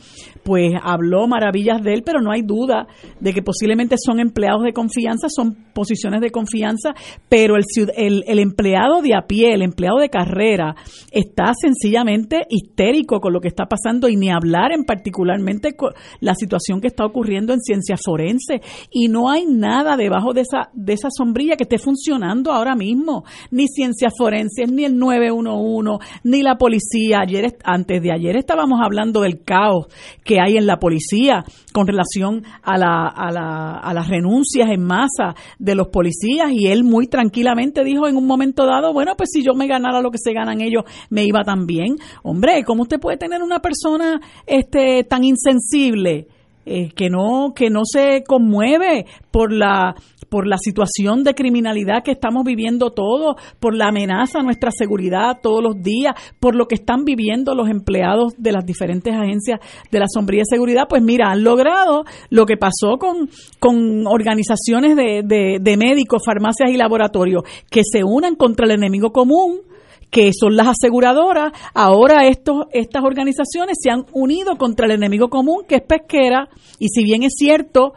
pues 0.43 0.73
habló 0.81 1.27
maravillas 1.27 1.81
de 1.83 1.93
él, 1.93 2.03
pero 2.05 2.21
no 2.21 2.31
hay 2.31 2.41
duda 2.41 2.87
de 3.19 3.33
que 3.33 3.41
posiblemente 3.41 3.95
son 4.03 4.19
empleados 4.19 4.63
de 4.63 4.73
confianza, 4.73 5.27
son 5.29 5.55
posiciones 5.73 6.21
de 6.21 6.31
confianza, 6.31 6.93
pero 7.29 7.55
el, 7.55 7.63
el, 7.95 8.23
el 8.27 8.39
empleado 8.39 9.01
de 9.01 9.15
a 9.15 9.27
pie, 9.27 9.53
el 9.53 9.61
empleado 9.61 9.99
de 9.99 10.09
carrera, 10.09 10.75
está 11.11 11.51
sencillamente 11.59 12.41
histérico 12.49 13.19
con 13.19 13.33
lo 13.33 13.39
que 13.39 13.47
está 13.47 13.65
pasando 13.65 14.09
y 14.09 14.15
ni 14.15 14.29
hablar 14.29 14.71
en 14.71 14.83
particularmente 14.83 15.75
con 15.75 15.91
la 16.19 16.33
situación 16.35 16.81
que 16.81 16.87
está 16.87 17.05
ocurriendo 17.05 17.53
en 17.53 17.59
ciencia 17.59 17.95
forense. 17.97 18.61
Y 18.91 19.07
no 19.07 19.29
hay 19.29 19.45
nada 19.45 19.97
debajo 19.97 20.33
de 20.33 20.41
esa, 20.41 20.69
de 20.73 20.93
esa 20.93 21.09
sombrilla 21.09 21.55
que 21.55 21.63
esté 21.63 21.77
funcionando 21.77 22.51
ahora 22.51 22.75
mismo, 22.75 23.23
ni 23.51 23.67
ciencias 23.67 24.13
forenses, 24.17 24.71
ni 24.71 24.85
el 24.85 24.97
911, 24.97 26.05
ni 26.23 26.41
la 26.41 26.55
policía. 26.57 27.16
Ayer, 27.19 27.57
antes 27.63 28.01
de 28.01 28.11
ayer 28.11 28.35
estábamos 28.37 28.79
hablando 28.83 29.21
del 29.21 29.43
caos 29.43 29.87
que 30.23 30.39
hay 30.39 30.57
en 30.57 30.67
la 30.67 30.77
policía 30.77 31.43
con 31.73 31.87
relación 31.87 32.43
a, 32.63 32.77
la, 32.77 33.07
a, 33.07 33.31
la, 33.31 33.77
a 33.77 33.93
las 33.93 34.07
renuncias 34.07 34.69
en 34.69 34.83
masa 34.83 35.35
de 35.59 35.75
los 35.75 35.87
policías 35.87 36.51
y 36.51 36.67
él 36.67 36.83
muy 36.83 37.07
tranquilamente 37.07 37.83
dijo 37.83 38.07
en 38.07 38.17
un 38.17 38.27
momento 38.27 38.65
dado, 38.65 38.93
bueno, 38.93 39.15
pues 39.17 39.29
si 39.31 39.43
yo 39.43 39.53
me 39.53 39.67
ganara 39.67 40.01
lo 40.01 40.11
que 40.11 40.17
se 40.17 40.33
ganan 40.33 40.61
ellos, 40.61 40.83
me 41.09 41.23
iba 41.23 41.43
también. 41.43 41.95
Hombre, 42.23 42.63
¿cómo 42.63 42.83
usted 42.83 42.99
puede 42.99 43.17
tener 43.17 43.41
una 43.41 43.59
persona 43.59 44.19
este 44.45 45.03
tan 45.03 45.23
insensible? 45.23 46.27
eh, 46.67 46.89
que 46.93 47.09
no 47.09 47.53
que 47.55 47.69
no 47.69 47.81
se 47.85 48.23
conmueve 48.27 49.05
por 49.31 49.53
la 49.53 49.95
por 50.29 50.47
la 50.47 50.57
situación 50.57 51.23
de 51.23 51.33
criminalidad 51.33 52.03
que 52.03 52.11
estamos 52.11 52.43
viviendo 52.43 52.91
todos, 52.91 53.35
por 53.59 53.75
la 53.75 53.87
amenaza 53.87 54.39
a 54.39 54.43
nuestra 54.43 54.71
seguridad 54.71 55.39
todos 55.41 55.63
los 55.63 55.81
días, 55.81 56.13
por 56.39 56.55
lo 56.55 56.67
que 56.67 56.75
están 56.75 57.05
viviendo 57.05 57.55
los 57.55 57.69
empleados 57.69 58.33
de 58.37 58.51
las 58.51 58.65
diferentes 58.65 59.13
agencias 59.13 59.59
de 59.91 59.99
la 59.99 60.07
sombría 60.07 60.43
seguridad, 60.49 60.83
pues 60.89 61.01
mira, 61.01 61.31
han 61.31 61.43
logrado 61.43 62.03
lo 62.29 62.45
que 62.45 62.57
pasó 62.57 62.97
con, 62.99 63.29
con 63.59 64.07
organizaciones 64.07 64.95
de, 64.95 65.21
de, 65.23 65.57
de 65.61 65.77
médicos, 65.77 66.23
farmacias 66.25 66.69
y 66.71 66.77
laboratorios, 66.77 67.43
que 67.69 67.81
se 67.83 68.03
unan 68.03 68.35
contra 68.35 68.65
el 68.65 68.71
enemigo 68.71 69.11
común, 69.11 69.61
que 70.09 70.31
son 70.33 70.55
las 70.55 70.67
aseguradoras, 70.67 71.51
ahora 71.73 72.27
estos, 72.27 72.65
estas 72.71 73.03
organizaciones 73.03 73.77
se 73.81 73.91
han 73.91 74.05
unido 74.13 74.57
contra 74.57 74.85
el 74.85 74.93
enemigo 74.93 75.29
común, 75.29 75.63
que 75.67 75.75
es 75.75 75.81
pesquera, 75.81 76.49
y 76.79 76.87
si 76.89 77.03
bien 77.03 77.23
es 77.23 77.33
cierto 77.37 77.93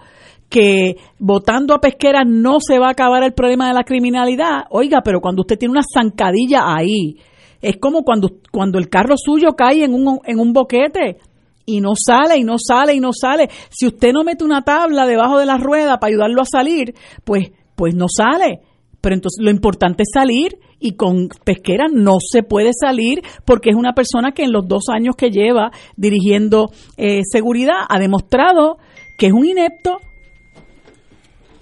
que 0.50 0.96
votando 1.18 1.72
a 1.72 1.80
pesquera 1.80 2.24
no 2.26 2.58
se 2.60 2.78
va 2.78 2.88
a 2.88 2.92
acabar 2.92 3.22
el 3.22 3.32
problema 3.32 3.68
de 3.68 3.74
la 3.74 3.84
criminalidad, 3.84 4.64
oiga, 4.70 5.00
pero 5.02 5.20
cuando 5.20 5.42
usted 5.42 5.56
tiene 5.56 5.72
una 5.72 5.82
zancadilla 5.82 6.74
ahí, 6.74 7.16
es 7.62 7.76
como 7.76 8.02
cuando, 8.02 8.30
cuando 8.50 8.78
el 8.78 8.88
carro 8.88 9.14
suyo 9.16 9.54
cae 9.54 9.84
en 9.84 9.94
un, 9.94 10.18
en 10.24 10.40
un 10.40 10.52
boquete 10.52 11.18
y 11.66 11.80
no 11.80 11.92
sale 11.94 12.36
y 12.38 12.44
no 12.44 12.56
sale 12.58 12.94
y 12.94 13.00
no 13.00 13.12
sale. 13.12 13.48
Si 13.70 13.86
usted 13.86 14.12
no 14.12 14.24
mete 14.24 14.44
una 14.44 14.62
tabla 14.62 15.06
debajo 15.06 15.38
de 15.38 15.46
la 15.46 15.56
rueda 15.56 15.98
para 15.98 16.10
ayudarlo 16.10 16.42
a 16.42 16.46
salir, 16.46 16.94
pues, 17.24 17.52
pues 17.76 17.94
no 17.94 18.06
sale 18.08 18.60
Pero 19.00 19.14
entonces 19.14 19.42
lo 19.42 19.50
importante 19.50 20.02
es 20.02 20.10
salir 20.12 20.58
y 20.80 20.96
con 20.96 21.28
Pesquera 21.44 21.86
no 21.92 22.16
se 22.20 22.42
puede 22.42 22.70
salir 22.72 23.20
porque 23.44 23.70
es 23.70 23.76
una 23.76 23.92
persona 23.92 24.32
que 24.32 24.42
en 24.42 24.52
los 24.52 24.66
dos 24.66 24.84
años 24.92 25.14
que 25.16 25.30
lleva 25.30 25.70
dirigiendo 25.96 26.70
eh, 26.96 27.20
seguridad 27.30 27.84
ha 27.88 27.98
demostrado 27.98 28.78
que 29.18 29.26
es 29.26 29.32
un 29.32 29.46
inepto. 29.46 29.98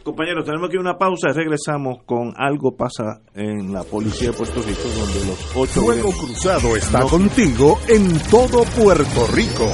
Compañeros, 0.08 0.46
tenemos 0.46 0.68
aquí 0.68 0.78
una 0.78 0.96
pausa 0.96 1.28
y 1.28 1.32
regresamos 1.34 1.98
con 2.06 2.32
algo 2.34 2.74
pasa 2.74 3.20
en 3.34 3.74
la 3.74 3.84
policía 3.84 4.30
de 4.30 4.38
Puerto 4.38 4.62
Rico 4.62 4.88
donde 4.88 5.26
los 5.26 5.56
ocho... 5.56 5.82
Fuego 5.82 6.10
Cruzado 6.12 6.76
está 6.76 7.02
contigo 7.02 7.78
en 7.88 8.18
todo 8.30 8.64
Puerto 8.64 9.26
Rico. 9.34 9.68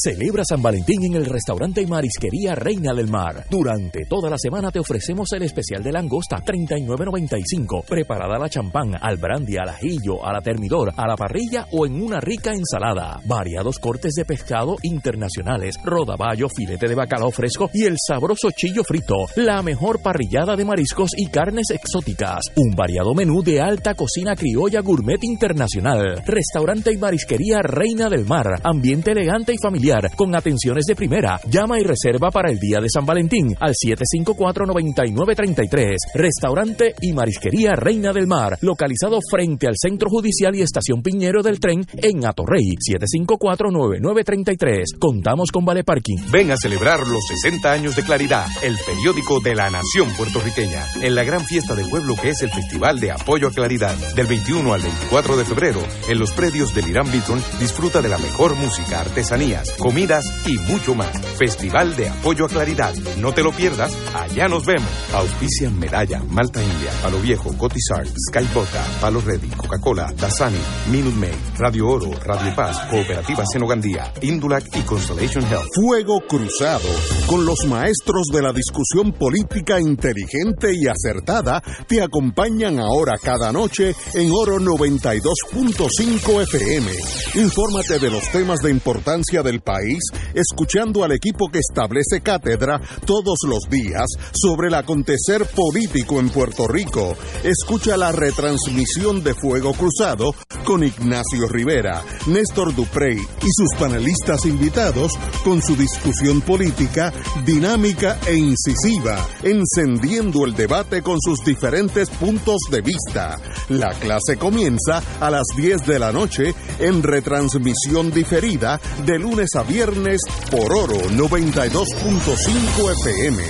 Celebra 0.00 0.44
San 0.44 0.62
Valentín 0.62 1.02
en 1.06 1.14
el 1.16 1.26
restaurante 1.26 1.82
y 1.82 1.86
marisquería 1.86 2.54
Reina 2.54 2.94
del 2.94 3.08
Mar. 3.08 3.46
Durante 3.50 4.04
toda 4.08 4.30
la 4.30 4.38
semana 4.38 4.70
te 4.70 4.78
ofrecemos 4.78 5.32
el 5.32 5.42
especial 5.42 5.82
de 5.82 5.90
langosta 5.90 6.36
39.95, 6.36 7.84
preparada 7.84 8.38
la 8.38 8.48
champán, 8.48 8.94
al 9.00 9.16
brandy, 9.16 9.56
al 9.56 9.70
ajillo, 9.70 10.24
a 10.24 10.32
la 10.32 10.40
termidor, 10.40 10.92
a 10.96 11.08
la 11.08 11.16
parrilla 11.16 11.66
o 11.72 11.84
en 11.84 12.00
una 12.00 12.20
rica 12.20 12.52
ensalada. 12.52 13.20
Variados 13.24 13.80
cortes 13.80 14.12
de 14.14 14.24
pescado 14.24 14.76
internacionales, 14.82 15.74
rodaballo, 15.82 16.48
filete 16.48 16.86
de 16.86 16.94
bacalao 16.94 17.32
fresco 17.32 17.68
y 17.74 17.82
el 17.82 17.96
sabroso 17.98 18.52
chillo 18.52 18.84
frito. 18.84 19.16
La 19.34 19.62
mejor 19.62 20.00
parrillada 20.00 20.54
de 20.54 20.64
mariscos 20.64 21.10
y 21.16 21.26
carnes 21.26 21.70
exóticas. 21.70 22.42
Un 22.54 22.76
variado 22.76 23.14
menú 23.14 23.42
de 23.42 23.60
alta 23.60 23.94
cocina 23.94 24.36
criolla 24.36 24.80
gourmet 24.80 25.24
internacional. 25.24 26.22
Restaurante 26.24 26.92
y 26.92 26.98
marisquería 26.98 27.62
Reina 27.62 28.08
del 28.08 28.26
Mar. 28.26 28.60
Ambiente 28.62 29.10
elegante 29.10 29.54
y 29.54 29.58
familiar 29.60 29.87
con 30.16 30.36
atenciones 30.36 30.84
de 30.84 30.94
primera. 30.94 31.40
Llama 31.48 31.80
y 31.80 31.82
reserva 31.82 32.30
para 32.30 32.50
el 32.50 32.58
día 32.58 32.78
de 32.78 32.90
San 32.90 33.06
Valentín 33.06 33.56
al 33.58 33.72
754-9933. 33.72 35.96
Restaurante 36.14 36.94
y 37.00 37.14
Marisquería 37.14 37.74
Reina 37.74 38.12
del 38.12 38.26
Mar, 38.26 38.58
localizado 38.60 39.18
frente 39.30 39.66
al 39.66 39.76
Centro 39.80 40.10
Judicial 40.10 40.54
y 40.54 40.60
Estación 40.60 41.00
Piñero 41.02 41.42
del 41.42 41.58
Tren 41.58 41.86
en 41.96 42.26
Atorrey. 42.26 42.74
754-9933. 42.76 44.98
Contamos 44.98 45.50
con 45.50 45.64
Vale 45.64 45.84
Parking. 45.84 46.18
Ven 46.30 46.50
a 46.50 46.58
celebrar 46.58 47.06
los 47.06 47.26
60 47.26 47.72
años 47.72 47.96
de 47.96 48.02
Claridad, 48.02 48.44
el 48.62 48.76
periódico 48.84 49.40
de 49.40 49.54
la 49.54 49.70
nación 49.70 50.10
puertorriqueña, 50.18 50.84
en 51.00 51.14
la 51.14 51.24
gran 51.24 51.40
fiesta 51.40 51.74
del 51.74 51.88
pueblo 51.88 52.14
que 52.20 52.28
es 52.30 52.42
el 52.42 52.50
Festival 52.50 53.00
de 53.00 53.12
Apoyo 53.12 53.48
a 53.48 53.52
Claridad. 53.52 53.96
Del 54.14 54.26
21 54.26 54.74
al 54.74 54.82
24 54.82 55.38
de 55.38 55.46
febrero, 55.46 55.80
en 56.10 56.18
los 56.18 56.32
predios 56.32 56.74
del 56.74 56.90
Irán 56.90 57.10
Beaton, 57.10 57.42
disfruta 57.58 58.02
de 58.02 58.10
la 58.10 58.18
mejor 58.18 58.54
música, 58.54 59.00
artesanías, 59.00 59.77
comidas 59.78 60.24
y 60.46 60.58
mucho 60.58 60.94
más. 60.94 61.16
Festival 61.38 61.96
de 61.96 62.08
Apoyo 62.08 62.46
a 62.46 62.48
Claridad. 62.48 62.94
No 63.18 63.32
te 63.32 63.42
lo 63.42 63.52
pierdas, 63.52 63.96
allá 64.14 64.48
nos 64.48 64.66
vemos. 64.66 64.88
Auspician 65.14 65.78
Medalla, 65.78 66.22
Malta 66.28 66.62
India, 66.62 66.90
Palo 67.02 67.20
Viejo, 67.20 67.56
Cotizar, 67.56 68.06
Sky 68.06 68.46
Bota, 68.52 68.84
Palo 69.00 69.20
Ready, 69.20 69.48
Coca-Cola, 69.48 70.12
Dasani, 70.18 70.58
Minute 70.90 71.16
Maid, 71.16 71.34
Radio 71.56 71.88
Oro, 71.88 72.10
Radio 72.24 72.54
Paz, 72.54 72.78
Cooperativa 72.90 73.44
Senogandía, 73.50 74.12
Indulac 74.22 74.64
y 74.76 74.82
Constellation 74.82 75.44
Health. 75.44 75.68
Fuego 75.74 76.20
Cruzado, 76.28 76.88
con 77.26 77.46
los 77.46 77.64
maestros 77.66 78.26
de 78.32 78.42
la 78.42 78.52
discusión 78.52 79.12
política 79.12 79.80
inteligente 79.80 80.72
y 80.74 80.86
acertada, 80.88 81.62
te 81.86 82.02
acompañan 82.02 82.78
ahora 82.78 83.14
cada 83.22 83.52
noche 83.52 83.94
en 84.14 84.30
Oro 84.32 84.58
92.5 84.58 86.42
FM. 86.42 86.90
Infórmate 87.34 87.98
de 87.98 88.10
los 88.10 88.28
temas 88.30 88.58
de 88.60 88.70
importancia 88.70 89.42
del 89.42 89.60
país, 89.68 89.98
escuchando 90.32 91.04
al 91.04 91.12
equipo 91.12 91.50
que 91.52 91.58
establece 91.58 92.22
cátedra 92.22 92.80
todos 93.04 93.36
los 93.46 93.68
días 93.68 94.06
sobre 94.32 94.68
el 94.68 94.74
acontecer 94.74 95.44
político 95.44 96.20
en 96.20 96.30
Puerto 96.30 96.66
Rico. 96.66 97.14
Escucha 97.44 97.98
la 97.98 98.10
retransmisión 98.10 99.22
de 99.22 99.34
Fuego 99.34 99.74
Cruzado 99.74 100.34
con 100.64 100.82
Ignacio 100.82 101.48
Rivera, 101.48 102.02
Néstor 102.28 102.74
Duprey 102.74 103.18
y 103.18 103.48
sus 103.50 103.78
panelistas 103.78 104.46
invitados 104.46 105.12
con 105.44 105.60
su 105.60 105.76
discusión 105.76 106.40
política 106.40 107.12
dinámica 107.44 108.18
e 108.26 108.36
incisiva, 108.36 109.18
encendiendo 109.42 110.46
el 110.46 110.54
debate 110.54 111.02
con 111.02 111.20
sus 111.20 111.44
diferentes 111.44 112.08
puntos 112.08 112.56
de 112.70 112.80
vista. 112.80 113.38
La 113.68 113.90
clase 113.90 114.38
comienza 114.38 115.02
a 115.20 115.30
las 115.30 115.44
10 115.56 115.86
de 115.86 115.98
la 115.98 116.10
noche 116.10 116.54
en 116.78 117.02
retransmisión 117.02 118.10
diferida 118.10 118.80
de 119.04 119.18
lunes 119.18 119.47
a 119.56 119.62
viernes 119.62 120.20
por 120.50 120.72
Oro 120.72 120.96
92.5 121.10 122.92
FM. 123.00 123.42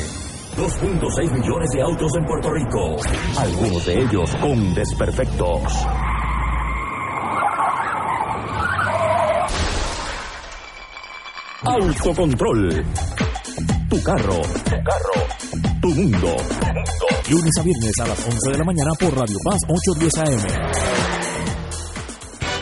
2.6 0.56 1.32
millones 1.32 1.70
de 1.72 1.82
autos 1.82 2.12
en 2.18 2.24
Puerto 2.26 2.50
Rico, 2.52 2.96
algunos 3.38 3.86
de 3.86 4.00
ellos 4.02 4.30
con 4.36 4.74
desperfectos. 4.74 5.62
Autocontrol. 11.62 12.84
Tu 13.88 14.02
carro. 14.02 14.42
Tu 14.42 14.82
carro. 14.82 15.80
Tu 15.80 15.88
mundo. 15.88 16.36
Lunes 17.30 17.58
a 17.58 17.62
viernes 17.62 17.92
a 18.00 18.06
las 18.06 18.26
11 18.26 18.50
de 18.52 18.58
la 18.58 18.64
mañana 18.64 18.90
por 18.98 19.16
Radio 19.16 19.36
Paz 19.44 19.58
810 19.68 20.18
AM. 20.18 21.27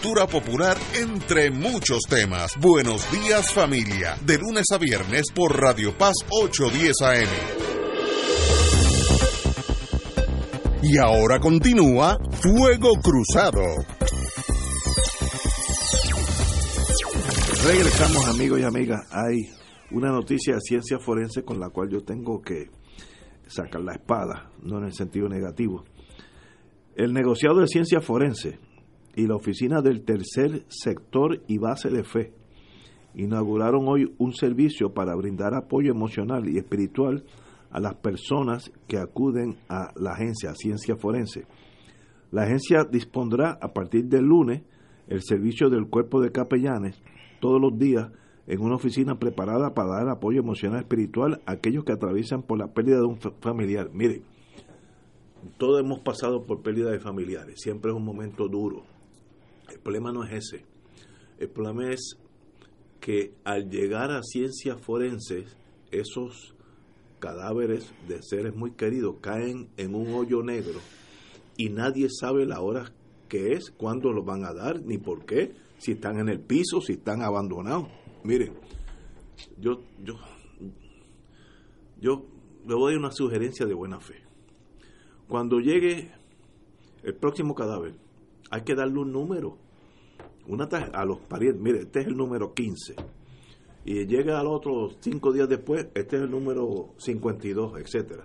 popular, 0.00 0.76
entre 0.98 1.50
muchos 1.50 2.00
temas. 2.08 2.52
Buenos 2.58 3.10
días 3.12 3.52
familia, 3.52 4.16
de 4.24 4.38
lunes 4.38 4.64
a 4.72 4.78
viernes 4.78 5.26
por 5.34 5.60
Radio 5.60 5.96
Paz 5.96 6.14
810 6.30 7.02
AM. 7.02 7.28
Y 10.82 10.96
ahora 10.98 11.38
continúa 11.38 12.16
Fuego 12.40 12.92
Cruzado. 13.02 13.60
Regresamos 17.66 18.26
amigos 18.28 18.60
y 18.60 18.64
amigas. 18.64 19.06
Hay 19.12 19.50
una 19.90 20.10
noticia 20.10 20.54
de 20.54 20.60
ciencia 20.60 20.98
forense 20.98 21.42
con 21.44 21.60
la 21.60 21.68
cual 21.68 21.90
yo 21.90 22.00
tengo 22.00 22.40
que 22.40 22.70
sacar 23.46 23.82
la 23.82 23.92
espada, 23.92 24.50
no 24.62 24.78
en 24.78 24.84
el 24.84 24.94
sentido 24.94 25.28
negativo. 25.28 25.84
El 26.96 27.12
negociado 27.12 27.60
de 27.60 27.66
ciencia 27.66 28.00
forense 28.00 28.69
y 29.16 29.26
la 29.26 29.36
Oficina 29.36 29.82
del 29.82 30.02
Tercer 30.02 30.64
Sector 30.68 31.42
y 31.46 31.58
Base 31.58 31.90
de 31.90 32.04
Fe 32.04 32.32
inauguraron 33.14 33.88
hoy 33.88 34.14
un 34.18 34.32
servicio 34.32 34.92
para 34.94 35.14
brindar 35.14 35.54
apoyo 35.54 35.90
emocional 35.90 36.48
y 36.48 36.58
espiritual 36.58 37.24
a 37.70 37.80
las 37.80 37.94
personas 37.94 38.70
que 38.86 38.98
acuden 38.98 39.56
a 39.68 39.92
la 39.96 40.12
agencia 40.12 40.54
Ciencia 40.54 40.96
Forense. 40.96 41.46
La 42.30 42.42
agencia 42.42 42.84
dispondrá 42.84 43.58
a 43.60 43.72
partir 43.72 44.04
del 44.06 44.24
lunes 44.24 44.62
el 45.08 45.22
servicio 45.22 45.68
del 45.70 45.88
cuerpo 45.88 46.20
de 46.20 46.30
capellanes 46.30 47.00
todos 47.40 47.60
los 47.60 47.76
días 47.76 48.10
en 48.46 48.60
una 48.60 48.76
oficina 48.76 49.18
preparada 49.18 49.74
para 49.74 49.96
dar 49.96 50.08
apoyo 50.08 50.40
emocional 50.40 50.80
y 50.80 50.82
espiritual 50.82 51.40
a 51.46 51.52
aquellos 51.52 51.84
que 51.84 51.92
atraviesan 51.92 52.42
por 52.42 52.58
la 52.58 52.68
pérdida 52.68 52.98
de 52.98 53.04
un 53.04 53.18
familiar. 53.18 53.90
Miren, 53.92 54.22
todos 55.58 55.80
hemos 55.80 56.00
pasado 56.00 56.44
por 56.44 56.62
pérdida 56.62 56.90
de 56.90 57.00
familiares, 57.00 57.56
siempre 57.58 57.90
es 57.90 57.96
un 57.96 58.04
momento 58.04 58.48
duro, 58.48 58.84
el 59.70 59.78
problema 59.80 60.12
no 60.12 60.24
es 60.24 60.32
ese. 60.32 60.64
El 61.38 61.48
problema 61.48 61.92
es 61.92 62.16
que 63.00 63.32
al 63.44 63.70
llegar 63.70 64.10
a 64.10 64.22
ciencias 64.22 64.80
forenses, 64.80 65.56
esos 65.90 66.54
cadáveres 67.18 67.92
de 68.08 68.22
seres 68.22 68.54
muy 68.54 68.72
queridos 68.72 69.16
caen 69.20 69.68
en 69.76 69.94
un 69.94 70.14
hoyo 70.14 70.42
negro 70.42 70.80
y 71.56 71.68
nadie 71.68 72.08
sabe 72.10 72.46
la 72.46 72.60
hora 72.60 72.92
que 73.28 73.52
es, 73.52 73.70
cuándo 73.70 74.12
los 74.12 74.24
van 74.24 74.44
a 74.44 74.52
dar, 74.52 74.82
ni 74.82 74.98
por 74.98 75.24
qué, 75.24 75.54
si 75.78 75.92
están 75.92 76.18
en 76.18 76.28
el 76.28 76.40
piso, 76.40 76.80
si 76.80 76.94
están 76.94 77.22
abandonados. 77.22 77.88
Miren, 78.24 78.54
yo, 79.58 79.80
yo, 80.02 80.14
yo 82.00 82.24
le 82.66 82.74
voy 82.74 82.90
a 82.90 82.94
dar 82.94 82.98
una 82.98 83.12
sugerencia 83.12 83.66
de 83.66 83.74
buena 83.74 84.00
fe. 84.00 84.16
Cuando 85.28 85.60
llegue 85.60 86.10
el 87.02 87.14
próximo 87.14 87.54
cadáver, 87.54 87.94
hay 88.50 88.62
que 88.62 88.74
darle 88.74 88.98
un 88.98 89.12
número. 89.12 89.56
Una 90.46 90.64
a 90.64 91.04
los 91.04 91.18
parientes, 91.20 91.62
mire, 91.62 91.80
este 91.80 92.00
es 92.00 92.06
el 92.06 92.16
número 92.16 92.52
15. 92.52 92.96
Y 93.84 94.06
llega 94.06 94.38
al 94.38 94.46
otro 94.46 94.90
cinco 95.00 95.32
días 95.32 95.48
después, 95.48 95.86
este 95.94 96.16
es 96.16 96.22
el 96.22 96.30
número 96.30 96.90
52, 96.98 97.80
etcétera. 97.80 98.24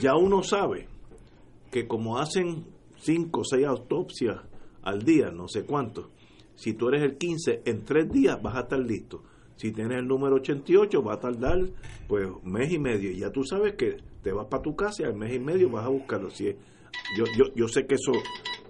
ya 0.00 0.16
uno 0.16 0.42
sabe 0.42 0.88
que 1.70 1.86
como 1.86 2.18
hacen 2.18 2.64
5 3.00 3.40
o 3.40 3.44
6 3.44 3.66
autopsias 3.66 4.40
al 4.82 5.02
día, 5.02 5.30
no 5.30 5.48
sé 5.48 5.64
cuánto, 5.64 6.10
si 6.54 6.74
tú 6.74 6.88
eres 6.88 7.02
el 7.02 7.16
15, 7.16 7.62
en 7.64 7.84
tres 7.84 8.10
días 8.10 8.40
vas 8.42 8.56
a 8.56 8.60
estar 8.60 8.78
listo. 8.78 9.22
Si 9.56 9.72
tienes 9.72 9.98
el 9.98 10.08
número 10.08 10.36
88, 10.36 11.02
va 11.02 11.14
a 11.14 11.20
tardar 11.20 11.58
pues 12.08 12.28
mes 12.44 12.72
y 12.72 12.78
medio. 12.78 13.10
Y 13.10 13.18
ya 13.18 13.30
tú 13.30 13.44
sabes 13.44 13.74
que 13.74 13.98
te 14.22 14.32
vas 14.32 14.46
para 14.46 14.62
tu 14.62 14.74
casa 14.76 15.02
y 15.02 15.06
al 15.06 15.14
mes 15.14 15.34
y 15.34 15.38
medio 15.38 15.70
vas 15.70 15.84
a 15.84 15.88
buscarlo. 15.88 16.30
Si 16.30 16.44
yo, 17.16 17.24
yo, 17.36 17.54
yo 17.54 17.68
sé 17.68 17.86
que 17.86 17.94
eso 17.94 18.12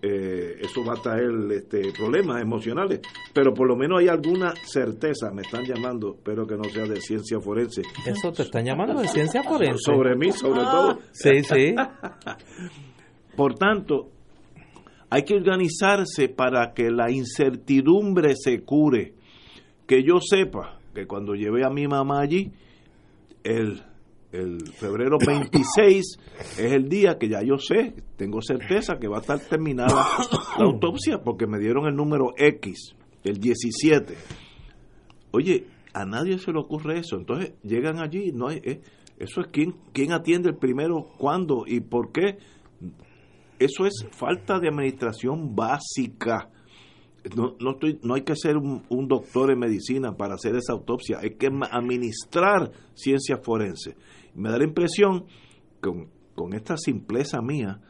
eh, 0.04 0.56
eso 0.60 0.84
va 0.84 0.94
a 0.94 1.00
traer 1.00 1.30
este, 1.52 1.92
problemas 1.92 2.42
emocionales, 2.42 3.00
pero 3.32 3.54
por 3.54 3.68
lo 3.68 3.76
menos 3.76 4.00
hay 4.00 4.08
alguna 4.08 4.52
certeza, 4.64 5.30
me 5.30 5.42
están 5.42 5.64
llamando, 5.64 6.16
espero 6.16 6.44
que 6.44 6.56
no 6.56 6.64
sea 6.64 6.86
de 6.86 7.00
ciencia 7.00 7.38
forense. 7.40 7.82
Eso 8.04 8.32
te 8.32 8.42
están 8.42 8.64
llamando 8.64 9.00
de 9.00 9.06
ciencia 9.06 9.44
forense. 9.44 9.78
Sobre 9.78 10.16
mí, 10.16 10.32
sobre 10.32 10.62
todo. 10.62 10.98
Sí, 11.12 11.44
sí. 11.44 11.74
por 13.36 13.54
tanto, 13.54 14.10
hay 15.08 15.22
que 15.22 15.34
organizarse 15.34 16.28
para 16.28 16.72
que 16.72 16.90
la 16.90 17.08
incertidumbre 17.10 18.34
se 18.34 18.62
cure. 18.64 19.14
Que 19.86 20.02
yo 20.02 20.18
sepa 20.20 20.80
que 20.94 21.06
cuando 21.06 21.34
llevé 21.34 21.64
a 21.64 21.70
mi 21.70 21.86
mamá 21.86 22.20
allí, 22.20 22.50
el 23.44 23.82
el 24.32 24.66
febrero 24.72 25.18
26 25.24 26.18
es 26.58 26.72
el 26.72 26.88
día 26.88 27.18
que 27.18 27.28
ya 27.28 27.42
yo 27.42 27.58
sé, 27.58 27.94
tengo 28.16 28.40
certeza 28.40 28.96
que 28.98 29.06
va 29.06 29.18
a 29.18 29.20
estar 29.20 29.38
terminada 29.38 30.06
la 30.58 30.64
autopsia 30.64 31.22
porque 31.22 31.46
me 31.46 31.58
dieron 31.58 31.86
el 31.86 31.94
número 31.94 32.32
X, 32.36 32.94
el 33.24 33.38
17. 33.38 34.14
Oye, 35.32 35.66
a 35.92 36.04
nadie 36.04 36.38
se 36.38 36.52
le 36.52 36.58
ocurre 36.58 36.98
eso. 36.98 37.16
Entonces 37.16 37.54
llegan 37.62 38.00
allí, 38.00 38.32
no 38.32 38.48
hay, 38.48 38.60
eh, 38.64 38.80
eso 39.18 39.40
es 39.40 39.48
quién, 39.52 39.76
quién 39.92 40.12
atiende 40.12 40.48
el 40.50 40.56
primero, 40.56 41.08
cuándo 41.18 41.64
y 41.66 41.80
por 41.80 42.12
qué. 42.12 42.38
Eso 43.58 43.86
es 43.86 44.06
falta 44.10 44.58
de 44.58 44.68
administración 44.68 45.54
básica. 45.54 46.50
No, 47.36 47.54
no, 47.60 47.72
estoy, 47.72 48.00
no 48.02 48.14
hay 48.14 48.22
que 48.22 48.34
ser 48.34 48.56
un, 48.56 48.82
un, 48.88 49.06
doctor 49.06 49.52
en 49.52 49.60
medicina 49.60 50.16
para 50.16 50.34
hacer 50.34 50.56
esa 50.56 50.72
autopsia, 50.72 51.18
hay 51.20 51.36
que 51.36 51.46
administrar 51.46 52.72
ciencia 52.94 53.36
forense. 53.36 53.94
Me 54.34 54.50
da 54.50 54.58
la 54.58 54.64
impresión, 54.64 55.24
con, 55.80 56.08
con 56.34 56.54
esta 56.54 56.76
simpleza 56.76 57.40
mía, 57.42 57.80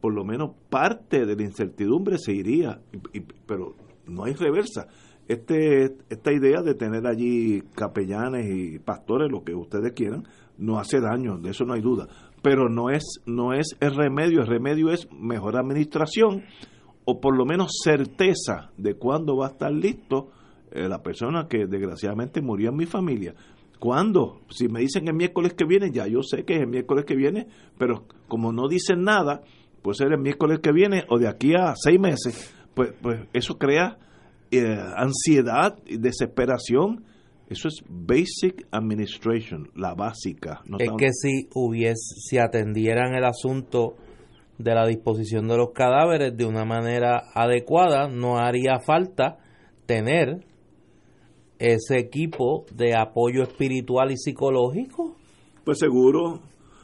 por 0.00 0.14
lo 0.14 0.24
menos 0.24 0.50
parte 0.70 1.26
de 1.26 1.36
la 1.36 1.42
incertidumbre 1.42 2.18
se 2.18 2.32
iría, 2.32 2.80
pero 3.46 3.74
no 4.06 4.24
hay 4.24 4.34
reversa. 4.34 4.86
Este, 5.26 5.96
esta 6.08 6.32
idea 6.32 6.62
de 6.62 6.74
tener 6.74 7.06
allí 7.06 7.60
capellanes 7.74 8.46
y 8.48 8.78
pastores, 8.78 9.30
lo 9.30 9.44
que 9.44 9.54
ustedes 9.54 9.92
quieran, 9.92 10.24
no 10.56 10.78
hace 10.78 11.00
daño, 11.00 11.38
de 11.38 11.50
eso 11.50 11.64
no 11.64 11.74
hay 11.74 11.82
duda. 11.82 12.08
Pero 12.42 12.68
no 12.68 12.90
es, 12.90 13.04
no 13.26 13.52
es 13.52 13.76
el 13.80 13.94
remedio, 13.94 14.40
el 14.40 14.46
remedio 14.46 14.90
es 14.90 15.08
mejor 15.12 15.56
administración 15.56 16.44
o 17.04 17.20
por 17.20 17.36
lo 17.36 17.44
menos 17.44 17.72
certeza 17.82 18.70
de 18.76 18.94
cuándo 18.94 19.36
va 19.36 19.48
a 19.48 19.50
estar 19.50 19.72
listo 19.72 20.30
eh, 20.70 20.88
la 20.88 21.02
persona 21.02 21.46
que 21.48 21.66
desgraciadamente 21.66 22.40
murió 22.40 22.70
en 22.70 22.76
mi 22.76 22.86
familia. 22.86 23.34
¿Cuándo? 23.78 24.40
Si 24.50 24.68
me 24.68 24.80
dicen 24.80 25.06
el 25.08 25.14
miércoles 25.14 25.54
que 25.54 25.64
viene, 25.64 25.90
ya 25.92 26.06
yo 26.06 26.22
sé 26.22 26.44
que 26.44 26.54
es 26.54 26.60
el 26.60 26.66
miércoles 26.66 27.04
que 27.04 27.14
viene, 27.14 27.46
pero 27.78 28.04
como 28.26 28.52
no 28.52 28.68
dicen 28.68 29.02
nada, 29.02 29.42
puede 29.82 29.96
ser 29.96 30.12
el 30.12 30.20
miércoles 30.20 30.58
que 30.60 30.72
viene 30.72 31.04
o 31.08 31.18
de 31.18 31.28
aquí 31.28 31.54
a 31.54 31.74
seis 31.76 32.00
meses, 32.00 32.54
pues, 32.74 32.92
pues 33.00 33.20
eso 33.32 33.56
crea 33.56 33.98
eh, 34.50 34.76
ansiedad 34.96 35.78
y 35.86 35.98
desesperación. 35.98 37.04
Eso 37.48 37.68
es 37.68 37.82
basic 37.88 38.66
administration, 38.70 39.70
la 39.74 39.94
básica. 39.94 40.60
No 40.66 40.76
es 40.78 40.90
que 40.98 41.12
si 41.12 41.48
hubiese, 41.54 42.20
si 42.20 42.36
atendieran 42.36 43.14
el 43.14 43.24
asunto 43.24 43.96
de 44.58 44.74
la 44.74 44.86
disposición 44.86 45.48
de 45.48 45.56
los 45.56 45.70
cadáveres 45.72 46.36
de 46.36 46.44
una 46.44 46.64
manera 46.64 47.22
adecuada, 47.34 48.08
no 48.08 48.38
haría 48.38 48.80
falta 48.80 49.38
tener 49.86 50.44
ese 51.58 51.98
equipo 51.98 52.66
de 52.74 52.96
apoyo 52.96 53.42
espiritual 53.42 54.10
y 54.10 54.16
psicológico? 54.16 55.16
Pues 55.64 55.78
seguro, 55.78 56.40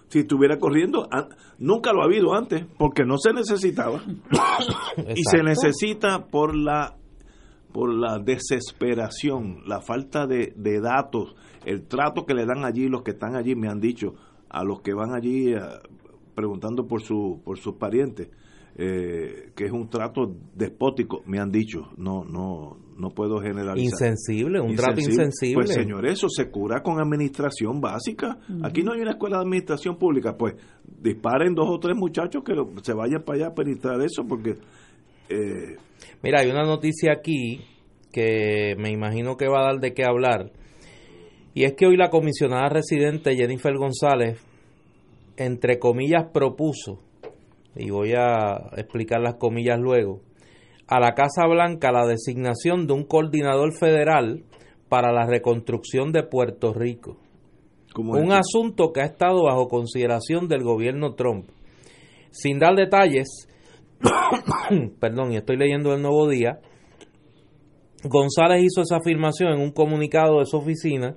si 0.09 0.21
estuviera 0.21 0.59
corriendo, 0.59 1.09
nunca 1.59 1.93
lo 1.93 2.03
ha 2.03 2.05
habido 2.05 2.35
antes, 2.35 2.65
porque 2.79 3.05
no 3.05 3.19
se 3.19 3.33
necesitaba. 3.33 4.03
y 5.17 5.23
se 5.25 5.43
necesita 5.43 6.27
por 6.27 6.57
la 6.57 6.97
por 7.73 7.93
la 7.93 8.21
desesperación, 8.21 9.63
la 9.67 9.81
falta 9.81 10.29
de, 10.29 10.53
de, 10.55 10.81
datos, 10.81 11.35
el 11.65 11.89
trato 11.89 12.25
que 12.25 12.33
le 12.33 12.47
dan 12.47 12.65
allí 12.65 12.87
los 12.87 13.03
que 13.03 13.11
están 13.11 13.35
allí, 13.35 13.57
me 13.57 13.67
han 13.67 13.81
dicho, 13.81 14.15
a 14.49 14.63
los 14.63 14.81
que 14.81 14.95
van 14.95 15.13
allí 15.13 15.53
eh, 15.53 15.59
preguntando 16.37 16.87
por, 16.87 17.03
su, 17.03 17.43
por 17.45 17.59
sus 17.59 17.75
parientes, 17.75 18.29
eh, 18.77 19.53
que 19.55 19.65
es 19.67 19.73
un 19.73 19.89
trato 19.89 20.35
despótico, 20.55 21.23
me 21.27 21.39
han 21.39 21.51
dicho, 21.51 21.91
no, 21.97 22.25
no, 22.25 22.77
no 22.97 23.11
puedo 23.11 23.41
generalizar. 23.41 24.09
Insensible, 24.09 24.61
un 24.61 24.75
trato 24.75 25.01
insensible. 25.01 25.65
Pues 25.65 25.75
señor, 25.75 26.07
eso 26.07 26.29
se 26.29 26.51
cura 26.51 26.83
con 26.83 27.01
administración 27.01 27.81
básica. 27.81 28.39
Aquí 28.63 28.83
no 28.83 28.93
hay 28.93 29.01
una 29.01 29.13
escuela 29.13 29.39
de 29.39 29.45
administración 29.45 29.97
pública, 29.97 30.37
pues 30.37 30.55
disparen 31.01 31.55
dos 31.55 31.69
o 31.71 31.79
tres 31.79 31.97
muchachos 31.97 32.43
que 32.45 32.55
se 32.83 32.95
vayan 32.95 33.23
para 33.23 33.37
allá 33.37 33.47
a 33.47 33.51
administrar 33.51 34.01
eso, 34.03 34.25
porque... 34.27 34.57
Eh, 35.29 35.77
Mira, 36.23 36.41
hay 36.41 36.51
una 36.51 36.65
noticia 36.65 37.13
aquí 37.13 37.61
que 38.13 38.75
me 38.79 38.91
imagino 38.91 39.37
que 39.37 39.49
va 39.49 39.61
a 39.61 39.73
dar 39.73 39.81
de 39.81 39.95
qué 39.95 40.05
hablar, 40.05 40.53
y 41.55 41.65
es 41.65 41.75
que 41.75 41.87
hoy 41.87 41.97
la 41.97 42.11
comisionada 42.11 42.69
residente 42.69 43.37
Jennifer 43.37 43.75
González, 43.77 44.41
entre 45.37 45.79
comillas, 45.79 46.27
propuso, 46.33 47.01
y 47.77 47.91
voy 47.91 48.13
a 48.17 48.71
explicar 48.77 49.21
las 49.21 49.35
comillas 49.35 49.79
luego, 49.79 50.21
a 50.87 51.01
la 51.01 51.15
Casa 51.15 51.47
Blanca 51.47 51.93
la 51.93 52.07
designación 52.07 52.87
de 52.87 52.93
un 52.93 53.05
coordinador 53.05 53.73
federal 53.79 54.45
para 54.89 55.13
la 55.13 55.27
reconstrucción 55.27 56.13
de 56.13 56.23
Puerto 56.23 56.73
Rico. 56.73 57.17
Un 57.97 58.33
asunto 58.33 58.93
que 58.93 59.03
ha 59.03 59.05
estado 59.05 59.45
bajo 59.45 59.69
consideración 59.69 60.49
del 60.49 60.63
gobierno 60.63 61.15
Trump. 61.15 61.49
Sin 62.31 62.59
dar 62.59 62.75
detalles, 62.75 63.49
perdón, 65.01 65.33
y 65.33 65.37
estoy 65.37 65.57
leyendo 65.57 65.95
el 65.95 66.03
nuevo 66.03 66.29
día, 66.29 66.59
González 68.03 68.65
hizo 68.65 68.83
esa 68.83 68.97
afirmación 68.97 69.53
en 69.53 69.61
un 69.61 69.71
comunicado 69.71 70.41
de 70.41 70.47
su 70.47 70.57
oficina 70.57 71.17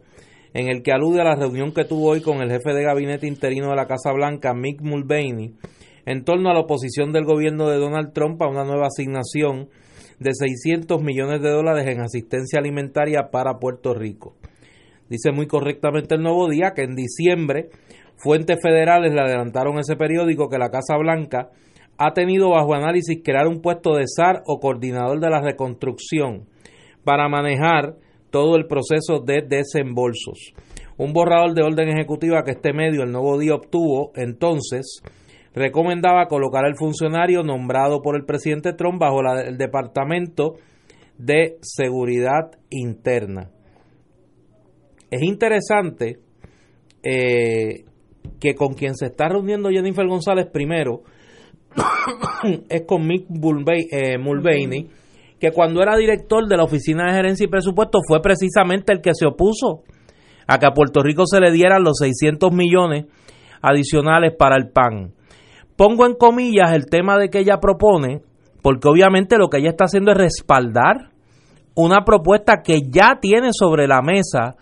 en 0.53 0.69
el 0.69 0.81
que 0.81 0.91
alude 0.91 1.21
a 1.21 1.25
la 1.25 1.35
reunión 1.35 1.73
que 1.73 1.84
tuvo 1.84 2.09
hoy 2.09 2.21
con 2.21 2.41
el 2.41 2.49
jefe 2.49 2.73
de 2.73 2.84
gabinete 2.84 3.27
interino 3.27 3.69
de 3.69 3.75
la 3.75 3.88
Casa 3.88 4.11
Blanca, 4.13 4.53
Mick 4.53 4.81
Mulvaney, 4.81 5.55
en 6.07 6.23
torno 6.23 6.49
a 6.49 6.53
la 6.53 6.61
oposición 6.61 7.11
del 7.11 7.25
gobierno 7.25 7.67
de 7.67 7.77
Donald 7.77 8.13
Trump 8.13 8.41
a 8.41 8.47
una 8.47 8.63
nueva 8.63 8.88
asignación 8.88 9.67
de 10.19 10.31
600 10.34 11.03
millones 11.03 11.41
de 11.41 11.49
dólares 11.49 11.85
en 11.85 11.99
asistencia 11.99 12.59
alimentaria 12.59 13.29
para 13.29 13.59
Puerto 13.59 13.93
Rico. 13.93 14.38
Dice 15.09 15.34
muy 15.34 15.47
correctamente 15.47 16.15
el 16.15 16.21
Nuevo 16.21 16.47
Día 16.47 16.71
que 16.73 16.84
en 16.84 16.95
diciembre 16.95 17.71
fuentes 18.15 18.57
federales 18.61 19.13
le 19.13 19.19
adelantaron 19.19 19.79
ese 19.79 19.97
periódico 19.97 20.47
que 20.47 20.57
la 20.57 20.69
Casa 20.69 20.95
Blanca 20.97 21.49
ha 21.97 22.13
tenido 22.13 22.51
bajo 22.51 22.73
análisis 22.73 23.21
crear 23.21 23.45
un 23.45 23.61
puesto 23.61 23.93
de 23.93 24.05
SAR 24.07 24.43
o 24.45 24.61
coordinador 24.61 25.19
de 25.19 25.29
la 25.29 25.41
reconstrucción 25.41 26.45
para 27.03 27.27
manejar 27.27 27.95
todo 28.31 28.55
el 28.55 28.65
proceso 28.65 29.19
de 29.19 29.41
desembolsos. 29.45 30.53
Un 30.97 31.11
borrador 31.11 31.53
de 31.53 31.63
orden 31.63 31.89
ejecutiva 31.89 32.43
que 32.45 32.51
este 32.51 32.71
medio, 32.71 33.03
el 33.03 33.11
Nuevo 33.11 33.38
Día, 33.38 33.55
obtuvo 33.55 34.13
entonces 34.15 35.01
recomendaba 35.57 36.27
colocar 36.27 36.65
al 36.65 36.75
funcionario 36.77 37.43
nombrado 37.43 38.01
por 38.01 38.15
el 38.15 38.25
presidente 38.25 38.73
Trump 38.73 38.99
bajo 38.99 39.21
el 39.21 39.57
Departamento 39.57 40.55
de 41.17 41.57
Seguridad 41.61 42.51
Interna. 42.69 43.49
Es 45.09 45.21
interesante 45.23 46.19
eh, 47.03 47.85
que 48.39 48.55
con 48.55 48.73
quien 48.73 48.95
se 48.95 49.07
está 49.07 49.29
reuniendo 49.29 49.69
Jennifer 49.69 50.05
González 50.05 50.47
primero 50.51 51.03
es 52.69 52.84
con 52.85 53.07
Mick 53.07 53.25
eh, 53.91 54.17
Mulvaney, 54.17 54.89
que 55.39 55.51
cuando 55.51 55.81
era 55.81 55.95
director 55.95 56.47
de 56.47 56.57
la 56.57 56.63
Oficina 56.63 57.07
de 57.07 57.13
Gerencia 57.13 57.45
y 57.45 57.49
Presupuesto 57.49 57.99
fue 58.07 58.21
precisamente 58.21 58.91
el 58.91 59.01
que 59.01 59.11
se 59.13 59.25
opuso 59.25 59.84
a 60.47 60.59
que 60.59 60.65
a 60.65 60.71
Puerto 60.71 61.01
Rico 61.03 61.25
se 61.25 61.39
le 61.39 61.51
dieran 61.51 61.84
los 61.84 61.97
600 61.99 62.51
millones 62.51 63.05
adicionales 63.61 64.34
para 64.38 64.55
el 64.55 64.69
PAN. 64.69 65.13
Pongo 65.78 66.06
en 66.06 66.16
comillas 66.16 66.74
el 66.74 66.88
tema 66.88 67.18
de 67.18 67.30
que 67.30 67.40
ella 67.40 67.60
propone, 67.62 68.22
porque 68.62 68.90
obviamente 68.90 69.38
lo 69.38 69.48
que 69.48 69.60
ella 69.60 69.70
está 69.70 69.86
haciendo 69.86 70.12
es 70.12 70.18
respaldar 70.18 71.12
una 71.76 72.04
propuesta 72.04 72.64
que 72.64 72.80
ya 72.90 73.20
tiene 73.22 73.49
sobre 73.54 73.88
la 73.88 74.02
mesa 74.02 74.56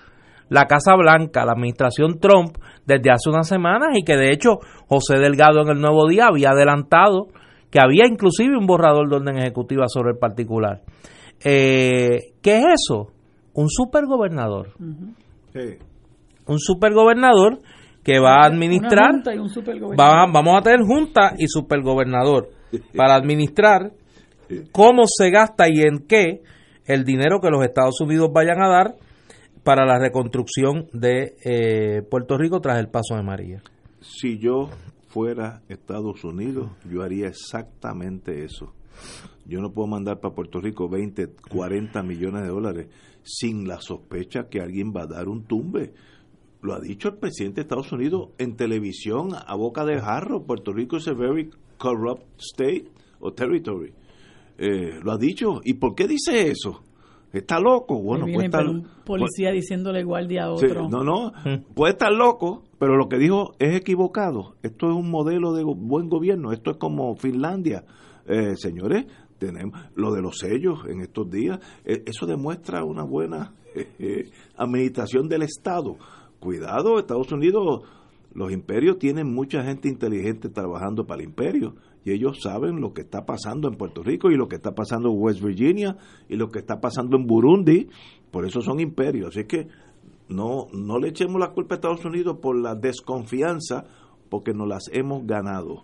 la 0.49 0.65
Casa 0.65 0.95
Blanca, 0.95 1.45
la 1.45 1.53
administración 1.53 2.19
Trump, 2.19 2.57
desde 2.85 3.11
hace 3.11 3.29
unas 3.29 3.47
semanas 3.47 3.89
y 3.95 4.03
que 4.03 4.15
de 4.15 4.31
hecho 4.31 4.59
José 4.87 5.17
Delgado 5.17 5.61
en 5.61 5.69
el 5.69 5.81
Nuevo 5.81 6.07
Día 6.07 6.27
había 6.27 6.49
adelantado 6.51 7.27
que 7.71 7.79
había 7.81 8.05
inclusive 8.07 8.57
un 8.57 8.67
borrador 8.67 9.09
de 9.09 9.15
orden 9.15 9.37
ejecutiva 9.37 9.85
sobre 9.87 10.11
el 10.11 10.17
particular. 10.17 10.81
Eh, 11.43 12.33
¿Qué 12.41 12.57
es 12.59 12.65
eso? 12.65 13.11
Un 13.53 13.69
supergobernador. 13.69 14.73
Un 16.47 16.59
supergobernador 16.59 17.59
que 18.05 18.19
va 18.19 18.43
a 18.43 18.45
administrar, 18.45 19.09
Una 19.09 19.13
junta 19.15 19.35
y 19.35 19.37
un 19.39 19.49
supergobernador. 19.49 20.15
va- 20.15 20.31
vamos 20.31 20.57
a 20.57 20.61
tener 20.61 20.79
junta 20.85 21.33
y 21.37 21.47
supergobernador 21.47 22.49
para 22.95 23.15
administrar 23.15 23.91
cómo 24.71 25.03
se 25.07 25.29
gasta 25.31 25.67
y 25.67 25.81
en 25.81 26.05
qué 26.07 26.41
el 26.85 27.03
dinero 27.03 27.39
que 27.41 27.49
los 27.49 27.63
Estados 27.65 27.99
Unidos 27.99 28.29
vayan 28.31 28.61
a 28.61 28.69
dar 28.69 28.95
para 29.63 29.85
la 29.85 29.97
reconstrucción 29.97 30.87
de 30.93 31.33
eh, 31.43 32.01
Puerto 32.09 32.37
Rico 32.37 32.61
tras 32.61 32.77
el 32.79 32.87
paso 32.89 33.15
de 33.15 33.23
María. 33.23 33.61
Si 34.01 34.37
yo 34.37 34.69
fuera 35.07 35.61
Estados 35.67 36.23
Unidos, 36.23 36.69
yo 36.87 37.01
haría 37.01 37.27
exactamente 37.27 38.43
eso. 38.45 38.73
Yo 39.47 39.61
no 39.61 39.71
puedo 39.71 39.87
mandar 39.87 40.19
para 40.19 40.35
Puerto 40.35 40.59
Rico 40.61 40.87
20, 40.87 41.27
40 41.49 42.03
millones 42.03 42.43
de 42.43 42.49
dólares 42.49 42.87
sin 43.23 43.67
la 43.67 43.81
sospecha 43.81 44.47
que 44.49 44.61
alguien 44.61 44.93
va 44.95 45.03
a 45.03 45.07
dar 45.07 45.27
un 45.27 45.45
tumbe. 45.45 45.93
Lo 46.65 46.73
ha 46.73 46.79
dicho 46.79 47.09
el 47.09 47.17
presidente 47.17 47.57
de 47.57 47.61
Estados 47.61 47.91
Unidos 47.91 48.29
en 48.39 48.55
televisión 48.55 49.29
a 49.33 49.55
boca 49.55 49.85
de 49.85 50.01
jarro. 50.01 50.43
Puerto 50.43 50.73
Rico 50.73 50.97
es 50.97 51.07
a 51.07 51.13
very 51.13 51.49
corrupt 51.77 52.23
state 52.39 52.85
o 53.19 53.31
territory. 53.33 53.93
Eh, 54.57 54.99
lo 55.03 55.11
ha 55.11 55.17
dicho. 55.17 55.61
¿Y 55.63 55.75
por 55.75 55.93
qué 55.93 56.07
dice 56.07 56.49
eso? 56.49 56.81
¿Está 57.31 57.59
loco? 57.59 58.01
Bueno, 58.01 58.25
viene 58.25 58.45
está, 58.45 58.61
un 58.61 58.87
policía 59.05 59.51
diciéndole 59.51 60.03
guardia 60.03 60.45
a 60.45 60.57
Sí, 60.57 60.65
otro. 60.65 60.89
no, 60.89 61.03
no, 61.03 61.33
puede 61.75 61.93
estar 61.93 62.11
loco, 62.11 62.63
pero 62.79 62.95
lo 62.95 63.09
que 63.09 63.17
dijo 63.17 63.51
es 63.59 63.75
equivocado. 63.75 64.55
Esto 64.63 64.87
es 64.89 64.95
un 64.95 65.11
modelo 65.11 65.53
de 65.53 65.63
buen 65.63 66.09
gobierno, 66.09 66.51
esto 66.51 66.71
es 66.71 66.77
como 66.77 67.15
Finlandia. 67.15 67.83
Eh, 68.27 68.55
señores, 68.55 69.05
tenemos 69.37 69.79
lo 69.95 70.13
de 70.13 70.21
los 70.21 70.37
sellos 70.37 70.79
en 70.87 71.01
estos 71.01 71.29
días, 71.29 71.59
eh, 71.83 72.03
eso 72.05 72.25
demuestra 72.25 72.83
una 72.83 73.03
buena 73.03 73.53
eh, 73.75 73.89
eh, 73.99 74.29
administración 74.57 75.27
del 75.27 75.43
Estado. 75.43 75.97
Cuidado, 76.45 76.99
Estados 76.99 77.31
Unidos, 77.31 77.81
los 78.35 78.51
imperios 78.51 78.99
tienen 78.99 79.33
mucha 79.33 79.63
gente 79.63 79.89
inteligente 79.89 80.47
trabajando 80.47 81.07
para 81.07 81.23
el 81.23 81.29
imperio 81.29 81.73
y 82.03 82.11
ellos 82.11 82.39
saben 82.43 82.81
lo 82.81 82.93
que 82.93 83.01
está 83.01 83.25
pasando 83.25 83.67
en 83.67 83.73
Puerto 83.73 84.03
Rico 84.03 84.29
y 84.29 84.37
lo 84.37 84.47
que 84.47 84.57
está 84.57 84.75
pasando 84.75 85.09
en 85.09 85.15
West 85.17 85.41
Virginia 85.41 85.97
y 86.29 86.35
lo 86.35 86.51
que 86.51 86.59
está 86.59 86.79
pasando 86.79 87.17
en 87.17 87.25
Burundi, 87.25 87.89
por 88.29 88.45
eso 88.45 88.61
son 88.61 88.79
imperios. 88.79 89.29
Así 89.29 89.45
que 89.45 89.69
no, 90.29 90.67
no 90.71 90.99
le 90.99 91.07
echemos 91.07 91.39
la 91.39 91.49
culpa 91.49 91.73
a 91.73 91.77
Estados 91.77 92.05
Unidos 92.05 92.37
por 92.39 92.55
la 92.55 92.75
desconfianza, 92.75 93.85
porque 94.29 94.53
nos 94.53 94.67
las 94.67 94.83
hemos 94.91 95.25
ganado. 95.25 95.83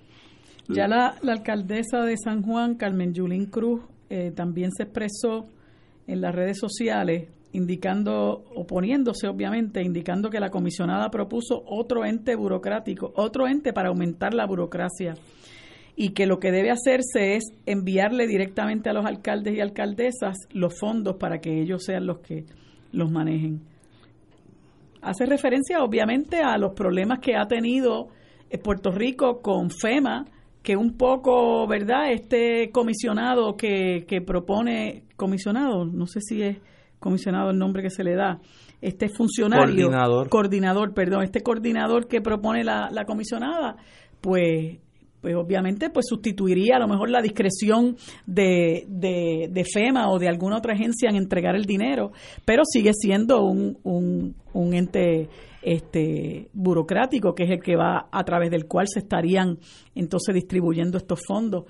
Ya 0.67 0.87
la, 0.87 1.15
alcaldesa 1.27 2.03
de 2.03 2.17
San 2.17 2.43
Juan, 2.43 2.75
Carmen 2.75 3.15
Yulín 3.15 3.47
Cruz, 3.47 3.81
eh, 4.11 4.31
también 4.35 4.69
se 4.71 4.83
expresó 4.83 5.47
en 6.05 6.21
las 6.21 6.35
redes 6.35 6.59
sociales 6.59 7.29
indicando, 7.53 8.43
oponiéndose 8.55 9.27
obviamente, 9.27 9.81
indicando 9.81 10.29
que 10.29 10.39
la 10.39 10.49
comisionada 10.49 11.09
propuso 11.09 11.63
otro 11.65 12.05
ente 12.05 12.35
burocrático, 12.35 13.11
otro 13.15 13.47
ente 13.47 13.73
para 13.73 13.89
aumentar 13.89 14.33
la 14.33 14.45
burocracia 14.45 15.15
y 15.95 16.09
que 16.09 16.25
lo 16.25 16.39
que 16.39 16.51
debe 16.51 16.71
hacerse 16.71 17.35
es 17.35 17.43
enviarle 17.65 18.27
directamente 18.27 18.89
a 18.89 18.93
los 18.93 19.05
alcaldes 19.05 19.55
y 19.55 19.61
alcaldesas 19.61 20.37
los 20.51 20.79
fondos 20.79 21.17
para 21.17 21.39
que 21.39 21.61
ellos 21.61 21.83
sean 21.83 22.05
los 22.05 22.19
que 22.19 22.45
los 22.91 23.11
manejen. 23.11 23.61
Hace 25.01 25.25
referencia 25.25 25.83
obviamente 25.83 26.41
a 26.41 26.57
los 26.57 26.73
problemas 26.73 27.19
que 27.19 27.35
ha 27.35 27.47
tenido 27.47 28.09
eh, 28.49 28.57
Puerto 28.57 28.91
Rico 28.91 29.41
con 29.41 29.69
FEMA, 29.69 30.25
que 30.61 30.77
un 30.77 30.95
poco, 30.95 31.67
¿verdad? 31.67 32.11
Este 32.11 32.69
comisionado 32.71 33.57
que, 33.57 34.05
que 34.07 34.21
propone, 34.21 35.03
comisionado, 35.15 35.85
no 35.85 36.05
sé 36.05 36.21
si 36.21 36.43
es 36.43 36.57
comisionado 37.01 37.49
el 37.49 37.57
nombre 37.57 37.83
que 37.83 37.89
se 37.89 38.05
le 38.05 38.15
da, 38.15 38.39
este 38.79 39.09
funcionario, 39.09 39.65
Coordinador. 39.87 40.29
coordinador, 40.29 40.93
perdón, 40.93 41.23
este 41.23 41.41
coordinador 41.41 42.07
que 42.07 42.21
propone 42.21 42.63
la, 42.63 42.89
la 42.91 43.03
comisionada, 43.03 43.75
pues 44.21 44.77
pues 45.21 45.35
obviamente 45.35 45.91
pues 45.91 46.07
sustituiría 46.09 46.77
a 46.77 46.79
lo 46.79 46.87
mejor 46.87 47.11
la 47.11 47.21
discreción 47.21 47.95
de, 48.25 48.85
de, 48.87 49.49
de 49.51 49.63
FEMA 49.65 50.09
o 50.09 50.17
de 50.17 50.27
alguna 50.27 50.57
otra 50.57 50.73
agencia 50.73 51.09
en 51.09 51.15
entregar 51.15 51.55
el 51.55 51.65
dinero, 51.65 52.11
pero 52.43 52.63
sigue 52.65 52.91
siendo 52.93 53.43
un, 53.43 53.77
un, 53.83 54.35
un 54.53 54.73
ente 54.73 55.29
este 55.61 56.49
burocrático 56.53 57.35
que 57.35 57.43
es 57.43 57.51
el 57.51 57.61
que 57.61 57.75
va 57.75 58.07
a 58.11 58.23
través 58.23 58.49
del 58.49 58.65
cual 58.65 58.87
se 58.87 58.97
estarían 58.99 59.59
entonces 59.93 60.33
distribuyendo 60.33 60.97
estos 60.97 61.19
fondos. 61.27 61.65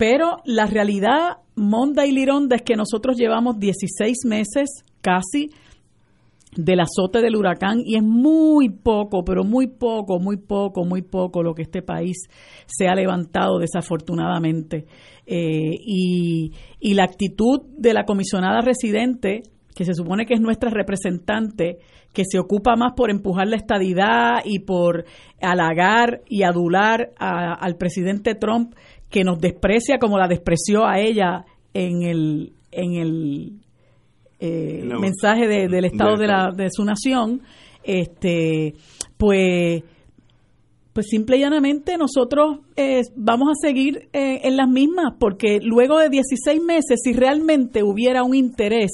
Pero 0.00 0.38
la 0.46 0.64
realidad 0.64 1.42
monda 1.56 2.06
y 2.06 2.12
lironda 2.12 2.56
es 2.56 2.62
que 2.62 2.74
nosotros 2.74 3.18
llevamos 3.18 3.58
16 3.58 4.16
meses 4.24 4.82
casi 5.02 5.50
del 6.56 6.80
azote 6.80 7.20
del 7.20 7.36
huracán 7.36 7.82
y 7.84 7.96
es 7.96 8.02
muy 8.02 8.70
poco, 8.70 9.22
pero 9.24 9.44
muy 9.44 9.66
poco, 9.66 10.18
muy 10.18 10.38
poco, 10.38 10.86
muy 10.86 11.02
poco 11.02 11.42
lo 11.42 11.52
que 11.52 11.60
este 11.60 11.82
país 11.82 12.16
se 12.64 12.88
ha 12.88 12.94
levantado 12.94 13.58
desafortunadamente. 13.58 14.86
Eh, 15.26 15.76
y, 15.84 16.50
y 16.80 16.94
la 16.94 17.04
actitud 17.04 17.60
de 17.76 17.92
la 17.92 18.04
comisionada 18.04 18.62
residente, 18.62 19.42
que 19.74 19.84
se 19.84 19.92
supone 19.92 20.24
que 20.24 20.32
es 20.32 20.40
nuestra 20.40 20.70
representante, 20.70 21.76
que 22.12 22.24
se 22.24 22.38
ocupa 22.38 22.74
más 22.76 22.92
por 22.96 23.10
empujar 23.10 23.46
la 23.48 23.56
estadidad 23.56 24.40
y 24.44 24.60
por 24.60 25.04
halagar 25.40 26.22
y 26.28 26.42
adular 26.42 27.12
a- 27.18 27.54
al 27.54 27.76
presidente 27.76 28.34
Trump, 28.34 28.74
que 29.10 29.22
nos 29.24 29.38
desprecia 29.38 29.98
como 29.98 30.18
la 30.18 30.26
despreció 30.28 30.86
a 30.86 30.98
ella 31.00 31.44
en 31.74 32.02
el, 32.02 32.52
en 32.72 32.94
el 32.94 33.52
eh, 34.40 34.82
mensaje 35.00 35.46
de- 35.46 35.68
del 35.68 35.84
estado 35.84 36.16
de- 36.16 36.22
de, 36.22 36.26
la, 36.28 36.50
de 36.56 36.68
su 36.70 36.84
nación, 36.84 37.42
este, 37.84 38.74
pues, 39.16 39.82
pues 40.92 41.06
simple 41.08 41.36
y 41.36 41.40
llanamente 41.40 41.96
nosotros 41.96 42.58
eh, 42.76 43.02
vamos 43.14 43.48
a 43.50 43.66
seguir 43.66 44.08
eh, 44.12 44.40
en 44.44 44.56
las 44.56 44.68
mismas, 44.68 45.14
porque 45.18 45.58
luego 45.62 45.98
de 45.98 46.08
16 46.08 46.60
meses, 46.62 47.00
si 47.04 47.12
realmente 47.12 47.82
hubiera 47.82 48.22
un 48.24 48.34
interés 48.34 48.90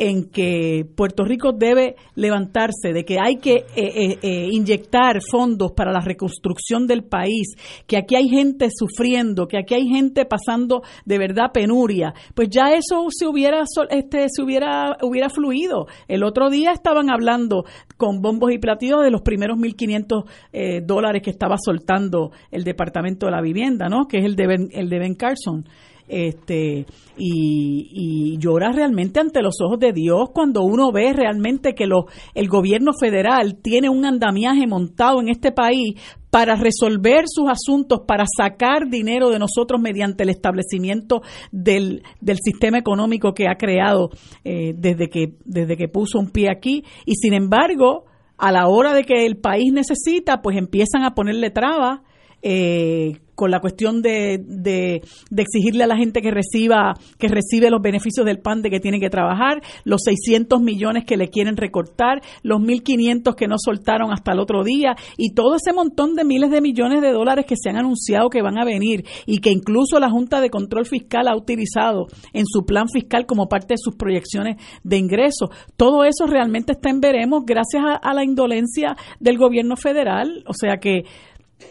en 0.00 0.30
que 0.30 0.86
Puerto 0.96 1.24
Rico 1.24 1.52
debe 1.52 1.94
levantarse, 2.14 2.94
de 2.94 3.04
que 3.04 3.18
hay 3.20 3.36
que 3.36 3.56
eh, 3.56 3.64
eh, 3.76 4.18
eh, 4.22 4.48
inyectar 4.50 5.20
fondos 5.30 5.72
para 5.72 5.92
la 5.92 6.00
reconstrucción 6.00 6.86
del 6.86 7.04
país, 7.04 7.54
que 7.86 7.98
aquí 7.98 8.16
hay 8.16 8.26
gente 8.30 8.68
sufriendo, 8.74 9.46
que 9.46 9.58
aquí 9.58 9.74
hay 9.74 9.86
gente 9.86 10.24
pasando 10.24 10.82
de 11.04 11.18
verdad 11.18 11.52
penuria, 11.52 12.14
pues 12.34 12.48
ya 12.48 12.72
eso 12.72 13.08
se 13.10 13.26
hubiera 13.26 13.62
este 13.90 14.26
se 14.30 14.42
hubiera 14.42 14.96
hubiera 15.02 15.28
fluido. 15.28 15.86
El 16.08 16.24
otro 16.24 16.48
día 16.48 16.72
estaban 16.72 17.10
hablando 17.10 17.64
con 17.98 18.22
bombos 18.22 18.52
y 18.52 18.58
platillos 18.58 19.02
de 19.02 19.10
los 19.10 19.20
primeros 19.20 19.58
1.500 19.58 20.24
eh, 20.52 20.80
dólares 20.82 21.20
que 21.22 21.30
estaba 21.30 21.56
soltando 21.62 22.30
el 22.50 22.64
Departamento 22.64 23.26
de 23.26 23.32
la 23.32 23.42
Vivienda, 23.42 23.88
¿no? 23.90 24.06
Que 24.08 24.18
es 24.18 24.24
el 24.24 24.34
de 24.34 24.46
Ben, 24.46 24.68
el 24.72 24.88
de 24.88 24.98
Ben 24.98 25.14
Carson 25.14 25.66
este 26.10 26.86
y, 27.16 28.36
llora 28.38 28.72
realmente 28.72 29.20
ante 29.20 29.42
los 29.42 29.60
ojos 29.60 29.78
de 29.78 29.92
Dios 29.92 30.30
cuando 30.32 30.62
uno 30.62 30.90
ve 30.92 31.12
realmente 31.12 31.74
que 31.74 31.86
lo, 31.86 32.06
el 32.34 32.48
gobierno 32.48 32.92
federal 32.98 33.56
tiene 33.62 33.90
un 33.90 34.04
andamiaje 34.04 34.66
montado 34.66 35.20
en 35.20 35.28
este 35.28 35.52
país 35.52 36.00
para 36.30 36.54
resolver 36.54 37.24
sus 37.26 37.48
asuntos, 37.50 38.02
para 38.06 38.24
sacar 38.24 38.88
dinero 38.88 39.30
de 39.30 39.38
nosotros 39.38 39.80
mediante 39.80 40.22
el 40.22 40.30
establecimiento 40.30 41.22
del, 41.50 42.02
del 42.20 42.38
sistema 42.42 42.78
económico 42.78 43.34
que 43.34 43.48
ha 43.48 43.56
creado 43.56 44.10
eh, 44.44 44.72
desde, 44.76 45.08
que, 45.10 45.34
desde 45.44 45.76
que 45.76 45.88
puso 45.88 46.18
un 46.18 46.30
pie 46.30 46.48
aquí. 46.50 46.84
Y 47.04 47.16
sin 47.16 47.34
embargo, 47.34 48.04
a 48.38 48.52
la 48.52 48.68
hora 48.68 48.94
de 48.94 49.04
que 49.04 49.26
el 49.26 49.38
país 49.38 49.72
necesita, 49.72 50.40
pues 50.40 50.56
empiezan 50.56 51.02
a 51.02 51.14
ponerle 51.14 51.50
trabas 51.50 52.00
eh, 52.42 53.18
con 53.40 53.50
la 53.50 53.60
cuestión 53.60 54.02
de, 54.02 54.38
de, 54.46 55.00
de 55.30 55.42
exigirle 55.42 55.84
a 55.84 55.86
la 55.86 55.96
gente 55.96 56.20
que 56.20 56.30
reciba 56.30 56.92
que 57.18 57.26
recibe 57.26 57.70
los 57.70 57.80
beneficios 57.80 58.26
del 58.26 58.38
PAN 58.38 58.60
de 58.60 58.68
que 58.68 58.80
tiene 58.80 59.00
que 59.00 59.08
trabajar, 59.08 59.62
los 59.84 60.02
600 60.04 60.60
millones 60.60 61.06
que 61.06 61.16
le 61.16 61.28
quieren 61.28 61.56
recortar, 61.56 62.20
los 62.42 62.60
1.500 62.60 63.34
que 63.34 63.48
no 63.48 63.56
soltaron 63.58 64.12
hasta 64.12 64.32
el 64.32 64.40
otro 64.40 64.62
día 64.62 64.94
y 65.16 65.32
todo 65.32 65.54
ese 65.54 65.72
montón 65.72 66.16
de 66.16 66.24
miles 66.26 66.50
de 66.50 66.60
millones 66.60 67.00
de 67.00 67.12
dólares 67.12 67.46
que 67.46 67.56
se 67.56 67.70
han 67.70 67.78
anunciado 67.78 68.28
que 68.28 68.42
van 68.42 68.58
a 68.58 68.64
venir 68.66 69.06
y 69.24 69.38
que 69.38 69.50
incluso 69.50 69.98
la 70.00 70.10
Junta 70.10 70.42
de 70.42 70.50
Control 70.50 70.84
Fiscal 70.84 71.26
ha 71.26 71.34
utilizado 71.34 72.08
en 72.34 72.44
su 72.44 72.66
plan 72.66 72.88
fiscal 72.92 73.24
como 73.24 73.48
parte 73.48 73.72
de 73.72 73.78
sus 73.78 73.96
proyecciones 73.96 74.56
de 74.84 74.98
ingresos. 74.98 75.48
Todo 75.78 76.04
eso 76.04 76.26
realmente 76.26 76.72
está 76.72 76.90
en 76.90 77.00
veremos 77.00 77.44
gracias 77.46 77.82
a, 77.82 77.94
a 77.94 78.12
la 78.12 78.22
indolencia 78.22 78.96
del 79.18 79.38
gobierno 79.38 79.76
federal. 79.76 80.44
O 80.46 80.52
sea 80.52 80.76
que 80.76 81.04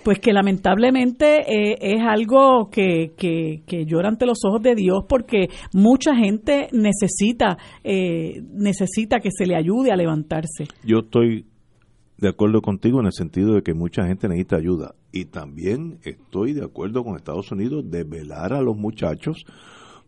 pues 0.03 0.19
que 0.19 0.33
lamentablemente 0.33 1.41
eh, 1.41 1.77
es 1.81 2.01
algo 2.01 2.69
que, 2.69 3.13
que, 3.17 3.85
llora 3.85 4.09
ante 4.09 4.25
los 4.25 4.39
ojos 4.45 4.61
de 4.61 4.75
Dios 4.75 5.05
porque 5.07 5.49
mucha 5.73 6.15
gente 6.15 6.67
necesita 6.71 7.57
eh, 7.83 8.41
necesita 8.51 9.19
que 9.19 9.29
se 9.31 9.45
le 9.45 9.55
ayude 9.55 9.91
a 9.91 9.95
levantarse. 9.95 10.65
Yo 10.83 10.99
estoy 10.99 11.45
de 12.17 12.29
acuerdo 12.29 12.61
contigo 12.61 12.99
en 12.99 13.07
el 13.07 13.13
sentido 13.13 13.53
de 13.53 13.61
que 13.61 13.73
mucha 13.73 14.05
gente 14.05 14.27
necesita 14.27 14.57
ayuda. 14.57 14.95
Y 15.11 15.25
también 15.25 15.99
estoy 16.03 16.53
de 16.53 16.65
acuerdo 16.65 17.03
con 17.03 17.15
Estados 17.15 17.51
Unidos 17.51 17.89
de 17.89 18.03
velar 18.03 18.53
a 18.53 18.61
los 18.61 18.77
muchachos 18.77 19.45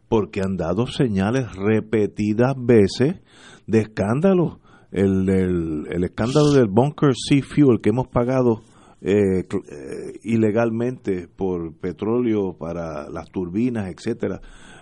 porque 0.10 0.42
han 0.42 0.58
dado 0.58 0.88
señales 0.88 1.56
repetidas 1.56 2.54
veces 2.58 3.22
de 3.66 3.80
escándalo. 3.80 4.60
el, 4.92 5.30
el, 5.30 5.88
el 5.90 6.04
escándalo 6.04 6.52
del 6.52 6.68
Bunker 6.68 7.14
Sea 7.16 7.42
Fuel 7.42 7.80
que 7.82 7.90
hemos 7.90 8.10
pagado 8.10 8.62
eh, 9.04 9.40
eh, 9.40 10.20
ilegalmente 10.22 11.28
por 11.28 11.76
petróleo 11.80 12.56
para 12.56 13.10
las 13.10 13.32
turbinas, 13.32 13.90
etcétera, 13.90 14.40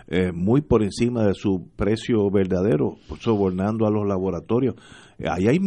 eh, 0.08 0.34
muy 0.34 0.60
por 0.60 0.84
encima 0.84 1.24
de 1.24 1.34
su 1.34 1.70
precio 1.78 2.30
verdadero, 2.30 2.98
sobornando 3.22 3.88
a 3.88 3.92
los 3.92 4.06
laboratorios. 4.06 4.76
Ahí 5.26 5.48
hay 5.48 5.60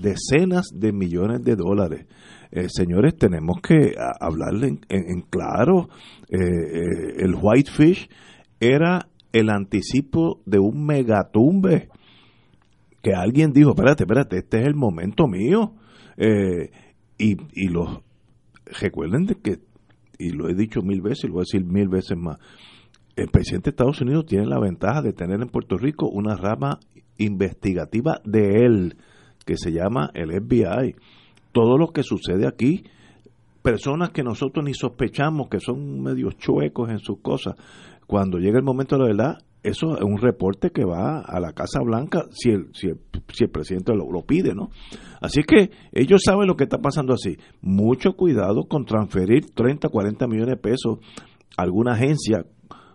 decenas 0.00 0.70
de 0.74 0.92
millones 0.92 1.44
de 1.44 1.54
dólares. 1.54 2.06
Señores, 2.68 3.16
tenemos 3.16 3.60
que 3.60 3.94
hablarle 4.20 4.80
en, 4.88 5.20
claro. 5.30 5.88
El 6.28 7.34
Whitefish 7.40 8.08
era 8.58 9.08
el 9.32 9.50
anticipo 9.50 10.40
de 10.46 10.58
un 10.58 10.84
megatumbe 10.84 11.88
que 13.02 13.14
alguien 13.14 13.52
dijo, 13.52 13.70
espérate, 13.70 14.02
espérate, 14.02 14.38
este 14.38 14.60
es 14.60 14.66
el 14.66 14.74
momento 14.74 15.26
mío. 15.28 15.74
Y, 17.20 17.36
y 17.52 17.68
los, 17.68 18.00
recuerden 18.80 19.26
de 19.26 19.34
que, 19.36 19.58
y 20.18 20.30
lo 20.30 20.48
he 20.48 20.54
dicho 20.54 20.80
mil 20.80 21.02
veces, 21.02 21.24
y 21.24 21.26
lo 21.28 21.34
voy 21.34 21.40
a 21.42 21.48
decir 21.50 21.64
mil 21.64 21.88
veces 21.88 22.16
más, 22.16 22.38
el 23.16 23.28
presidente 23.28 23.70
de 23.70 23.70
Estados 23.70 24.00
Unidos 24.00 24.24
tiene 24.26 24.46
la 24.46 24.58
ventaja 24.58 25.02
de 25.02 25.12
tener 25.12 25.40
en 25.42 25.48
Puerto 25.48 25.76
Rico 25.76 26.08
una 26.08 26.36
rama 26.36 26.80
investigativa 27.18 28.20
de 28.24 28.64
él, 28.64 28.96
que 29.44 29.56
se 29.56 29.72
llama 29.72 30.10
el 30.14 30.30
FBI. 30.30 30.94
Todo 31.52 31.76
lo 31.76 31.88
que 31.88 32.02
sucede 32.02 32.46
aquí, 32.46 32.84
personas 33.62 34.10
que 34.10 34.22
nosotros 34.22 34.64
ni 34.64 34.72
sospechamos 34.72 35.48
que 35.48 35.60
son 35.60 36.02
medio 36.02 36.30
chuecos 36.32 36.88
en 36.88 37.00
sus 37.00 37.20
cosas, 37.20 37.56
cuando 38.06 38.38
llega 38.38 38.58
el 38.58 38.64
momento 38.64 38.96
de 38.96 39.02
la 39.02 39.08
verdad, 39.08 39.38
eso 39.62 39.96
es 39.96 40.02
un 40.02 40.18
reporte 40.18 40.70
que 40.70 40.84
va 40.84 41.20
a 41.20 41.38
la 41.38 41.52
Casa 41.52 41.80
Blanca 41.82 42.24
si 42.30 42.50
el, 42.50 42.70
si 42.72 42.88
el, 42.88 43.00
si 43.32 43.44
el 43.44 43.50
presidente 43.50 43.92
lo, 43.94 44.22
pide, 44.22 44.54
¿no? 44.54 44.70
Así 45.20 45.42
que 45.42 45.70
ellos 45.92 46.22
saben 46.24 46.46
lo 46.46 46.56
que 46.56 46.64
está 46.64 46.78
pasando 46.78 47.12
así. 47.12 47.36
Mucho 47.60 48.12
cuidado 48.14 48.64
con 48.68 48.86
transferir 48.86 49.50
30, 49.54 49.88
40 49.88 50.26
millones 50.26 50.54
de 50.54 50.56
pesos 50.56 50.98
a 51.56 51.62
alguna 51.62 51.92
agencia 51.92 52.46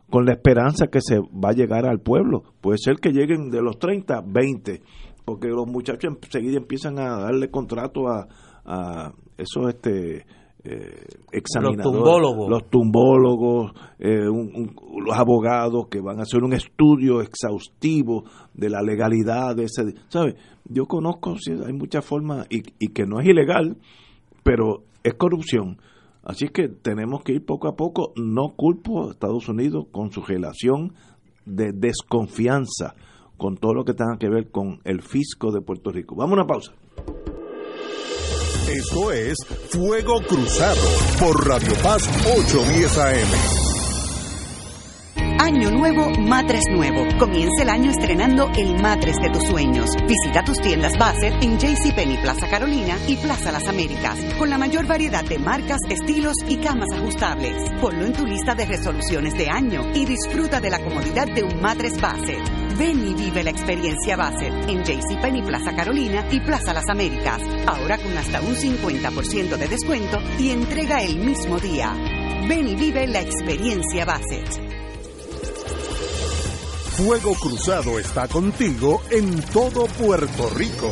con 0.10 0.26
la 0.26 0.34
esperanza 0.34 0.88
que 0.88 1.02
se 1.02 1.20
va 1.20 1.50
a 1.50 1.56
llegar 1.56 1.86
al 1.86 2.00
pueblo. 2.00 2.44
Puede 2.62 2.80
ser 2.80 2.96
que 2.96 3.12
lleguen 3.12 3.50
de 3.50 3.62
los 3.62 3.78
30, 3.78 4.24
20, 4.26 4.82
porque 5.24 5.48
los 5.50 5.68
muchachos 5.68 6.16
enseguida 6.22 6.58
empiezan 6.58 6.98
a 7.00 7.20
darle 7.20 7.52
contrato 7.52 8.08
a, 8.08 8.28
a 8.66 9.14
esos 9.38 9.70
este, 9.70 10.26
eh, 10.66 11.06
examinadores, 11.32 11.84
tumbólogos. 11.84 12.50
los 12.50 12.70
tumbólogos, 12.70 13.72
eh, 14.00 14.28
un- 14.28 14.52
un- 14.56 14.76
los 15.06 15.16
abogados 15.18 15.88
que 15.90 16.02
van 16.02 16.20
a 16.20 16.24
hacer 16.24 16.44
un 16.44 16.54
estudio 16.54 17.22
exhaustivo 17.22 18.24
de 18.54 18.70
la 18.70 18.82
legalidad 18.82 19.56
de 19.56 19.66
ese, 19.66 19.94
¿sabe? 20.10 20.36
Yo 20.68 20.86
conozco, 20.88 21.36
sí, 21.38 21.54
hay 21.66 21.74
muchas 21.74 22.04
formas 22.04 22.48
y, 22.50 22.64
y 22.80 22.88
que 22.94 23.06
no 23.06 23.20
es 23.20 23.28
ilegal, 23.28 23.78
pero 24.44 24.84
es 25.04 25.14
corrupción. 25.14 25.78
Así 26.24 26.48
que 26.48 26.68
tenemos 26.70 27.22
que 27.24 27.34
ir 27.34 27.46
poco 27.46 27.68
a 27.68 27.76
poco. 27.76 28.12
No 28.16 28.56
culpo 28.56 29.08
a 29.08 29.12
Estados 29.12 29.48
Unidos 29.48 29.86
con 29.92 30.12
su 30.12 30.22
relación 30.24 30.94
de 31.46 31.72
desconfianza 31.72 32.96
con 33.38 33.58
todo 33.58 33.74
lo 33.76 33.84
que 33.84 33.94
tenga 33.94 34.18
que 34.18 34.30
ver 34.30 34.50
con 34.50 34.80
el 34.86 35.02
fisco 35.04 35.52
de 35.52 35.62
Puerto 35.62 35.92
Rico. 35.92 36.16
Vamos 36.16 36.32
a 36.32 36.42
una 36.42 36.48
pausa. 36.48 36.72
Esto 38.68 39.12
es 39.12 39.38
Fuego 39.70 40.20
Cruzado 40.28 40.82
por 41.20 41.48
Radio 41.48 41.72
Paz 41.84 42.10
810 42.26 42.98
AM. 42.98 43.28
Año 45.40 45.70
nuevo, 45.70 46.10
matres 46.20 46.64
nuevo. 46.72 47.06
Comienza 47.20 47.62
el 47.62 47.70
año 47.70 47.92
estrenando 47.92 48.50
el 48.58 48.82
matres 48.82 49.18
de 49.18 49.30
tus 49.30 49.44
sueños. 49.44 49.92
Visita 50.08 50.44
tus 50.44 50.60
tiendas 50.62 50.98
Bassett 50.98 51.44
en 51.44 51.60
JCPenney 51.60 52.20
Plaza 52.24 52.50
Carolina 52.50 52.98
y 53.08 53.18
Plaza 53.18 53.52
Las 53.52 53.68
Américas, 53.68 54.20
con 54.40 54.50
la 54.50 54.58
mayor 54.58 54.88
variedad 54.88 55.24
de 55.24 55.38
marcas, 55.38 55.82
estilos 55.88 56.38
y 56.48 56.58
camas 56.58 56.92
ajustables. 56.92 57.72
Ponlo 57.80 58.04
en 58.06 58.14
tu 58.14 58.26
lista 58.26 58.56
de 58.56 58.66
resoluciones 58.66 59.38
de 59.38 59.48
año 59.48 59.84
y 59.94 60.06
disfruta 60.06 60.60
de 60.60 60.72
la 60.72 60.84
comodidad 60.84 61.28
de 61.28 61.44
un 61.44 61.62
matres 61.62 62.02
Bassett. 62.02 62.65
Ven 62.78 63.08
y 63.08 63.14
vive 63.14 63.42
la 63.42 63.52
experiencia 63.52 64.18
Bassett 64.18 64.54
en 64.68 64.84
JCPenney 64.84 65.44
Plaza 65.44 65.74
Carolina 65.74 66.28
y 66.30 66.42
Plaza 66.42 66.74
Las 66.74 66.90
Américas, 66.90 67.40
ahora 67.66 67.98
con 67.98 68.18
hasta 68.18 68.42
un 68.42 68.54
50% 68.54 69.56
de 69.56 69.68
descuento 69.70 70.20
y 70.38 70.50
entrega 70.50 71.02
el 71.02 71.18
mismo 71.18 71.58
día. 71.58 71.94
Ven 72.50 72.68
y 72.68 72.76
vive 72.76 73.08
la 73.08 73.22
experiencia 73.22 74.04
Bassett. 74.04 74.66
Fuego 76.98 77.34
Cruzado 77.36 77.98
está 77.98 78.28
contigo 78.28 79.02
en 79.10 79.42
todo 79.42 79.86
Puerto 79.86 80.50
Rico. 80.50 80.92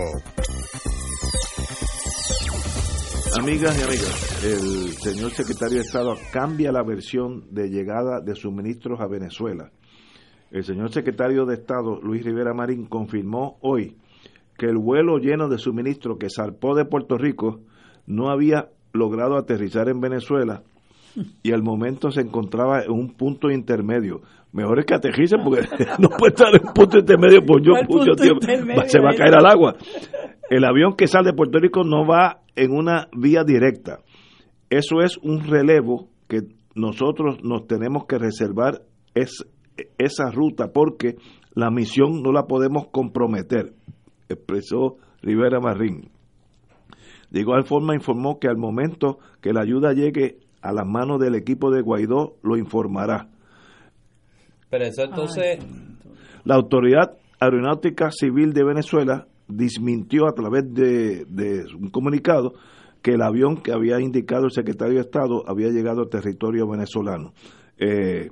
Amigas 3.38 3.78
y 3.78 3.82
amigos, 3.82 4.42
el 4.42 4.92
señor 4.94 5.30
secretario 5.32 5.76
de 5.76 5.82
Estado 5.82 6.16
cambia 6.32 6.72
la 6.72 6.82
versión 6.82 7.44
de 7.50 7.68
llegada 7.68 8.20
de 8.20 8.34
suministros 8.34 9.00
a 9.00 9.06
Venezuela. 9.06 9.70
El 10.50 10.64
señor 10.64 10.92
secretario 10.92 11.44
de 11.44 11.56
Estado, 11.56 12.00
Luis 12.00 12.24
Rivera 12.24 12.54
Marín, 12.54 12.86
confirmó 12.86 13.58
hoy 13.60 13.98
que 14.56 14.66
el 14.66 14.78
vuelo 14.78 15.18
lleno 15.18 15.48
de 15.48 15.58
suministros 15.58 16.16
que 16.18 16.28
zarpó 16.34 16.74
de 16.74 16.86
Puerto 16.86 17.18
Rico 17.18 17.60
no 18.06 18.30
había 18.30 18.70
logrado 18.94 19.36
aterrizar 19.36 19.90
en 19.90 20.00
Venezuela 20.00 20.62
y 21.42 21.52
al 21.52 21.62
momento 21.62 22.10
se 22.10 22.20
encontraba 22.20 22.82
en 22.82 22.92
un 22.92 23.12
punto 23.14 23.50
intermedio. 23.50 24.22
Mejor 24.52 24.80
es 24.80 24.86
que 24.86 24.94
aterrice 24.94 25.36
porque 25.42 25.62
no 25.98 26.08
puede 26.08 26.34
estar 26.34 26.54
en 26.54 26.66
un 26.66 26.74
punto 26.74 26.98
intermedio 26.98 27.44
por 27.44 27.62
yo 27.62 27.72
¿Cuál 27.72 27.86
mucho 27.88 27.98
punto 27.98 28.22
tiempo. 28.22 28.40
intermedio 28.40 28.88
Se 28.88 29.00
va 29.00 29.10
a 29.10 29.14
caer 29.14 29.34
al 29.36 29.46
agua. 29.46 29.76
El 30.48 30.64
avión 30.64 30.96
que 30.96 31.06
sale 31.06 31.30
de 31.30 31.36
Puerto 31.36 31.58
Rico 31.58 31.84
no 31.84 32.06
va 32.06 32.40
en 32.56 32.72
una 32.72 33.08
vía 33.16 33.44
directa. 33.44 34.00
Eso 34.68 35.00
es 35.02 35.18
un 35.18 35.44
relevo 35.44 36.08
que 36.28 36.40
nosotros 36.74 37.38
nos 37.42 37.66
tenemos 37.66 38.06
que 38.06 38.18
reservar 38.18 38.82
es, 39.14 39.44
esa 39.98 40.30
ruta 40.30 40.72
porque 40.72 41.16
la 41.54 41.70
misión 41.70 42.22
no 42.22 42.32
la 42.32 42.46
podemos 42.46 42.88
comprometer, 42.90 43.74
expresó 44.28 44.96
Rivera 45.22 45.60
Marín. 45.60 46.10
De 47.30 47.40
igual 47.40 47.64
forma 47.64 47.94
informó 47.94 48.38
que 48.38 48.48
al 48.48 48.56
momento 48.56 49.18
que 49.40 49.52
la 49.52 49.62
ayuda 49.62 49.92
llegue 49.92 50.38
a 50.62 50.72
las 50.72 50.86
manos 50.86 51.20
del 51.20 51.34
equipo 51.34 51.70
de 51.70 51.82
Guaidó 51.82 52.36
lo 52.42 52.56
informará. 52.56 53.28
Pero 54.70 54.84
eso 54.84 55.02
entonces... 55.02 55.58
La 56.44 56.54
Autoridad 56.54 57.18
Aeronáutica 57.38 58.10
Civil 58.10 58.52
de 58.52 58.64
Venezuela 58.64 59.26
desmintió 59.46 60.26
a 60.26 60.32
través 60.32 60.72
de, 60.72 61.24
de 61.26 61.64
un 61.74 61.90
comunicado 61.90 62.54
que 63.02 63.12
el 63.12 63.22
avión 63.22 63.56
que 63.56 63.72
había 63.72 64.00
indicado 64.00 64.44
el 64.44 64.52
secretario 64.52 64.94
de 64.94 65.00
Estado 65.00 65.42
había 65.46 65.68
llegado 65.68 66.02
al 66.02 66.08
territorio 66.08 66.68
venezolano. 66.68 67.32
Eh, 67.78 68.28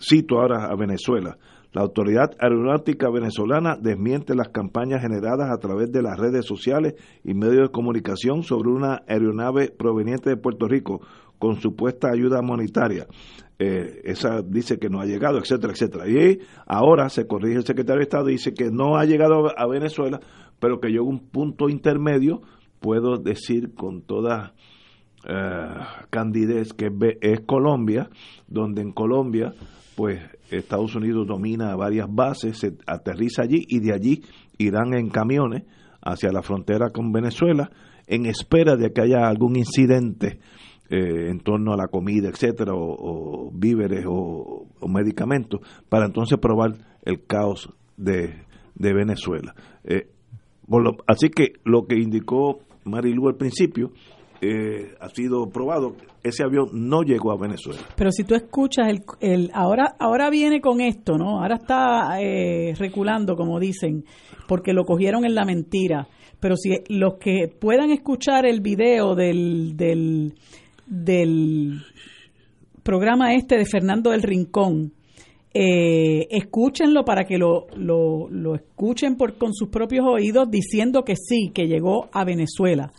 cito 0.00 0.40
ahora 0.40 0.66
a 0.66 0.76
Venezuela. 0.76 1.36
La 1.78 1.84
Autoridad 1.84 2.34
Aeronáutica 2.40 3.08
Venezolana 3.08 3.76
desmiente 3.80 4.34
las 4.34 4.48
campañas 4.48 5.00
generadas 5.00 5.48
a 5.48 5.58
través 5.58 5.92
de 5.92 6.02
las 6.02 6.18
redes 6.18 6.44
sociales 6.44 6.94
y 7.22 7.34
medios 7.34 7.68
de 7.68 7.70
comunicación 7.70 8.42
sobre 8.42 8.70
una 8.70 9.02
aeronave 9.06 9.70
proveniente 9.70 10.28
de 10.28 10.36
Puerto 10.36 10.66
Rico 10.66 11.02
con 11.38 11.60
supuesta 11.60 12.08
ayuda 12.10 12.42
monetaria. 12.42 13.06
Eh, 13.60 14.00
esa 14.02 14.42
dice 14.42 14.80
que 14.80 14.90
no 14.90 15.00
ha 15.00 15.06
llegado, 15.06 15.38
etcétera, 15.38 15.72
etcétera. 15.72 16.08
Y 16.08 16.40
ahora 16.66 17.08
se 17.10 17.28
corrige 17.28 17.58
el 17.58 17.64
secretario 17.64 18.00
de 18.00 18.02
Estado 18.02 18.26
dice 18.26 18.54
que 18.54 18.72
no 18.72 18.96
ha 18.96 19.04
llegado 19.04 19.56
a 19.56 19.66
Venezuela, 19.68 20.18
pero 20.58 20.80
que 20.80 20.88
a 20.96 21.00
un 21.00 21.28
punto 21.28 21.68
intermedio, 21.68 22.42
puedo 22.80 23.18
decir 23.18 23.72
con 23.76 24.02
toda 24.02 24.52
eh, 25.28 25.74
candidez 26.10 26.72
que 26.72 26.90
es 27.20 27.40
Colombia, 27.42 28.10
donde 28.48 28.82
en 28.82 28.90
Colombia 28.90 29.54
pues 29.98 30.20
Estados 30.52 30.94
Unidos 30.94 31.26
domina 31.26 31.74
varias 31.74 32.06
bases, 32.08 32.56
se 32.56 32.74
aterriza 32.86 33.42
allí 33.42 33.64
y 33.66 33.80
de 33.80 33.92
allí 33.92 34.22
irán 34.56 34.94
en 34.94 35.08
camiones 35.08 35.64
hacia 36.00 36.30
la 36.30 36.40
frontera 36.40 36.90
con 36.90 37.10
Venezuela 37.10 37.68
en 38.06 38.26
espera 38.26 38.76
de 38.76 38.92
que 38.92 39.00
haya 39.00 39.26
algún 39.26 39.56
incidente 39.56 40.38
eh, 40.88 41.30
en 41.30 41.40
torno 41.40 41.72
a 41.72 41.76
la 41.76 41.88
comida, 41.88 42.28
etcétera, 42.28 42.74
o, 42.76 43.50
víveres 43.52 44.04
o, 44.06 44.68
medicamentos, 44.86 45.62
para 45.88 46.06
entonces 46.06 46.38
probar 46.38 46.76
el 47.02 47.24
caos 47.26 47.68
de, 47.96 48.44
Venezuela. 48.76 49.52
Eh, 49.82 50.06
así 51.08 51.28
que 51.30 51.54
lo 51.64 51.88
que 51.88 51.96
indicó 51.96 52.60
Marilu 52.84 53.26
al 53.26 53.34
principio 53.34 53.90
eh, 54.40 54.94
ha 55.00 55.08
sido 55.08 55.48
probado, 55.50 55.96
ese 56.22 56.44
avión 56.44 56.68
no 56.72 57.02
llegó 57.02 57.32
a 57.32 57.36
Venezuela. 57.36 57.80
Pero 57.96 58.12
si 58.12 58.24
tú 58.24 58.34
escuchas, 58.34 58.88
el, 58.88 59.02
el 59.20 59.50
ahora, 59.52 59.96
ahora 59.98 60.30
viene 60.30 60.60
con 60.60 60.80
esto, 60.80 61.18
¿no? 61.18 61.40
Ahora 61.40 61.56
está 61.56 62.20
eh, 62.20 62.74
reculando, 62.78 63.34
como 63.36 63.58
dicen, 63.58 64.04
porque 64.46 64.72
lo 64.72 64.84
cogieron 64.84 65.24
en 65.24 65.34
la 65.34 65.44
mentira. 65.44 66.06
Pero 66.40 66.56
si 66.56 66.70
los 66.88 67.14
que 67.14 67.48
puedan 67.48 67.90
escuchar 67.90 68.46
el 68.46 68.60
video 68.60 69.16
del, 69.16 69.76
del, 69.76 70.34
del 70.86 71.82
programa 72.84 73.34
este 73.34 73.56
de 73.56 73.66
Fernando 73.66 74.10
del 74.10 74.22
Rincón, 74.22 74.92
eh, 75.52 76.28
escúchenlo 76.30 77.04
para 77.04 77.24
que 77.24 77.38
lo, 77.38 77.66
lo, 77.76 78.28
lo 78.30 78.54
escuchen 78.54 79.16
por, 79.16 79.36
con 79.36 79.52
sus 79.52 79.68
propios 79.68 80.06
oídos 80.06 80.48
diciendo 80.48 81.02
que 81.02 81.16
sí, 81.16 81.50
que 81.52 81.66
llegó 81.66 82.08
a 82.12 82.24
Venezuela 82.24 82.92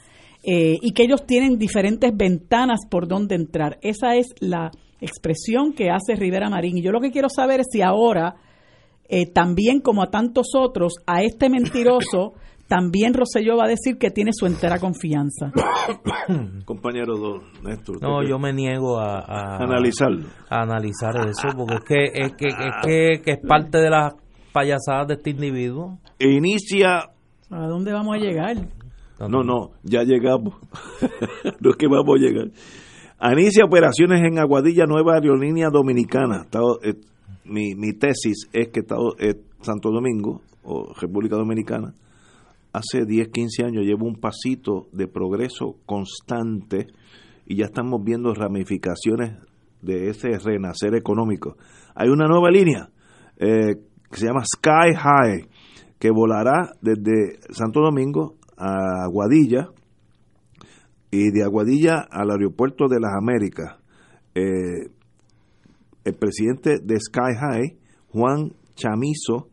eh, 0.43 0.77
y 0.81 0.93
que 0.93 1.03
ellos 1.03 1.25
tienen 1.25 1.57
diferentes 1.57 2.15
ventanas 2.15 2.79
por 2.89 3.07
donde 3.07 3.35
entrar. 3.35 3.77
Esa 3.81 4.15
es 4.15 4.27
la 4.39 4.71
expresión 5.01 5.73
que 5.73 5.89
hace 5.89 6.15
Rivera 6.15 6.49
Marín. 6.49 6.77
Y 6.77 6.81
yo 6.81 6.91
lo 6.91 7.01
que 7.01 7.11
quiero 7.11 7.29
saber 7.29 7.61
es 7.61 7.67
si 7.71 7.81
ahora, 7.81 8.35
eh, 9.07 9.25
también 9.31 9.81
como 9.81 10.03
a 10.03 10.09
tantos 10.09 10.47
otros, 10.55 10.93
a 11.05 11.23
este 11.23 11.49
mentiroso, 11.49 12.33
también 12.67 13.13
Rosselló 13.13 13.57
va 13.57 13.65
a 13.65 13.67
decir 13.69 13.97
que 13.97 14.11
tiene 14.11 14.31
su 14.33 14.45
entera 14.45 14.79
confianza. 14.79 15.51
Compañero 16.65 17.17
don 17.17 17.41
Néstor. 17.63 18.01
No, 18.01 18.23
yo 18.23 18.39
me 18.39 18.53
niego 18.53 18.99
a, 18.99 19.57
analizarlo. 19.57 20.25
A, 20.49 20.61
analizar 20.61 21.15
eso, 21.27 21.49
porque 21.57 21.75
es 21.75 21.81
que 21.81 22.03
es, 22.13 22.33
que, 22.33 22.47
es, 22.47 22.73
que, 22.83 23.21
que 23.23 23.31
es 23.31 23.39
parte 23.45 23.79
de 23.79 23.89
las 23.89 24.13
payasadas 24.53 25.07
de 25.07 25.13
este 25.15 25.31
individuo. 25.31 25.97
Inicia... 26.19 27.09
¿A 27.51 27.67
dónde 27.67 27.91
vamos 27.91 28.15
a 28.15 28.19
llegar? 28.19 28.57
No, 29.27 29.43
no, 29.43 29.71
ya 29.83 30.03
llegamos. 30.03 30.55
no 31.59 31.69
es 31.71 31.75
que 31.75 31.87
vamos 31.87 32.15
a 32.15 32.19
llegar. 32.19 32.51
Inicia 33.33 33.65
operaciones 33.65 34.21
en 34.23 34.39
Aguadilla, 34.39 34.85
nueva 34.85 35.15
aerolínea 35.15 35.69
dominicana. 35.69 36.47
Eh, 36.83 36.93
mi, 37.45 37.75
mi, 37.75 37.93
tesis 37.93 38.47
es 38.53 38.69
que 38.69 38.81
eh, 39.19 39.35
Santo 39.61 39.91
Domingo, 39.91 40.41
o 40.63 40.93
República 40.93 41.35
Dominicana, 41.35 41.93
hace 42.71 43.05
10, 43.05 43.29
15 43.29 43.65
años 43.65 43.85
lleva 43.85 44.03
un 44.03 44.15
pasito 44.15 44.87
de 44.93 45.07
progreso 45.07 45.75
constante 45.85 46.87
y 47.45 47.57
ya 47.57 47.65
estamos 47.65 48.01
viendo 48.03 48.33
ramificaciones 48.33 49.37
de 49.81 50.09
ese 50.09 50.37
renacer 50.37 50.95
económico. 50.95 51.57
Hay 51.95 52.09
una 52.09 52.27
nueva 52.27 52.49
línea 52.51 52.89
eh, 53.37 53.75
que 54.09 54.17
se 54.17 54.27
llama 54.27 54.43
Sky 54.45 54.95
High, 54.95 55.47
que 55.97 56.11
volará 56.11 56.71
desde 56.81 57.39
Santo 57.49 57.81
Domingo 57.81 58.38
a 58.59 59.05
Aguadilla 59.05 59.69
y 61.11 61.31
de 61.31 61.43
Aguadilla 61.43 62.05
al 62.11 62.29
aeropuerto 62.31 62.87
de 62.87 62.99
las 62.99 63.11
Américas. 63.17 63.77
Eh, 64.35 64.91
el 66.03 66.13
presidente 66.15 66.79
de 66.79 66.99
Sky 66.99 67.35
High, 67.39 67.77
Juan 68.11 68.53
Chamizo, 68.75 69.49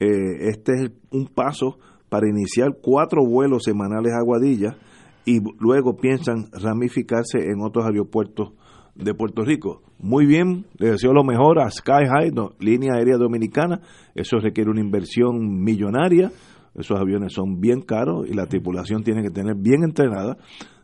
eh, 0.00 0.48
este 0.48 0.72
es 0.72 0.90
un 1.10 1.26
paso 1.26 1.78
para 2.08 2.28
iniciar 2.28 2.78
cuatro 2.82 3.26
vuelos 3.26 3.64
semanales 3.64 4.12
a 4.12 4.18
Aguadilla 4.18 4.76
y 5.24 5.40
luego 5.58 5.96
piensan 5.96 6.46
ramificarse 6.52 7.38
en 7.50 7.60
otros 7.60 7.84
aeropuertos 7.84 8.52
de 8.94 9.12
Puerto 9.14 9.42
Rico. 9.42 9.82
Muy 9.98 10.26
bien, 10.26 10.66
le 10.78 10.92
deseo 10.92 11.12
lo 11.12 11.24
mejor 11.24 11.58
a 11.58 11.70
Sky 11.70 12.06
High, 12.08 12.32
línea 12.60 12.94
aérea 12.94 13.16
dominicana. 13.16 13.80
Eso 14.14 14.38
requiere 14.38 14.70
una 14.70 14.80
inversión 14.80 15.62
millonaria 15.62 16.30
esos 16.78 16.98
aviones 16.98 17.32
son 17.32 17.60
bien 17.60 17.80
caros 17.80 18.28
y 18.28 18.34
la 18.34 18.46
tripulación 18.46 19.02
tiene 19.02 19.22
que 19.22 19.30
tener 19.30 19.54
bien 19.56 19.82
entrenada, 19.82 20.36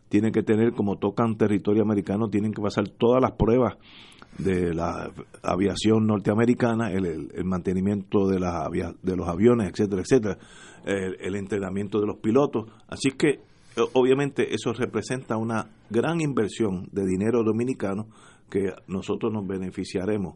tiene 0.09 0.31
que 0.31 0.43
tener, 0.43 0.73
como 0.73 0.97
tocan 0.97 1.37
territorio 1.37 1.83
americano, 1.83 2.29
tienen 2.29 2.53
que 2.53 2.61
pasar 2.61 2.87
todas 2.89 3.21
las 3.21 3.33
pruebas 3.33 3.75
de 4.37 4.73
la 4.73 5.11
aviación 5.43 6.07
norteamericana, 6.07 6.91
el, 6.91 7.29
mantenimiento 7.45 8.27
de, 8.27 8.39
las 8.39 8.69
de 8.71 9.15
los 9.15 9.27
aviones, 9.27 9.69
etcétera, 9.69 10.01
etcétera, 10.01 10.37
el, 10.85 11.35
entrenamiento 11.35 11.99
de 11.99 12.07
los 12.07 12.17
pilotos. 12.17 12.71
Así 12.87 13.11
que, 13.11 13.41
obviamente, 13.93 14.53
eso 14.53 14.73
representa 14.73 15.37
una 15.37 15.67
gran 15.89 16.21
inversión 16.21 16.87
de 16.91 17.05
dinero 17.05 17.43
dominicano 17.43 18.07
que 18.49 18.71
nosotros 18.87 19.31
nos 19.31 19.47
beneficiaremos 19.47 20.35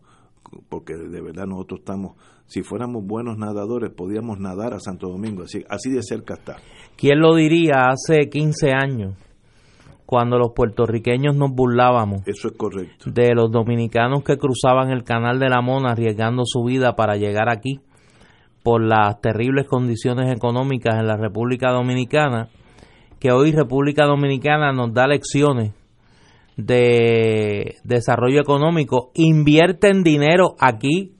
porque 0.69 0.95
de 0.95 1.21
verdad 1.21 1.45
nosotros 1.45 1.79
estamos, 1.79 2.15
si 2.45 2.61
fuéramos 2.61 3.05
buenos 3.05 3.37
nadadores, 3.37 3.91
podíamos 3.91 4.39
nadar 4.39 4.73
a 4.73 4.79
Santo 4.79 5.07
Domingo, 5.09 5.43
así, 5.43 5.63
así 5.69 5.91
de 5.91 6.01
cerca 6.03 6.35
está. 6.35 6.57
¿Quién 6.95 7.19
lo 7.19 7.35
diría 7.35 7.89
hace 7.89 8.29
15 8.29 8.71
años? 8.71 9.15
Cuando 10.05 10.37
los 10.37 10.53
puertorriqueños 10.55 11.35
nos 11.35 11.51
burlábamos. 11.51 12.21
Eso 12.25 12.47
es 12.47 12.53
correcto. 12.55 13.11
De 13.11 13.33
los 13.35 13.51
dominicanos 13.51 14.23
que 14.23 14.37
cruzaban 14.37 14.89
el 14.91 15.03
canal 15.03 15.37
de 15.37 15.49
la 15.49 15.61
Mona 15.61 15.91
arriesgando 15.91 16.43
su 16.45 16.63
vida 16.63 16.95
para 16.95 17.17
llegar 17.17 17.49
aquí 17.49 17.81
por 18.63 18.81
las 18.81 19.19
terribles 19.21 19.67
condiciones 19.67 20.33
económicas 20.33 20.95
en 20.99 21.07
la 21.07 21.17
República 21.17 21.71
Dominicana, 21.71 22.47
que 23.19 23.31
hoy 23.31 23.51
República 23.51 24.05
Dominicana 24.05 24.71
nos 24.71 24.93
da 24.93 25.07
lecciones 25.07 25.73
de 26.57 27.75
desarrollo 27.83 28.41
económico 28.41 29.11
invierten 29.13 30.03
dinero 30.03 30.55
aquí 30.59 31.13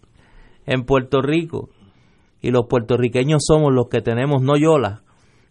en 0.65 0.83
Puerto 0.83 1.21
Rico. 1.21 1.69
Y 2.41 2.51
los 2.51 2.65
puertorriqueños 2.67 3.43
somos 3.45 3.73
los 3.73 3.87
que 3.87 4.01
tenemos 4.01 4.41
no 4.41 4.57
yola 4.57 5.03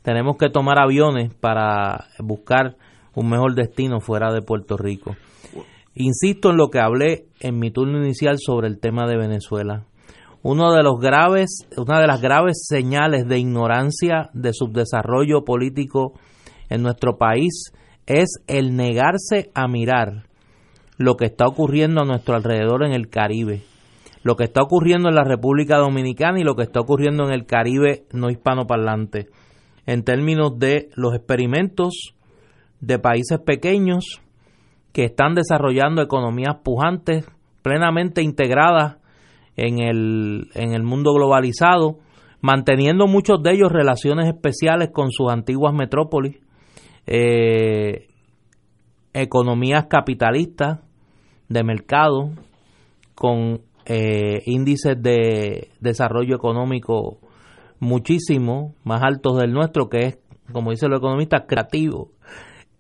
tenemos 0.07 0.37
que 0.37 0.51
tomar 0.51 0.79
aviones 0.79 1.35
para 1.35 2.07
buscar 2.21 2.77
un 3.17 3.29
mejor 3.29 3.57
destino 3.57 3.99
fuera 3.99 4.33
de 4.33 4.41
Puerto 4.41 4.77
Rico. 4.77 5.17
Insisto 5.97 6.51
en 6.51 6.59
lo 6.59 6.69
que 6.69 6.79
hablé 6.79 7.27
en 7.41 7.59
mi 7.59 7.73
turno 7.73 7.99
inicial 7.99 8.37
sobre 8.39 8.69
el 8.69 8.79
tema 8.79 9.09
de 9.09 9.17
Venezuela. 9.17 9.85
Uno 10.45 10.73
de 10.73 10.85
los 10.85 11.01
graves 11.01 11.67
una 11.77 12.01
de 12.01 12.07
las 12.07 12.21
graves 12.21 12.67
señales 12.69 13.27
de 13.27 13.41
ignorancia 13.41 14.31
de 14.33 14.53
subdesarrollo 14.53 15.45
político 15.45 16.13
en 16.69 16.83
nuestro 16.83 17.19
país 17.19 17.73
es 18.07 18.43
el 18.47 18.77
negarse 18.77 19.51
a 19.55 19.69
mirar 19.69 20.25
lo 20.97 21.17
que 21.17 21.27
está 21.27 21.47
ocurriendo 21.47 22.03
a 22.03 22.05
nuestro 22.05 22.35
alrededor 22.35 22.85
en 22.85 22.93
el 22.93 23.09
Caribe, 23.09 23.63
lo 24.23 24.37
que 24.37 24.45
está 24.45 24.63
ocurriendo 24.63 25.09
en 25.09 25.15
la 25.15 25.25
República 25.25 25.77
Dominicana 25.77 26.41
y 26.41 26.45
lo 26.45 26.55
que 26.55 26.63
está 26.63 26.81
ocurriendo 26.81 27.25
en 27.25 27.33
el 27.33 27.47
Caribe 27.47 28.05
no 28.13 28.31
hispanoparlante, 28.31 29.27
en 29.87 30.03
términos 30.05 30.59
de 30.59 30.89
los 30.95 31.15
experimentos 31.15 32.15
de 32.81 32.99
países 32.99 33.39
pequeños 33.45 34.21
que 34.93 35.05
están 35.05 35.35
desarrollando 35.35 36.01
economías 36.01 36.57
pujantes, 36.65 37.27
plenamente 37.63 38.23
integradas 38.23 38.97
en 39.57 39.81
el, 39.81 40.49
en 40.55 40.73
el 40.73 40.83
mundo 40.83 41.13
globalizado, 41.13 41.99
manteniendo 42.41 43.07
muchos 43.07 43.43
de 43.43 43.53
ellos 43.53 43.73
relaciones 43.73 44.27
especiales 44.29 44.91
con 44.93 45.11
sus 45.11 45.31
antiguas 45.31 45.75
metrópolis, 45.75 46.39
eh, 47.07 48.09
economías 49.13 49.87
capitalistas 49.87 50.81
de 51.49 51.63
mercado 51.65 52.31
con 53.15 53.61
eh, 53.87 54.43
índices 54.47 55.01
de 55.01 55.69
desarrollo 55.81 56.35
económico 56.35 57.19
muchísimo 57.79 58.75
más 58.85 59.03
altos 59.03 59.39
del 59.39 59.53
nuestro, 59.53 59.89
que 59.89 59.99
es, 59.99 60.19
como 60.53 60.71
dicen 60.71 60.91
los 60.91 60.99
economistas, 60.99 61.45
creativo. 61.47 62.11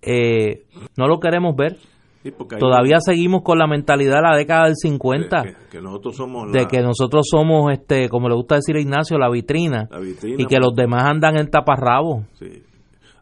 Eh, 0.02 0.64
no 0.96 1.06
lo 1.06 1.18
queremos 1.20 1.54
ver. 1.56 1.76
Sí, 2.22 2.32
porque 2.32 2.56
hay- 2.56 2.60
Todavía 2.60 2.98
seguimos 3.00 3.42
con 3.42 3.58
la 3.58 3.66
mentalidad 3.68 4.16
de 4.16 4.22
la 4.22 4.36
década 4.36 4.64
del 4.64 4.74
50, 4.76 5.42
que, 5.42 5.54
que 5.70 5.80
nosotros 5.80 6.16
somos 6.16 6.50
de 6.52 6.66
que 6.66 6.80
nosotros 6.82 7.26
somos, 7.30 7.72
este 7.72 8.08
como 8.08 8.28
le 8.28 8.34
gusta 8.34 8.56
decir 8.56 8.76
a 8.76 8.80
Ignacio, 8.80 9.16
la 9.16 9.30
vitrina, 9.30 9.86
La 9.90 10.00
vitrina, 10.00 10.36
y 10.42 10.46
que 10.46 10.58
los 10.58 10.74
demás 10.74 11.04
andan 11.04 11.36
en 11.36 11.48
taparrabos. 11.50 12.24
Sí. 12.34 12.62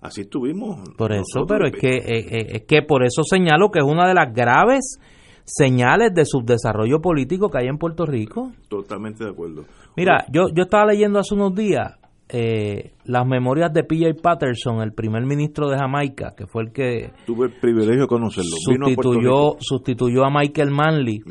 Así 0.04 0.20
estuvimos. 0.20 0.80
Por 0.98 1.12
eso, 1.12 1.46
pero 1.48 1.66
es 1.66 1.72
que, 1.72 1.96
eh, 1.96 2.02
eh, 2.06 2.46
es 2.56 2.64
que 2.66 2.82
por 2.82 3.04
eso 3.04 3.22
señalo 3.22 3.70
que 3.70 3.78
es 3.78 3.84
una 3.86 4.06
de 4.06 4.12
las 4.12 4.34
graves 4.34 4.98
señales 5.46 6.12
de 6.12 6.26
subdesarrollo 6.26 7.00
político 7.00 7.48
que 7.48 7.56
hay 7.62 7.68
en 7.68 7.78
Puerto 7.78 8.04
Rico. 8.04 8.52
Totalmente 8.68 9.24
de 9.24 9.30
acuerdo. 9.30 9.64
Mira, 9.96 10.26
yo, 10.30 10.48
yo 10.54 10.64
estaba 10.64 10.92
leyendo 10.92 11.20
hace 11.20 11.34
unos 11.34 11.54
días 11.54 11.98
eh, 12.28 12.92
las 13.06 13.26
memorias 13.26 13.72
de 13.72 13.82
P.J. 13.82 14.20
Patterson, 14.22 14.82
el 14.82 14.92
primer 14.92 15.24
ministro 15.24 15.70
de 15.70 15.78
Jamaica, 15.78 16.34
que 16.36 16.46
fue 16.46 16.64
el 16.64 16.72
que 16.72 17.12
Tuve 17.24 17.46
el 17.46 17.52
privilegio 17.58 18.02
de 18.02 18.06
conocerlo. 18.06 18.56
Vino 18.68 18.84
a 18.84 18.88
sustituyó, 18.90 19.56
sustituyó 19.58 20.24
a 20.26 20.30
Michael 20.30 20.70
Manley 20.70 21.22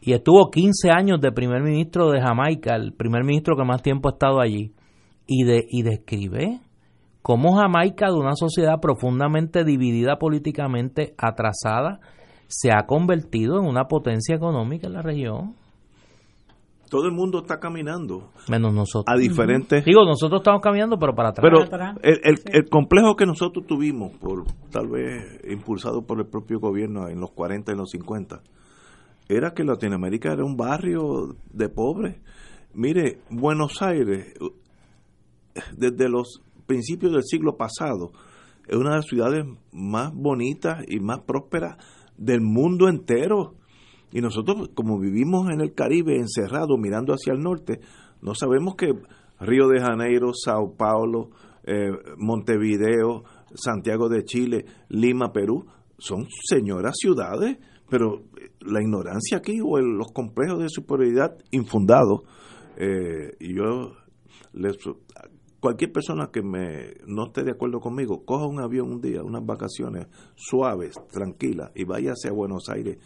y 0.00 0.12
estuvo 0.14 0.50
15 0.50 0.90
años 0.90 1.20
de 1.20 1.30
primer 1.30 1.62
ministro 1.62 2.10
de 2.10 2.20
Jamaica, 2.20 2.74
el 2.74 2.92
primer 2.92 3.22
ministro 3.22 3.54
que 3.54 3.62
más 3.64 3.82
tiempo 3.82 4.08
ha 4.08 4.12
estado 4.14 4.40
allí. 4.40 4.72
Y, 5.32 5.44
de, 5.44 5.64
y 5.68 5.82
describe 5.84 6.58
cómo 7.30 7.54
Jamaica, 7.56 8.06
de 8.08 8.14
una 8.18 8.34
sociedad 8.34 8.80
profundamente 8.82 9.62
dividida 9.62 10.16
políticamente, 10.18 11.14
atrasada, 11.16 12.00
se 12.48 12.72
ha 12.72 12.86
convertido 12.86 13.60
en 13.60 13.66
una 13.68 13.84
potencia 13.84 14.34
económica 14.34 14.88
en 14.88 14.94
la 14.94 15.02
región. 15.02 15.54
Todo 16.90 17.06
el 17.06 17.12
mundo 17.12 17.38
está 17.42 17.60
caminando. 17.60 18.30
Menos 18.48 18.74
nosotros. 18.74 19.04
A 19.06 19.16
diferentes- 19.16 19.84
Digo, 19.84 20.04
nosotros 20.04 20.40
estamos 20.40 20.60
caminando, 20.60 20.98
pero 20.98 21.14
para 21.14 21.28
atrás. 21.28 21.46
Pero 21.48 21.62
el, 22.02 22.18
el, 22.24 22.40
el 22.52 22.68
complejo 22.68 23.14
que 23.14 23.26
nosotros 23.26 23.64
tuvimos, 23.64 24.10
por 24.16 24.42
tal 24.72 24.88
vez 24.88 25.40
impulsado 25.48 26.02
por 26.02 26.18
el 26.18 26.26
propio 26.26 26.58
gobierno 26.58 27.06
en 27.06 27.20
los 27.20 27.30
40 27.30 27.70
y 27.70 27.76
los 27.76 27.90
50, 27.90 28.40
era 29.28 29.52
que 29.52 29.62
Latinoamérica 29.62 30.32
era 30.32 30.44
un 30.44 30.56
barrio 30.56 31.36
de 31.52 31.68
pobres. 31.68 32.16
Mire, 32.74 33.18
Buenos 33.30 33.80
Aires, 33.82 34.34
desde 35.76 36.08
los 36.08 36.42
principios 36.70 37.12
del 37.12 37.24
siglo 37.24 37.56
pasado, 37.56 38.12
es 38.68 38.76
una 38.76 38.90
de 38.90 38.96
las 38.96 39.06
ciudades 39.06 39.44
más 39.72 40.12
bonitas 40.14 40.84
y 40.86 41.00
más 41.00 41.18
prósperas 41.26 41.76
del 42.16 42.40
mundo 42.40 42.88
entero. 42.88 43.56
Y 44.12 44.20
nosotros, 44.20 44.70
como 44.74 44.98
vivimos 45.00 45.50
en 45.50 45.60
el 45.60 45.74
Caribe, 45.74 46.16
encerrados, 46.16 46.78
mirando 46.78 47.12
hacia 47.12 47.32
el 47.32 47.40
norte, 47.40 47.80
no 48.22 48.34
sabemos 48.34 48.74
que 48.76 48.92
Río 49.40 49.66
de 49.68 49.80
Janeiro, 49.80 50.30
Sao 50.34 50.76
Paulo, 50.76 51.30
eh, 51.64 51.90
Montevideo, 52.18 53.24
Santiago 53.54 54.08
de 54.08 54.22
Chile, 54.24 54.64
Lima, 54.88 55.32
Perú, 55.32 55.64
son 55.98 56.26
señoras 56.48 56.94
ciudades, 56.96 57.58
pero 57.88 58.20
eh, 58.40 58.50
la 58.60 58.80
ignorancia 58.80 59.38
aquí 59.38 59.58
o 59.60 59.78
el- 59.78 59.96
los 59.96 60.12
complejos 60.12 60.60
de 60.60 60.68
superioridad 60.68 61.36
infundados, 61.50 62.20
eh, 62.76 63.32
y 63.40 63.54
yo 63.56 63.92
les 64.52 64.76
cualquier 65.60 65.92
persona 65.92 66.30
que 66.32 66.42
me 66.42 66.94
no 67.06 67.26
esté 67.26 67.44
de 67.44 67.52
acuerdo 67.52 67.80
conmigo, 67.80 68.24
coja 68.24 68.46
un 68.46 68.60
avión 68.60 68.90
un 68.90 69.00
día, 69.00 69.22
unas 69.22 69.44
vacaciones 69.44 70.06
suaves, 70.34 70.94
tranquilas, 71.12 71.70
y 71.74 71.84
váyase 71.84 72.28
a 72.28 72.32
Buenos 72.32 72.68
Aires 72.68 72.98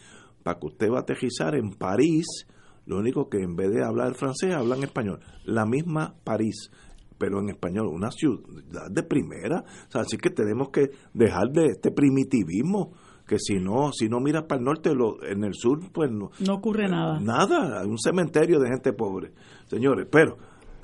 para 0.43 0.59
que 0.59 0.67
usted 0.67 0.91
va 0.91 0.99
a 0.99 1.01
aterrizar 1.01 1.55
en 1.55 1.71
París, 1.71 2.47
lo 2.85 2.97
único 2.97 3.29
que 3.29 3.41
en 3.41 3.55
vez 3.55 3.71
de 3.71 3.83
hablar 3.83 4.13
francés, 4.13 4.53
hablan 4.53 4.83
español. 4.83 5.19
La 5.43 5.65
misma 5.65 6.15
París, 6.23 6.71
pero 7.17 7.39
en 7.39 7.49
español, 7.49 7.87
una 7.87 8.11
ciudad 8.11 8.89
de 8.91 9.03
primera. 9.03 9.63
O 9.87 9.91
sea, 9.91 10.01
así 10.01 10.17
que 10.17 10.29
tenemos 10.29 10.69
que 10.69 10.91
dejar 11.13 11.49
de 11.49 11.67
este 11.67 11.91
primitivismo, 11.91 12.93
que 13.27 13.39
si 13.39 13.55
no, 13.55 13.91
si 13.91 14.07
no 14.07 14.19
miras 14.19 14.43
para 14.43 14.59
el 14.59 14.65
norte, 14.65 14.93
lo, 14.93 15.23
en 15.23 15.43
el 15.43 15.55
sur, 15.55 15.79
pues 15.91 16.11
no, 16.11 16.29
No 16.39 16.53
ocurre 16.53 16.87
nada. 16.87 17.19
Nada, 17.19 17.83
un 17.85 17.97
cementerio 17.97 18.59
de 18.59 18.69
gente 18.69 18.93
pobre. 18.93 19.33
Señores, 19.65 20.07
pero, 20.11 20.37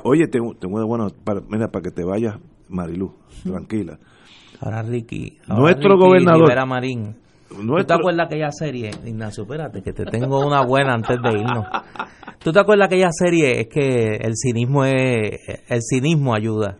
oye, 0.03 0.27
tengo, 0.27 0.53
tengo 0.55 0.75
una 0.77 0.85
buena, 0.85 1.07
para, 1.23 1.41
mira, 1.49 1.67
para 1.69 1.83
que 1.83 1.91
te 1.91 2.03
vayas, 2.03 2.35
Marilu, 2.69 3.13
tranquila. 3.43 3.97
Ahora 4.59 4.81
Ricky. 4.83 5.37
ahora 5.47 5.61
Nuestro 5.61 5.89
Ricky 5.95 6.03
gobernador- 6.05 6.41
Rivera 6.43 6.65
Marín. 6.65 7.15
¿Tú 7.49 7.83
te 7.85 7.93
acuerdas 7.93 8.27
aquella 8.27 8.51
serie, 8.51 8.91
Ignacio? 9.05 9.43
Espérate, 9.43 9.81
que 9.81 9.91
te 9.91 10.05
tengo 10.05 10.45
una 10.47 10.63
buena 10.65 10.93
antes 10.93 11.17
de 11.21 11.31
irnos. 11.39 11.65
¿Tú 12.39 12.53
te 12.53 12.59
acuerdas 12.61 12.85
aquella 12.87 13.09
serie? 13.11 13.59
Es 13.61 13.67
que 13.67 14.15
el 14.21 14.33
cinismo 14.35 14.85
es, 14.85 15.37
el 15.67 15.81
cinismo 15.81 16.33
ayuda. 16.33 16.77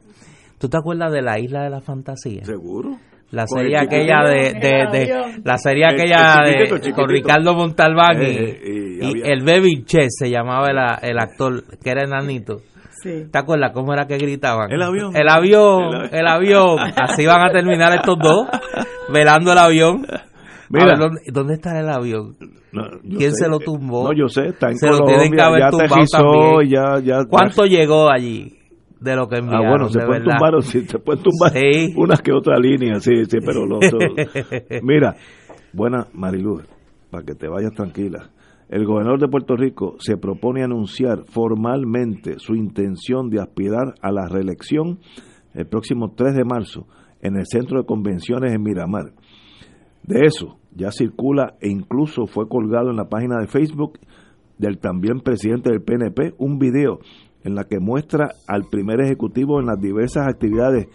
¿Tú 0.59 0.69
te 0.69 0.77
acuerdas 0.77 1.11
de 1.11 1.21
la 1.23 1.39
isla 1.39 1.63
de 1.63 1.71
la 1.71 1.81
fantasía? 1.81 2.45
Seguro. 2.45 2.97
La 3.31 3.47
serie 3.47 3.77
el 3.77 3.85
aquella 3.87 4.23
de, 4.23 4.47
El 4.49 5.41
la 5.43 5.57
serie 5.57 5.83
El- 5.87 5.93
el 5.95 5.99
aquella 6.01 6.37
de, 6.45 6.51
chiquitito, 6.51 6.75
chiquitito. 6.77 6.95
con 6.95 7.09
Ricardo 7.09 7.53
Montalbán 7.55 8.21
y, 8.21 8.25
Eh, 8.25 8.61
y 8.63 9.05
y 9.05 9.09
había- 9.09 9.25
el 9.33 9.43
Baby 9.43 9.83
Che 9.85 10.05
se 10.09 10.29
llamaba 10.29 10.67
el, 10.69 11.09
el 11.09 11.17
actor 11.19 11.63
que 11.83 11.89
era 11.89 12.03
enanito. 12.03 12.61
Sí. 13.01 13.25
¿Te 13.31 13.37
acuerdas 13.39 13.71
cómo 13.73 13.93
era 13.93 14.05
que 14.05 14.17
gritaban? 14.17 14.71
El 14.71 14.81
avión. 14.81 15.15
El 15.15 15.27
avión, 15.29 15.93
El 16.11 16.19
el 16.19 16.27
avión. 16.27 16.77
Así 16.95 17.25
van 17.25 17.49
a 17.49 17.51
terminar 17.51 17.93
estos 17.95 18.17
dos, 18.21 18.47
velando 19.11 19.51
el 19.51 19.57
avión. 19.57 20.05
Mira. 20.69 20.85
Ver, 20.85 20.97
¿dónde, 20.99 21.21
dónde 21.33 21.53
está 21.55 21.79
el 21.79 21.89
avión? 21.89 22.35
No, 22.71 22.83
¿Quién 23.01 23.31
sé, 23.31 23.43
se 23.45 23.49
lo 23.49 23.59
tumbó? 23.59 24.05
No, 24.07 24.13
yo 24.17 24.27
sé, 24.29 24.47
está 24.47 24.69
en 24.69 24.77
Se 24.77 24.85
lo 24.87 24.99
Colombia, 24.99 25.15
tienen 25.17 25.33
que 25.35 25.41
haber 25.41 25.59
ya 25.59 25.69
tumbado 25.69 26.05
también. 26.11 26.69
ya, 26.69 26.99
ya. 27.03 27.25
¿Cuánto 27.29 27.65
llegó 27.65 28.09
allí 28.09 28.53
de 28.99 29.15
lo 29.15 29.27
que 29.27 29.37
enviaron? 29.39 29.65
Ah, 29.65 29.69
bueno, 29.69 29.89
se 29.89 29.99
de 29.99 30.05
pueden 30.05 30.23
verdad? 30.23 30.37
tumbar, 30.39 30.63
sí, 30.63 30.81
se 30.87 30.99
pueden 30.99 31.23
tumbar 31.23 31.51
Sí. 31.51 31.93
unas 31.97 32.21
que 32.21 32.31
otras 32.31 32.59
líneas, 32.61 33.03
sí, 33.03 33.25
sí, 33.25 33.37
pero 33.45 33.65
lo 33.65 33.77
otro- 33.77 33.99
Mira, 34.83 35.15
buena 35.73 36.07
Marilu, 36.13 36.61
para 37.09 37.25
que 37.25 37.33
te 37.35 37.49
vayas 37.49 37.73
tranquila. 37.73 38.29
El 38.71 38.85
gobernador 38.85 39.19
de 39.19 39.27
Puerto 39.27 39.57
Rico 39.57 39.97
se 39.99 40.15
propone 40.15 40.63
anunciar 40.63 41.25
formalmente 41.25 42.39
su 42.39 42.55
intención 42.55 43.29
de 43.29 43.41
aspirar 43.41 43.95
a 44.01 44.13
la 44.13 44.29
reelección 44.29 44.99
el 45.53 45.67
próximo 45.67 46.13
3 46.15 46.33
de 46.33 46.45
marzo 46.45 46.87
en 47.21 47.35
el 47.35 47.45
Centro 47.45 47.79
de 47.79 47.85
Convenciones 47.85 48.53
en 48.53 48.63
Miramar. 48.63 49.11
De 50.03 50.21
eso 50.21 50.57
ya 50.73 50.89
circula 50.93 51.57
e 51.59 51.67
incluso 51.67 52.27
fue 52.27 52.47
colgado 52.47 52.89
en 52.89 52.95
la 52.95 53.09
página 53.09 53.41
de 53.41 53.47
Facebook 53.47 53.99
del 54.57 54.79
también 54.79 55.19
presidente 55.19 55.69
del 55.69 55.81
PNP 55.81 56.35
un 56.37 56.57
video 56.57 56.99
en 57.43 57.55
la 57.55 57.65
que 57.65 57.81
muestra 57.81 58.29
al 58.47 58.69
primer 58.71 59.01
ejecutivo 59.01 59.59
en 59.59 59.65
las 59.65 59.81
diversas 59.81 60.29
actividades 60.29 60.87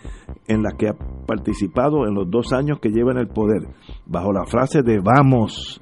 en 0.48 0.62
las 0.62 0.72
que 0.78 0.88
ha 0.88 0.94
participado 1.26 2.06
en 2.06 2.14
los 2.14 2.30
dos 2.30 2.54
años 2.54 2.78
que 2.80 2.88
lleva 2.88 3.12
en 3.12 3.18
el 3.18 3.28
poder. 3.28 3.68
Bajo 4.06 4.32
la 4.32 4.46
frase 4.46 4.80
de 4.80 4.98
vamos, 4.98 5.78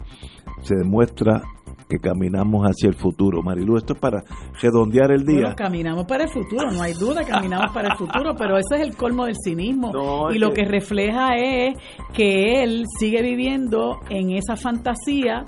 se 0.63 0.75
demuestra 0.75 1.43
que 1.89 1.99
caminamos 1.99 2.65
hacia 2.65 2.89
el 2.89 2.95
futuro. 2.95 3.43
Marilu, 3.43 3.77
esto 3.77 3.95
es 3.95 4.01
para 4.01 4.23
redondear 4.61 5.11
el 5.13 5.25
día. 5.25 5.41
Bueno, 5.41 5.57
caminamos 5.57 6.07
para 6.07 6.25
el 6.25 6.31
futuro, 6.31 6.71
no 6.71 6.83
hay 6.83 6.95
duda, 6.95 7.25
caminamos 7.25 7.73
para 7.73 7.89
el 7.89 7.97
futuro, 7.97 8.35
pero 8.37 8.57
ese 8.57 8.77
es 8.77 8.81
el 8.83 8.97
colmo 8.97 9.27
del 9.27 9.37
cinismo. 9.43 9.93
No, 9.93 10.33
y 10.33 10.39
lo 10.39 10.53
que 10.53 10.65
refleja 10.65 11.35
es 11.37 11.75
que 12.13 12.63
él 12.63 12.85
sigue 12.99 13.23
viviendo 13.23 14.01
en 14.09 14.31
esa 14.31 14.57
fantasía 14.57 15.45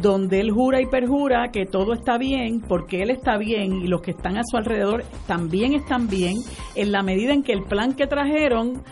donde 0.00 0.40
él 0.40 0.50
jura 0.50 0.80
y 0.80 0.86
perjura 0.86 1.48
que 1.52 1.64
todo 1.66 1.92
está 1.92 2.18
bien, 2.18 2.60
porque 2.60 3.02
él 3.02 3.10
está 3.10 3.36
bien 3.38 3.72
y 3.82 3.88
los 3.88 4.00
que 4.02 4.12
están 4.12 4.36
a 4.36 4.42
su 4.44 4.56
alrededor 4.56 5.04
también 5.26 5.74
están 5.74 6.08
bien, 6.08 6.34
en 6.74 6.92
la 6.92 7.02
medida 7.02 7.32
en 7.32 7.42
que 7.42 7.52
el 7.52 7.64
plan 7.64 7.94
que 7.94 8.06
trajeron 8.06 8.82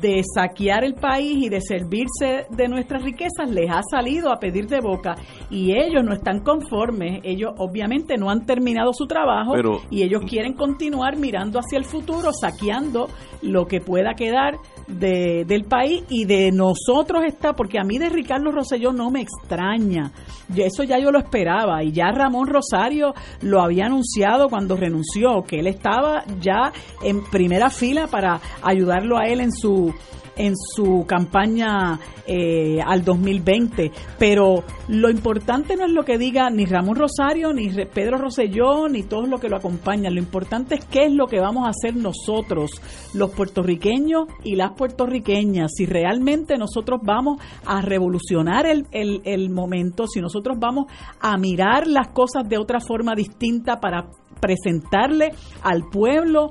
de 0.00 0.22
saquear 0.34 0.84
el 0.84 0.94
país 0.94 1.44
y 1.44 1.48
de 1.48 1.60
servirse 1.60 2.46
de 2.50 2.68
nuestras 2.68 3.02
riquezas 3.02 3.50
les 3.50 3.70
ha 3.70 3.82
salido 3.82 4.32
a 4.32 4.38
pedir 4.38 4.66
de 4.66 4.80
boca 4.80 5.14
y 5.50 5.72
ellos 5.76 6.02
no 6.04 6.14
están 6.14 6.40
conformes, 6.40 7.20
ellos 7.24 7.52
obviamente 7.58 8.16
no 8.16 8.30
han 8.30 8.46
terminado 8.46 8.92
su 8.92 9.06
trabajo 9.06 9.52
Pero- 9.54 9.80
y 9.90 10.02
ellos 10.02 10.22
quieren 10.26 10.54
continuar 10.54 11.16
mirando 11.16 11.58
hacia 11.58 11.78
el 11.78 11.84
futuro, 11.84 12.30
saqueando 12.32 13.08
lo 13.42 13.66
que 13.66 13.80
pueda 13.80 14.14
quedar 14.14 14.54
de, 14.86 15.44
del 15.46 15.64
país 15.64 16.04
y 16.08 16.24
de 16.24 16.50
nosotros 16.52 17.24
está, 17.26 17.54
porque 17.54 17.78
a 17.78 17.84
mí 17.84 17.98
de 17.98 18.08
Ricardo 18.08 18.50
Rosselló 18.50 18.92
no 18.92 19.10
me 19.10 19.20
extraña, 19.22 20.12
eso 20.56 20.82
ya 20.82 20.98
yo 20.98 21.10
lo 21.10 21.18
esperaba. 21.18 21.82
Y 21.82 21.92
ya 21.92 22.10
Ramón 22.10 22.48
Rosario 22.48 23.14
lo 23.42 23.62
había 23.62 23.86
anunciado 23.86 24.48
cuando 24.48 24.76
renunció, 24.76 25.42
que 25.42 25.60
él 25.60 25.66
estaba 25.66 26.24
ya 26.40 26.72
en 27.02 27.24
primera 27.24 27.70
fila 27.70 28.06
para 28.06 28.40
ayudarlo 28.62 29.18
a 29.18 29.26
él 29.26 29.40
en 29.40 29.52
su 29.52 29.92
en 30.36 30.54
su 30.56 31.04
campaña 31.06 31.98
eh, 32.26 32.78
al 32.84 33.04
2020. 33.04 33.90
Pero 34.18 34.64
lo 34.88 35.10
importante 35.10 35.76
no 35.76 35.84
es 35.84 35.92
lo 35.92 36.04
que 36.04 36.18
diga 36.18 36.50
ni 36.50 36.64
Ramón 36.66 36.96
Rosario, 36.96 37.52
ni 37.52 37.68
Pedro 37.86 38.18
Rosselló, 38.18 38.88
ni 38.88 39.02
todos 39.02 39.28
los 39.28 39.40
que 39.40 39.48
lo 39.48 39.56
acompañan. 39.56 40.14
Lo 40.14 40.20
importante 40.20 40.76
es 40.76 40.84
qué 40.86 41.06
es 41.06 41.12
lo 41.12 41.26
que 41.26 41.40
vamos 41.40 41.66
a 41.66 41.70
hacer 41.70 41.96
nosotros, 41.96 42.80
los 43.14 43.30
puertorriqueños 43.30 44.24
y 44.42 44.56
las 44.56 44.72
puertorriqueñas. 44.72 45.72
Si 45.76 45.86
realmente 45.86 46.56
nosotros 46.56 47.00
vamos 47.02 47.40
a 47.66 47.80
revolucionar 47.80 48.66
el, 48.66 48.86
el, 48.90 49.22
el 49.24 49.50
momento, 49.50 50.06
si 50.06 50.20
nosotros 50.20 50.58
vamos 50.58 50.86
a 51.20 51.36
mirar 51.36 51.86
las 51.86 52.08
cosas 52.08 52.48
de 52.48 52.58
otra 52.58 52.80
forma 52.80 53.14
distinta 53.14 53.80
para 53.80 54.08
presentarle 54.40 55.32
al 55.62 55.84
pueblo 55.90 56.50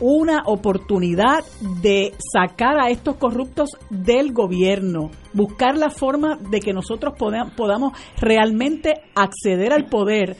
una 0.00 0.42
oportunidad 0.46 1.44
de 1.82 2.14
sacar 2.32 2.80
a 2.80 2.90
estos 2.90 3.16
corruptos 3.16 3.70
del 3.90 4.32
gobierno, 4.32 5.10
buscar 5.32 5.76
la 5.76 5.90
forma 5.90 6.36
de 6.36 6.60
que 6.60 6.72
nosotros 6.72 7.14
podamos 7.16 7.92
realmente 8.20 8.94
acceder 9.14 9.72
al 9.72 9.86
poder 9.86 10.36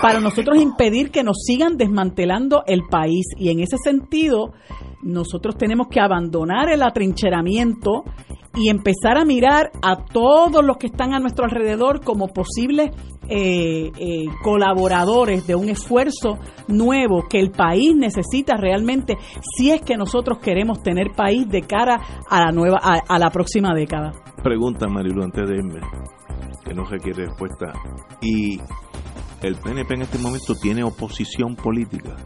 para 0.00 0.20
nosotros 0.20 0.60
impedir 0.60 1.10
que 1.10 1.22
nos 1.22 1.42
sigan 1.44 1.76
desmantelando 1.76 2.62
el 2.66 2.82
país. 2.90 3.26
Y 3.38 3.50
en 3.50 3.60
ese 3.60 3.76
sentido, 3.82 4.52
nosotros 5.02 5.56
tenemos 5.56 5.88
que 5.88 6.00
abandonar 6.00 6.70
el 6.70 6.82
atrincheramiento 6.82 8.04
y 8.54 8.68
empezar 8.68 9.16
a 9.16 9.24
mirar 9.24 9.70
a 9.82 10.04
todos 10.04 10.64
los 10.64 10.76
que 10.76 10.88
están 10.88 11.14
a 11.14 11.18
nuestro 11.18 11.44
alrededor 11.44 12.04
como 12.04 12.28
posibles 12.28 12.90
eh, 13.28 13.90
eh, 13.98 14.26
colaboradores 14.42 15.46
de 15.46 15.54
un 15.54 15.68
esfuerzo 15.68 16.38
nuevo 16.68 17.28
que 17.30 17.40
el 17.40 17.50
país 17.50 17.94
necesita 17.96 18.56
realmente 18.56 19.16
si 19.56 19.70
es 19.70 19.80
que 19.80 19.96
nosotros 19.96 20.38
queremos 20.38 20.82
tener 20.82 21.12
país 21.12 21.48
de 21.48 21.62
cara 21.62 22.00
a 22.28 22.40
la 22.40 22.52
nueva 22.52 22.78
a, 22.78 23.18
la 23.18 23.30
próxima 23.30 23.74
década. 23.74 24.12
Pregunta 24.42 24.88
Marilu 24.88 25.22
antes 25.22 25.48
de 25.48 25.56
irme, 25.56 25.80
que 26.64 26.74
no 26.74 26.84
requiere 26.84 27.26
respuesta. 27.26 27.72
¿Y 28.20 28.58
el 29.42 29.56
PNP 29.56 29.94
en 29.94 30.02
este 30.02 30.18
momento 30.18 30.54
tiene 30.54 30.82
oposición 30.82 31.54
política? 31.54 32.16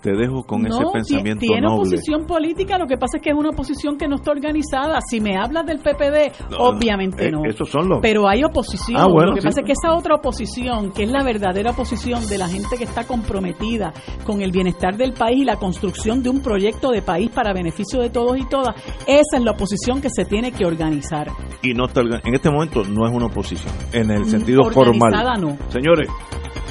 Te 0.00 0.12
dejo 0.12 0.42
con 0.44 0.66
ese 0.66 0.82
pensamiento 0.92 1.40
tiene 1.40 1.66
oposición 1.66 2.26
política, 2.26 2.78
lo 2.78 2.86
que 2.86 2.96
pasa 2.96 3.18
es 3.18 3.22
que 3.22 3.30
es 3.30 3.36
una 3.36 3.50
oposición 3.50 3.96
que 3.96 4.08
no 4.08 4.16
está 4.16 4.30
organizada. 4.30 4.98
Si 5.08 5.20
me 5.20 5.36
hablas 5.36 5.66
del 5.66 5.78
PPD, 5.78 6.56
obviamente 6.58 7.28
eh, 7.28 7.30
no. 7.30 7.42
son 7.64 7.88
los... 7.88 7.98
Pero 8.00 8.28
hay 8.28 8.44
oposición. 8.44 9.00
Ah, 9.00 9.08
lo 9.08 9.34
que 9.34 9.42
pasa 9.42 9.60
es 9.60 9.66
que 9.66 9.72
esa 9.72 9.94
otra 9.94 10.16
oposición, 10.16 10.92
que 10.92 11.04
es 11.04 11.10
la 11.10 11.22
verdadera 11.22 11.70
oposición 11.70 12.26
de 12.28 12.38
la 12.38 12.48
gente 12.48 12.76
que 12.76 12.84
está 12.84 13.04
comprometida 13.06 13.92
con 14.24 14.42
el 14.42 14.50
bienestar 14.50 14.96
del 14.96 15.12
país 15.12 15.42
y 15.42 15.44
la 15.44 15.56
construcción 15.56 16.22
de 16.22 16.30
un 16.30 16.40
proyecto 16.40 16.90
de 16.90 17.02
país 17.02 17.30
para 17.30 17.52
beneficio 17.52 18.00
de 18.00 18.10
todos 18.10 18.38
y 18.38 18.46
todas, 18.48 18.74
esa 19.06 19.36
es 19.36 19.42
la 19.42 19.52
oposición 19.52 20.00
que 20.00 20.08
se 20.10 20.24
tiene 20.24 20.52
que 20.52 20.64
organizar. 20.64 21.28
Y 21.62 21.74
no 21.74 21.86
está 21.86 22.00
en 22.00 22.34
este 22.34 22.50
momento 22.50 22.82
no 22.84 23.06
es 23.06 23.14
una 23.14 23.26
oposición 23.26 23.72
en 23.92 24.10
el 24.10 24.24
sentido 24.26 24.62
Organizada 24.62 25.34
formal. 25.34 25.40
no. 25.40 25.70
Señores, 25.70 26.08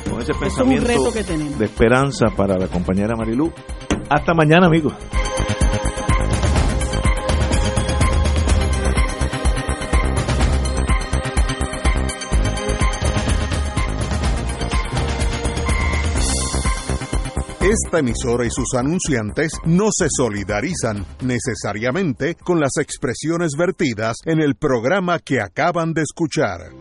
con 0.10 0.22
ese 0.22 0.34
pensamiento 0.34 1.12
de 1.12 1.66
esperanza 1.66 2.28
para 2.36 2.58
la 2.58 2.68
compañera 2.68 3.16
Marilú. 3.16 3.52
Hasta 4.10 4.34
mañana, 4.34 4.68
amigos. 4.68 4.94
Esta 17.70 18.00
emisora 18.00 18.46
y 18.46 18.50
sus 18.50 18.76
anunciantes 18.76 19.52
no 19.66 19.90
se 19.92 20.08
solidarizan 20.10 21.06
necesariamente 21.22 22.36
con 22.36 22.62
las 22.62 22.78
expresiones 22.80 23.58
vertidas 23.58 24.16
en 24.24 24.40
el 24.40 24.56
programa 24.56 25.20
que 25.20 25.42
acaban 25.42 25.92
de 25.92 26.04
escuchar. 26.04 26.72